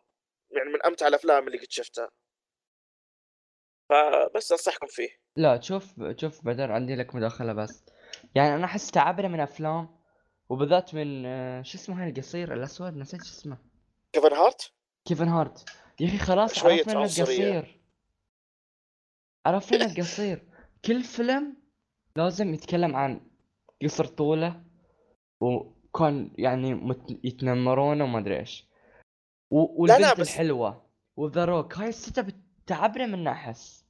يعني 0.51 0.69
من 0.71 0.87
أمتع 0.87 1.07
الأفلام 1.07 1.47
اللي 1.47 1.59
قد 1.59 1.71
شفتها. 1.71 2.11
فبس 3.89 4.53
أنصحكم 4.53 4.87
فيه. 4.87 5.09
لا 5.37 5.61
شوف 5.61 5.85
شوف 6.17 6.45
بدر 6.45 6.73
عندي 6.73 6.95
لك 6.95 7.15
مداخلة 7.15 7.53
بس. 7.53 7.85
يعني 8.35 8.55
أنا 8.55 8.65
أحس 8.65 8.91
تعبنا 8.91 9.29
من 9.29 9.41
أفلام 9.41 9.99
وبالذات 10.49 10.95
من 10.95 11.27
آه، 11.27 11.63
شو 11.63 11.79
اسمه 11.79 12.03
هاي 12.03 12.11
القصير 12.11 12.53
الأسود؟ 12.55 12.97
نسيت 12.97 13.25
شو 13.25 13.31
اسمه. 13.33 13.59
كيفن 14.13 14.33
هارت؟ 14.33 14.73
كيفن 15.05 15.29
هارت. 15.29 15.65
يا 16.01 16.09
أخي 16.09 16.19
خلاص 16.19 16.55
شوية 16.59 16.73
عرفنا 16.73 16.93
إنه. 16.93 17.03
قصير. 17.03 17.78
عرفنا 19.49 19.85
انه 19.85 19.95
قصير 19.95 20.43
كل 20.85 21.03
فيلم 21.03 21.57
لازم 22.17 22.55
يتكلم 22.55 22.97
عن 22.97 23.21
قصر 23.83 24.05
طوله 24.05 24.63
وكان 25.41 26.31
يعني 26.39 26.75
مت... 26.75 27.25
يتنمرونه 27.25 28.05
وما 28.05 28.19
أدري 28.19 28.39
إيش. 28.39 28.67
و... 29.51 29.87
لا، 29.87 29.93
لا، 29.93 29.99
والبنت 30.09 30.21
بس- 30.21 30.29
الحلوة 30.29 30.91
وذا 31.17 31.45
روك 31.45 31.75
هاي 31.75 31.89
الستة 31.89 32.27
تعبنا 32.67 33.07
من 33.07 33.29
احس 33.29 33.85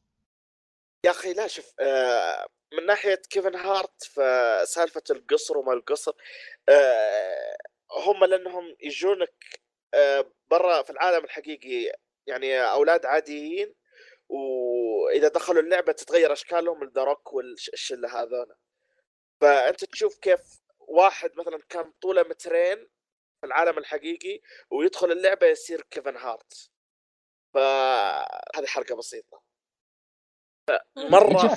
يا 1.06 1.10
أخي 1.10 1.32
لا 1.32 1.47
شوف 1.47 1.74
آه، 1.80 2.47
من 2.78 2.86
ناحية 2.86 3.22
كيفن 3.30 3.55
هارت 3.55 4.05
فسالفه 4.05 5.02
القصر 5.10 5.59
وما 5.59 5.72
القصر 5.72 6.12
آه، 6.68 7.56
هم 8.06 8.24
لأنهم 8.24 8.76
يجونك 8.80 9.60
آه، 9.94 10.24
برا 10.51 10.82
في 10.82 10.90
العالم 10.90 11.24
الحقيقي 11.24 11.93
يعني 12.26 12.60
أولاد 12.60 13.06
عاديين 13.06 13.74
واذا 15.19 15.28
دخلوا 15.28 15.62
اللعبة 15.62 15.93
تتغير 15.93 16.32
أشكالهم 16.32 16.82
ال 16.82 16.88
The 16.88 17.05
Rock 17.05 17.32
والشله 17.32 18.23
هذول 18.23 18.55
فأنت 19.40 19.85
تشوف 19.85 20.19
كيف 20.19 20.40
واحد 20.78 21.31
مثلا 21.36 21.59
كان 21.69 21.93
طوله 22.01 22.23
مترين 22.23 22.89
في 23.40 23.47
العالم 23.47 23.78
الحقيقي 23.78 24.40
ويدخل 24.70 25.12
اللعبة 25.12 25.47
يصير 25.47 25.82
كيفن 25.90 26.16
هارت. 26.16 26.70
فهذه 27.55 28.66
حركة 28.66 28.97
بسيطة. 28.97 29.43
مرة 30.97 31.57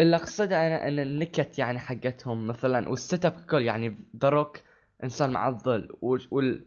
اللي 0.00 0.16
أقصده 0.16 0.66
أنا 0.66 0.88
إن 0.88 0.98
النكت 0.98 1.58
يعني 1.58 1.78
حقتهم 1.78 2.46
مثلا 2.46 2.88
وال 2.88 3.24
setup 3.24 3.46
كل 3.50 3.62
يعني 3.62 4.10
The 4.22 4.28
Rock 4.28 4.58
إنسان 5.04 5.30
معضل 5.30 5.88
وال... 6.02 6.28
وال... 6.30 6.66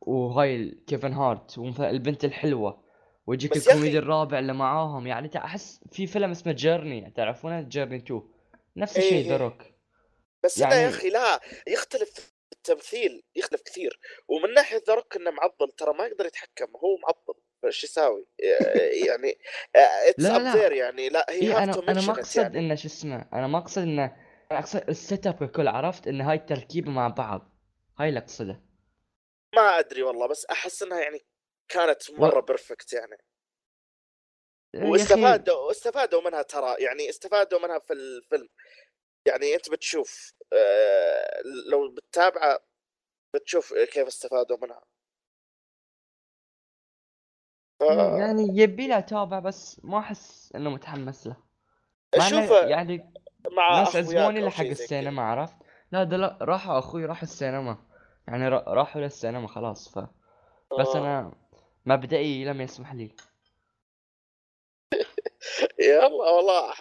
وهاي 0.00 0.70
كيفن 0.86 1.12
هارت 1.12 1.58
ومثلا 1.58 1.90
البنت 1.90 2.24
الحلوة. 2.24 2.89
ويجيك 3.30 3.56
الكوميدي 3.56 3.98
الرابع 3.98 4.38
اللي 4.38 4.52
معاهم 4.52 5.06
يعني 5.06 5.30
أحس 5.36 5.80
في 5.92 6.06
فيلم 6.06 6.30
اسمه 6.30 6.52
Journey 6.52 7.12
تعرفونه؟ 7.16 7.60
Journey 7.60 7.96
2 7.96 8.22
نفس 8.76 8.96
إيه 8.96 9.04
الشيء 9.04 9.24
The 9.24 9.30
إيه. 9.30 9.36
روك 9.36 9.62
بس 10.44 10.58
لا 10.58 10.68
يعني- 10.68 10.82
يا 10.82 10.88
أخي 10.88 11.10
لا 11.10 11.40
يختلف 11.68 12.34
التمثيل 12.52 13.22
يختلف 13.36 13.62
كثير. 13.62 14.00
ومن 14.28 14.54
ناحية 14.54 14.82
The 14.86 14.94
Rock 14.94 15.16
إنه 15.16 15.30
معضل 15.30 15.72
ترى 15.76 15.94
ما 15.94 16.06
يقدر 16.06 16.26
يتحكم 16.26 16.66
هو 16.76 16.96
معضل. 17.02 17.40
إيش 17.64 17.84
يساوي؟ 17.84 18.26
يعني 19.08 19.38
it's 19.76 20.24
لا، 20.24 20.36
up 20.36 20.42
لا. 20.42 20.52
there 20.52 20.72
يعني 20.72 21.08
لا 21.08 21.26
هي 21.28 21.40
إيه 21.40 21.62
أنا 21.62 21.72
أنا 21.88 22.06
ما 22.06 22.12
أقصد 22.12 22.42
يعني. 22.42 22.58
إنه 22.58 22.74
شو 22.74 22.88
اسمه 22.88 23.28
أنا 23.32 23.46
ما 23.46 23.58
أقصد 23.58 23.82
إنه 23.82 24.16
أنا 24.52 24.58
أقصد 24.60 24.88
ال 24.88 25.26
setup 25.26 25.34
ككل 25.34 25.68
عرفت؟ 25.68 26.08
إن 26.08 26.20
هاي 26.20 26.36
التركيبه 26.36 26.90
مع 26.90 27.08
بعض. 27.08 27.56
هاي 27.98 28.08
اللي 28.08 28.20
أقصده. 28.20 28.60
ما 29.54 29.78
أدري 29.78 30.02
والله 30.02 30.26
بس 30.28 30.46
أحس 30.46 30.82
إنها 30.82 31.00
يعني 31.00 31.20
كانت 31.70 32.10
مرة 32.10 32.40
perfect 32.40 32.92
يعني. 32.92 33.16
أخي، 34.74 34.90
واستفادوا 34.90 35.70
استفادوا 35.70 36.22
منها 36.22 36.42
ترى 36.42 36.76
يعني 36.84 37.08
استفادوا 37.08 37.58
منها 37.58 37.78
في 37.78 37.92
الفيلم. 37.92 38.48
يعني 39.26 39.54
أنت 39.54 39.70
بتشوف 39.70 40.34
آه، 40.52 41.42
لو 41.70 41.94
بتتابعه 41.94 42.58
بتشوف 43.34 43.74
كيف 43.74 44.06
استفادوا 44.06 44.56
منها. 44.62 44.82
ف... 47.80 47.82
يعني 48.18 48.42
يبي 48.54 48.86
له 48.86 49.00
تابع 49.00 49.38
بس 49.38 49.80
ما 49.84 49.98
أحس 49.98 50.52
إنه 50.54 50.70
متحمس 50.70 51.26
له. 51.26 51.36
شوف 52.30 52.50
يعني 52.50 53.12
مع 53.52 53.78
ناس 53.78 53.96
عزموني 53.96 54.40
لحق. 54.40 54.64
السينما 54.64 55.22
عرفت؟ 55.22 55.56
لا 55.92 56.04
ده 56.04 56.16
لا 56.16 56.38
راحوا 56.42 56.78
أخوي 56.78 57.04
راح 57.04 57.22
السينما. 57.22 57.86
يعني 58.28 58.48
را- 58.48 58.64
راحوا 58.74 59.00
للسينما 59.02 59.48
خلاص 59.48 59.88
ف 59.88 59.98
بس 60.80 60.86
آه. 60.86 60.98
أنا 60.98 61.32
مبدئي 61.86 62.44
لم 62.44 62.60
يسمح 62.60 62.94
لي. 62.94 63.10
يلا 65.88 66.06
والله 66.30 66.72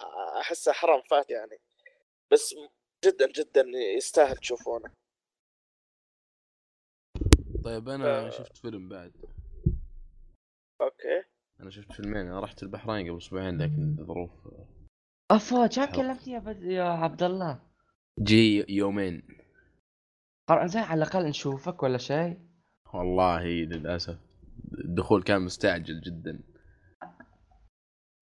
احسه 0.41 0.71
حرام 0.71 1.01
فات 1.01 1.29
يعني. 1.29 1.57
بس 2.31 2.55
جدا 3.05 3.31
جدا 3.31 3.63
يستاهل 3.97 4.37
تشوفونه. 4.37 4.91
طيب 7.63 7.89
أنا 7.89 8.27
آه. 8.27 8.29
شفت 8.29 8.57
فيلم 8.57 8.89
بعد. 8.89 9.11
okay. 10.81 11.23
أنا 11.59 11.69
شفت 11.69 11.91
فيلمين 11.91 12.17
أنا 12.27 12.39
رحت 12.39 12.63
البحرين 12.63 13.07
قبل 13.09 13.17
أسبوعين 13.17 13.61
لكن 13.61 14.05
ظروف 14.05 14.31
افا 15.31 15.67
كم 15.67 15.81
حلو. 15.81 15.95
كلمتني 15.95 16.33
يا, 16.33 16.39
بد... 16.39 16.63
يا 16.63 16.83
عبد 16.83 17.23
الله. 17.23 17.59
جي 18.19 18.65
يومين. 18.69 19.37
قر- 20.49 20.67
زين 20.67 20.83
على 20.83 21.03
الأقل 21.03 21.25
نشوفك 21.25 21.83
ولا 21.83 21.97
شيء. 21.97 22.39
والله 22.93 23.43
للأسف. 23.43 24.17
الدخول 24.85 25.23
كان 25.23 25.41
مستعجل 25.41 26.01
جدا. 26.01 26.39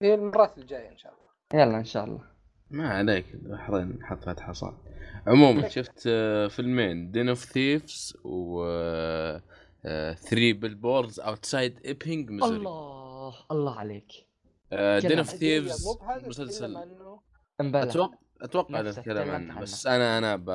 هي 0.02 0.14
المرات 0.14 0.58
الجاية 0.58 0.92
إن 0.92 0.98
شاء 0.98 1.14
الله. 1.14 1.64
يلا 1.64 1.78
إن 1.80 1.86
شاء 1.86 2.04
الله. 2.04 2.22
ما 2.70 2.90
عليك 2.90 3.34
البحرين 3.34 4.00
حط 4.04 4.24
فتحه 4.24 4.54
صعب 4.54 4.78
عموما 5.28 5.68
شفت 5.78 6.04
آه، 6.08 6.48
فيلمين 6.48 7.12
Den 7.12 7.30
of 7.30 7.46
Thieves 7.46 8.18
و 8.24 8.64
Three 10.14 10.54
Billboards 10.54 11.20
Outside 11.20 11.80
Ebbing 11.86 12.30
Missouri 12.30 12.58
الله 12.58 13.34
الله 13.52 13.80
عليك. 13.80 14.12
Den 14.72 15.18
of 15.18 15.30
Thieves 15.30 15.88
مسلسل. 16.28 16.78
أتوقع 17.60 18.18
أتوقع 18.42 18.82
نتكلم 18.82 19.04
تكلمت 19.04 19.30
عنه. 19.30 19.60
بس 19.62 19.88
أنا 19.88 20.18
أنا 20.18 20.36
ب 20.36 20.46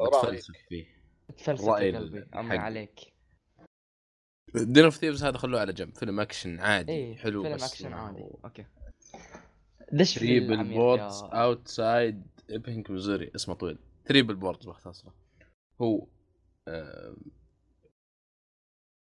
بتفلسف 0.00 0.54
فيه. 0.68 0.86
تفلسف 1.36 1.68
قلبي. 1.68 2.26
عليك. 2.34 3.15
Den 4.54 4.84
of 4.84 4.96
Thieves 4.96 5.24
هذا 5.24 5.38
خلوه 5.38 5.60
على 5.60 5.72
جنب. 5.72 5.94
فيلم 5.94 6.20
أكشن 6.20 6.60
عادي 6.60 6.92
إيه 6.92 7.16
حلو 7.16 7.42
فيلم 7.42 7.54
بس 7.54 7.72
أكشن 7.72 7.92
عادي. 7.92 8.20
هو- 8.20 8.38
Okay. 8.44 8.66
دش 9.92 10.18
في 10.18 10.40
Billboards 10.40 11.22
يا 11.22 11.28
Outside 11.44 12.26
Ebbing 12.50 12.90
Missouri 12.90 13.30
اسمه 13.36 13.54
طويل. 13.54 13.78
Three 14.08 14.22
Billboards 14.22 14.66
باختصره 14.66 15.14
هو 15.80 16.06
آه 16.68 17.16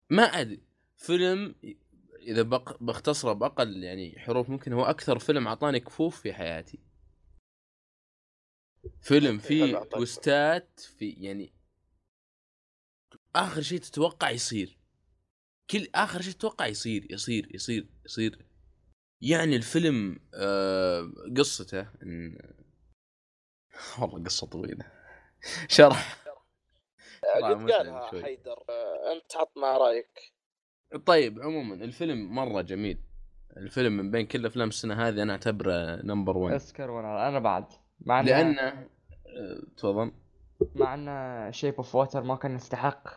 ما 0.09 0.23
أدري. 0.23 0.61
فيلم 0.97 1.55
إذا 2.19 2.41
بق... 2.41 2.83
بختصره 2.83 3.33
بأقل 3.33 3.83
يعني 3.83 4.19
حروف 4.19 4.49
ممكن 4.49 4.73
هو 4.73 4.83
أكثر 4.83 5.19
فيلم 5.19 5.47
أعطاني 5.47 5.79
كفوف 5.79 6.21
في 6.21 6.33
حياتي. 6.33 6.79
فيلم 9.01 9.37
فيه. 9.37 9.77
twist 9.79 10.63
ات 10.63 10.79
في 10.79 11.09
يعني 11.09 11.53
آخر 13.35 13.61
شيء 13.61 13.79
تتوقع 13.79 14.29
يصير. 14.29 14.77
كل 15.69 15.87
آخر 15.95 16.21
شيء 16.21 16.33
تتوقع 16.33 16.65
يصير 16.67 17.07
يصير 17.11 17.55
يصير 17.55 17.87
يصير. 18.05 18.45
يعني 19.21 19.55
الفيلم 19.55 20.19
آه 20.33 21.11
قصته 21.37 21.81
إن 22.03 22.37
والله 24.01 24.23
قصة 24.23 24.47
طويلة. 24.47 24.85
شرح. 25.67 26.17
شرح 27.35 27.49
قد 27.49 27.71
قالها. 27.71 28.21
حيدر 28.23 28.63
آه، 28.69 29.11
أنت 29.13 29.35
عط 29.35 29.57
مع 29.57 29.77
رأيك. 29.77 30.33
طيب 31.05 31.39
عموما 31.41 31.75
الفيلم 31.75 32.35
مرة 32.35 32.61
جميل. 32.61 33.03
الفيلم 33.57 33.97
من 33.97 34.11
بين 34.11 34.25
كل 34.27 34.45
أفلام 34.45 34.67
السنة 34.69 35.07
هذه 35.07 35.23
أنا 35.23 35.31
أعتبره 35.33 36.01
number 36.05 36.37
1 36.37 36.55
اسكر 36.55 36.91
وأنا 36.91 37.27
أنا 37.27 37.39
بعد. 37.39 37.65
مع 37.99 38.19
إنه 38.19 38.27
لأنه 38.29 38.61
آه، 39.27 39.61
تفضل. 39.77 40.11
مع 40.75 40.93
إنه 40.93 41.51
Shape 41.51 41.73
of 41.75 41.95
Water 41.95 42.23
ما 42.23 42.35
كان 42.35 42.55
يستحق. 42.55 43.07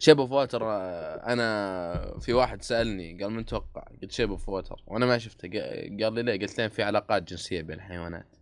Shape 0.00 0.20
of 0.20 0.32
Water 0.32 0.64
أنا 1.28 2.20
في 2.20 2.34
واحد 2.34 2.62
سألني 2.62 3.24
قال 3.24 3.32
من 3.32 3.46
توقع؟ 3.46 3.82
قلت 4.02 4.12
Shape 4.12 4.30
of 4.32 4.50
Water 4.50 4.84
وأنا 4.88 5.06
ما 5.06 5.18
شفته 5.18 5.48
قا- 5.50 6.04
قال 6.04 6.14
لي 6.14 6.22
ليه؟ 6.24 6.40
قلت 6.40 6.60
له 6.60 6.68
في 6.68 6.84
علاقات 6.84 7.24
جنسية 7.24 7.62
بين 7.62 7.76
الحيوانات 7.76 8.36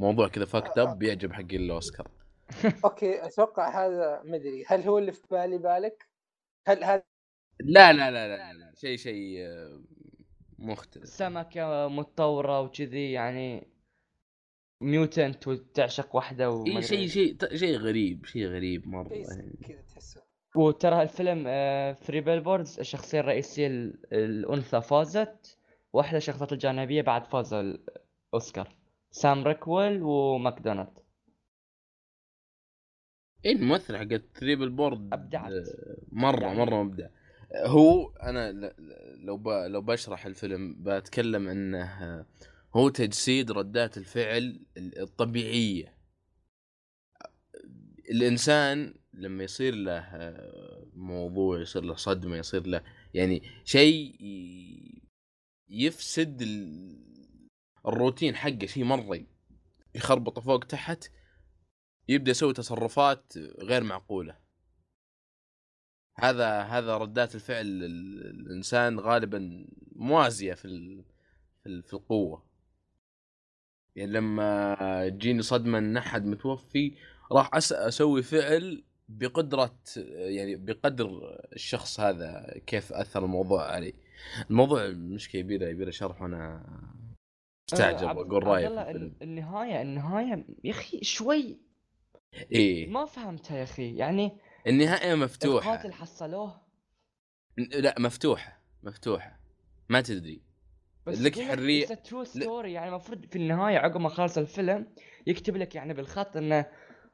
موضوع 0.00 0.28
كذا 0.28 0.46
fucked 0.46 0.78
up 0.78 1.00
بيعجب 1.00 1.32
حقين 1.34 1.62
الأوسكار 1.62 2.12
Okay 2.86 3.26
أتوقع 3.26 3.86
هذا 3.86 4.22
مدري 4.24 4.64
هل 4.68 4.82
هو 4.82 4.98
اللي 4.98 5.12
في 5.12 5.28
بالي 5.30 5.58
بالك؟ 5.58 6.08
هل 6.68 6.84
هذا 6.84 7.04
لا 7.60 7.92
لا 7.94 8.10
لا 8.10 8.28
لا, 8.28 8.52
لا. 8.54 8.74
شيء 8.76 8.96
شيء 8.98 9.46
آه، 9.46 9.82
مختلف 10.58 11.04
سمكة 11.06 11.88
متطورة 11.88 12.60
وكذي 12.62 13.12
يعني 13.12 13.68
mutant 14.82 15.48
وتعشق 15.48 16.16
واحدة 16.16 16.50
وما 16.50 16.80
إي 16.80 16.82
شيء. 16.82 17.08
شيء 17.08 17.36
شيء 17.56 17.76
غريب 17.78 18.26
شيء 18.26 18.46
غريب 18.46 18.88
مرة 18.88 19.08
شيء 19.08 19.30
يعني. 19.30 19.58
كذا 19.68 19.82
تحسه 19.82 20.22
وترى 20.56 21.02
الفيلم 21.02 21.44
Three 21.94 22.20
Billboards 22.20 22.78
الشخصية 22.78 23.20
الرئيسية 23.20 23.66
ال- 23.66 24.14
الأنثى 24.14 24.80
فازت. 24.80 25.56
واحدة 25.92 26.18
الشخصيات 26.18 26.52
الجانبية 26.52 27.02
بعد 27.02 27.26
فازوا 27.26 27.60
الأوسكار. 27.60 28.74
سام 29.10 29.44
روكويل 29.44 30.02
وماكدونالد. 30.02 30.98
اي 33.46 33.52
الممثل 33.52 33.96
حق 33.96 34.02
ال 34.12 34.21
Three 34.21 34.68
Billboard 34.70 35.08
أبدعت. 35.12 35.52
آه، 35.52 35.96
مرة 36.12 36.42
يعني- 36.46 36.58
مرة 36.58 36.82
مبدع. 36.82 37.08
هو 37.66 38.10
أنا 38.10 38.52
لو 39.24 39.36
ب... 39.36 39.48
لو 39.48 39.80
بشرح 39.82 40.26
الفيلم 40.26 40.76
بتكلم 40.78 41.48
إنه 41.48 41.84
آه، 41.84 42.26
هو 42.76 42.88
تجسيد 42.88 43.50
ردات 43.52 43.96
الفعل 43.98 44.66
الطبيعية. 44.76 45.94
الإنسان 48.10 48.94
لما 49.20 49.44
يصير 49.44 49.74
له 49.74 49.98
آه، 49.98 50.86
موضوع 50.94 51.60
يصير 51.60 51.82
له 51.84 51.94
صدمة 51.94 52.36
يصير 52.36 52.66
له 52.66 52.82
يعني 53.14 53.42
شيء 53.64 54.16
يفسد 55.68 56.42
ال- 56.42 57.48
الروتين 57.86 58.36
حقه 58.36 58.66
شيء 58.66 58.84
مرة 58.84 59.24
يخربطه 59.94 60.40
فوق 60.40 60.64
تحت 60.64 61.04
يبدأ 62.08 62.30
يسوي 62.30 62.52
تصرفات 62.52 63.32
غير 63.58 63.82
معقولة. 63.82 64.38
هذا 66.18 66.60
هذا 66.60 66.96
ردات 66.96 67.34
الفعل 67.34 67.66
ال- 67.66 68.26
الانسان 68.40 69.00
غالبا 69.00 69.66
موازية 69.92 70.54
في 70.54 70.68
في 71.62 71.66
ال- 71.68 71.82
في 71.82 71.92
القوة. 71.92 72.50
يعني 73.96 74.12
لما 74.12 75.08
تجيني 75.08 75.42
صدمة 75.42 75.78
إن 75.78 75.96
أحد 75.96 76.26
متوفي 76.26 76.96
راح 77.32 77.50
أسوي 77.54 78.22
فعل 78.22 78.84
بقدرة 79.18 79.78
يعني 80.06 80.56
بقدر 80.56 81.38
الشخص 81.52 82.00
هذا 82.00 82.54
كيف 82.66 82.92
أثر 82.92 83.24
الموضوع 83.24 83.72
علي. 83.72 83.94
الموضوع 84.50 84.88
مشكله 84.88 85.42
كبيره 85.42 85.68
يبي 85.68 85.92
شرح 85.92 86.22
وأنا 86.22 86.66
مستعجب 87.72 88.04
آه، 88.04 88.08
عبد- 88.08 88.18
وأقول 88.18 88.44
رأيي 88.46 88.66
النهاية 89.22 89.82
النهاية 89.82 90.46
يا 90.64 90.70
أخي 90.70 91.04
شوي 91.04 91.60
إيه. 92.52 92.86
ما 92.90 93.04
فهمتها 93.04 93.56
يا 93.58 93.62
أخي. 93.62 93.96
يعني 93.96 94.38
النهاية 94.66 95.14
مفتوحة. 95.14 95.72
القاتل 95.74 95.92
حصلوه. 95.92 96.60
لا 97.58 97.94
مفتوحة 97.98 98.60
مفتوحة. 98.82 99.40
ما 99.88 100.00
تدري. 100.00 100.42
بس 101.06 101.20
لك 101.20 101.34
a 101.34 102.08
true 102.08 102.28
story. 102.40 102.64
يعني 102.64 102.88
المفروض 102.88 103.26
في 103.26 103.36
النهاية 103.36 103.78
عقب 103.78 104.00
ما 104.00 104.08
خلص 104.08 104.38
الفيلم 104.38 104.86
يكتب 105.26 105.56
لك 105.56 105.74
يعني 105.74 105.94
بالخط 105.94 106.36
إنه 106.36 106.66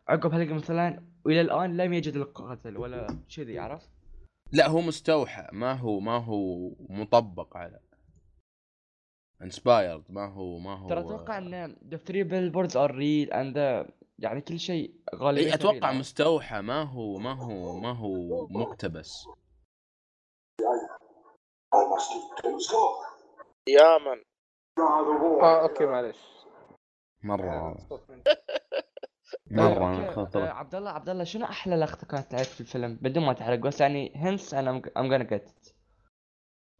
عقب 0.08 0.34
هلقى 0.34 0.54
مثلا 0.54 1.02
وإلى 1.24 1.40
الآن 1.40 1.76
لم 1.76 1.92
يجد 1.92 2.14
القاتل 2.14 2.76
ولا 2.76 3.06
كذي 3.36 3.58
عرفت؟ 3.58 3.90
لا 4.52 4.68
هو 4.68 4.80
مستوحى 4.80 5.48
ما 5.52 5.72
هو 5.72 6.00
ما 6.00 6.18
هو 6.18 6.70
مطبق 6.88 7.56
على. 7.56 7.80
انسبايرد 9.42 10.12
ما 10.12 10.26
هو 10.26 10.58
ما 10.58 10.74
هو. 10.78 10.88
ترى 10.88 11.00
أتوقع 11.00 11.38
إن 11.38 11.76
the 11.90 11.98
three 11.98 12.24
billboards 12.24 12.72
are 12.72 12.92
real 12.92 13.30
and 13.32 13.54
the 13.56 13.92
يعني 14.18 14.40
كل 14.40 14.58
شيء 14.58 14.94
غالبا 15.14 15.40
إي 15.40 15.54
أتوقع 15.54 15.92
مستوحى 15.92 16.60
ما 16.60 16.82
هو 16.82 17.18
ما 17.18 17.32
هو 17.32 17.80
ما 17.80 17.92
هو 17.92 18.46
مقتبس. 18.46 19.26
يا 23.68 23.98
من. 23.98 24.22
آه 25.42 25.62
أوكي 25.62 25.86
معلش 25.86 26.18
مرة. 27.22 27.76
مني. 28.08 28.22
مرة 29.50 30.08
آه، 30.08 30.10
خطر 30.10 30.42
عبد 30.42 30.74
الله 30.74 30.90
عبد 30.90 31.08
الله 31.08 31.24
شنو 31.24 31.44
أحلى 31.44 31.76
لقطة 31.76 32.06
كانت 32.06 32.30
تعرف 32.30 32.48
في 32.48 32.60
الفيلم 32.60 32.98
بدون 33.02 33.26
ما 33.26 33.32
تحرق؟ 33.32 33.58
بس 33.58 33.80
يعني 33.80 34.12
هنس 34.16 34.54
أنا 34.54 34.80
I'm 34.80 35.10
gonna 35.10 35.30
get 35.30 35.48
it. 35.48 35.72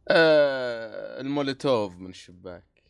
آه 0.09 1.21
المولوتوف 1.21 1.95
من 1.95 2.09
الشباك. 2.09 2.83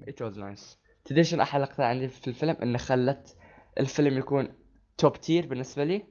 It 0.00 0.24
was 0.24 0.36
nice. 0.36 0.76
تدري 1.04 1.24
شنو 1.24 1.42
أحلى 1.42 1.62
لقطة 1.62 1.84
عندي 1.84 2.08
في 2.08 2.28
الفيلم؟ 2.28 2.56
إنه 2.62 2.78
خلت 2.78 3.36
الفيلم 3.80 4.18
يكون 4.18 4.54
توب 4.98 5.20
تير 5.20 5.46
بالنسبة 5.46 5.84
لي 5.84 6.06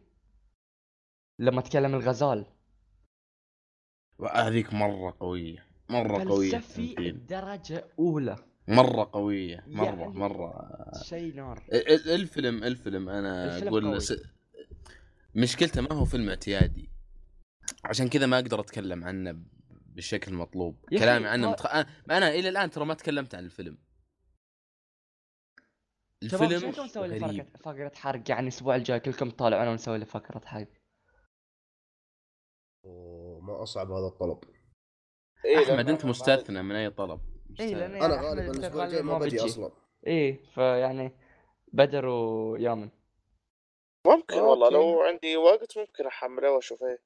لما 1.40 1.62
تكلم 1.62 1.96
الغزال. 1.96 2.46
هذيك 4.34 4.74
مرة 4.74 5.18
قوية 5.20 5.68
مرة 5.90 6.24
قوية 6.24 6.52
فلسفي. 6.52 7.12
درجه 7.12 7.88
اولى 8.00 8.51
مرة 8.68 9.10
قوية 9.14 9.64
مرة 9.68 9.86
يعني- 9.86 10.08
مرة. 10.20 10.72
شيء 11.04 11.36
نار. 11.36 11.64
ال- 11.74 11.88
ال- 11.92 12.10
الفيلم 12.10 12.64
الفيلم 12.64 13.10
أنا 13.10 13.58
الفيلم 13.58 13.68
أقول. 13.88 14.02
س... 14.02 14.14
مشكلته 15.36 15.82
ما 15.82 15.94
هو 15.94 16.06
فيلم 16.06 16.30
اعتيادي. 16.30 16.92
عشان 17.86 18.10
كذا 18.10 18.26
ما 18.26 18.36
أقدر 18.40 18.60
أتكلم 18.60 19.04
عنه 19.04 19.44
بالشكل 19.86 20.32
المطلوب 20.32 20.86
كلامي 20.90 21.28
عنه 21.28 21.46
ما- 21.48 21.52
متخ... 21.54 21.66
أنا... 21.66 21.88
أنا 22.12 22.30
إلى 22.30 22.50
الآن 22.50 22.70
ترى 22.70 22.86
ما 22.86 22.94
تكلمت 22.94 23.36
عن 23.36 23.46
الفيلم. 23.46 23.78
شباب 26.24 26.44
الفيلم 26.44 26.64
رايكم 26.64 26.82
نسوي 26.84 27.44
فقرة 27.60 27.92
حرق 27.96 28.24
يعني 28.30 28.42
الأسبوع 28.42 28.76
الجاي 28.76 29.00
كلكم 29.00 29.30
طالعون 29.30 29.68
ونسوي 29.68 29.98
له 29.98 30.06
فقره 30.06 30.46
حرق. 30.46 30.68
وما 32.84 33.64
أصعب 33.64 33.92
هذا 33.92 34.08
الطلب. 34.08 34.40
إيه 35.46 35.58
احمد 35.58 35.90
أنت 35.90 36.02
أنا 36.02 36.10
مستثنى 36.10 36.64
من 36.64 36.76
أي 36.76 36.90
طلب. 36.90 37.22
إيه، 37.60 37.76
لأن 37.76 37.92
مستثنى. 37.92 38.06
أنا 38.06 38.22
غالبا 38.30 38.52
الأسبوع 38.52 38.86
الجاي 38.86 39.02
ما 39.02 39.14
ما 39.14 39.20
بتجي. 39.20 39.46
أصلا 39.46 39.72
إيه 40.08 40.40
فيعني 40.56 41.12
بدر 41.74 42.06
ويامن 42.06 42.90
ممكن 44.08 44.40
والله. 44.40 44.70
لو 44.70 45.02
عندي 45.02 45.38
وقت 45.38 45.78
ممكن 45.78 46.08
أحمله 46.08 46.52
وأشوف 46.52 46.84
إيه 46.84 47.00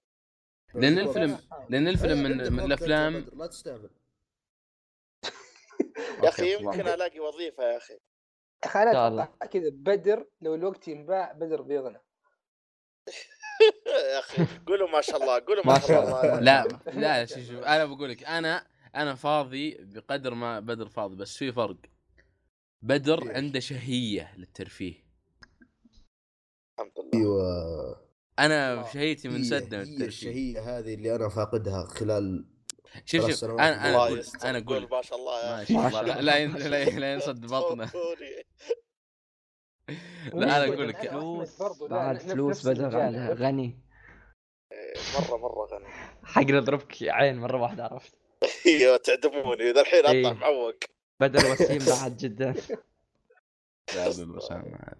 لأن 0.73 0.97
الفيلم. 0.99 1.39
لأن 1.69 1.87
الفيلم 1.87 2.25
إيه، 2.25 2.33
من, 2.33 2.53
من 2.53 2.59
الافلام 2.59 3.25
لا 3.33 3.47
تستهبل 3.47 3.89
يا 6.23 6.29
أخي 6.29 6.53
يمكن. 6.53 6.87
ألاقي 6.87 7.19
وظيفة 7.19 7.63
يا 7.63 7.77
أخي 7.77 7.93
يا 7.93 7.99
أخي 8.65 8.79
أنا 8.83 9.25
كذا 9.51 9.69
بدر 9.71 10.27
لو 10.41 10.55
الوقت 10.55 10.87
ينباع 10.87 11.31
بدر 11.31 11.61
بيغنى 11.61 11.99
يا 14.13 14.19
أخي 14.19 14.45
قولوا 14.67 14.89
ما 14.89 15.01
شاء 15.01 15.21
الله 15.21 15.39
قولوا 15.39 15.65
ما 15.65 15.73
ما 15.73 15.79
شاء 15.79 16.03
الله. 16.03 16.39
لا 16.39 16.67
لا 17.03 17.25
شوف 17.25 17.51
أنا 17.51 17.85
بقول 17.85 18.09
لك 18.09 18.23
أنا 18.23 18.67
أنا 18.95 19.15
فاضي 19.15 19.77
بقدر 19.79 20.33
ما 20.33 20.59
بدر 20.59 20.89
فاضي 20.89 21.15
بس 21.15 21.37
في 21.37 21.51
فرق. 21.51 21.77
بدر؟ 22.81 23.31
عنده 23.35 23.59
شهية 23.59 24.33
للترفيه. 24.37 25.05
الحمد 26.79 26.91
لله. 26.99 27.21
أيوه. 27.21 28.05
أنا 28.39 28.83
شهيتي 28.93 29.27
هي- 29.27 29.31
منسده 29.33 29.77
هي 29.77 29.83
للترفيه 29.83 30.05
الشهية 30.05 30.77
هذه 30.79 30.93
اللي 30.93 31.15
أنا 31.15 31.29
فاقدها 31.29 31.85
خلال 31.85 32.45
شوف 33.05 33.31
شوف 33.31 33.43
أنا 33.43 33.87
أنا 33.89 33.95
أقول 33.95 34.23
أنا 34.43 34.59
قول 34.59 34.77
أقول 34.83 34.89
ما 34.91 35.01
شاء 35.01 35.19
الله 35.19 35.45
يا 35.45 35.57
ما 35.57 35.63
شاء 35.65 35.87
الله. 35.87 36.01
لا 36.01 36.21
لا 36.21 36.21
لا 36.69 36.83
ين- 36.83 36.99
لا 36.99 37.13
ينصد 37.13 37.45
بطنه. 37.45 37.91
لا 40.33 40.43
أنا 40.57 40.63
أقول؟ 40.65 40.87
لك. 40.89 41.13
بعد 41.89 42.17
فلوس 42.17 42.67
بدر 42.67 42.89
غني. 43.35 43.79
مرة 45.19 45.37
مرة 45.37 45.67
غني. 45.71 45.87
حق 46.23 46.41
نضربك 46.41 47.03
عين 47.03 47.37
مرة 47.37 47.61
واحدة 47.61 47.83
عرفت؟ 47.83 48.13
أيوه 48.65 48.97
تعدموني. 48.97 49.71
ذا 49.71 49.81
الحين 49.81 50.05
إيه. 50.05 50.27
اطلع 50.27 50.33
معوق. 50.39 50.75
بدر 51.19 51.39
وسيم 51.51 51.95
بعد 51.95 52.17
جدا 52.17 52.53
لا 53.95 54.03
أقول 54.07 54.21
الوسامة 54.23 54.75
عاد. 54.75 54.97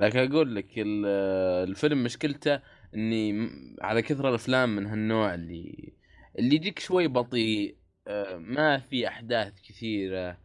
لكن 0.00 0.18
أقول 0.32 0.54
لك 0.56 0.78
ال- 0.78 1.06
الفيلم 1.68 2.04
مشكلته 2.04 2.60
إني 2.94 3.50
على 3.80 4.02
كثر 4.02 4.28
الأفلام 4.28 4.76
من 4.76 4.86
هالنوع 4.86 5.34
اللي 5.34 5.92
اللي 6.38 6.54
يجيك 6.54 6.78
شوي 6.78 7.06
بطيء. 7.08 7.76
آه، 8.08 8.36
ما 8.36 8.78
في 8.78 9.08
أحداث 9.08 9.52
كثيرة. 9.68 10.38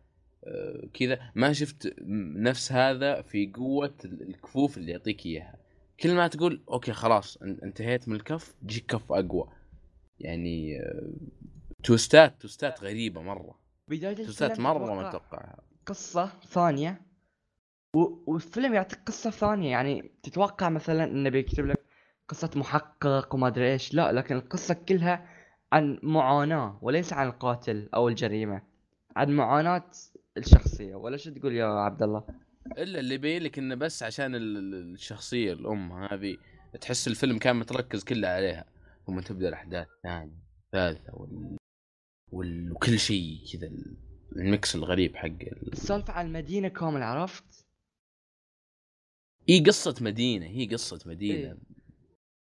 آه، 0.48 0.88
كذا. 0.94 1.32
ما 1.36 1.54
شفت 1.54 1.94
نفس 2.36 2.72
هذا 2.72 3.22
في 3.22 3.52
قوة 3.56 3.94
ال- 4.06 4.22
الكفوف 4.30 4.78
اللي 4.78 4.92
يعطيك 4.92 5.26
إياها. 5.26 5.56
كل 6.02 6.16
ما 6.16 6.28
تقول 6.28 6.64
أوكي 6.70 6.94
خلاص 6.94 7.38
إن- 7.38 7.64
انتهيت 7.64 8.10
من 8.10 8.16
الكف 8.16 8.56
تجيك 8.62 8.86
كف 8.86 9.12
أقوى. 9.12 9.48
يعني 10.20 10.80
آه، 10.82 11.10
توستات 11.84 12.42
توستات 12.42 12.84
غريبة 12.84 13.22
مرة. 13.22 13.56
بداية 13.88 14.16
توستات 14.16 14.60
مرة 14.60 14.94
ما 14.96 15.10
اتوقعها 15.10 15.60
قصة 15.86 16.26
ثانية. 16.48 17.02
والفيلم 17.96 18.74
يعطيك 18.74 19.00
قصة 19.06 19.30
ثانية. 19.30 19.72
يعني 19.72 20.12
تتوقع 20.24 20.70
مثلا 20.70 21.04
انه 21.04 21.30
بيكتب 21.30 21.66
لك 21.66 21.86
قصة 22.28 22.50
محقق 22.56 23.36
وما 23.36 23.48
أدري 23.48 23.72
إيش. 23.74 23.94
لا 23.94 24.12
لكن 24.12 24.36
القصة 24.36 24.74
كلها 24.74 25.30
عن 25.72 26.00
معاناة 26.04 26.80
وليس 26.82 27.14
عن 27.14 27.28
القاتل 27.28 27.90
أو 27.94 28.08
الجريمة. 28.08 28.62
عن 29.16 29.32
معاناة 29.32 29.84
الشخصية. 30.38 30.96
ولا 30.96 31.18
شو 31.18 31.32
تقول 31.32 31.54
يا 31.56 31.66
عبد 31.66 32.04
الله؟ 32.04 32.24
إلا 32.78 33.00
اللي 33.00 33.16
يبين 33.16 33.44
لك 33.44 33.58
إنه 33.60 33.76
بس 33.76 34.04
عشان 34.04 34.36
ال- 34.36 34.58
ال- 34.58 34.94
الشخصية 34.94 35.54
الأم 35.54 35.92
هذه 36.04 36.38
تحس 36.82 37.08
الفيلم 37.08 37.38
كان 37.38 37.56
متركز 37.56 38.04
كله 38.04 38.28
عليها. 38.28 38.66
ثم 39.08 39.20
تبدأ 39.20 39.48
الأحداث 39.50 39.88
ثانية 40.04 40.44
ثالثه 40.72 41.16
وال... 41.16 41.58
وال... 42.32 42.72
وكل 42.72 43.00
شيء 43.00 43.38
كذا 43.54 43.68
ال- 43.68 43.98
الميكس 44.36 44.76
الغريب 44.76 45.16
حق 45.16 45.26
ال... 45.26 45.74
السالفة 45.74 46.14
عن 46.14 46.26
المدينة 46.26 46.68
كامل 46.68 47.04
عرفت؟ 47.04 47.66
هي 49.50 49.60
قصة 49.60 49.96
مدينة 50.02 50.46
هي 50.46 50.66
قصة 50.66 51.00
مدينة. 51.06 51.58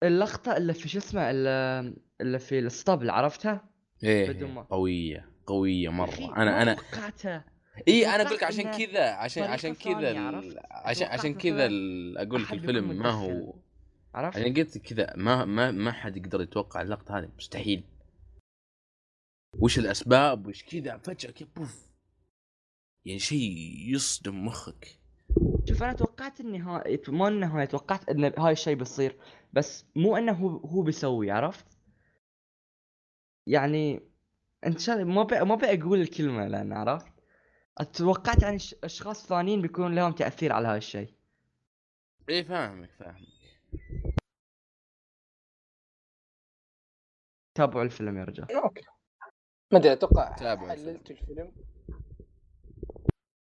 اللقطة 0.04 0.58
اللي 0.58 0.74
في 0.74 0.90
شو 0.90 0.98
اسمه 0.98 1.32
اللي, 1.32 1.96
اللي 2.22 2.40
في 2.40 2.60
الاسطبل 2.60 3.10
عرفتها؟ 3.10 3.70
إيه 4.04 4.20
يا 4.20 4.32
أخي، 4.32 4.34
مره 5.90 6.36
أنا 6.38 6.62
أنا 6.62 6.74
توقعتها. 6.74 7.46
اي 7.88 8.08
أنا 8.16 8.24
أقول 8.24 8.36
لك 8.36 8.44
عشان 8.44 8.72
كذا 8.72 9.10
عشان 9.10 9.44
عشان 9.44 9.76
كذا 9.76 10.20
عرفت؟ 10.20 10.58
عشان 10.72 11.08
عشان 11.08 11.34
كذا 11.34 11.66
أقول 12.18 12.44
لك 12.44 12.54
الفيلم 12.54 12.98
ما 12.98 13.10
هو. 13.10 13.54
عرفت 14.16 14.38
يعني 14.38 14.62
قلت 14.62 14.78
كذا 14.78 15.14
ما 15.16 15.46
ما 15.46 15.72
ما 15.72 15.92
حد 15.92 16.18
يقدر 16.18 16.42
يتوقع 16.42 16.82
اللقطة 16.82 17.18
هذه 17.18 17.30
مستحيل 17.38 17.84
وش 19.60 19.80
الأسباب 19.80 20.48
وش 20.48 20.64
كذا 20.64 20.98
فجأة 20.98 21.32
كذا 21.32 21.48
بوف 21.56 21.90
يعني 23.06 23.20
شيء 23.20 23.76
يصدم 23.88 24.46
مخك 24.46 25.00
شوف 25.70 25.84
أنا 25.84 25.94
توقعت 25.94 26.40
النهاية 26.40 27.02
مو 27.08 27.28
النهاية 27.28 27.66
توقعت 27.66 28.10
إن 28.10 28.34
هاي 28.38 28.52
الشيء 28.52 28.76
بيصير 28.76 29.16
بس 29.54 29.86
مو 29.96 30.18
إنه 30.18 30.32
هو 30.32 30.58
هو 30.58 30.82
بيسوي 30.82 31.32
عرفت؟ 31.32 31.66
يعني 33.48 34.02
إنت. 34.66 34.90
ما 34.90 35.24
بي... 35.24 35.40
ما 35.44 35.54
ابي 35.54 35.82
أقول 35.82 36.02
الكلمة 36.02 36.48
لأن 36.48 36.74
عرفت؟ 36.74 37.15
توقعت 37.84 38.44
يعني 38.44 38.60
ش... 38.60 38.76
أشخاص 38.84 39.28
ثانيين 39.28 39.62
بيكون 39.62 39.96
لهم 39.96 40.12
تأثير 40.12 40.54
على 40.54 40.68
هاي 40.68 40.78
الشيء. 40.78 41.14
إيه 42.30 42.44
فاهمك 42.44 42.90
فاهمك. 43.00 43.28
تابعوا 47.56 47.84
الفيلم 47.84 48.18
يا 48.18 48.24
رجال. 48.24 48.52
Okay. 48.56 48.82
ما 49.74 49.80
أدري 49.80 49.94
أتوقع 49.94 50.36
تابعوا 50.36 50.70
حللت 50.70 51.12
الفيلم. 51.12 51.52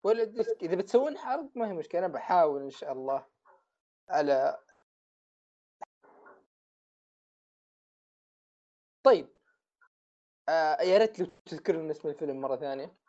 ولا 0.03 0.23
دس- 0.23 0.57
إذا 0.61 0.75
بتسوون 0.75 1.17
حرق 1.17 1.49
ما 1.55 1.67
هي 1.69 1.73
مشكلة 1.73 2.05
أنا 2.05 2.13
بحاول 2.13 2.61
إن 2.63 2.69
شاء 2.69 2.91
الله 2.91 3.25
على 4.09 4.57
طيب. 9.03 9.27
آه 10.49 10.81
يا 10.81 10.97
ريت 10.97 11.19
لو 11.19 11.25
تذكر 11.45 11.75
لنا 11.75 11.91
اسم 11.91 12.09
الفيلم 12.09 12.41
مرة 12.41 12.55
ثانية. 12.55 13.04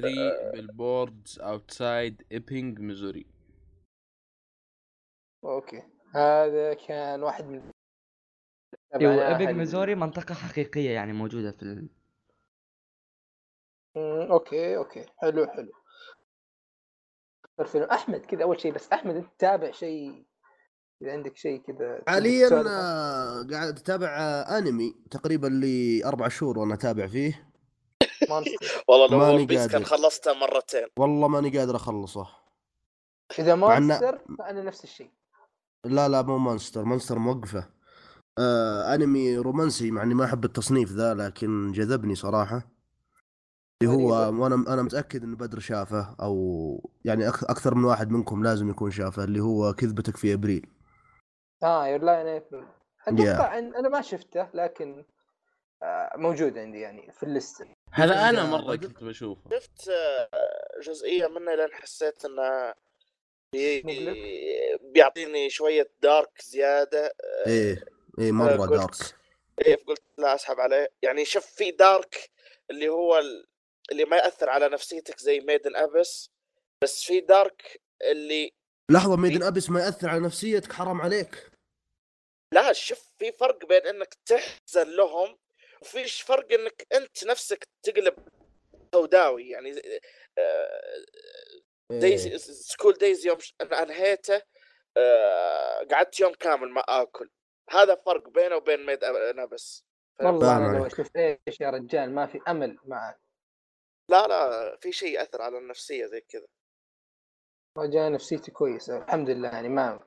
3 0.00 0.50
Billboards 0.52 1.38
Outside 1.40 2.22
Ebbing 2.32 2.78
Missouri 2.78 3.26
Okay. 5.44 5.82
هذا 6.14 6.74
كان 6.74 7.22
واحد 7.22 7.44
من 7.44 7.70
أيوه 8.94 9.36
ال- 9.50 9.56
ميزوري 9.56 9.94
منطقة 9.94 10.34
حقيقية 10.34 10.90
يعني 10.90 11.12
موجودة 11.12 11.50
في 11.52 11.62
ال... 11.62 11.88
Okay 14.30 14.76
okay. 14.76 15.06
حلو 15.16 15.46
حلو. 15.46 15.72
الفيلم. 17.60 17.84
أحمد 17.84 18.20
كذا 18.26 18.42
أول 18.42 18.60
شيء 18.60 18.72
بس. 18.74 18.92
أحمد 18.92 19.14
أنت 19.16 19.26
تتابع 19.38 19.70
شيء؟ 19.70 20.26
إذا 21.02 21.12
عندك 21.12 21.36
شيء 21.36 21.60
كذا 21.62 22.02
حاليا. 22.08 22.48
آه، 22.48 23.46
قاعد 23.50 23.78
أتابع 23.78 24.08
آه، 24.08 24.58
أنمي 24.58 24.94
تقريبا 25.10 25.46
لي 25.46 26.04
أربع 26.04 26.28
شهور 26.28 26.58
وأنا 26.58 26.74
اتابع 26.74 27.06
فيه. 27.06 27.53
والله 28.88 29.06
لو 29.10 29.36
One 29.36 29.46
Piece 29.46 29.66
كان. 29.66 29.84
خلصته 29.84 30.32
مرتين. 30.34 30.86
والله 30.98 31.28
ماني 31.28 31.58
قادر 31.58 31.76
أخلصه. 31.76 32.26
اذا 33.38 33.54
Monster 33.54 34.18
فأنا 34.38 34.62
نفس 34.62 34.84
الشيء. 34.84 35.10
لا 35.84 36.08
لا 36.08 36.22
مو 36.22 36.38
Monster 36.38 36.84
Monster 36.84 37.18
موقفه. 37.18 37.68
آه 38.38 38.94
أنمي 38.94 39.36
رومانسي 39.36 39.90
مع 39.90 40.02
إني 40.02 40.14
ما 40.14 40.24
أحب 40.24 40.44
التصنيف 40.44 40.92
ذا 40.92 41.14
لكن 41.14 41.72
جذبني 41.72 42.14
صراحة. 42.14 42.62
اللي 43.82 43.94
هو. 43.94 44.08
وأنا 44.42 44.54
أنا 44.54 44.82
متأكد 44.82 45.22
انه 45.22 45.36
بدر 45.36 45.58
شافه 45.58 46.16
أو 46.22 46.90
يعني 47.04 47.30
أك- 47.32 47.50
أكثر 47.50 47.74
من 47.74 47.84
واحد 47.84 48.10
منكم 48.10 48.44
لازم 48.44 48.70
يكون 48.70 48.90
شافه 48.90 49.24
اللي 49.24 49.40
هو 49.40 49.72
كذبتك 49.72 50.16
في 50.16 50.34
أبريل. 50.34 50.66
آه 51.62 51.86
Your 51.86 52.02
Lie 52.02 52.16
in 52.16 52.26
April 52.26 52.66
أتوقع 53.08 53.58
ان 53.58 53.74
أنا 53.74 53.88
ما 53.88 54.00
شفته 54.02 54.48
لكن 54.54 55.04
موجود 56.16 56.58
عندي 56.58 56.80
يعني 56.80 57.12
في 57.12 57.22
ال 57.22 57.29
list. 57.29 57.66
هذا 57.92 58.28
أنا 58.28 58.44
مرة 58.44 58.76
كنت 58.76 59.04
بشوفه. 59.04 59.50
شفت 59.58 59.88
آه، 59.88 60.28
جزئية 60.82 61.26
منه 61.26 61.54
لين 61.54 61.72
حسيت 61.72 62.24
إنه 62.24 62.74
بي... 63.52 63.82
بيعطيني 64.80 65.50
شوية 65.50 65.90
dark 66.02 66.42
زيادة 66.42 67.14
إيه 67.46 67.84
إيه 68.18 68.32
مرة 68.32 68.56
قلت- 68.56 68.70
dark. 68.70 68.94
إيه 69.66 69.76
قلت 69.86 70.02
لا 70.18 70.34
أسحب 70.34 70.60
عليه. 70.60 70.88
يعني 71.02 71.24
شوف 71.24 71.46
في 71.46 71.70
dark 71.70 72.30
اللي 72.70 72.88
هو 72.88 73.18
ال- 73.18 73.46
اللي 73.92 74.04
ما 74.04 74.16
يأثر 74.16 74.50
على 74.50 74.68
نفسيتك 74.68 75.18
زي 75.18 75.40
Made 75.40 75.64
in 75.64 75.76
Abyss 75.76 76.30
بس 76.82 77.02
في 77.02 77.20
dark 77.20 77.80
اللي 78.02 78.52
لحظة 78.90 79.16
Made 79.16 79.33
in 79.33 79.42
Abyss 79.42 79.70
ما 79.70 79.80
يأثر 79.84 80.08
على 80.08 80.20
نفسيتك 80.20 80.72
حرام 80.72 81.00
عليك. 81.02 81.50
لا 82.52 82.72
شوف 82.72 83.00
في 83.18 83.32
فرق 83.32 83.66
بين 83.66 83.86
إنك 83.86 84.14
تحزن 84.26 84.90
لهم 84.96 85.38
وفي 85.84 86.04
فرق 86.24 86.52
إنك 86.52 86.86
أنت 86.94 87.24
نفسك 87.24 87.68
تقلب 87.82 88.14
سوداوي 88.94 89.48
يعني 89.48 89.70
آه، 90.38 91.04
Days 91.90 92.26
إيه. 92.26 92.36
School 92.36 92.92
Days 92.92 93.26
يوم 93.26 93.38
أنهيته 93.62 94.42
آه، 94.96 95.86
قعدت 95.90 96.20
يوم 96.20 96.32
كامل 96.32 96.68
ما 96.70 96.80
آكل. 96.80 97.30
هذا 97.70 97.94
فرق 97.94 98.28
بينه 98.28 98.56
وبين 98.56 98.86
Made 98.86 99.04
in 99.04 99.44
Abyss. 99.44 99.84
والله 100.20 100.56
أنا 100.56 100.78
لو. 100.78 100.86
أشوف 100.86 101.16
إيش 101.16 101.60
يا 101.60 101.70
رجال 101.70 102.14
ما 102.14 102.26
في 102.26 102.40
أمل 102.48 102.78
معك. 102.84 103.20
لا 104.10 104.26
لا 104.26 104.76
في 104.80 104.92
شيء 104.92 105.14
يأثر 105.14 105.42
على 105.42 105.58
النفسية 105.58 106.06
زي 106.06 106.20
كذا. 106.20 106.46
رجال 107.78 108.12
نفسيتي 108.12 108.50
كويسة 108.50 108.98
الحمد 108.98 109.30
لله 109.30 109.48
يعني 109.48 109.68
ما 109.68 110.00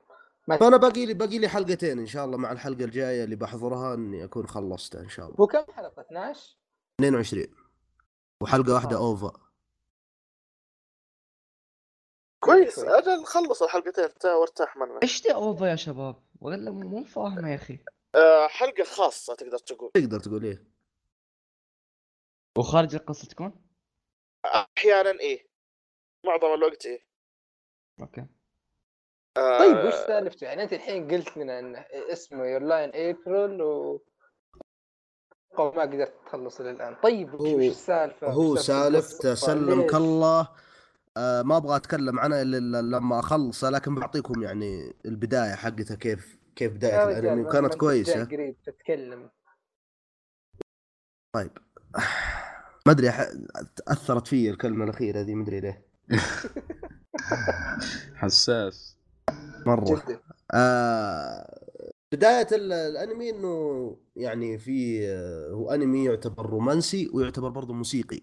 فأنا 0.48 0.78
باقي 0.78 1.06
لي 1.06 1.14
باقي 1.14 1.38
لي 1.40 1.48
حلقتين 1.48 2.00
إن 2.00 2.06
شاء 2.06 2.26
الله 2.26 2.38
مع 2.38 2.52
الحلقة 2.52 2.84
الجاية 2.86 3.24
اللي 3.24 3.36
بحضرها 3.36 3.94
إني 3.94 4.24
أكون 4.24 4.48
خلصتها 4.48 5.02
إن 5.02 5.10
شاء 5.10 5.26
الله. 5.26 5.38
هو 5.40 5.48
كم 5.48 5.74
حلقه 5.74 6.02
12 6.02 6.58
22 7.00 7.48
وحلقة 8.42 8.74
واحدة 8.74 8.96
آه. 8.96 9.00
OVA 9.00 9.32
كويس. 12.40 12.80
أجل 12.80 13.26
خلص 13.26 13.64
الحلقتين 13.64 14.10
وارتاح 14.26 14.78
منها 14.78 15.00
إيش 15.04 15.24
دي 15.24 15.34
OVA 15.34 15.66
يا 15.66 15.76
شباب؟ 15.76 16.24
ولا 16.42 16.72
مو 16.72 17.04
فاهمة 17.04 17.50
يا 17.50 17.56
أخي. 17.56 17.80
آه، 18.16 18.48
حلقة 18.48 18.84
خاصة 18.84 19.36
تقدر 19.36 19.58
تقول. 19.58 19.92
تقدر 19.94 20.20
تقول 20.20 20.44
إيه؟ 20.44 20.64
وخارج 22.58 22.96
القصة 22.96 23.28
تكون؟ 23.28 23.66
أحيانا 24.46 25.20
إيه. 25.20 25.48
معظم 26.26 26.54
الوقت 26.54 26.86
إيه. 26.86 27.08
أوكي. 28.02 28.26
طيب 29.60 29.86
وش 29.86 29.94
سالفته 29.94 30.46
يعني 30.46 30.64
أنت 30.64 30.74
الحين 30.74 31.12
قلت 31.12 31.38
لنا 31.38 31.60
انه 31.60 31.86
اسمه 32.12 32.46
Your 32.46 32.62
Lie 32.62 32.79
in 32.79 32.90
April 32.94 33.62
و 33.62 34.02
ما 35.60 35.82
قدرت 35.82 36.14
تخلص 36.26 36.60
إلى 36.62 36.72
الان 36.72 36.96
طيب 37.04 37.34
وش 37.34 37.42
هو- 37.42 37.58
وش 37.58 37.66
السالفة؟ 37.66 38.28
هو 38.32 38.56
سالفته؟ 38.56 39.34
سلمك؟ 39.34 39.96
الله. 39.96 40.48
آه 41.18 41.42
ما 41.42 41.58
أبغى 41.58 41.76
أتكلم 41.76 42.20
عنها 42.20 42.42
إلا 42.42 42.58
إلا 42.58 42.82
لما 42.82 43.20
أخلصه 43.20 43.70
لكن 43.70 43.96
بعطيكم 43.96 44.44
يعني 44.44 44.94
البداية 45.06 45.56
حقتها 45.56 45.96
كيف 45.96 46.38
كيف 46.56 46.74
بدايه 46.74 47.06
رجال، 47.06 47.20
الانمي 47.26 47.42
وكانت 47.42 47.76
كويسة. 47.76 48.24
قريب 48.26 48.56
تتكلم. 48.66 49.30
طيب. 51.36 51.52
ما 52.86 52.92
أدري 52.94 53.12
ح- 53.12 53.32
أثرت 53.88 54.28
في 54.28 54.50
الكلمة 54.50 54.84
الأخيرة 54.84 55.22
ذي 55.22 55.36
ما 55.36 55.44
أدري 55.44 55.60
ليه. 55.60 55.86
حساس. 58.16 58.97
مرة. 59.68 59.86
جدا. 60.06 60.20
آه 60.54 61.60
بداية 62.14 62.48
ال- 62.52 62.74
الأنمي 62.74 63.30
إنه 63.30 63.98
يعني 64.16 64.58
في 64.58 65.08
آه، 65.08 65.50
هو 65.52 65.72
أنمي 65.72 66.06
يعتبر 66.06 66.46
رومانسي 66.46 67.10
ويعتبر 67.14 67.50
برضه 67.50 67.74
موسيقي. 67.74 68.22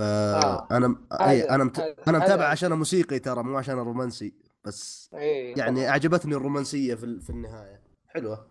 آه. 0.00 0.66
فانا 0.70 0.96
هذا- 1.12 1.30
أي 1.30 1.42
أنا 1.50 1.64
مت... 1.64 1.78
أنا 2.08 2.18
متابع 2.18 2.44
عشان 2.44 2.72
موسيقي 2.72 3.18
ترى 3.18 3.42
مو 3.42 3.58
عشان 3.58 3.74
رومانسي. 3.74 4.34
بس 4.64 5.10
إيه 5.14 5.58
يعني 5.58 5.76
طبعاً. 5.80 5.88
أعجبتني 5.90 6.34
الرومانسية 6.34 6.94
في 6.94 7.20
في 7.20 7.30
النهاية. 7.30 7.82
حلوة. 8.08 8.46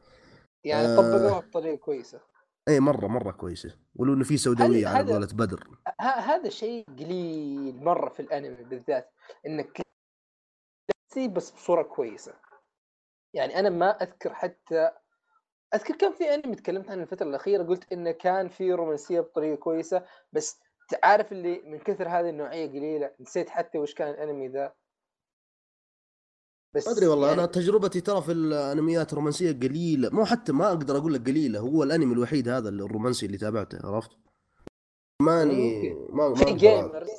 يعني 0.64 0.88
آه. 0.88 0.96
طبقوها 0.96 1.40
بطريقة 1.40 1.76
كويسة. 1.78 2.20
اي 2.68 2.80
مرة 2.80 3.08
مرة 3.08 3.32
كويسة. 3.32 3.76
ولو 3.96 4.14
إنه 4.14 4.24
في 4.24 4.38
سوداوية 4.38 4.88
على 4.88 5.14
قولة 5.14 5.28
بدر. 5.34 5.68
هذا 6.02 6.50
شيء 6.50 6.86
قليل 7.00 7.84
مرة 7.84 8.10
في 8.10 8.20
الأنمي 8.22 8.64
بالذات 8.64 9.12
إنك 9.48 9.82
تمثل 11.12 11.30
بس 11.30 11.52
بصورة 11.52 11.84
كويسة. 11.84 12.34
يعني 13.34 13.60
أنا 13.60 13.70
ما 13.70 13.90
أذكر 14.04 14.34
حتى 14.34 14.92
أذكر 15.76 15.96
كان 15.96 16.14
في 16.14 16.34
أنمي 16.34 16.56
تكلمت 16.56 16.90
عنه 16.90 17.02
الفترة 17.02 17.28
الأخيرة 17.28 17.64
قلت 17.64 17.94
إنه 17.94 18.12
كان 18.12 18.48
في 18.48 18.74
رومانسية 18.74 19.20
بطريقة 19.20 19.56
كويسة 19.56 20.06
بس 20.34 20.60
تعرف 20.90 21.32
اللي 21.32 21.62
من 21.66 21.80
كثر 21.80 22.08
هذه 22.08 22.30
النوعية 22.30 22.68
قليلة 22.68 23.12
نسيت 23.20 23.50
حتى 23.50 23.78
وش 23.78 23.94
كان 23.94 24.10
الأنمي 24.10 24.48
ذا. 24.48 24.74
بس 26.76 26.88
ما 26.88 26.94
أدري 26.94 27.08
والله 27.08 27.28
يعني 27.28 27.40
أنا 27.40 27.48
تجربتي 27.48 28.02
ترى 28.02 28.22
في 28.22 28.32
الأنميات 28.32 29.14
الرومانسية 29.14 29.52
قليلة 29.52 30.10
مو 30.10 30.26
حتى 30.26 30.52
ما 30.52 30.68
أقدر 30.68 30.98
أقول 30.98 31.14
لك 31.14 31.28
قليلة 31.28 31.60
هو 31.60 31.84
الأنمي 31.84 32.14
الوحيد 32.14 32.50
هذا 32.50 32.70
الرومانسي 32.70 33.26
اللي 33.26 33.38
تابعته 33.38 33.80
عرفت؟ 33.84 34.12
ماني. 35.22 35.94
ما 35.94 36.30
ما 36.30 36.36
في 36.36 36.54
gamers. 36.54 37.10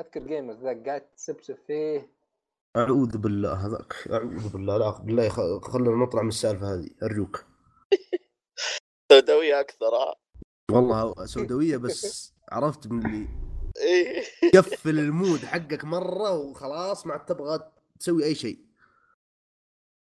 أذكر 0.00 0.20
gamers 0.26 0.56
ذا 0.56 0.82
قاعد 0.86 1.00
تسبسب 1.16 1.56
فيه 1.66 2.12
أعوذ 2.76 3.18
بالله 3.18 3.52
هذاك 3.66 3.94
أعوذ 4.12 4.48
بالله 4.52 4.76
لا 4.78 4.98
بالله 4.98 5.28
خ- 5.28 5.64
خلينا 5.72 5.96
نطلع 6.04 6.22
من 6.22 6.28
السالفة 6.28 6.74
هذه 6.74 6.90
أرجوك. 7.02 7.44
سوداوية 9.12 9.60
أكثر 9.60 9.86
آه. 9.86 10.14
والله 10.70 11.26
سوداوية 11.26 11.76
بس 11.76 12.32
عرفت 12.52 12.86
من 12.86 13.06
اللي 13.06 13.28
إيه. 13.76 14.24
قفل 14.54 14.98
ال 14.98 15.06
mood 15.06 15.38
حقك 15.38 15.84
مرة 15.84 16.30
وخلاص 16.38 17.06
ما 17.06 17.12
عاد 17.12 17.24
تبغى 17.24 17.72
تسوي 18.00 18.24
أي 18.24 18.34
شيء. 18.34 18.58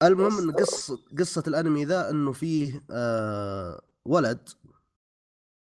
المهم 0.03 0.39
إن 0.39 0.53
قصة 0.53 0.99
قصة 1.19 1.43
الأنمي 1.47 1.85
ذا 1.85 2.11
إنه 2.11 2.33
فيه 2.33 2.85
آه 2.91 3.83
ولد 4.07 4.49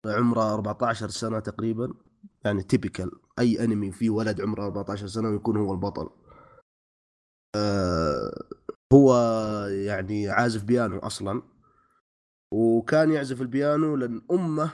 عمره 0.06 0.54
14 0.54 1.08
سنة 1.08 1.40
تقريبا. 1.40 1.94
يعني 2.44 2.62
typical 2.62 3.10
أي 3.38 3.64
انمي 3.64 3.92
فيه 3.92 4.10
ولد 4.10 4.40
عمره 4.40 4.64
14 4.64 5.06
سنة 5.06 5.28
ويكون 5.28 5.56
هو 5.56 5.72
البطل. 5.72 6.10
آه 7.56 8.44
هو 8.92 9.16
يعني 9.66 10.28
عازف 10.28 10.64
بيانو 10.64 10.98
أصلا. 10.98 11.42
وكان 12.52 13.12
يعزف 13.12 13.40
البيانو 13.40 13.96
لأن 13.96 14.22
أمه 14.30 14.70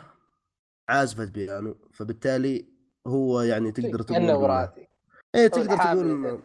عازفه 0.89 1.25
بيانو. 1.25 1.77
فبالتالي 1.93 2.69
هو 3.07 3.41
يعني 3.41 3.73
تقدر 3.73 4.03
تقول 4.03 4.19
انه 4.19 4.39
وراثي. 4.39 4.87
إيه 5.35 5.45
أو 5.45 5.49
تقدر 5.49 5.77
تقول 5.77 6.25
يعني. 6.25 6.41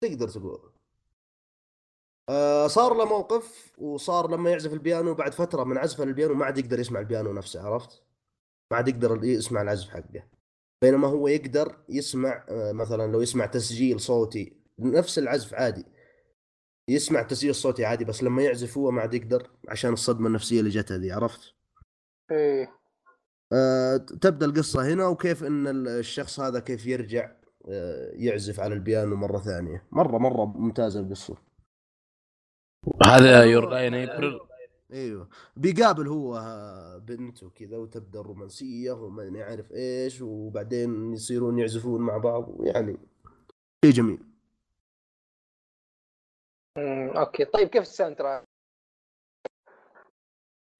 تقدر 0.00 0.28
تقول. 0.28 0.70
آه 2.28 2.66
صار 2.66 2.94
له 2.94 3.04
موقف 3.04 3.72
وصار 3.78 4.30
لما 4.30 4.50
يعزف 4.50 4.72
البيانو 4.72 5.14
بعد 5.14 5.32
فترة 5.32 5.64
من 5.64 5.78
عزفه 5.78 6.04
للبيانو 6.04 6.34
ما 6.34 6.44
عاد 6.44 6.58
يقدر 6.58 6.80
يسمع 6.80 7.00
البيانو 7.00 7.32
نفسه 7.32 7.62
عرفت؟ 7.62 8.02
ما 8.70 8.76
عاد 8.76 8.88
يقدر 8.88 9.24
يسمع 9.24 9.62
العزف 9.62 9.88
حقه. 9.90 10.24
بينما 10.82 11.08
هو 11.08 11.28
يقدر 11.28 11.76
يسمع 11.88 12.44
آه 12.48 12.72
مثلا 12.72 13.12
لو 13.12 13.20
يسمع 13.20 13.46
تسجيل 13.46 14.00
صوتي 14.00 14.56
نفس 14.78 15.18
العزف 15.18 15.54
عادي. 15.54 15.84
يسمع 16.88 17.22
تسجيل 17.22 17.54
صوتي 17.54 17.84
عادي 17.84 18.04
بس 18.04 18.22
لما 18.22 18.42
يعزف 18.42 18.78
هو 18.78 18.90
ما 18.90 19.00
عاد 19.00 19.14
يقدر 19.14 19.50
عشان 19.68 19.92
الصدمة 19.92 20.26
النفسية 20.26 20.58
اللي 20.60 20.70
جتها 20.70 20.98
ذي 20.98 21.12
عرفت؟ 21.12 21.54
إيه. 22.30 22.80
آه، 23.52 23.96
تبدأ 23.96 24.46
القصة 24.46 24.92
هنا 24.92 25.06
وكيف 25.06 25.44
إن 25.44 25.66
ال- 25.66 25.88
الشخص 25.88 26.40
هذا 26.40 26.60
كيف 26.60 26.86
يرجع 26.86 27.32
آه، 27.68 28.10
يعزف 28.14 28.60
على 28.60 28.74
البيانو 28.74 29.16
مرة 29.16 29.38
ثانية. 29.38 29.86
مرة 29.92 30.18
مرة 30.18 30.44
ممتازة 30.44 31.00
القصة. 31.00 31.36
هذا 33.06 33.44
Your 33.44 33.68
Lie 33.68 33.84
in 33.84 33.94
April 33.94 34.38
إيوه. 34.92 35.28
بيقابل 35.56 36.08
هو 36.08 36.36
آه، 36.36 36.98
بنت 36.98 37.42
وكذا 37.42 37.76
وتبدأ 37.76 38.20
الرومانسية 38.20 38.92
وما 38.92 39.30
نعرف 39.30 39.72
إيش 39.72 40.20
وبعدين 40.22 41.12
يصيرون 41.12 41.58
يعزفون 41.58 42.00
مع 42.00 42.16
بعض 42.16 42.48
ويعني 42.48 42.96
شيء 43.84 43.94
جميل. 43.94 44.18
أمم، 46.78 47.10
أوكي. 47.10 47.44
طيب 47.44 47.68
كيف 47.68 47.82
ال 47.82 48.16
soundtrack؟ 48.16 48.44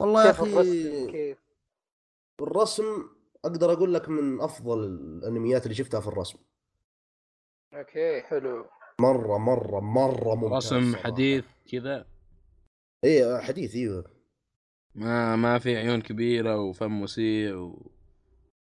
والله 0.00 0.26
يا 0.26 0.30
أخي 0.30 1.06
كيف؟ 1.06 1.38
الرسم 2.40 3.08
أقدر 3.44 3.72
أقول 3.72 3.94
لك 3.94 4.08
من 4.08 4.40
أفضل 4.40 4.84
الأنميات 4.84 5.62
اللي 5.62 5.74
شفتها 5.74 6.00
في 6.00 6.06
الرسم. 6.06 6.38
أوكي 7.74 8.22
حلو. 8.22 8.66
مرة 9.00 9.38
مرة 9.38 9.80
مرة 9.80 10.34
ممتاز 10.34 10.66
رسم 10.66 10.92
صراحة. 10.92 11.04
حديث 11.04 11.44
كذا. 11.72 12.06
إيه 13.04 13.38
حديث 13.40 13.74
أيوه 13.74 14.04
ما 14.94 15.36
ما 15.36 15.58
في 15.58 15.76
عيون 15.76 16.02
كبيرة 16.02 16.60
وفم 16.60 17.02
وسيع 17.02 17.56
و... 17.56 17.90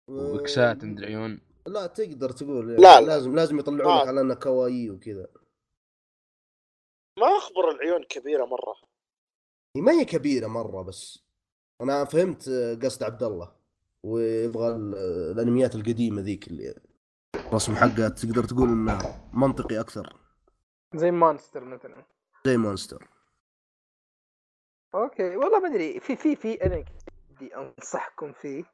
وبكسات 0.08 0.84
عند 0.84 0.98
العيون 0.98 1.40
لا 1.66 1.86
تقدر 1.86 2.30
تقول. 2.30 2.68
لا، 2.68 2.80
لا. 2.80 3.00
لازم 3.00 3.34
لازم 3.34 3.58
يطلعون 3.58 3.94
ما- 3.94 4.00
لك 4.02 4.08
على 4.08 4.20
انه 4.20 4.34
كوايي 4.34 4.90
وكذا. 4.90 5.26
ما 7.18 7.26
أخبر 7.38 7.70
العيون 7.70 8.04
كبيرة 8.04 8.44
مرة. 8.44 8.74
هي 9.76 9.82
ما 9.82 9.92
هي 9.92 10.04
كبيرة 10.04 10.46
مرة 10.46 10.82
بس. 10.82 11.18
أنا 11.80 12.04
فهمت 12.04 12.48
قصد 12.82 13.02
عبد 13.02 13.22
الله 13.22 13.52
ويبغى 14.02 14.68
ال- 14.68 14.94
الأنميات 15.32 15.74
القديمة 15.74 16.22
ذيك 16.22 16.48
اللي 16.48 16.74
الرسم 17.34 17.74
حقها 17.74 18.08
تقدر 18.08 18.44
تقول 18.44 18.68
انه 18.68 18.98
منطقي 19.32 19.80
أكثر. 19.80 20.16
زي 20.94 21.10
Monster 21.10 21.64
مثلا. 21.64 22.06
زي 22.46 22.56
Monster. 22.56 23.08
أوكي. 24.94 25.36
والله 25.36 25.60
ما 25.60 25.68
أدري. 25.68 26.00
في 26.00 26.16
في 26.16 26.36
في 26.36 26.66
أنا 26.66 26.84
بدي 27.30 27.56
أنصحكم 27.56 28.32
فيه. 28.32 28.64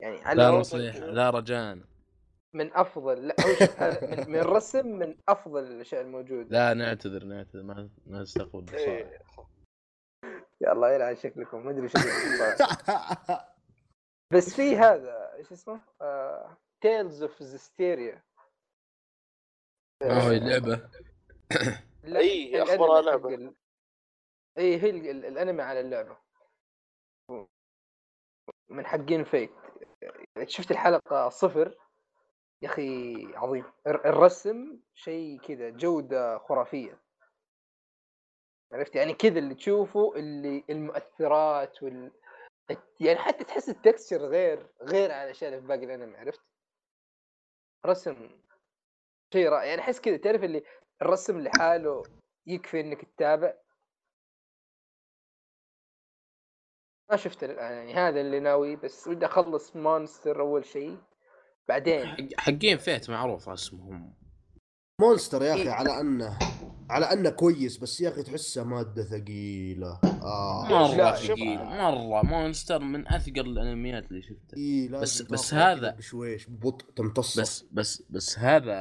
يعني 0.00 0.20
على 0.20 0.42
لا 0.42 0.50
نصيحه 0.50 0.98
لا 0.98 1.30
رجاء. 1.30 1.78
من 2.54 2.72
أفضل 2.72 3.28
لا 3.28 3.34
من, 4.02 4.30
من 4.30 4.38
الرسم 4.44 4.86
من 4.86 5.16
أفضل 5.28 5.64
الأشياء 5.64 6.02
الموجودة. 6.02 6.48
لا 6.50 6.74
نعتذر 6.74 7.24
نعتذر. 7.24 7.62
ما 7.62 7.90
ما 8.06 8.22
نستقبل 8.22 8.74
إيه. 8.74 9.22
يا 10.60 10.72
الله 10.72 10.90
يلعن 10.92 11.16
شكلكم. 11.16 11.64
ما 11.64 11.70
أدري 11.70 11.88
شكلكم 11.88 12.64
بس 14.34 14.54
في 14.54 14.76
هذا 14.76 15.34
إيش 15.34 15.52
اسمه؟ 15.52 15.80
Tales 16.80 17.22
of 17.22 17.42
Zestiria 17.42 18.22
ما 20.02 20.22
هو 20.22 20.30
اللعبة. 20.30 20.90
إي، 22.04 22.62
أخبارها 22.62 23.02
لعبة. 23.02 23.54
اي 24.58 24.82
هي 24.82 24.90
ال- 24.90 25.10
ال- 25.10 25.24
الأنمي 25.24 25.62
على 25.62 25.80
اللعبة. 25.80 26.16
من 28.68 28.86
حقين 28.86 29.24
فيت 29.24 29.50
شفت 30.46 30.70
الحلقة 30.70 31.28
صفر 31.28 31.78
يا 32.62 32.68
أخي 32.68 33.14
عظيم. 33.36 33.64
الر- 33.86 34.04
الرسم 34.08 34.80
شيء 34.94 35.40
كذا 35.40 35.70
جودة 35.70 36.38
خرافية. 36.38 37.00
عرفت؟ 38.72 38.96
يعني 38.96 39.14
كذا 39.14 39.38
اللي 39.38 39.54
تشوفه 39.54 40.12
اللي 40.16 40.64
المؤثرات 40.70 41.82
وال 41.82 42.12
يعني 43.00 43.18
حتى 43.18 43.44
تحس 43.44 43.68
التكستشر 43.68 44.16
غير 44.26 44.68
غير 44.82 45.12
عن 45.12 45.24
الاشياء 45.24 45.50
اللي 45.50 45.60
في 45.60 45.66
باقي 45.68 45.84
الأنمي 45.84 46.16
عرفت؟ 46.16 46.40
رسم 47.86 48.40
شيء 49.32 49.48
رائع. 49.48 49.64
يعني 49.64 49.80
أحس 49.80 50.00
كذا 50.00 50.16
تعرف 50.16 50.44
اللي 50.44 50.62
الرسم 51.02 51.40
لحاله 51.40 52.02
يكفي 52.46 52.80
إنك 52.80 53.04
تتابع؟ 53.04 53.54
ما 57.10 57.16
الان 57.42 57.72
يعني 57.72 57.94
هذا 57.94 58.20
اللي 58.20 58.40
ناوي 58.40 58.76
بس 58.76 59.08
ودي 59.08 59.26
أخلص 59.26 59.76
Monster 59.76 60.40
أول 60.40 60.64
شيء. 60.64 60.96
بعدين 61.68 62.06
حق- 62.06 62.28
حقين 62.40 62.78
Fate 62.78 63.10
معروف 63.10 63.48
اسمهم. 63.48 64.14
Monster 65.00 65.42
يا 65.42 65.54
أخي 65.54 65.62
إيه. 65.62 65.70
على 65.70 66.00
أنه 66.00 66.38
على 66.90 67.12
أنه 67.12 67.30
كويس 67.30 67.76
بس 67.76 68.00
يا 68.00 68.08
أخي 68.08 68.22
تحسه 68.22 68.64
مادة 68.64 69.02
ثقيلة. 69.04 70.00
آه. 70.22 70.66
مرة 70.70 71.12
ثقيل 71.14 71.58
مرة. 71.58 72.22
Monster 72.22 72.78
من 72.78 73.08
أثقل 73.08 73.40
الأنميات 73.40 74.10
اللي 74.10 74.22
شفتها 74.22 74.56
إيه 74.56 74.88
لازم 74.88 75.02
بس- 75.02 75.22
بس 75.32 75.54
هذا- 75.54 75.80
كذا 75.80 75.90
بشويش 75.90 76.46
ببطء 76.50 76.86
تمتصه 76.96 77.42
بس 77.42 77.64
بس 77.72 78.02
بس 78.10 78.38
هذا 78.38 78.74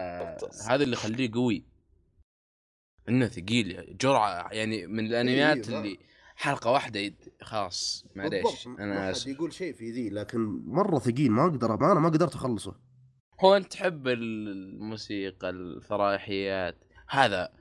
هذا 0.69 0.83
اللي 0.83 0.93
يخليه 0.93 1.31
قوي. 1.33 1.63
إنه 3.09 3.27
ثقيل 3.27 3.97
جرعة 4.01 4.49
يعني 4.51 4.87
من 4.87 5.05
الأنميات 5.05 5.69
إيه، 5.69 5.77
اللي 5.77 5.99
حلقة 6.39 6.71
واحدة 6.71 6.99
يد- 6.99 7.33
خلاص 7.41 8.05
معليش 8.15 8.67
أنا 8.67 9.11
آسف 9.11 9.27
يقول 9.27 9.53
شيء 9.53 9.73
في 9.73 9.91
ذي 9.91 10.09
لكن 10.09 10.39
مرة 10.65 10.99
ثقيل 10.99 11.31
ما 11.31 11.43
أقدر 11.45 11.77
ما 11.77 11.91
أنا 11.91 11.99
ما 11.99 12.09
قدرت 12.09 12.35
أخلصه 12.35 12.75
هو 13.39 13.55
أنت 13.57 13.71
تحب 13.71 14.07
الموسيقى 14.07 15.49
الفرايحيات 15.49 16.77
هذا 17.09 17.53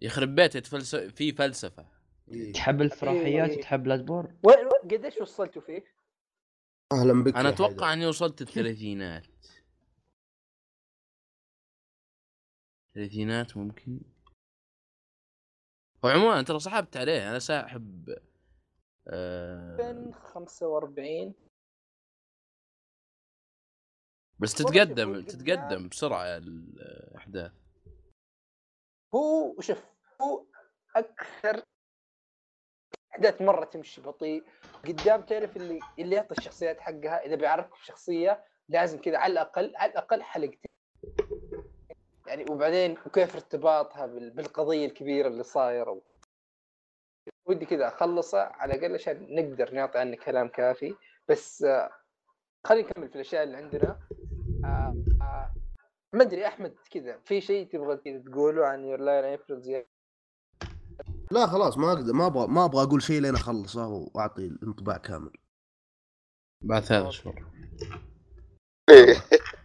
يخرب 0.00 0.34
بيته 0.34 0.60
فلس... 0.60 0.96
في 0.96 1.32
فلسفة 1.32 1.86
إيه. 2.32 2.52
تحب 2.52 2.82
الفراحيات 2.82 3.50
إيه. 3.50 3.58
وتحب 3.58 3.86
وين- 4.42 4.68
قديش 4.90 5.16
وصلتوا 5.20 5.62
فيه؟ 5.62 5.84
أهلا 6.92 7.24
بك 7.24 7.36
أنا 7.36 7.48
أتوقع. 7.48 7.92
إني 7.92 8.06
وصلت 8.06 8.42
الثلاثينات 8.42 9.26
الثلاثينات 12.88 13.56
ممكن 13.56 14.00
وعموما 16.06 16.42
ترى 16.42 16.58
سحبت 16.58 16.96
عليه. 16.96 17.30
أنا 17.30 17.38
ساحب 17.38 18.18
آه 19.08 20.10
45 20.12 21.34
بس 24.38 24.54
تتقدم 24.54 25.24
تتقدم 25.24 25.88
بسرعة 25.88 26.36
الأحداث. 26.36 27.52
هو 29.14 29.60
شوف 29.60 29.84
هو 30.22 30.46
أكثر 30.96 31.62
أحداث 33.12 33.42
مرة 33.42 33.64
تمشي 33.64 34.00
بطيء. 34.00 34.44
قدام 34.84 35.22
تعرف 35.22 35.56
اللي 35.56 35.80
اللي 35.98 36.16
يعطي 36.16 36.34
الشخصيات 36.38 36.80
حقها 36.80 37.24
إذا 37.26 37.34
بيعرفك 37.34 37.74
شخصية 37.74 38.44
لازم 38.68 39.00
كذا 39.00 39.18
على 39.18 39.32
الأقل 39.32 39.76
على 39.76 39.92
الأقل 39.92 40.22
حلقتين 40.22 40.65
يعني 42.28 42.44
وبعدين 42.50 42.96
وكيف 43.06 43.34
ارتباطها 43.34 44.06
بال- 44.06 44.30
بالقضية 44.30 44.86
الكبيرة 44.86 45.28
اللي 45.28 45.42
صايرة. 45.42 46.02
ودي 47.46 47.66
كذا 47.66 47.88
اخلصه 47.88 48.38
على 48.38 48.74
الأقل 48.74 48.94
عشان 48.94 49.26
نقدر 49.34 49.74
نعطي 49.74 49.98
عنه 49.98 50.16
كلام 50.16 50.48
كافي. 50.48 50.94
بس 51.28 51.66
خلينا 52.66 52.88
نكمل 52.90 53.08
في 53.08 53.14
الأشياء 53.14 53.42
اللي 53.42 53.56
عندنا. 53.56 53.98
ما 56.12 56.22
أدري 56.22 56.46
أحمد 56.46 56.74
كذا 56.90 57.18
في 57.24 57.40
شيء 57.40 57.66
تبغى 57.66 57.96
كذا 57.96 58.18
تقوله 58.18 58.66
عن 58.66 58.84
Your 58.84 59.00
Lie 59.00 59.14
in 59.14 59.24
April 59.24 59.60
زياده 59.60 59.86
لا 61.30 61.46
خلاص 61.46 61.78
ما 61.78 61.92
أقدر 61.92 62.12
ما 62.12 62.26
أبغى 62.26 62.46
ما 62.46 62.64
أبغى 62.64 62.82
أقول 62.82 63.02
شيء 63.02 63.20
لين 63.20 63.34
أخلصه 63.34 63.88
وأعطي 63.88 64.46
الانطباع 64.46 64.96
كامل. 64.96 65.32
بعد 66.64 66.82
ثلاث 66.82 67.08
شهور. 67.08 67.46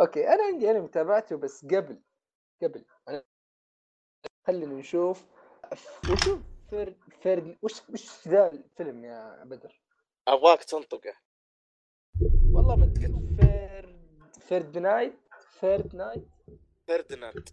أوكي 0.00 0.28
أنا 0.28 0.42
عندي 0.42 0.70
أنا 0.70 0.80
متابعته 0.80 1.36
بس 1.36 1.64
قبل 1.64 2.02
قبل. 2.62 2.84
أنا 3.08 3.24
خلينا 4.46 4.74
نشوف. 4.74 5.26
وشوف 6.12 6.40
فرد 6.70 6.96
فرد 7.20 7.58
وش 7.62 7.82
وش 7.88 8.28
ذا 8.28 8.52
الفيلم 8.52 9.04
يا 9.04 9.44
بدر؟ 9.44 9.82
أبغاك 10.28 10.64
تنطقه. 10.64 11.14
والله 12.54 12.76
ما 12.76 12.84
أدري. 12.84 13.08
فرد 13.40 14.00
فرد 14.40 14.78
نايت؟ 14.78 15.14
فرد 16.86 17.14
نايت؟ 17.14 17.50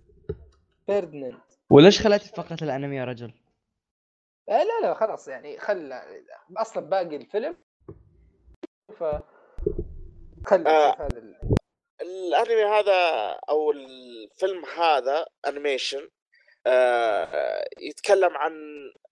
فردناند 0.87 1.41
وليش 1.69 2.01
خليت 2.01 2.21
فقرة 2.21 2.57
الأنمي 2.61 2.95
يا 2.95 3.05
رجل؟ 3.05 3.33
آه 4.49 4.63
لا 4.63 4.81
لا 4.81 4.93
خلاص 4.93 5.27
يعني 5.27 5.57
خل 5.57 5.93
أصلا 6.57 6.89
باقي 6.89 7.15
الفيلم. 7.15 7.57
ف 8.99 9.03
خل 10.45 10.67
آه. 10.67 10.89
نشوف 10.89 11.01
هذا 11.01 11.17
ال... 11.17 11.36
الأنمي 12.01 12.63
هذا 12.63 12.99
أو 13.49 13.71
الفيلم 13.71 14.65
هذا 14.65 15.25
انيميشن 15.47 16.09
آه 16.67 17.67
يتكلم 17.79 18.37
عن 18.37 18.53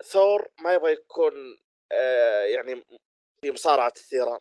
ثور 0.05 0.47
ما 0.61 0.73
يبغى 0.73 0.91
يكون 0.91 1.33
آه 1.91 2.43
يعني 2.43 2.83
في 3.41 3.51
مصارعة 3.51 3.93
الثيران 3.97 4.39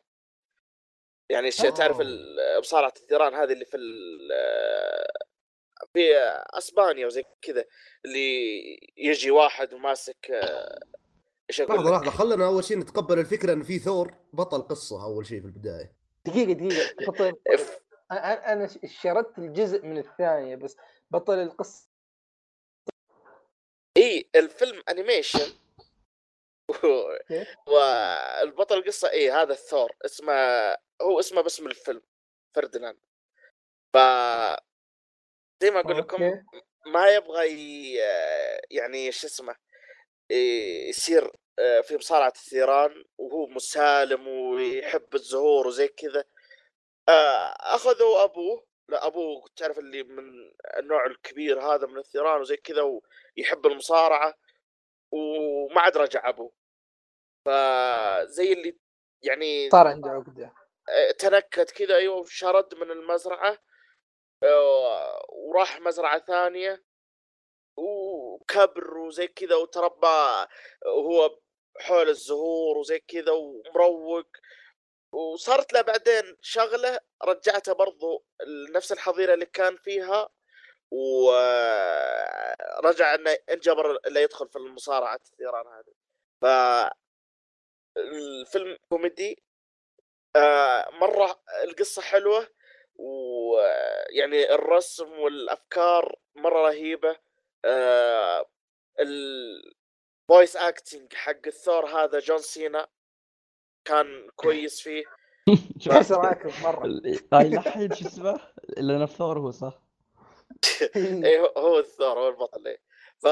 يعني 1.30 1.50
ش- 1.50 1.56
تعرف 1.56 1.96
أوه. 1.96 2.02
ال- 2.02 2.58
مصارعة 2.60 2.92
الثيران 2.96 3.34
هذه 3.34 3.52
اللي 3.52 3.64
في 3.64 3.76
آه، 4.32 5.12
في 5.92 6.14
أسبانيا 6.58 7.06
وزي 7.06 7.24
كذا 7.42 7.64
اللي 8.04 8.60
يجي 8.96 9.30
واحد 9.30 9.74
وماسك 9.74 10.30
آه، 10.30 10.80
إيش 11.50 11.60
أقول 11.60 11.76
لحظة؟ 11.76 11.90
لحظة 11.90 12.10
خلينا 12.10 12.46
أول 12.46 12.64
شيء 12.64 12.78
نتقبل 12.78 13.18
الفكرة 13.18 13.52
إن 13.52 13.62
في 13.62 13.78
ثور 13.78 14.14
بطل 14.32 14.62
قصة 14.62 15.04
أول 15.04 15.26
شيء 15.26 15.40
في 15.40 15.46
البداية 15.46 15.92
دقيقة 16.24 16.52
دقيقة 16.52 16.94
بطل 17.06 17.32
إف- 17.52 17.80
أنا 18.18 18.52
أنا 18.52 18.68
شردت 18.86 19.38
الجزء 19.38 19.86
من 19.86 19.98
الثانية 19.98 20.56
بس 20.56 20.76
بطل 21.10 21.38
القصة 21.38 21.88
اي 23.96 24.30
الفيلم 24.34 24.82
animation 24.88 25.58
والبطل 27.66 28.78
القصة 28.78 29.10
اي 29.10 29.30
هذا 29.30 29.52
الثور 29.52 29.92
اسمه 30.04 30.32
هو 31.02 31.20
اسمه 31.20 31.40
باسم 31.40 31.66
الفيلم 31.66 32.02
فرديناند 32.56 32.98
ف 33.94 33.96
زي 35.62 35.70
ما 35.70 35.80
أقول 35.80 35.98
لكم. 35.98 36.44
ما 36.86 37.08
يبغى 37.08 37.48
ي... 37.48 37.94
يعني 38.70 39.12
شو 39.12 39.26
اسمه 39.26 39.56
يصير 40.88 41.32
في 41.82 41.96
مصارعة 41.96 42.32
الثيران 42.36 43.04
وهو 43.18 43.46
مسالم 43.46 44.28
ويحب 44.28 45.14
الزهور 45.14 45.66
وزي 45.66 45.88
كذا 45.88 46.24
آه، 47.08 47.54
أخذوا 47.60 48.24
أبوه 48.24 48.66
لأ 48.88 49.06
أبوه 49.06 49.44
تعرف 49.56 49.78
اللي 49.78 50.02
من 50.02 50.52
النوع 50.78 51.06
الكبير 51.06 51.60
هذا 51.60 51.86
من 51.86 51.98
الثيران 51.98 52.40
وزي 52.40 52.56
كذا 52.56 52.82
ويحب 52.82 53.66
المصارعة 53.66 54.34
وما 55.12 55.80
عاد 55.80 55.96
رجع 55.96 56.28
أبوه. 56.28 56.52
فزي 57.46 58.52
اللي 58.52 58.78
يعني 59.22 59.70
صار 59.70 59.86
عنده 59.86 60.10
عقدة. 60.10 60.54
آه، 60.88 61.10
تنكت 61.10 61.70
كذا 61.70 61.96
أيوه 61.96 62.16
وشرد 62.16 62.74
من 62.74 62.90
المزرعة 62.90 63.58
آه، 64.42 65.26
وراح 65.28 65.80
مزرعة 65.80 66.18
ثانية 66.18 66.84
وكبر 67.76 68.98
وزي 68.98 69.28
كذا 69.28 69.54
وتربى 69.56 70.46
وهو 70.86 71.38
حول 71.80 72.08
الزهور 72.08 72.78
وزي 72.78 72.98
كذا 72.98 73.32
ومروق. 73.32 74.26
وصارت 75.14 75.72
له 75.72 75.80
بعدين 75.80 76.36
شغلة 76.40 77.00
رجعته 77.24 77.72
برضو 77.72 78.24
لنفس 78.46 78.92
الحظيرة 78.92 79.34
اللي 79.34 79.46
كان 79.46 79.76
فيها 79.76 80.28
ورجع 80.90 81.34
إنه 83.14 83.38
انجبر 83.50 83.98
انه 84.06 84.20
يدخل 84.20 84.48
في 84.48 84.56
المصارعة 84.56 85.14
الثيران 85.14 85.66
هذه. 85.66 85.94
ف 86.40 86.44
الفيلم 87.96 88.78
كوميدي. 88.88 89.42
آه، 90.36 90.90
مرة 90.90 91.42
القصة 91.64 92.02
حلوة 92.02 92.48
ويعني 92.96 94.54
الرسم 94.54 95.12
والأفكار 95.18 96.16
مرة 96.34 96.68
رهيبة. 96.68 97.16
آه، 97.64 98.46
ال 99.00 99.26
voice 99.26 100.56
acting 100.56 101.14
حق 101.14 101.46
الثور 101.46 101.86
هذا 101.86 102.18
جون 102.18 102.38
سينا 102.38 102.88
كان 103.84 104.30
كويس 104.36 104.80
فيه. 104.80 105.04
إيش 105.96 106.12
رايكم 106.12 106.62
مرة؟ 106.62 106.86
هاي 107.32 107.48
لحين 107.50 107.94
شو 107.94 108.06
اسمه؟ 108.06 108.40
لأن 108.76 109.02
الثور 109.02 109.38
هو 109.38 109.50
صح. 109.50 109.82
اي 110.96 111.40
هو- 111.40 111.52
هو 111.56 111.78
الثور 111.78 112.18
هو 112.18 112.28
البطل 112.28 112.66
إيه. 112.66 112.78
ف 113.18 113.26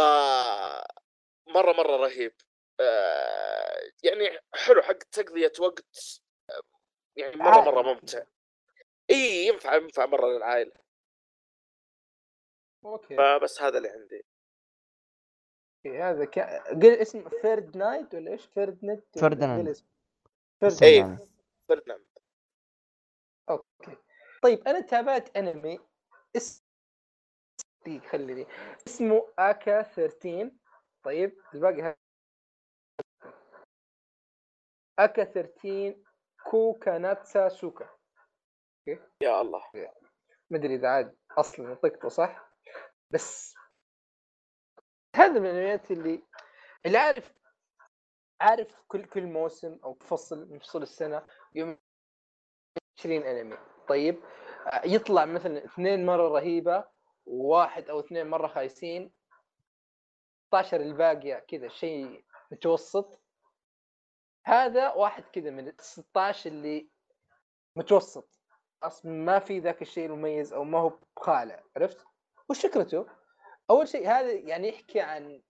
مرة 1.48 1.72
مرة 1.72 1.96
رهيب. 1.96 2.32
آه، 2.80 3.80
يعني 4.02 4.38
حلو 4.54 4.82
حق 4.82 4.92
تقضيه 4.98 5.52
وقت. 5.60 6.20
يعني 7.16 7.36
مرة 7.36 7.60
مرة. 7.60 7.82
ممتع. 7.82 8.22
إي 9.10 9.46
ينفع 9.46 9.74
ينفع 9.74 10.06
مرة 10.06 10.26
للعائلة. 10.26 10.72
أوكي. 12.84 13.16
فبس 13.16 13.62
هذا 13.62 13.78
اللي 13.78 13.88
عندي. 13.88 14.24
هذا 15.86 16.24
قل 16.82 16.86
اسم 16.86 17.28
فيرد 17.28 17.76
نايت 17.76 18.14
ولا 18.14 18.32
إيش؟ 18.32 18.46
فيرد 18.46 18.84
نت 18.84 19.22
ولا 19.22 19.74
فيرد 20.62 20.82
إيه. 20.82 20.98
يعني. 21.00 21.18
أوكي. 23.50 23.96
طيب 24.42 24.68
أنا 24.68 24.80
تابعت 24.80 25.36
أنمي 25.36 25.78
اسم 26.36 26.64
دقيقة، 27.86 28.08
خليني 28.08 28.46
اسمه 28.86 29.32
آكا 29.38 29.82
13 29.82 30.50
طيب 31.04 31.36
الباقي 31.54 31.96
آكا 34.98 35.24
13 35.24 35.96
كوكاناتسا 36.50 37.48
سوكا. 37.48 37.88
يا 39.22 39.40
الله. 39.40 39.62
مدري 40.50 40.74
إذا 40.74 40.88
عاد 40.88 41.16
أصلا 41.38 41.68
نطقته 41.72 42.08
صح 42.08 42.52
بس 43.10 43.54
هذا 45.16 45.40
من 45.40 45.46
الأنميات 45.46 45.90
اللي 45.90 46.22
اللي 46.86 46.98
عارف 46.98 47.32
عارف 48.42 48.82
كل 48.88 49.04
كل 49.04 49.26
موسم 49.26 49.78
أو 49.84 49.94
فصل 49.94 50.50
من 50.50 50.58
فصول 50.58 50.82
السنة 50.82 51.22
يوم 51.54 51.78
20 52.98 53.22
أنمي 53.22 53.56
طيب 53.88 54.22
آه، 54.66 54.82
يطلع 54.84 55.24
مثلا 55.24 55.64
اثنين 55.64 56.06
مرة 56.06 56.28
رهيبة 56.28 56.84
وواحد 57.26 57.88
أو 57.88 58.00
اثنين 58.00 58.26
مرة 58.26 58.46
خايسين 58.46 59.12
16 60.48 60.80
الباقية 60.80 61.44
كذا 61.48 61.68
شيء 61.68 62.24
متوسط 62.52 63.20
هذا 64.44 64.92
واحد 64.92 65.22
كذا 65.22 65.50
من 65.50 65.68
ال 65.68 65.74
16 65.80 66.50
اللي 66.50 66.88
متوسط 67.76 68.40
أصلا 68.82 69.12
ما 69.12 69.38
في 69.38 69.58
ذاك 69.58 69.82
الشيء 69.82 70.06
المميز 70.06 70.52
أو 70.52 70.64
ما 70.64 70.78
هو 70.78 70.98
بخالع 71.16 71.62
عرفت؟ 71.76 72.04
وش 72.48 72.66
فكرته؟ 72.66 73.06
أول 73.70 73.88
شيء 73.88 74.08
هذا 74.08 74.32
يعني 74.32 74.68
يحكي 74.68 75.00
عن 75.00 75.42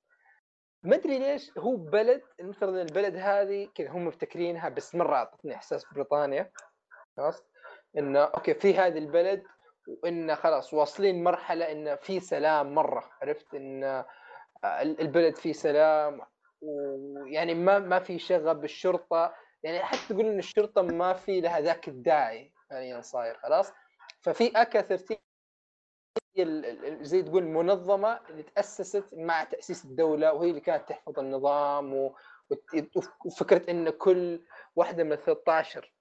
ما 0.83 0.97
أدري 0.97 1.19
ليش 1.19 1.59
هو 1.59 1.77
بلد 1.77 2.23
المفترض 2.41 2.75
إن 2.75 2.81
البلد 2.81 3.17
هذه 3.17 3.69
كذا 3.75 3.91
هم 3.91 4.07
مبتكرينها 4.07 4.69
بس 4.69 4.95
مرة 4.95 5.17
أعطتني 5.17 5.55
إحساس 5.55 5.85
بريطانيا. 5.93 6.51
خلاص؟ 7.17 7.43
إنه 7.99 8.21
أوكي 8.21 8.55
في 8.55 8.75
هذه 8.75 8.99
البلد 8.99 9.43
وانه 10.03 10.35
خلاص 10.35 10.75
واصلين 10.75 11.25
مرحلة 11.25 11.73
انه 11.73 11.95
في 11.95 12.21
سلام 12.21 12.75
مرة 12.75 13.11
عرفت؟ 13.23 13.55
إن 13.55 14.05
البلد 14.81 15.37
فيه 15.37 15.53
سلام 15.53 16.21
ويعني 16.63 17.55
ما 17.55 17.79
ما 17.79 17.99
في 17.99 18.19
شغب 18.19 18.61
بالشرطة. 18.61 19.35
يعني 19.63 19.81
حتى 19.81 20.15
تقول 20.15 20.27
إن 20.27 20.39
الشرطة 20.39 20.83
ما 20.83 21.13
في 21.13 21.41
لها 21.41 21.61
ذاك 21.61 21.89
الداعي 21.89 22.53
حاليا 22.71 23.01
صاير 23.01 23.39
خلاص؟ 23.39 23.73
ففي 24.21 24.53
أكا 24.57 24.81
13 24.81 25.17
هي 26.37 26.45
زي 27.03 27.23
تقول 27.23 27.43
المنظمه 27.43 28.21
اللي 28.31 28.43
تأسست 28.43 29.15
مع 29.15 29.45
تأسيس 29.45 29.85
الدولة 29.85 30.33
وهي 30.33 30.51
اللي 30.51 30.61
كانت 30.61 30.89
تحفظ 30.89 31.19
النظام 31.19 32.11
وفكرة 33.25 33.71
إن 33.71 33.91
كل 33.91 34.41
واحدة 34.77 35.05
من 35.05 35.13
ال 35.13 35.23
13 35.25 35.93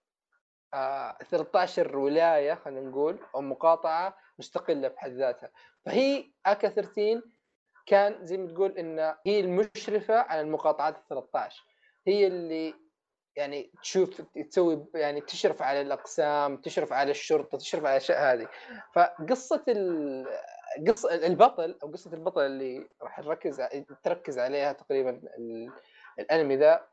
آه 0.73 1.17
13 1.29 1.97
ولاية 1.97 2.53
خلينا 2.53 2.89
نقول 2.89 3.19
أو 3.35 3.41
مقاطعة 3.41 4.17
مستقلة 4.39 4.87
بحد 4.87 5.11
ذاتها. 5.11 5.51
فهي 5.85 6.31
اكا 6.45 6.69
13 6.69 7.21
كان 7.85 8.25
زي 8.25 8.37
ما 8.37 8.47
تقول 8.53 8.77
إن 8.77 9.15
هي 9.25 9.39
المشرفة 9.39 10.15
على 10.15 10.41
المقاطعات 10.41 10.97
ال 10.97 11.07
13 11.07 11.63
هي 12.07 12.27
اللي 12.27 12.73
يعني 13.35 13.71
تشوف 13.81 14.21
تسوي 14.21 14.85
يعني 14.95 15.21
تشرف 15.21 15.61
على 15.61 15.81
الأقسام 15.81 16.57
تشرف 16.57 16.93
على 16.93 17.11
الشرطة 17.11 17.57
تشرف 17.57 17.85
على 17.85 17.91
الأشياء 17.91 18.33
هذه 18.33 18.47
فقصة 18.93 19.63
ال... 19.67 20.25
قصه 20.87 21.15
البطل 21.15 21.77
أو 21.83 21.91
قصة 21.91 22.13
البطل 22.13 22.41
اللي 22.41 22.87
راح 23.01 23.19
نركز 23.19 23.61
تركز 24.03 24.39
عليها 24.39 24.73
تقريبا 24.73 25.09
ال... 25.09 25.71
الأنمي 26.19 26.55
ذا 26.55 26.87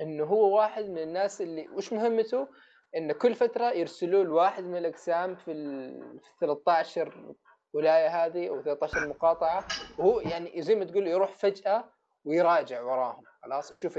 إنه 0.00 0.24
هو 0.24 0.56
واحد 0.56 0.84
من 0.84 0.98
الناس 0.98 1.40
اللي 1.40 1.68
وش 1.68 1.92
مهمته؟ 1.92 2.48
انه 2.96 3.14
كل 3.14 3.34
فترة 3.34 3.70
يرسلوا 3.72 4.24
له 4.24 4.32
واحد 4.32 4.64
من 4.64 4.76
الأقسام 4.76 5.36
في 5.36 5.52
ال 5.52 6.20
في 6.20 6.30
13 6.40 7.34
الولايه 7.74 8.24
هذه 8.24 8.48
أو 8.48 8.62
13 8.62 9.08
مقاطعة 9.08 9.64
وهو 9.98 10.20
يعني 10.20 10.62
زي 10.62 10.74
ما 10.74 10.84
تقول 10.84 11.06
يروح 11.06 11.36
فجأة 11.36 11.84
ويراجع 12.24 12.82
وراهم 12.82 13.24
خلاص 13.42 13.72
شوف 13.82 13.98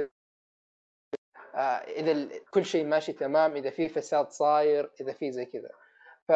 إذا 1.55 2.11
ال- 2.11 2.45
كل 2.51 2.65
شيء 2.65 2.85
ماشي 2.85 3.13
تمام 3.13 3.55
إذا 3.55 3.69
في 3.69 3.89
فساد 3.89 4.29
صاير 4.31 4.91
إذا 5.01 5.13
في 5.13 5.31
زي 5.31 5.45
كذا. 5.45 5.69
ف 6.27 6.31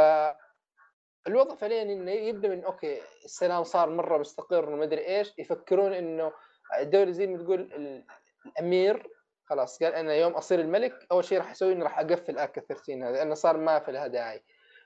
الوضع 1.27 1.55
فعليا 1.55 1.81
إنه 1.81 2.11
يبدأ 2.11 2.47
من 2.49 2.63
okay 2.63 3.01
السلام 3.25 3.63
صار 3.63 3.89
مرة 3.89 4.17
مستقر 4.17 4.69
وما 4.69 4.83
أدري 4.83 5.07
إيش 5.07 5.33
يفكرون 5.37 5.93
إنه 5.93 6.31
الدولة 6.79 7.11
زي 7.11 7.27
ما 7.27 7.43
تقول 7.43 7.59
ال- 7.61 8.05
الأمير 8.45 9.07
خلاص 9.45 9.83
قال 9.83 9.93
أنا 9.93 10.13
يوم 10.13 10.31
أصير 10.33 10.59
الملك 10.59 11.07
أول 11.11 11.25
شيء 11.25 11.37
راح 11.37 11.51
أسوي 11.51 11.73
إني 11.73 11.83
راح 11.83 11.99
أقفل 11.99 12.37
ACCA 12.37 12.61
13 12.61 12.93
هذا 12.93 13.11
لأنه 13.11 13.33
صار 13.33 13.57
ما 13.57 13.79
في 13.79 13.91
لها 13.91 14.07
داعي. 14.07 14.43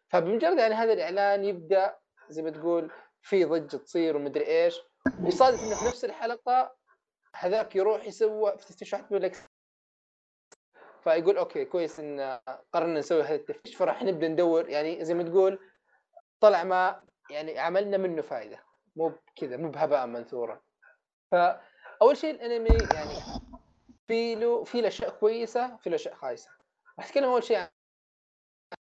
فبمجرد 0.09 0.57
يعني 0.57 0.73
هذا 0.73 0.93
الإعلان 0.93 1.45
يبدأ 1.45 1.95
زي 2.29 2.41
ما 2.41 2.49
تقول 2.49 2.91
في 3.21 3.43
ضجة 3.45 3.77
تصير 3.77 4.15
ومدري 4.15 4.47
إيش. 4.47 4.79
ويصادف 5.23 5.63
إنه 5.63 5.75
في 5.75 5.85
نفس 5.85 6.05
الحلقة 6.05 6.75
هذاك 7.35 7.75
يروح 7.75 8.05
يسوى 8.05 8.57
في 8.57 8.65
تفتيش 8.67 8.93
يقول 8.93 9.21
لك 9.21 9.35
فيقول 11.03 11.37
okay 11.37 11.65
كويس 11.65 11.99
إن 11.99 12.39
قررنا 12.73 12.99
نسوي 12.99 13.23
هذا 13.23 13.35
التفتيش 13.35 13.75
فراح 13.75 14.03
نبدأ 14.03 14.27
ندور. 14.27 14.69
يعني 14.69 15.05
زي 15.05 15.13
ما 15.13 15.23
تقول 15.23 15.59
طلع 16.39 16.63
ما 16.63 17.03
يعني 17.31 17.59
عملنا 17.59 17.97
منه 17.97 18.21
فائده 18.21 18.59
مو 18.95 19.13
كذا 19.35 19.57
مو 19.57 19.69
بهباء 19.69 20.05
منثورا. 20.07 20.61
فأول 21.31 22.17
شيء 22.17 22.31
الأنمي 22.35 22.69
يعني 22.69 23.27
في 24.07 24.35
له 24.35 24.63
في 24.63 24.81
له 24.81 24.87
أشياء 24.87 25.09
كويسة 25.19 25.77
في 25.77 25.89
له 25.89 25.95
أشياء 25.95 26.15
خايسة. 26.15 26.49
راح 26.99 27.07
أتكلم 27.07 27.25
أول 27.25 27.43
شيء 27.43 27.57
عن 27.57 27.67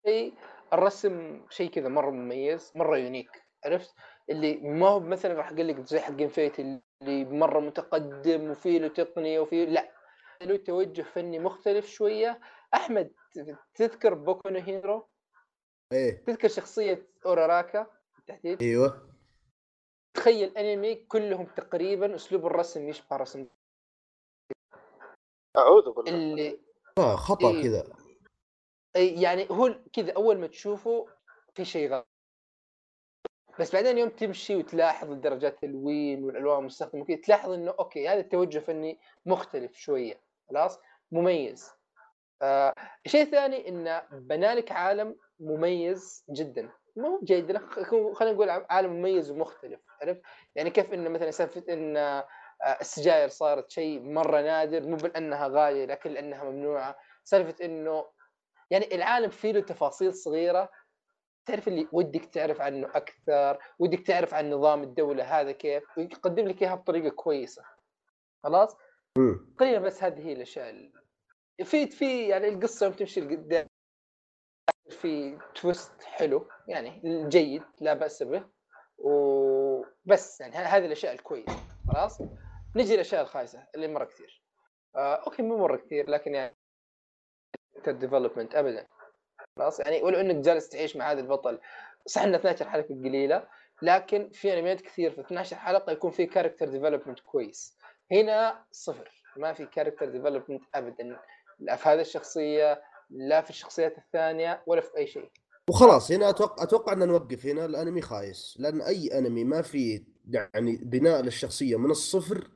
شيء 0.07 0.35
الرسم 0.73 1.47
شيء 1.51 1.71
كذا 1.71 1.89
مرة 1.89 2.11
مميز 2.11 2.73
مرة 2.77 2.99
يونيك. 2.99 3.31
عرفت؟ 3.65 3.95
اللي 4.31 4.57
ما 4.57 4.89
هو 4.89 5.01
مثلا 5.01 5.35
راح 5.35 5.49
أقول 5.53 5.69
لك 5.69 5.81
زي 5.81 6.01
حق 6.01 6.23
فيت 6.23 6.61
اللي 6.61 7.25
مرة 7.25 7.61
متقدم 7.61 8.51
وفي 8.51 8.79
له 8.79 8.89
تقنية 8.89 9.41
وفي 9.41 9.67
لا. 9.67 9.96
له 10.43 10.57
توجه 10.57 11.03
فني 11.03 11.39
مختلف 11.39 11.87
شوية. 11.87 12.41
أحمد 12.75 13.13
تذكر 13.75 14.15
Boku 14.15 14.49
no 14.49 14.61
Hero؟ 14.61 15.09
إيه. 15.93 16.25
تذكر 16.25 16.49
شخصية 16.49 17.09
Uraraka 17.27 17.87
بالتحديد؟ 18.17 18.63
أيوه. 18.63 19.11
تخيل 20.15 20.59
أنمي 20.59 20.95
كلهم 20.95 21.47
تقريبا 21.47 22.15
أسلوب 22.15 22.47
الرسم 22.47 22.89
يشبه 22.89 23.17
رسم. 23.17 23.47
أعوذ 25.57 25.93
بالله. 25.93 26.11
اللي 26.11 26.61
آه 26.99 27.17
خطأ 27.17 27.51
إيه. 27.51 27.63
كذا 27.63 27.85
يعني 28.97 29.47
هو 29.51 29.75
كذا 29.93 30.13
أول 30.13 30.39
ما 30.39 30.47
تشوفه 30.47 31.09
في 31.55 31.65
شيء 31.65 31.91
غلط. 31.91 32.07
بس 33.61 33.73
بعدين 33.73 33.99
يوم 33.99 34.09
تمشي 34.09 34.57
وتلاحظ 34.57 35.13
درجات 35.13 35.65
اللون 35.65 36.25
والألوان 36.25 36.59
المستخدمه 36.59 37.03
وكذا 37.03 37.17
تلاحظ 37.17 37.51
إنه 37.51 37.75
okay 37.79 38.09
هذا 38.09 38.21
التوجه 38.21 38.59
فني 38.59 39.01
مختلف 39.27 39.77
شوية. 39.77 40.26
خلاص؟ 40.51 40.79
مميز. 41.13 41.71
آه 42.43 42.75
الشيء 43.07 43.23
الثاني 43.23 43.69
انه 43.69 44.03
بنالك 44.13 44.73
عالم 44.73 45.17
مميز 45.41 46.25
جدا. 46.31 46.71
مو 46.97 47.21
جيد 47.25 47.57
خلينا 48.15 48.35
نقول 48.35 48.51
عالم 48.51 48.93
مميز 48.93 49.31
ومختلف 49.31 49.81
عرفت؟ 50.03 50.23
يعني 50.55 50.71
كيف 50.71 50.95
انه 50.95 51.09
مثلا 51.11 51.31
سالفه 51.31 51.65
إن 51.69 51.97
آه، 51.97 52.27
السجاير 52.81 53.29
صارت 53.29 53.71
شيء 53.71 54.01
مرة 54.01 54.41
نادر 54.41 54.83
مو 54.83 54.97
بانها 54.97 55.49
غالية 55.49 55.85
لكن 55.85 56.11
لأنها 56.11 56.45
ممنوعة. 56.45 56.97
سالفة 57.25 57.65
إنه 57.65 58.05
يعني 58.71 58.95
العالم 58.95 59.31
فيه 59.31 59.53
له 59.53 59.61
تفاصيل 59.61 60.15
صغيرة. 60.15 60.71
تعرف 61.47 61.69
اللي 61.69 61.89
ودك 61.93 62.25
تعرف 62.25 62.61
عنه 62.61 62.89
أكثر 62.95 63.59
ودك 63.79 64.07
تعرف 64.07 64.35
عن 64.35 64.51
نظام 64.51 64.83
الدولة 64.83 65.25
هذا 65.41 65.53
كيف 65.53 65.85
ويقدم 65.99 66.49
لك 66.49 66.63
إياها 66.63 66.75
بطريقة 66.75 67.09
كويسة. 67.15 67.63
خلاص. 68.45 68.77
تقريبا 69.59 69.79
بس 69.79 70.03
هذه 70.03 70.27
هي 70.27 70.33
الأشياء 70.33 70.71
ال- 70.71 70.93
في 71.65 71.87
في 71.87 72.29
يعني 72.29 72.49
القصة 72.49 72.87
يوم 72.87 72.95
تمشي 72.95 73.21
لقدام 73.21 73.67
في 74.91 75.39
twist 75.55 76.03
حلو 76.03 76.49
يعني 76.69 77.03
جيد 77.29 77.63
لا 77.81 77.95
بأس 77.95 78.23
به 78.23 78.45
وبس 78.99 80.41
يعني 80.41 80.55
هذه 80.57 80.87
الأشياء 80.87 81.13
الكويسة 81.13 81.63
خلاص؟ 81.89 82.21
نجي 82.77 82.95
للأشياء 82.95 83.23
الخايسة 83.23 83.67
اللي 83.75 83.89
مرة 83.89 84.05
كثير. 84.05 84.43
آه 84.97 85.15
okay 85.15 85.43
مو 85.43 85.59
مرة 85.59 85.77
كثير 85.77 86.11
لكن 86.11 86.35
يعني 86.35 86.57
development 87.89 88.55
ابدا 88.55 88.87
خلاص؟ 89.59 89.81
يعني 89.81 90.03
ولو 90.03 90.21
إنك 90.21 90.37
جالس 90.37 90.69
تعيش 90.69 90.97
مع 90.97 91.13
هذا 91.13 91.21
البطل 91.21 91.61
صح 92.07 92.23
انه 92.23 92.37
12 92.37 92.71
حلقة 92.71 92.95
قليلة 92.95 93.49
لكن 93.83 94.31
في 94.31 94.59
انميات 94.59 94.81
كثير 94.81 95.11
في 95.11 95.21
12 95.21 95.57
حلقة 95.57 95.93
يكون 95.93 96.11
في 96.11 96.27
character 96.27 96.69
development 96.69 97.21
كويس. 97.21 97.76
هنا 98.13 98.65
صفر. 98.73 99.11
ما 99.37 99.53
في 99.53 99.67
character 99.67 100.09
development 100.09 100.65
ابدا 100.75 101.21
لا 101.59 101.77
في 101.77 101.89
هذه 101.89 102.01
الشخصية 102.01 102.83
لا 103.11 103.41
في 103.41 103.51
الشخصيات 103.51 103.99
الثانية 103.99 104.63
ولا 104.67 104.81
في 104.81 104.97
أي 104.97 105.07
شيء. 105.07 105.31
وخلاص 105.71 106.13
هنا 106.13 106.31
أتوقع 106.31 106.63
أتوقع 106.63 106.93
أن 106.93 107.09
نوقف 107.09 107.47
هنا 107.47 107.65
الانمي 107.65 108.01
خايس. 108.01 108.57
لأن 108.59 108.81
أي 108.81 109.19
أنمي 109.19 109.45
ما 109.45 109.63
في 109.63 110.05
يعني 110.31 110.77
بناء 110.77 111.21
للشخصية 111.21 111.77
من 111.77 111.91
الصفر 111.91 112.51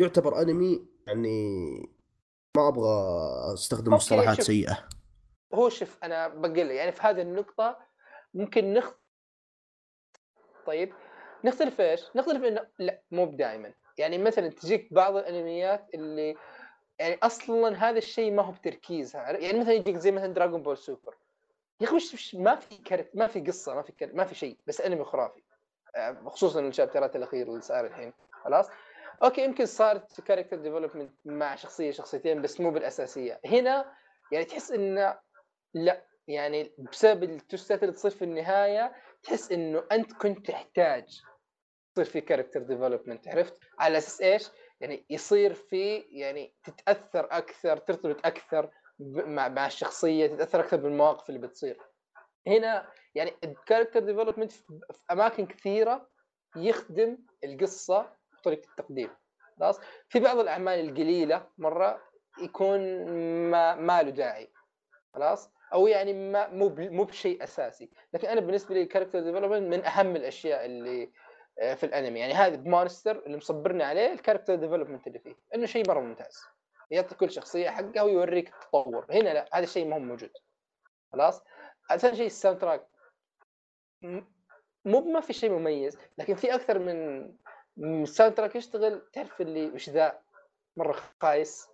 يعتبر 0.00 0.42
أنمي 0.42 0.86
يعني 1.06 1.66
ما 2.56 2.68
أبغى 2.68 2.94
استخدم 3.54 3.92
مصطلحات. 3.92 4.40
سيئة. 4.40 4.88
هو 5.54 5.68
شوف 5.68 6.04
أنا 6.04 6.28
بقول 6.28 6.70
يعني 6.70 6.92
في 6.92 7.02
هذه 7.02 7.22
النقطة 7.22 7.78
ممكن 8.34 8.74
نخ 8.74 8.92
طيب 10.66 10.92
نختلف 11.44 11.80
إيش؟ 11.80 12.00
نختلف 12.16 12.44
انه 12.44 12.66
لا 12.78 13.02
مو 13.10 13.24
دائما 13.24 13.74
يعني 13.98 14.18
مثلا 14.18 14.48
تجيك 14.48 14.92
بعض 14.92 15.16
الأنميات 15.16 15.86
اللي 15.94 16.36
يعني 16.98 17.18
أصلا 17.22 17.88
هذا 17.88 17.98
الشيء 17.98 18.32
ما 18.32 18.42
هو 18.42 18.52
بتركيزها 18.52 19.30
يعني 19.32 19.58
مثلا 19.58 19.72
يجيك 19.72 19.96
زي 19.96 20.10
مثلا 20.10 20.34
Dragon 20.34 20.62
Ball 20.62 20.78
Super 20.78 21.14
يا 21.80 21.86
أخي 21.86 22.38
ما 22.38 22.56
في 22.56 22.76
character 22.76 23.10
ما 23.16 23.26
في 23.26 23.40
قصة 23.40 23.74
ما 23.74 23.82
في 23.82 23.92
character 23.92 24.14
ما 24.14 24.24
في 24.24 24.34
شيء 24.34 24.58
بس 24.66 24.80
أنمي 24.80 25.04
خرافي. 25.04 25.42
آه، 25.96 26.22
خصوصا 26.26 26.60
ال 26.60 26.66
chapter 26.66 27.10
ات 27.10 27.16
الأخيرة 27.16 27.48
اللي 27.48 27.60
صار 27.60 27.86
الحين. 27.86 28.12
خلاص؟ 28.44 28.68
okay 29.22 29.44
يمكن 29.44 29.66
صارت 29.66 30.20
character 30.20 30.56
development 30.56 31.12
مع 31.24 31.56
شخصية 31.56 31.90
شخصيتين 31.90 32.42
بس 32.42 32.60
مو 32.60 32.70
بالأساسية. 32.70 33.40
هنا 33.46 33.92
يعني 34.32 34.44
تحس 34.44 34.70
إنه 34.70 35.18
لا 35.74 36.06
يعني 36.28 36.72
بسبب 36.78 37.22
ال 37.22 37.31
twist 37.31 37.73
ات 37.73 37.82
اللي 37.82 37.94
تصير 37.94 38.10
في 38.10 38.24
النهاية 38.24 38.92
تحس 39.22 39.52
إنه 39.52 39.84
أنت 39.92 40.12
كنت 40.12 40.46
تحتاج 40.46 41.22
يصير 42.00 42.12
في 42.12 42.20
character 42.20 42.62
development 42.62 43.28
عرفت؟ 43.28 43.58
على 43.78 43.98
أساس 43.98 44.20
إيش؟ 44.20 44.48
يعني 44.80 45.04
يصير 45.10 45.54
في 45.54 45.96
يعني 45.96 46.54
تتأثر 46.64 47.28
أكثر 47.30 47.76
ترتبط 47.76 48.26
أكثر 48.26 48.70
مع 48.98 49.48
مع 49.48 49.66
الشخصية 49.66 50.26
تتأثر 50.26 50.60
أكثر 50.60 50.76
بالمواقف 50.76 51.28
اللي 51.28 51.40
بتصير. 51.40 51.78
هنا 52.46 52.88
يعني 53.14 53.32
ال 53.44 53.50
character 53.50 54.00
development 54.00 54.52
في 54.52 54.62
أماكن 55.10 55.46
كثيرة 55.46 56.08
يخدم 56.56 57.18
القصة 57.44 58.12
بطريقة 58.38 58.68
التقديم. 58.70 59.10
خلاص؟ 59.58 59.80
في 60.08 60.20
بعض 60.20 60.38
الأعمال 60.38 60.88
القليلة 60.88 61.46
مرة 61.58 62.00
يكون 62.42 62.80
ما 63.50 63.74
ما 63.74 64.02
له 64.02 64.10
داعي. 64.10 64.52
خلاص؟ 65.14 65.50
أو 65.72 65.86
يعني 65.86 66.30
ما 66.30 66.48
مو 66.48 66.68
مو 66.78 67.04
بشيء 67.04 67.44
أساسي. 67.44 67.90
لكن 68.12 68.28
أنا 68.28 68.40
بالنسبة 68.40 68.74
لي 68.74 68.82
ال 68.82 68.86
character 68.86 69.20
development 69.20 69.74
من 69.74 69.84
أهم 69.84 70.16
الأشياء 70.16 70.64
اللي 70.64 71.10
في 71.56 71.86
الانمي. 71.86 72.20
يعني 72.20 72.32
هذا 72.32 72.56
ب 72.56 72.65
Monster 72.65 73.26
اللي 73.26 73.36
مصبرني 73.36 73.84
عليه 73.84 74.12
ال 74.12 74.16
character 74.16 74.54
development 74.54 75.06
اللي 75.06 75.18
فيه. 75.18 75.34
إنه 75.54 75.66
شيء 75.66 75.88
مرة 75.88 76.00
ممتاز. 76.00 76.44
يعطي 76.90 77.14
كل 77.14 77.30
شخصية 77.30 77.70
حقها 77.70 78.02
ويوريك 78.02 78.48
التطور. 78.48 79.06
هنا 79.10 79.28
لا 79.34 79.48
هذا 79.52 79.64
الشيء 79.64 79.86
ما 79.86 79.96
هو 79.96 80.00
موجود. 80.00 80.30
خلاص؟ 81.12 81.42
ثاني 81.96 82.16
شيء 82.16 82.26
ال 82.26 82.60
soundtrack. 82.60 82.86
مو 84.84 85.00
ما 85.00 85.20
في 85.20 85.32
شيء 85.32 85.50
مميز. 85.50 85.98
لكن 86.18 86.34
في 86.34 86.54
أكثر 86.54 86.78
من 86.78 87.22
من 87.76 88.06
soundtrack 88.06 88.56
يشتغل 88.56 89.08
تعرف 89.12 89.40
اللي 89.40 89.66
وش 89.66 89.90
ذا؟ 89.90 90.22
مرة 90.76 91.00
خايس. 91.20 91.68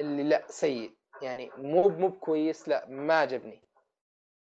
اللي 0.00 0.22
لا 0.22 0.44
سيء. 0.48 0.96
يعني 1.22 1.50
مو 1.56 1.88
مو 1.88 2.12
كويس 2.12 2.68
لا 2.68 2.86
ما 2.88 3.20
عجبني. 3.20 3.62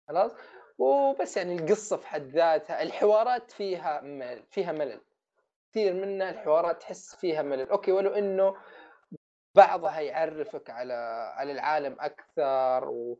خلاص؟ 0.08 0.32
وبس 0.78 1.36
يعني 1.36 1.54
القصة 1.56 1.96
في 1.96 2.06
حد 2.06 2.26
ذاتها 2.26 2.82
الحوارات 2.82 3.50
فيها 3.50 4.00
ملل 4.00 4.46
فيها 4.50 4.72
ملل. 4.72 5.00
كثير 5.70 5.94
منها 5.94 6.30
الحوارات 6.30 6.80
تحس 6.80 7.16
فيها 7.16 7.42
ملل. 7.42 7.68
okay 7.70 7.92
ولو 7.92 8.10
إنه 8.10 8.56
بعضها 9.56 10.00
يعرفك 10.00 10.70
على 10.70 10.94
على 11.36 11.52
العالم 11.52 11.96
أكثر 12.00 12.88
و... 12.88 13.18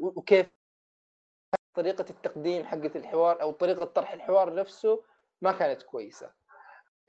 وكيف 0.00 0.46
طريقة 1.76 2.04
التقديم 2.10 2.64
حقه 2.66 2.90
الحوار 2.96 3.42
أو 3.42 3.50
طريقة 3.52 3.84
طرح 3.84 4.12
الحوار 4.12 4.54
نفسه 4.54 5.04
ما 5.42 5.52
كانت 5.52 5.82
كويسة. 5.82 6.32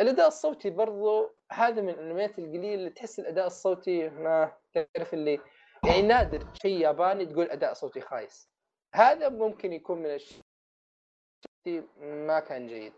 الأداء 0.02 0.28
الصوتي 0.28 0.70
برضو 0.70 1.36
هذا 1.52 1.82
من 1.82 1.90
الأنميات 1.90 2.40
القليلة 2.40 2.74
اللي 2.74 2.90
تحس 2.90 3.20
الأداء 3.20 3.48
الصوتي 3.48 4.10
ما 4.10 4.58
تعرف 4.74 5.14
اللي 5.14 5.40
يعني 5.88 6.02
نادر. 6.02 6.48
شيء 6.54 6.80
ياباني 6.82 7.26
تقول 7.26 7.50
أداء 7.52 7.74
صوتي 7.74 8.02
خايس. 8.02 8.57
هذا 8.98 9.30
ممكن 9.30 9.74
يكون 9.74 9.98
من 9.98 10.06
الشيء 10.16 11.88
ما 12.02 12.40
كان 12.40 12.68
جيد. 12.68 12.94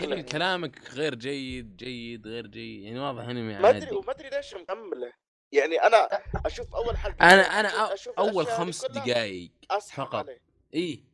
كل 0.00 0.22
كلامك 0.22 0.90
غير 0.90 1.14
جيد 1.14 1.76
جيد 1.76 2.26
غير 2.26 2.46
جيد 2.46 2.82
يعني 2.82 3.00
واضح 3.00 3.22
انمي 3.28 3.58
ما 3.58 3.68
أدري 3.70 3.96
وما 3.96 4.10
أدري 4.12 4.30
ليش 4.30 4.54
مكمله. 4.54 5.12
يعني 5.52 5.76
أنا 5.82 6.08
أشوف 6.46 6.74
أول 6.74 6.96
حلقة 6.96 7.16
أنا 7.34 7.42
أنا 7.60 7.96
أشوف- 7.96 8.18
أول 8.18 8.46
خمس 8.46 8.84
دقائق 8.84 9.50
فقط. 9.94 10.26
إي 10.74 11.04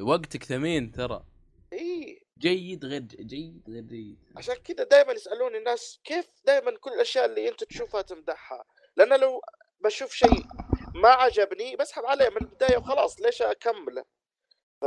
وقتك 0.00 0.44
ثمين 0.44 0.92
ترى. 0.92 1.24
إي. 1.72 2.22
جيد 2.38 2.84
غير 2.84 3.00
جيد 3.02 3.62
غير 3.68 3.82
جيد. 3.82 4.18
عشان 4.36 4.54
كذا 4.54 4.84
دائما 4.84 5.12
يسألوني 5.12 5.58
الناس 5.58 6.00
كيف 6.04 6.26
دائما 6.44 6.78
كل 6.78 6.90
الأشياء 6.90 7.24
اللي 7.24 7.48
أنت 7.48 7.64
تشوفها 7.64 8.02
تمدحها. 8.02 8.64
لأن 8.96 9.20
لو 9.20 9.40
بشوف 9.80 10.12
شيء 10.12 10.44
ما 11.02 11.08
عجبني 11.08 11.76
بسحب 11.76 12.04
عليه 12.06 12.28
من 12.28 12.36
البداية 12.36 12.76
وخلاص 12.78 13.20
ليش 13.20 13.42
أكمله؟ 13.42 14.04
ف 14.80 14.84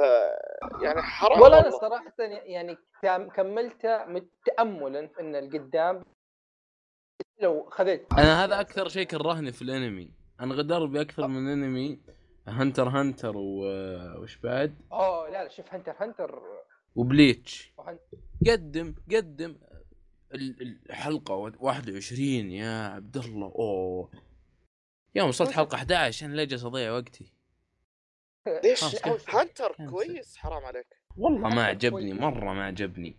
يعني 0.83 1.01
حرام 1.01 1.41
ولا 1.41 1.59
أنا 1.59 1.65
والله. 1.65 1.79
صراحة 1.79 2.13
يعني 2.45 2.77
كم- 3.01 3.29
كملته 3.29 4.05
متاملا 4.05 5.09
إن 5.19 5.35
القدام 5.35 6.03
لو 7.41 7.69
خذيت 7.69 8.13
أنا 8.13 8.43
هذا 8.43 8.59
أكثر 8.59 8.87
شيء 8.87 9.03
كرهني 9.05 9.51
في 9.51 9.61
الأنمي. 9.61 10.13
أنا 10.39 10.53
غدرت 10.55 10.89
باكثر 10.89 11.27
من 11.27 11.47
انمي 11.47 11.99
Hunter 12.47 12.89
Hunter 12.89 13.37
و... 13.37 13.65
وش 14.21 14.37
بعد؟ 14.37 14.75
أوه 14.91 15.29
لا 15.29 15.43
لا 15.43 15.49
شوف 15.49 15.73
Hunter 15.73 15.95
Hunter 15.99 16.41
و 16.95 17.06
Bleach 17.06 17.73
قدم 18.47 18.95
قدم 19.11 19.55
ال- 20.33 20.79
الحلقة 20.89 21.33
21 21.59 22.51
يا 22.51 22.87
عبد 22.87 23.17
الله 23.17 23.45
أوه. 23.47 24.11
يوم 25.15 25.27
وصلت 25.29 25.51
حلقة 25.51 25.75
11 25.75 26.25
أنا 26.25 26.33
ليه 26.35 26.43
جالس 26.43 26.65
أضيع 26.65 26.91
وقتي. 26.91 27.33
ليش؟ 28.63 28.83
Hunter. 29.29 29.75
كويس 29.89 30.37
حرام 30.37 30.65
عليك. 30.65 30.87
والله 31.17 31.39
ما 31.39 31.49
حلقة 31.49 31.63
عجبني. 31.65 32.13
مرة 32.13 32.53
ما 32.53 32.65
عجبني. 32.65 33.15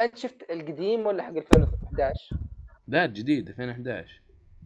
أنت 0.00 0.16
شفت 0.18 0.50
القديم 0.50 1.06
ولا 1.06 1.22
حق 1.22 1.30
2011 1.30 2.36
لا 2.88 3.04
الجديد 3.04 3.48
2011 3.48 4.22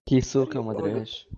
Hisoka 0.06 0.60
ما 0.60 0.72
أدري 0.72 1.00
إيش. 1.00 1.28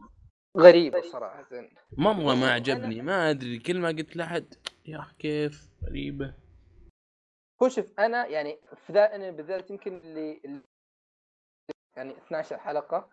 غريبه 0.58 1.00
صراحة. 1.00 1.48
مرة 1.92 2.34
ما 2.34 2.50
عجبني 2.52 3.02
ما 3.02 3.30
أدري 3.30 3.58
كل 3.58 3.78
ما 3.80 3.88
قلت 3.88 4.16
لحد 4.16 4.54
يا 4.86 4.98
أخي 4.98 5.14
كيف؟ 5.18 5.68
غريبة. 5.84 6.34
هو 7.62 7.68
شوف 7.68 7.92
أنا 8.00 8.26
يعني 8.26 8.58
في 8.86 8.92
ذا 8.92 9.14
أنا 9.14 9.30
بالذات 9.30 9.70
يمكن 9.70 9.96
اللي 9.96 10.40
اللي- 10.44 10.62
يعني 11.96 12.18
12 12.18 12.58
حلقة 12.58 13.10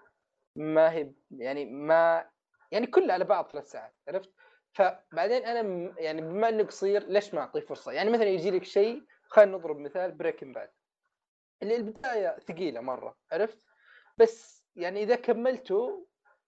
ما 0.56 0.92
هي 0.92 1.12
يعني 1.32 1.66
ما 1.66 2.30
يعني 2.72 2.88
كلها 2.88 3.14
على 3.14 3.24
بعض 3.26 3.52
ثلاث 3.52 3.72
ساعات 3.72 3.96
عرفت؟ 4.08 4.34
فبعدين 4.74 5.46
أنا 5.46 5.94
يعني 5.98 6.22
بما 6.22 6.50
إنه 6.50 6.64
قصير 6.64 7.04
ليش 7.04 7.34
ما 7.34 7.42
أعطيه 7.42 7.60
فرصة؟ 7.60 7.92
يعني 7.92 8.10
مثلا 8.10 8.28
يجي 8.28 8.52
لك 8.52 8.64
شيء 8.64 9.04
خلينا 9.28 9.58
نضرب 9.58 9.78
مثال 9.78 10.12
Breaking 10.12 10.56
Bad 10.56 10.72
اللي 11.64 11.76
البداية 11.76 12.40
ثقيلة 12.40 12.82
مرة 12.82 13.18
عرفت؟ 13.32 13.66
بس 14.18 14.66
يعني 14.76 15.04
إذا 15.04 15.16
كملته 15.16 16.08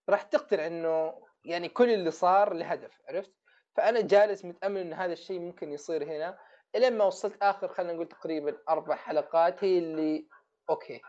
راح 0.10 0.22
تقتنع 0.22 0.68
إنه 0.68 1.22
يعني 1.44 1.70
كل 1.70 1.90
اللي 1.90 2.12
صار 2.12 2.54
لهدف 2.54 3.02
عرفت؟ 3.10 3.34
فأنا 3.76 4.02
جالس 4.02 4.46
متأمل 4.46 4.82
إن 4.82 4.94
هذا 4.94 5.14
الشيء 5.14 5.40
ممكن 5.40 5.72
يصير 5.72 6.04
هنا 6.04 6.38
الين 6.76 6.98
ما 6.98 7.04
وصلت 7.06 7.44
آخر 7.44 7.68
خلينا 7.68 7.94
نقول 7.94 8.08
تقريبا 8.08 8.58
أربع 8.70 8.96
حلقات 8.96 9.64
هي 9.64 9.78
اللي 9.80 10.28
okay 10.70 11.02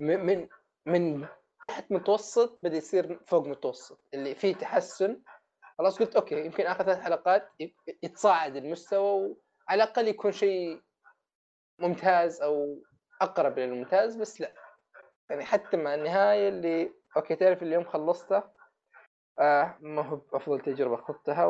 من 0.00 0.48
من 0.86 1.26
تحت 1.68 1.92
متوسط 1.92 2.58
بدأ 2.62 2.76
يصير 2.76 3.20
فوق 3.26 3.46
متوسط 3.46 4.00
اللي 4.14 4.34
فيه 4.34 4.54
تحسن. 4.54 5.22
خلاص 5.78 5.98
قلت 5.98 6.16
okay 6.16 6.44
يمكن 6.46 6.66
آخر 6.66 6.84
ثلاث 6.84 6.98
حلقات 7.00 7.48
يتصاعد 8.02 8.56
المستوى 8.56 9.36
وعلى 9.68 9.82
الأقل 9.82 10.08
يكون 10.08 10.32
شيء 10.32 10.82
ممتاز 11.78 12.42
أو 12.42 12.82
أقرب 13.22 13.58
للممتاز 13.58 14.16
بس 14.16 14.40
لا. 14.40 14.54
يعني 15.30 15.44
حتى 15.44 15.76
مع 15.76 15.94
النهاية 15.94 16.48
اللي 16.48 16.92
أوكي 17.16 17.36
تعرف 17.36 17.62
اليوم 17.62 17.84
خلصته 17.84 18.42
آه 19.38 19.78
ما 19.80 20.02
هو 20.02 20.20
أفضل 20.32 20.60
تجربة 20.60 20.96
خذتها 20.96 21.46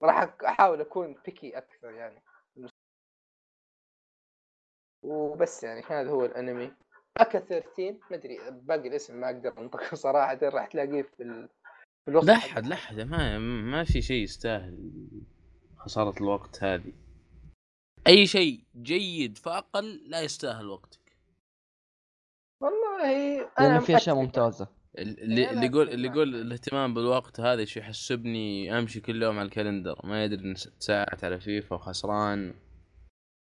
وراح 0.00 0.36
أحاول 0.44 0.80
أكون 0.80 1.14
بيكي 1.24 1.58
أكثر 1.58 1.90
يعني. 1.90 2.22
وبس 5.02 5.64
يعني 5.64 5.82
هذا 5.82 6.10
هو 6.10 6.24
الأنمي. 6.24 6.72
اكا 7.20 7.40
13 7.40 7.96
ما 8.10 8.16
أدري 8.16 8.38
باقي 8.50 8.88
الاسم 8.88 9.20
ما 9.20 9.26
أقدر 9.26 9.58
أنطقه 9.58 9.96
صراحة 10.06 10.38
راح 10.42 10.66
تلاقيه 10.66 11.02
في 11.02 11.22
ال... 11.22 11.48
في 12.06 12.32
أحد 12.32 12.66
لا 12.66 12.74
أحد 12.74 13.00
ما 13.00 13.38
ما 13.38 13.84
في 13.84 14.02
شيء 14.02 14.22
يستاهل 14.22 14.92
خسارة 15.76 16.18
الوقت 16.20 16.64
هذه. 16.64 16.92
أي 18.06 18.26
شيء 18.26 18.64
جيد 18.76 19.38
فأقل 19.38 20.10
لا 20.10 20.20
يستاهل 20.20 20.66
وقتك. 20.66 21.16
والله 22.62 23.40
أنا 23.60 23.80
في 23.80 23.96
أشياء. 23.96 24.16
ممتازة. 24.16 24.68
اللي 24.98 25.44
أنا 25.44 25.52
اللي 25.52 25.66
يقول 25.66 25.88
اللي. 25.88 26.08
يقول 26.08 26.34
الاهتمام 26.34 26.94
بالوقت 26.94 27.40
هذا 27.40 27.64
شو 27.64 27.80
يحسبني 27.80 28.78
أمشي 28.78 29.00
كل 29.00 29.22
يوم 29.22 29.38
على 29.38 29.46
ال 29.46 29.52
calendar 29.52 30.00
ما 30.04 30.24
يدري 30.24 30.44
إن 30.44 30.54
ست 30.54 30.82
ساعات 30.82 31.24
على 31.24 31.40
فيفا 31.40 31.76
وخسران. 31.76 32.54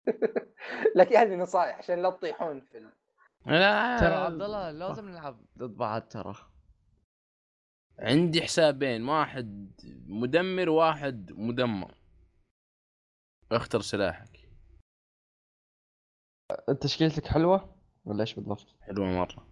لكن 0.96 1.16
هذه 1.16 1.36
نصائح 1.36 1.78
عشان 1.78 2.02
لا 2.02 2.10
تطيحون 2.10 2.62
في 2.62 2.78
ال... 2.78 2.97
لا. 3.48 4.00
ترى 4.00 4.16
عبد 4.16 4.42
الله 4.42 4.72
لازم 4.72 5.10
نلعب 5.10 5.46
ضد 5.58 5.78
بعض 5.78 6.02
ترى. 6.02 6.36
عندي 8.00 8.42
حسابين 8.42 9.10
واحد 9.10 9.74
مدمر 10.08 10.70
واحد 10.70 11.32
مدمر. 11.32 11.98
اختر 13.52 13.82
سلاحك. 13.82 14.50
تشكيلتك 16.82 17.28
حلوة؟ 17.28 17.76
ولا 18.06 18.22
إيش 18.22 18.34
بالضبط؟ 18.34 18.76
حلوة 18.82 19.06
مرة. 19.06 19.48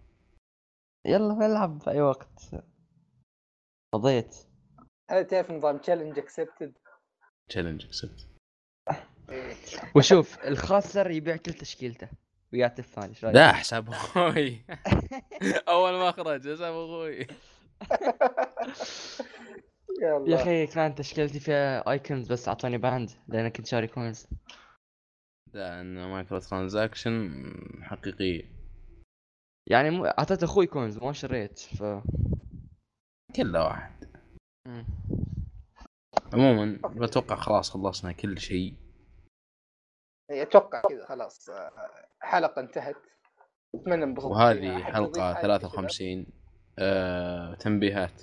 يلا 1.06 1.34
نلعب 1.34 1.82
في 1.82 1.90
أي 1.90 2.00
وقت. 2.00 2.40
قضيت. 3.94 4.36
هذا 5.10 5.22
تعرف 5.22 5.50
نظام 5.50 5.78
challenge 5.78 6.18
accepted 6.18 6.78
challenge 7.48 7.86
accepted 7.86 8.28
وشوف 9.96 10.44
الخاسر 10.44 11.10
يبيع 11.10 11.36
كل 11.36 11.52
تشكيلته. 11.52 12.08
ويعطي 12.52 12.82
الثاني 12.82 13.08
إيش 13.08 13.24
رأيك؟ 13.24 13.36
لا 13.36 13.52
حساب 13.52 13.88
أخوي. 13.88 14.64
أول 15.68 15.92
ما 15.92 16.12
خرج 16.12 16.40
حساب 16.54 16.74
أخوي. 16.74 17.26
يا 20.26 20.34
أخي 20.42 20.66
كانت 20.66 20.98
تشكيلتي 20.98 21.40
فيها 21.40 21.90
icons 21.90 22.32
بس 22.32 22.48
أعطوني 22.48 22.78
banned 22.78 23.10
لأن 23.28 23.48
كنت 23.48 23.66
شاري 23.66 23.86
coins 23.86 24.26
لا 25.54 25.80
انه 25.80 26.08
micro 26.08 26.38
transaction 26.38 27.32
حقيقية 27.82 28.50
يعني 29.70 29.90
مو- 29.90 30.04
أعطيت 30.04 30.42
أخوي 30.42 30.66
coins 30.66 30.98
ما 30.98 31.12
شريت 31.12 31.58
ف 31.58 31.82
كله 33.36 33.64
واحد. 33.64 33.92
عموما 36.32 36.78
بتوقع 36.84 37.36
خلاص 37.36 37.70
خلصنا 37.70 38.12
كل 38.12 38.38
شيء. 38.40 38.74
أتوقع 40.30 40.82
كذا 40.82 41.06
خلاص 41.06 41.50
حلقة 42.20 42.60
انتهت. 42.60 42.96
أتمنى 43.74 44.04
انبسطت 44.04 44.30
وهذه 44.30 44.78
حاجة 44.82 45.12
53 45.42 46.26
آه، 46.78 47.54
تنبيهات. 47.54 48.22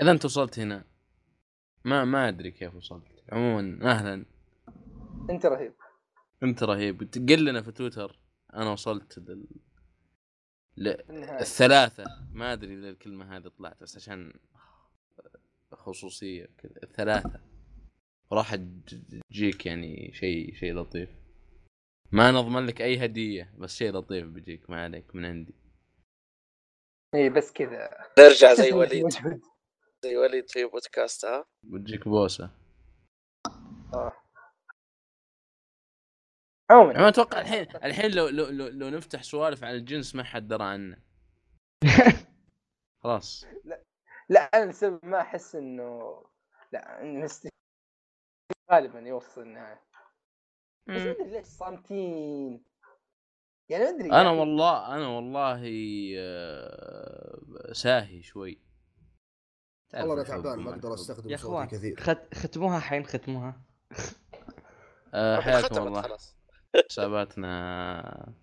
إذا 0.00 0.10
أنت 0.10 0.24
وصلت 0.24 0.58
هنا 0.58 0.84
ما 1.84 2.04
ما 2.04 2.28
أدري 2.28 2.50
كيف 2.50 2.74
وصلت. 2.74 3.24
عموما 3.32 3.90
أهلا؟ 3.90 4.26
أنت 5.30 5.46
رهيب. 5.46 5.74
أنت 6.42 6.62
رهيب. 6.62 7.10
قل 7.28 7.44
لنا 7.44 7.62
في 7.62 7.72
تويتر 7.72 8.20
أنا 8.54 8.70
وصلت 8.70 9.18
لل... 9.18 9.46
النهاية. 11.10 11.40
الثلاثة. 11.40 12.04
ما 12.32 12.52
أدري 12.52 12.74
إذا 12.74 12.88
الكلمة 12.88 13.36
هذه 13.36 13.48
طلعت 13.48 13.82
بس 13.82 13.96
عشان 13.96 14.32
خصوصية 15.72 16.46
كذا 16.58 16.82
الثلاثة. 16.82 17.40
وراح 18.32 18.54
تج- 18.54 19.20
تجيك 19.30 19.66
يعني 19.66 20.12
شيء 20.14 20.54
شيء 20.54 20.74
لطيف. 20.74 21.10
ما 22.12 22.30
نضمن 22.30 22.66
لك 22.66 22.82
أي 22.82 23.04
هدية 23.04 23.54
بس 23.58 23.76
شيء 23.76 23.92
لطيف 23.92 24.26
بيجيك 24.26 24.70
ما 24.70 24.82
عليك 24.84 25.14
من 25.14 25.24
عندي. 25.24 25.54
اي 27.14 27.20
إيه، 27.20 27.30
بس 27.30 27.52
كذا. 27.52 27.90
نرجع 28.18 28.54
زي 28.54 28.72
وليد. 28.78 29.06
زي 30.04 30.16
وليد 30.16 30.50
في 30.50 30.64
بودكاست 30.64 31.24
ها؟ 31.24 31.44
بتجيك 31.64 32.08
بوسة. 32.08 32.50
آه. 33.94 34.12
عموما. 36.70 36.90
أنا 36.96 37.08
أتوقع 37.08 37.40
الحين 37.40 37.66
الحين 37.84 38.10
لو 38.10 38.28
لو 38.28 38.46
لو, 38.46 38.68
لو 38.68 38.88
نفتح 38.88 39.22
سوالف 39.22 39.64
عن 39.64 39.74
الجنس 39.74 40.14
ما 40.14 40.24
حد 40.24 40.48
درى 40.48 40.64
عنه. 40.64 40.96
خلاص. 43.02 43.46
لا 44.28 44.38
أنا 44.38 44.70
لسبب 44.70 45.04
ما 45.04 45.20
أحس 45.20 45.54
إنه 45.54 46.22
لا. 46.72 47.02
غالبا 48.70 49.00
يوصل 49.00 49.42
النهاية. 49.42 49.82
بس 50.86 51.02
ما 51.02 51.10
أدري 51.10 51.30
ليش 51.30 51.46
صامتين. 51.46 52.64
يعني 53.68 53.84
ما 53.84 53.90
أدري 53.90 54.12
أنا 54.12 54.28
أخي. 54.30 54.38
والله 54.38 54.96
أنا 54.96 55.08
والله 55.08 55.62
آه، 56.18 57.72
ساهي 57.72 58.22
شوي. 58.22 58.60
والله 59.94 60.14
أنا 60.14 60.22
تعبان 60.22 60.58
ما 60.58 60.70
أقدر. 60.70 60.94
أستخدم 60.94 61.30
يا 61.30 61.36
صوتي 61.36 61.48
أخوان 61.52 61.68
كثير. 61.68 62.00
خت... 62.00 62.34
ختموها 62.34 62.80
حين 62.80 63.06
ختموها. 63.06 63.62
آه، 65.14 65.40
حياكم 65.40 65.86
الله. 65.86 66.18
حساباتنا 66.90 68.34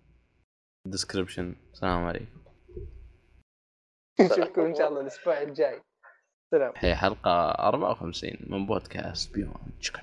ديسكربشن 0.86 1.56
السلام 1.72 2.04
عليكم. 2.04 2.44
نشوفكم 4.20 4.60
إن 4.60 4.74
شاء 4.74 4.88
الله 4.88 5.00
الأسبوع 5.00 5.42
الجاي. 5.42 5.82
سلام. 6.50 6.72
هي 6.76 6.96
حلقة 6.96 7.50
54 7.50 8.36
من 8.46 8.66
بودكاست 8.66 9.34
بيون 9.34 9.54
شكرا 9.80 10.02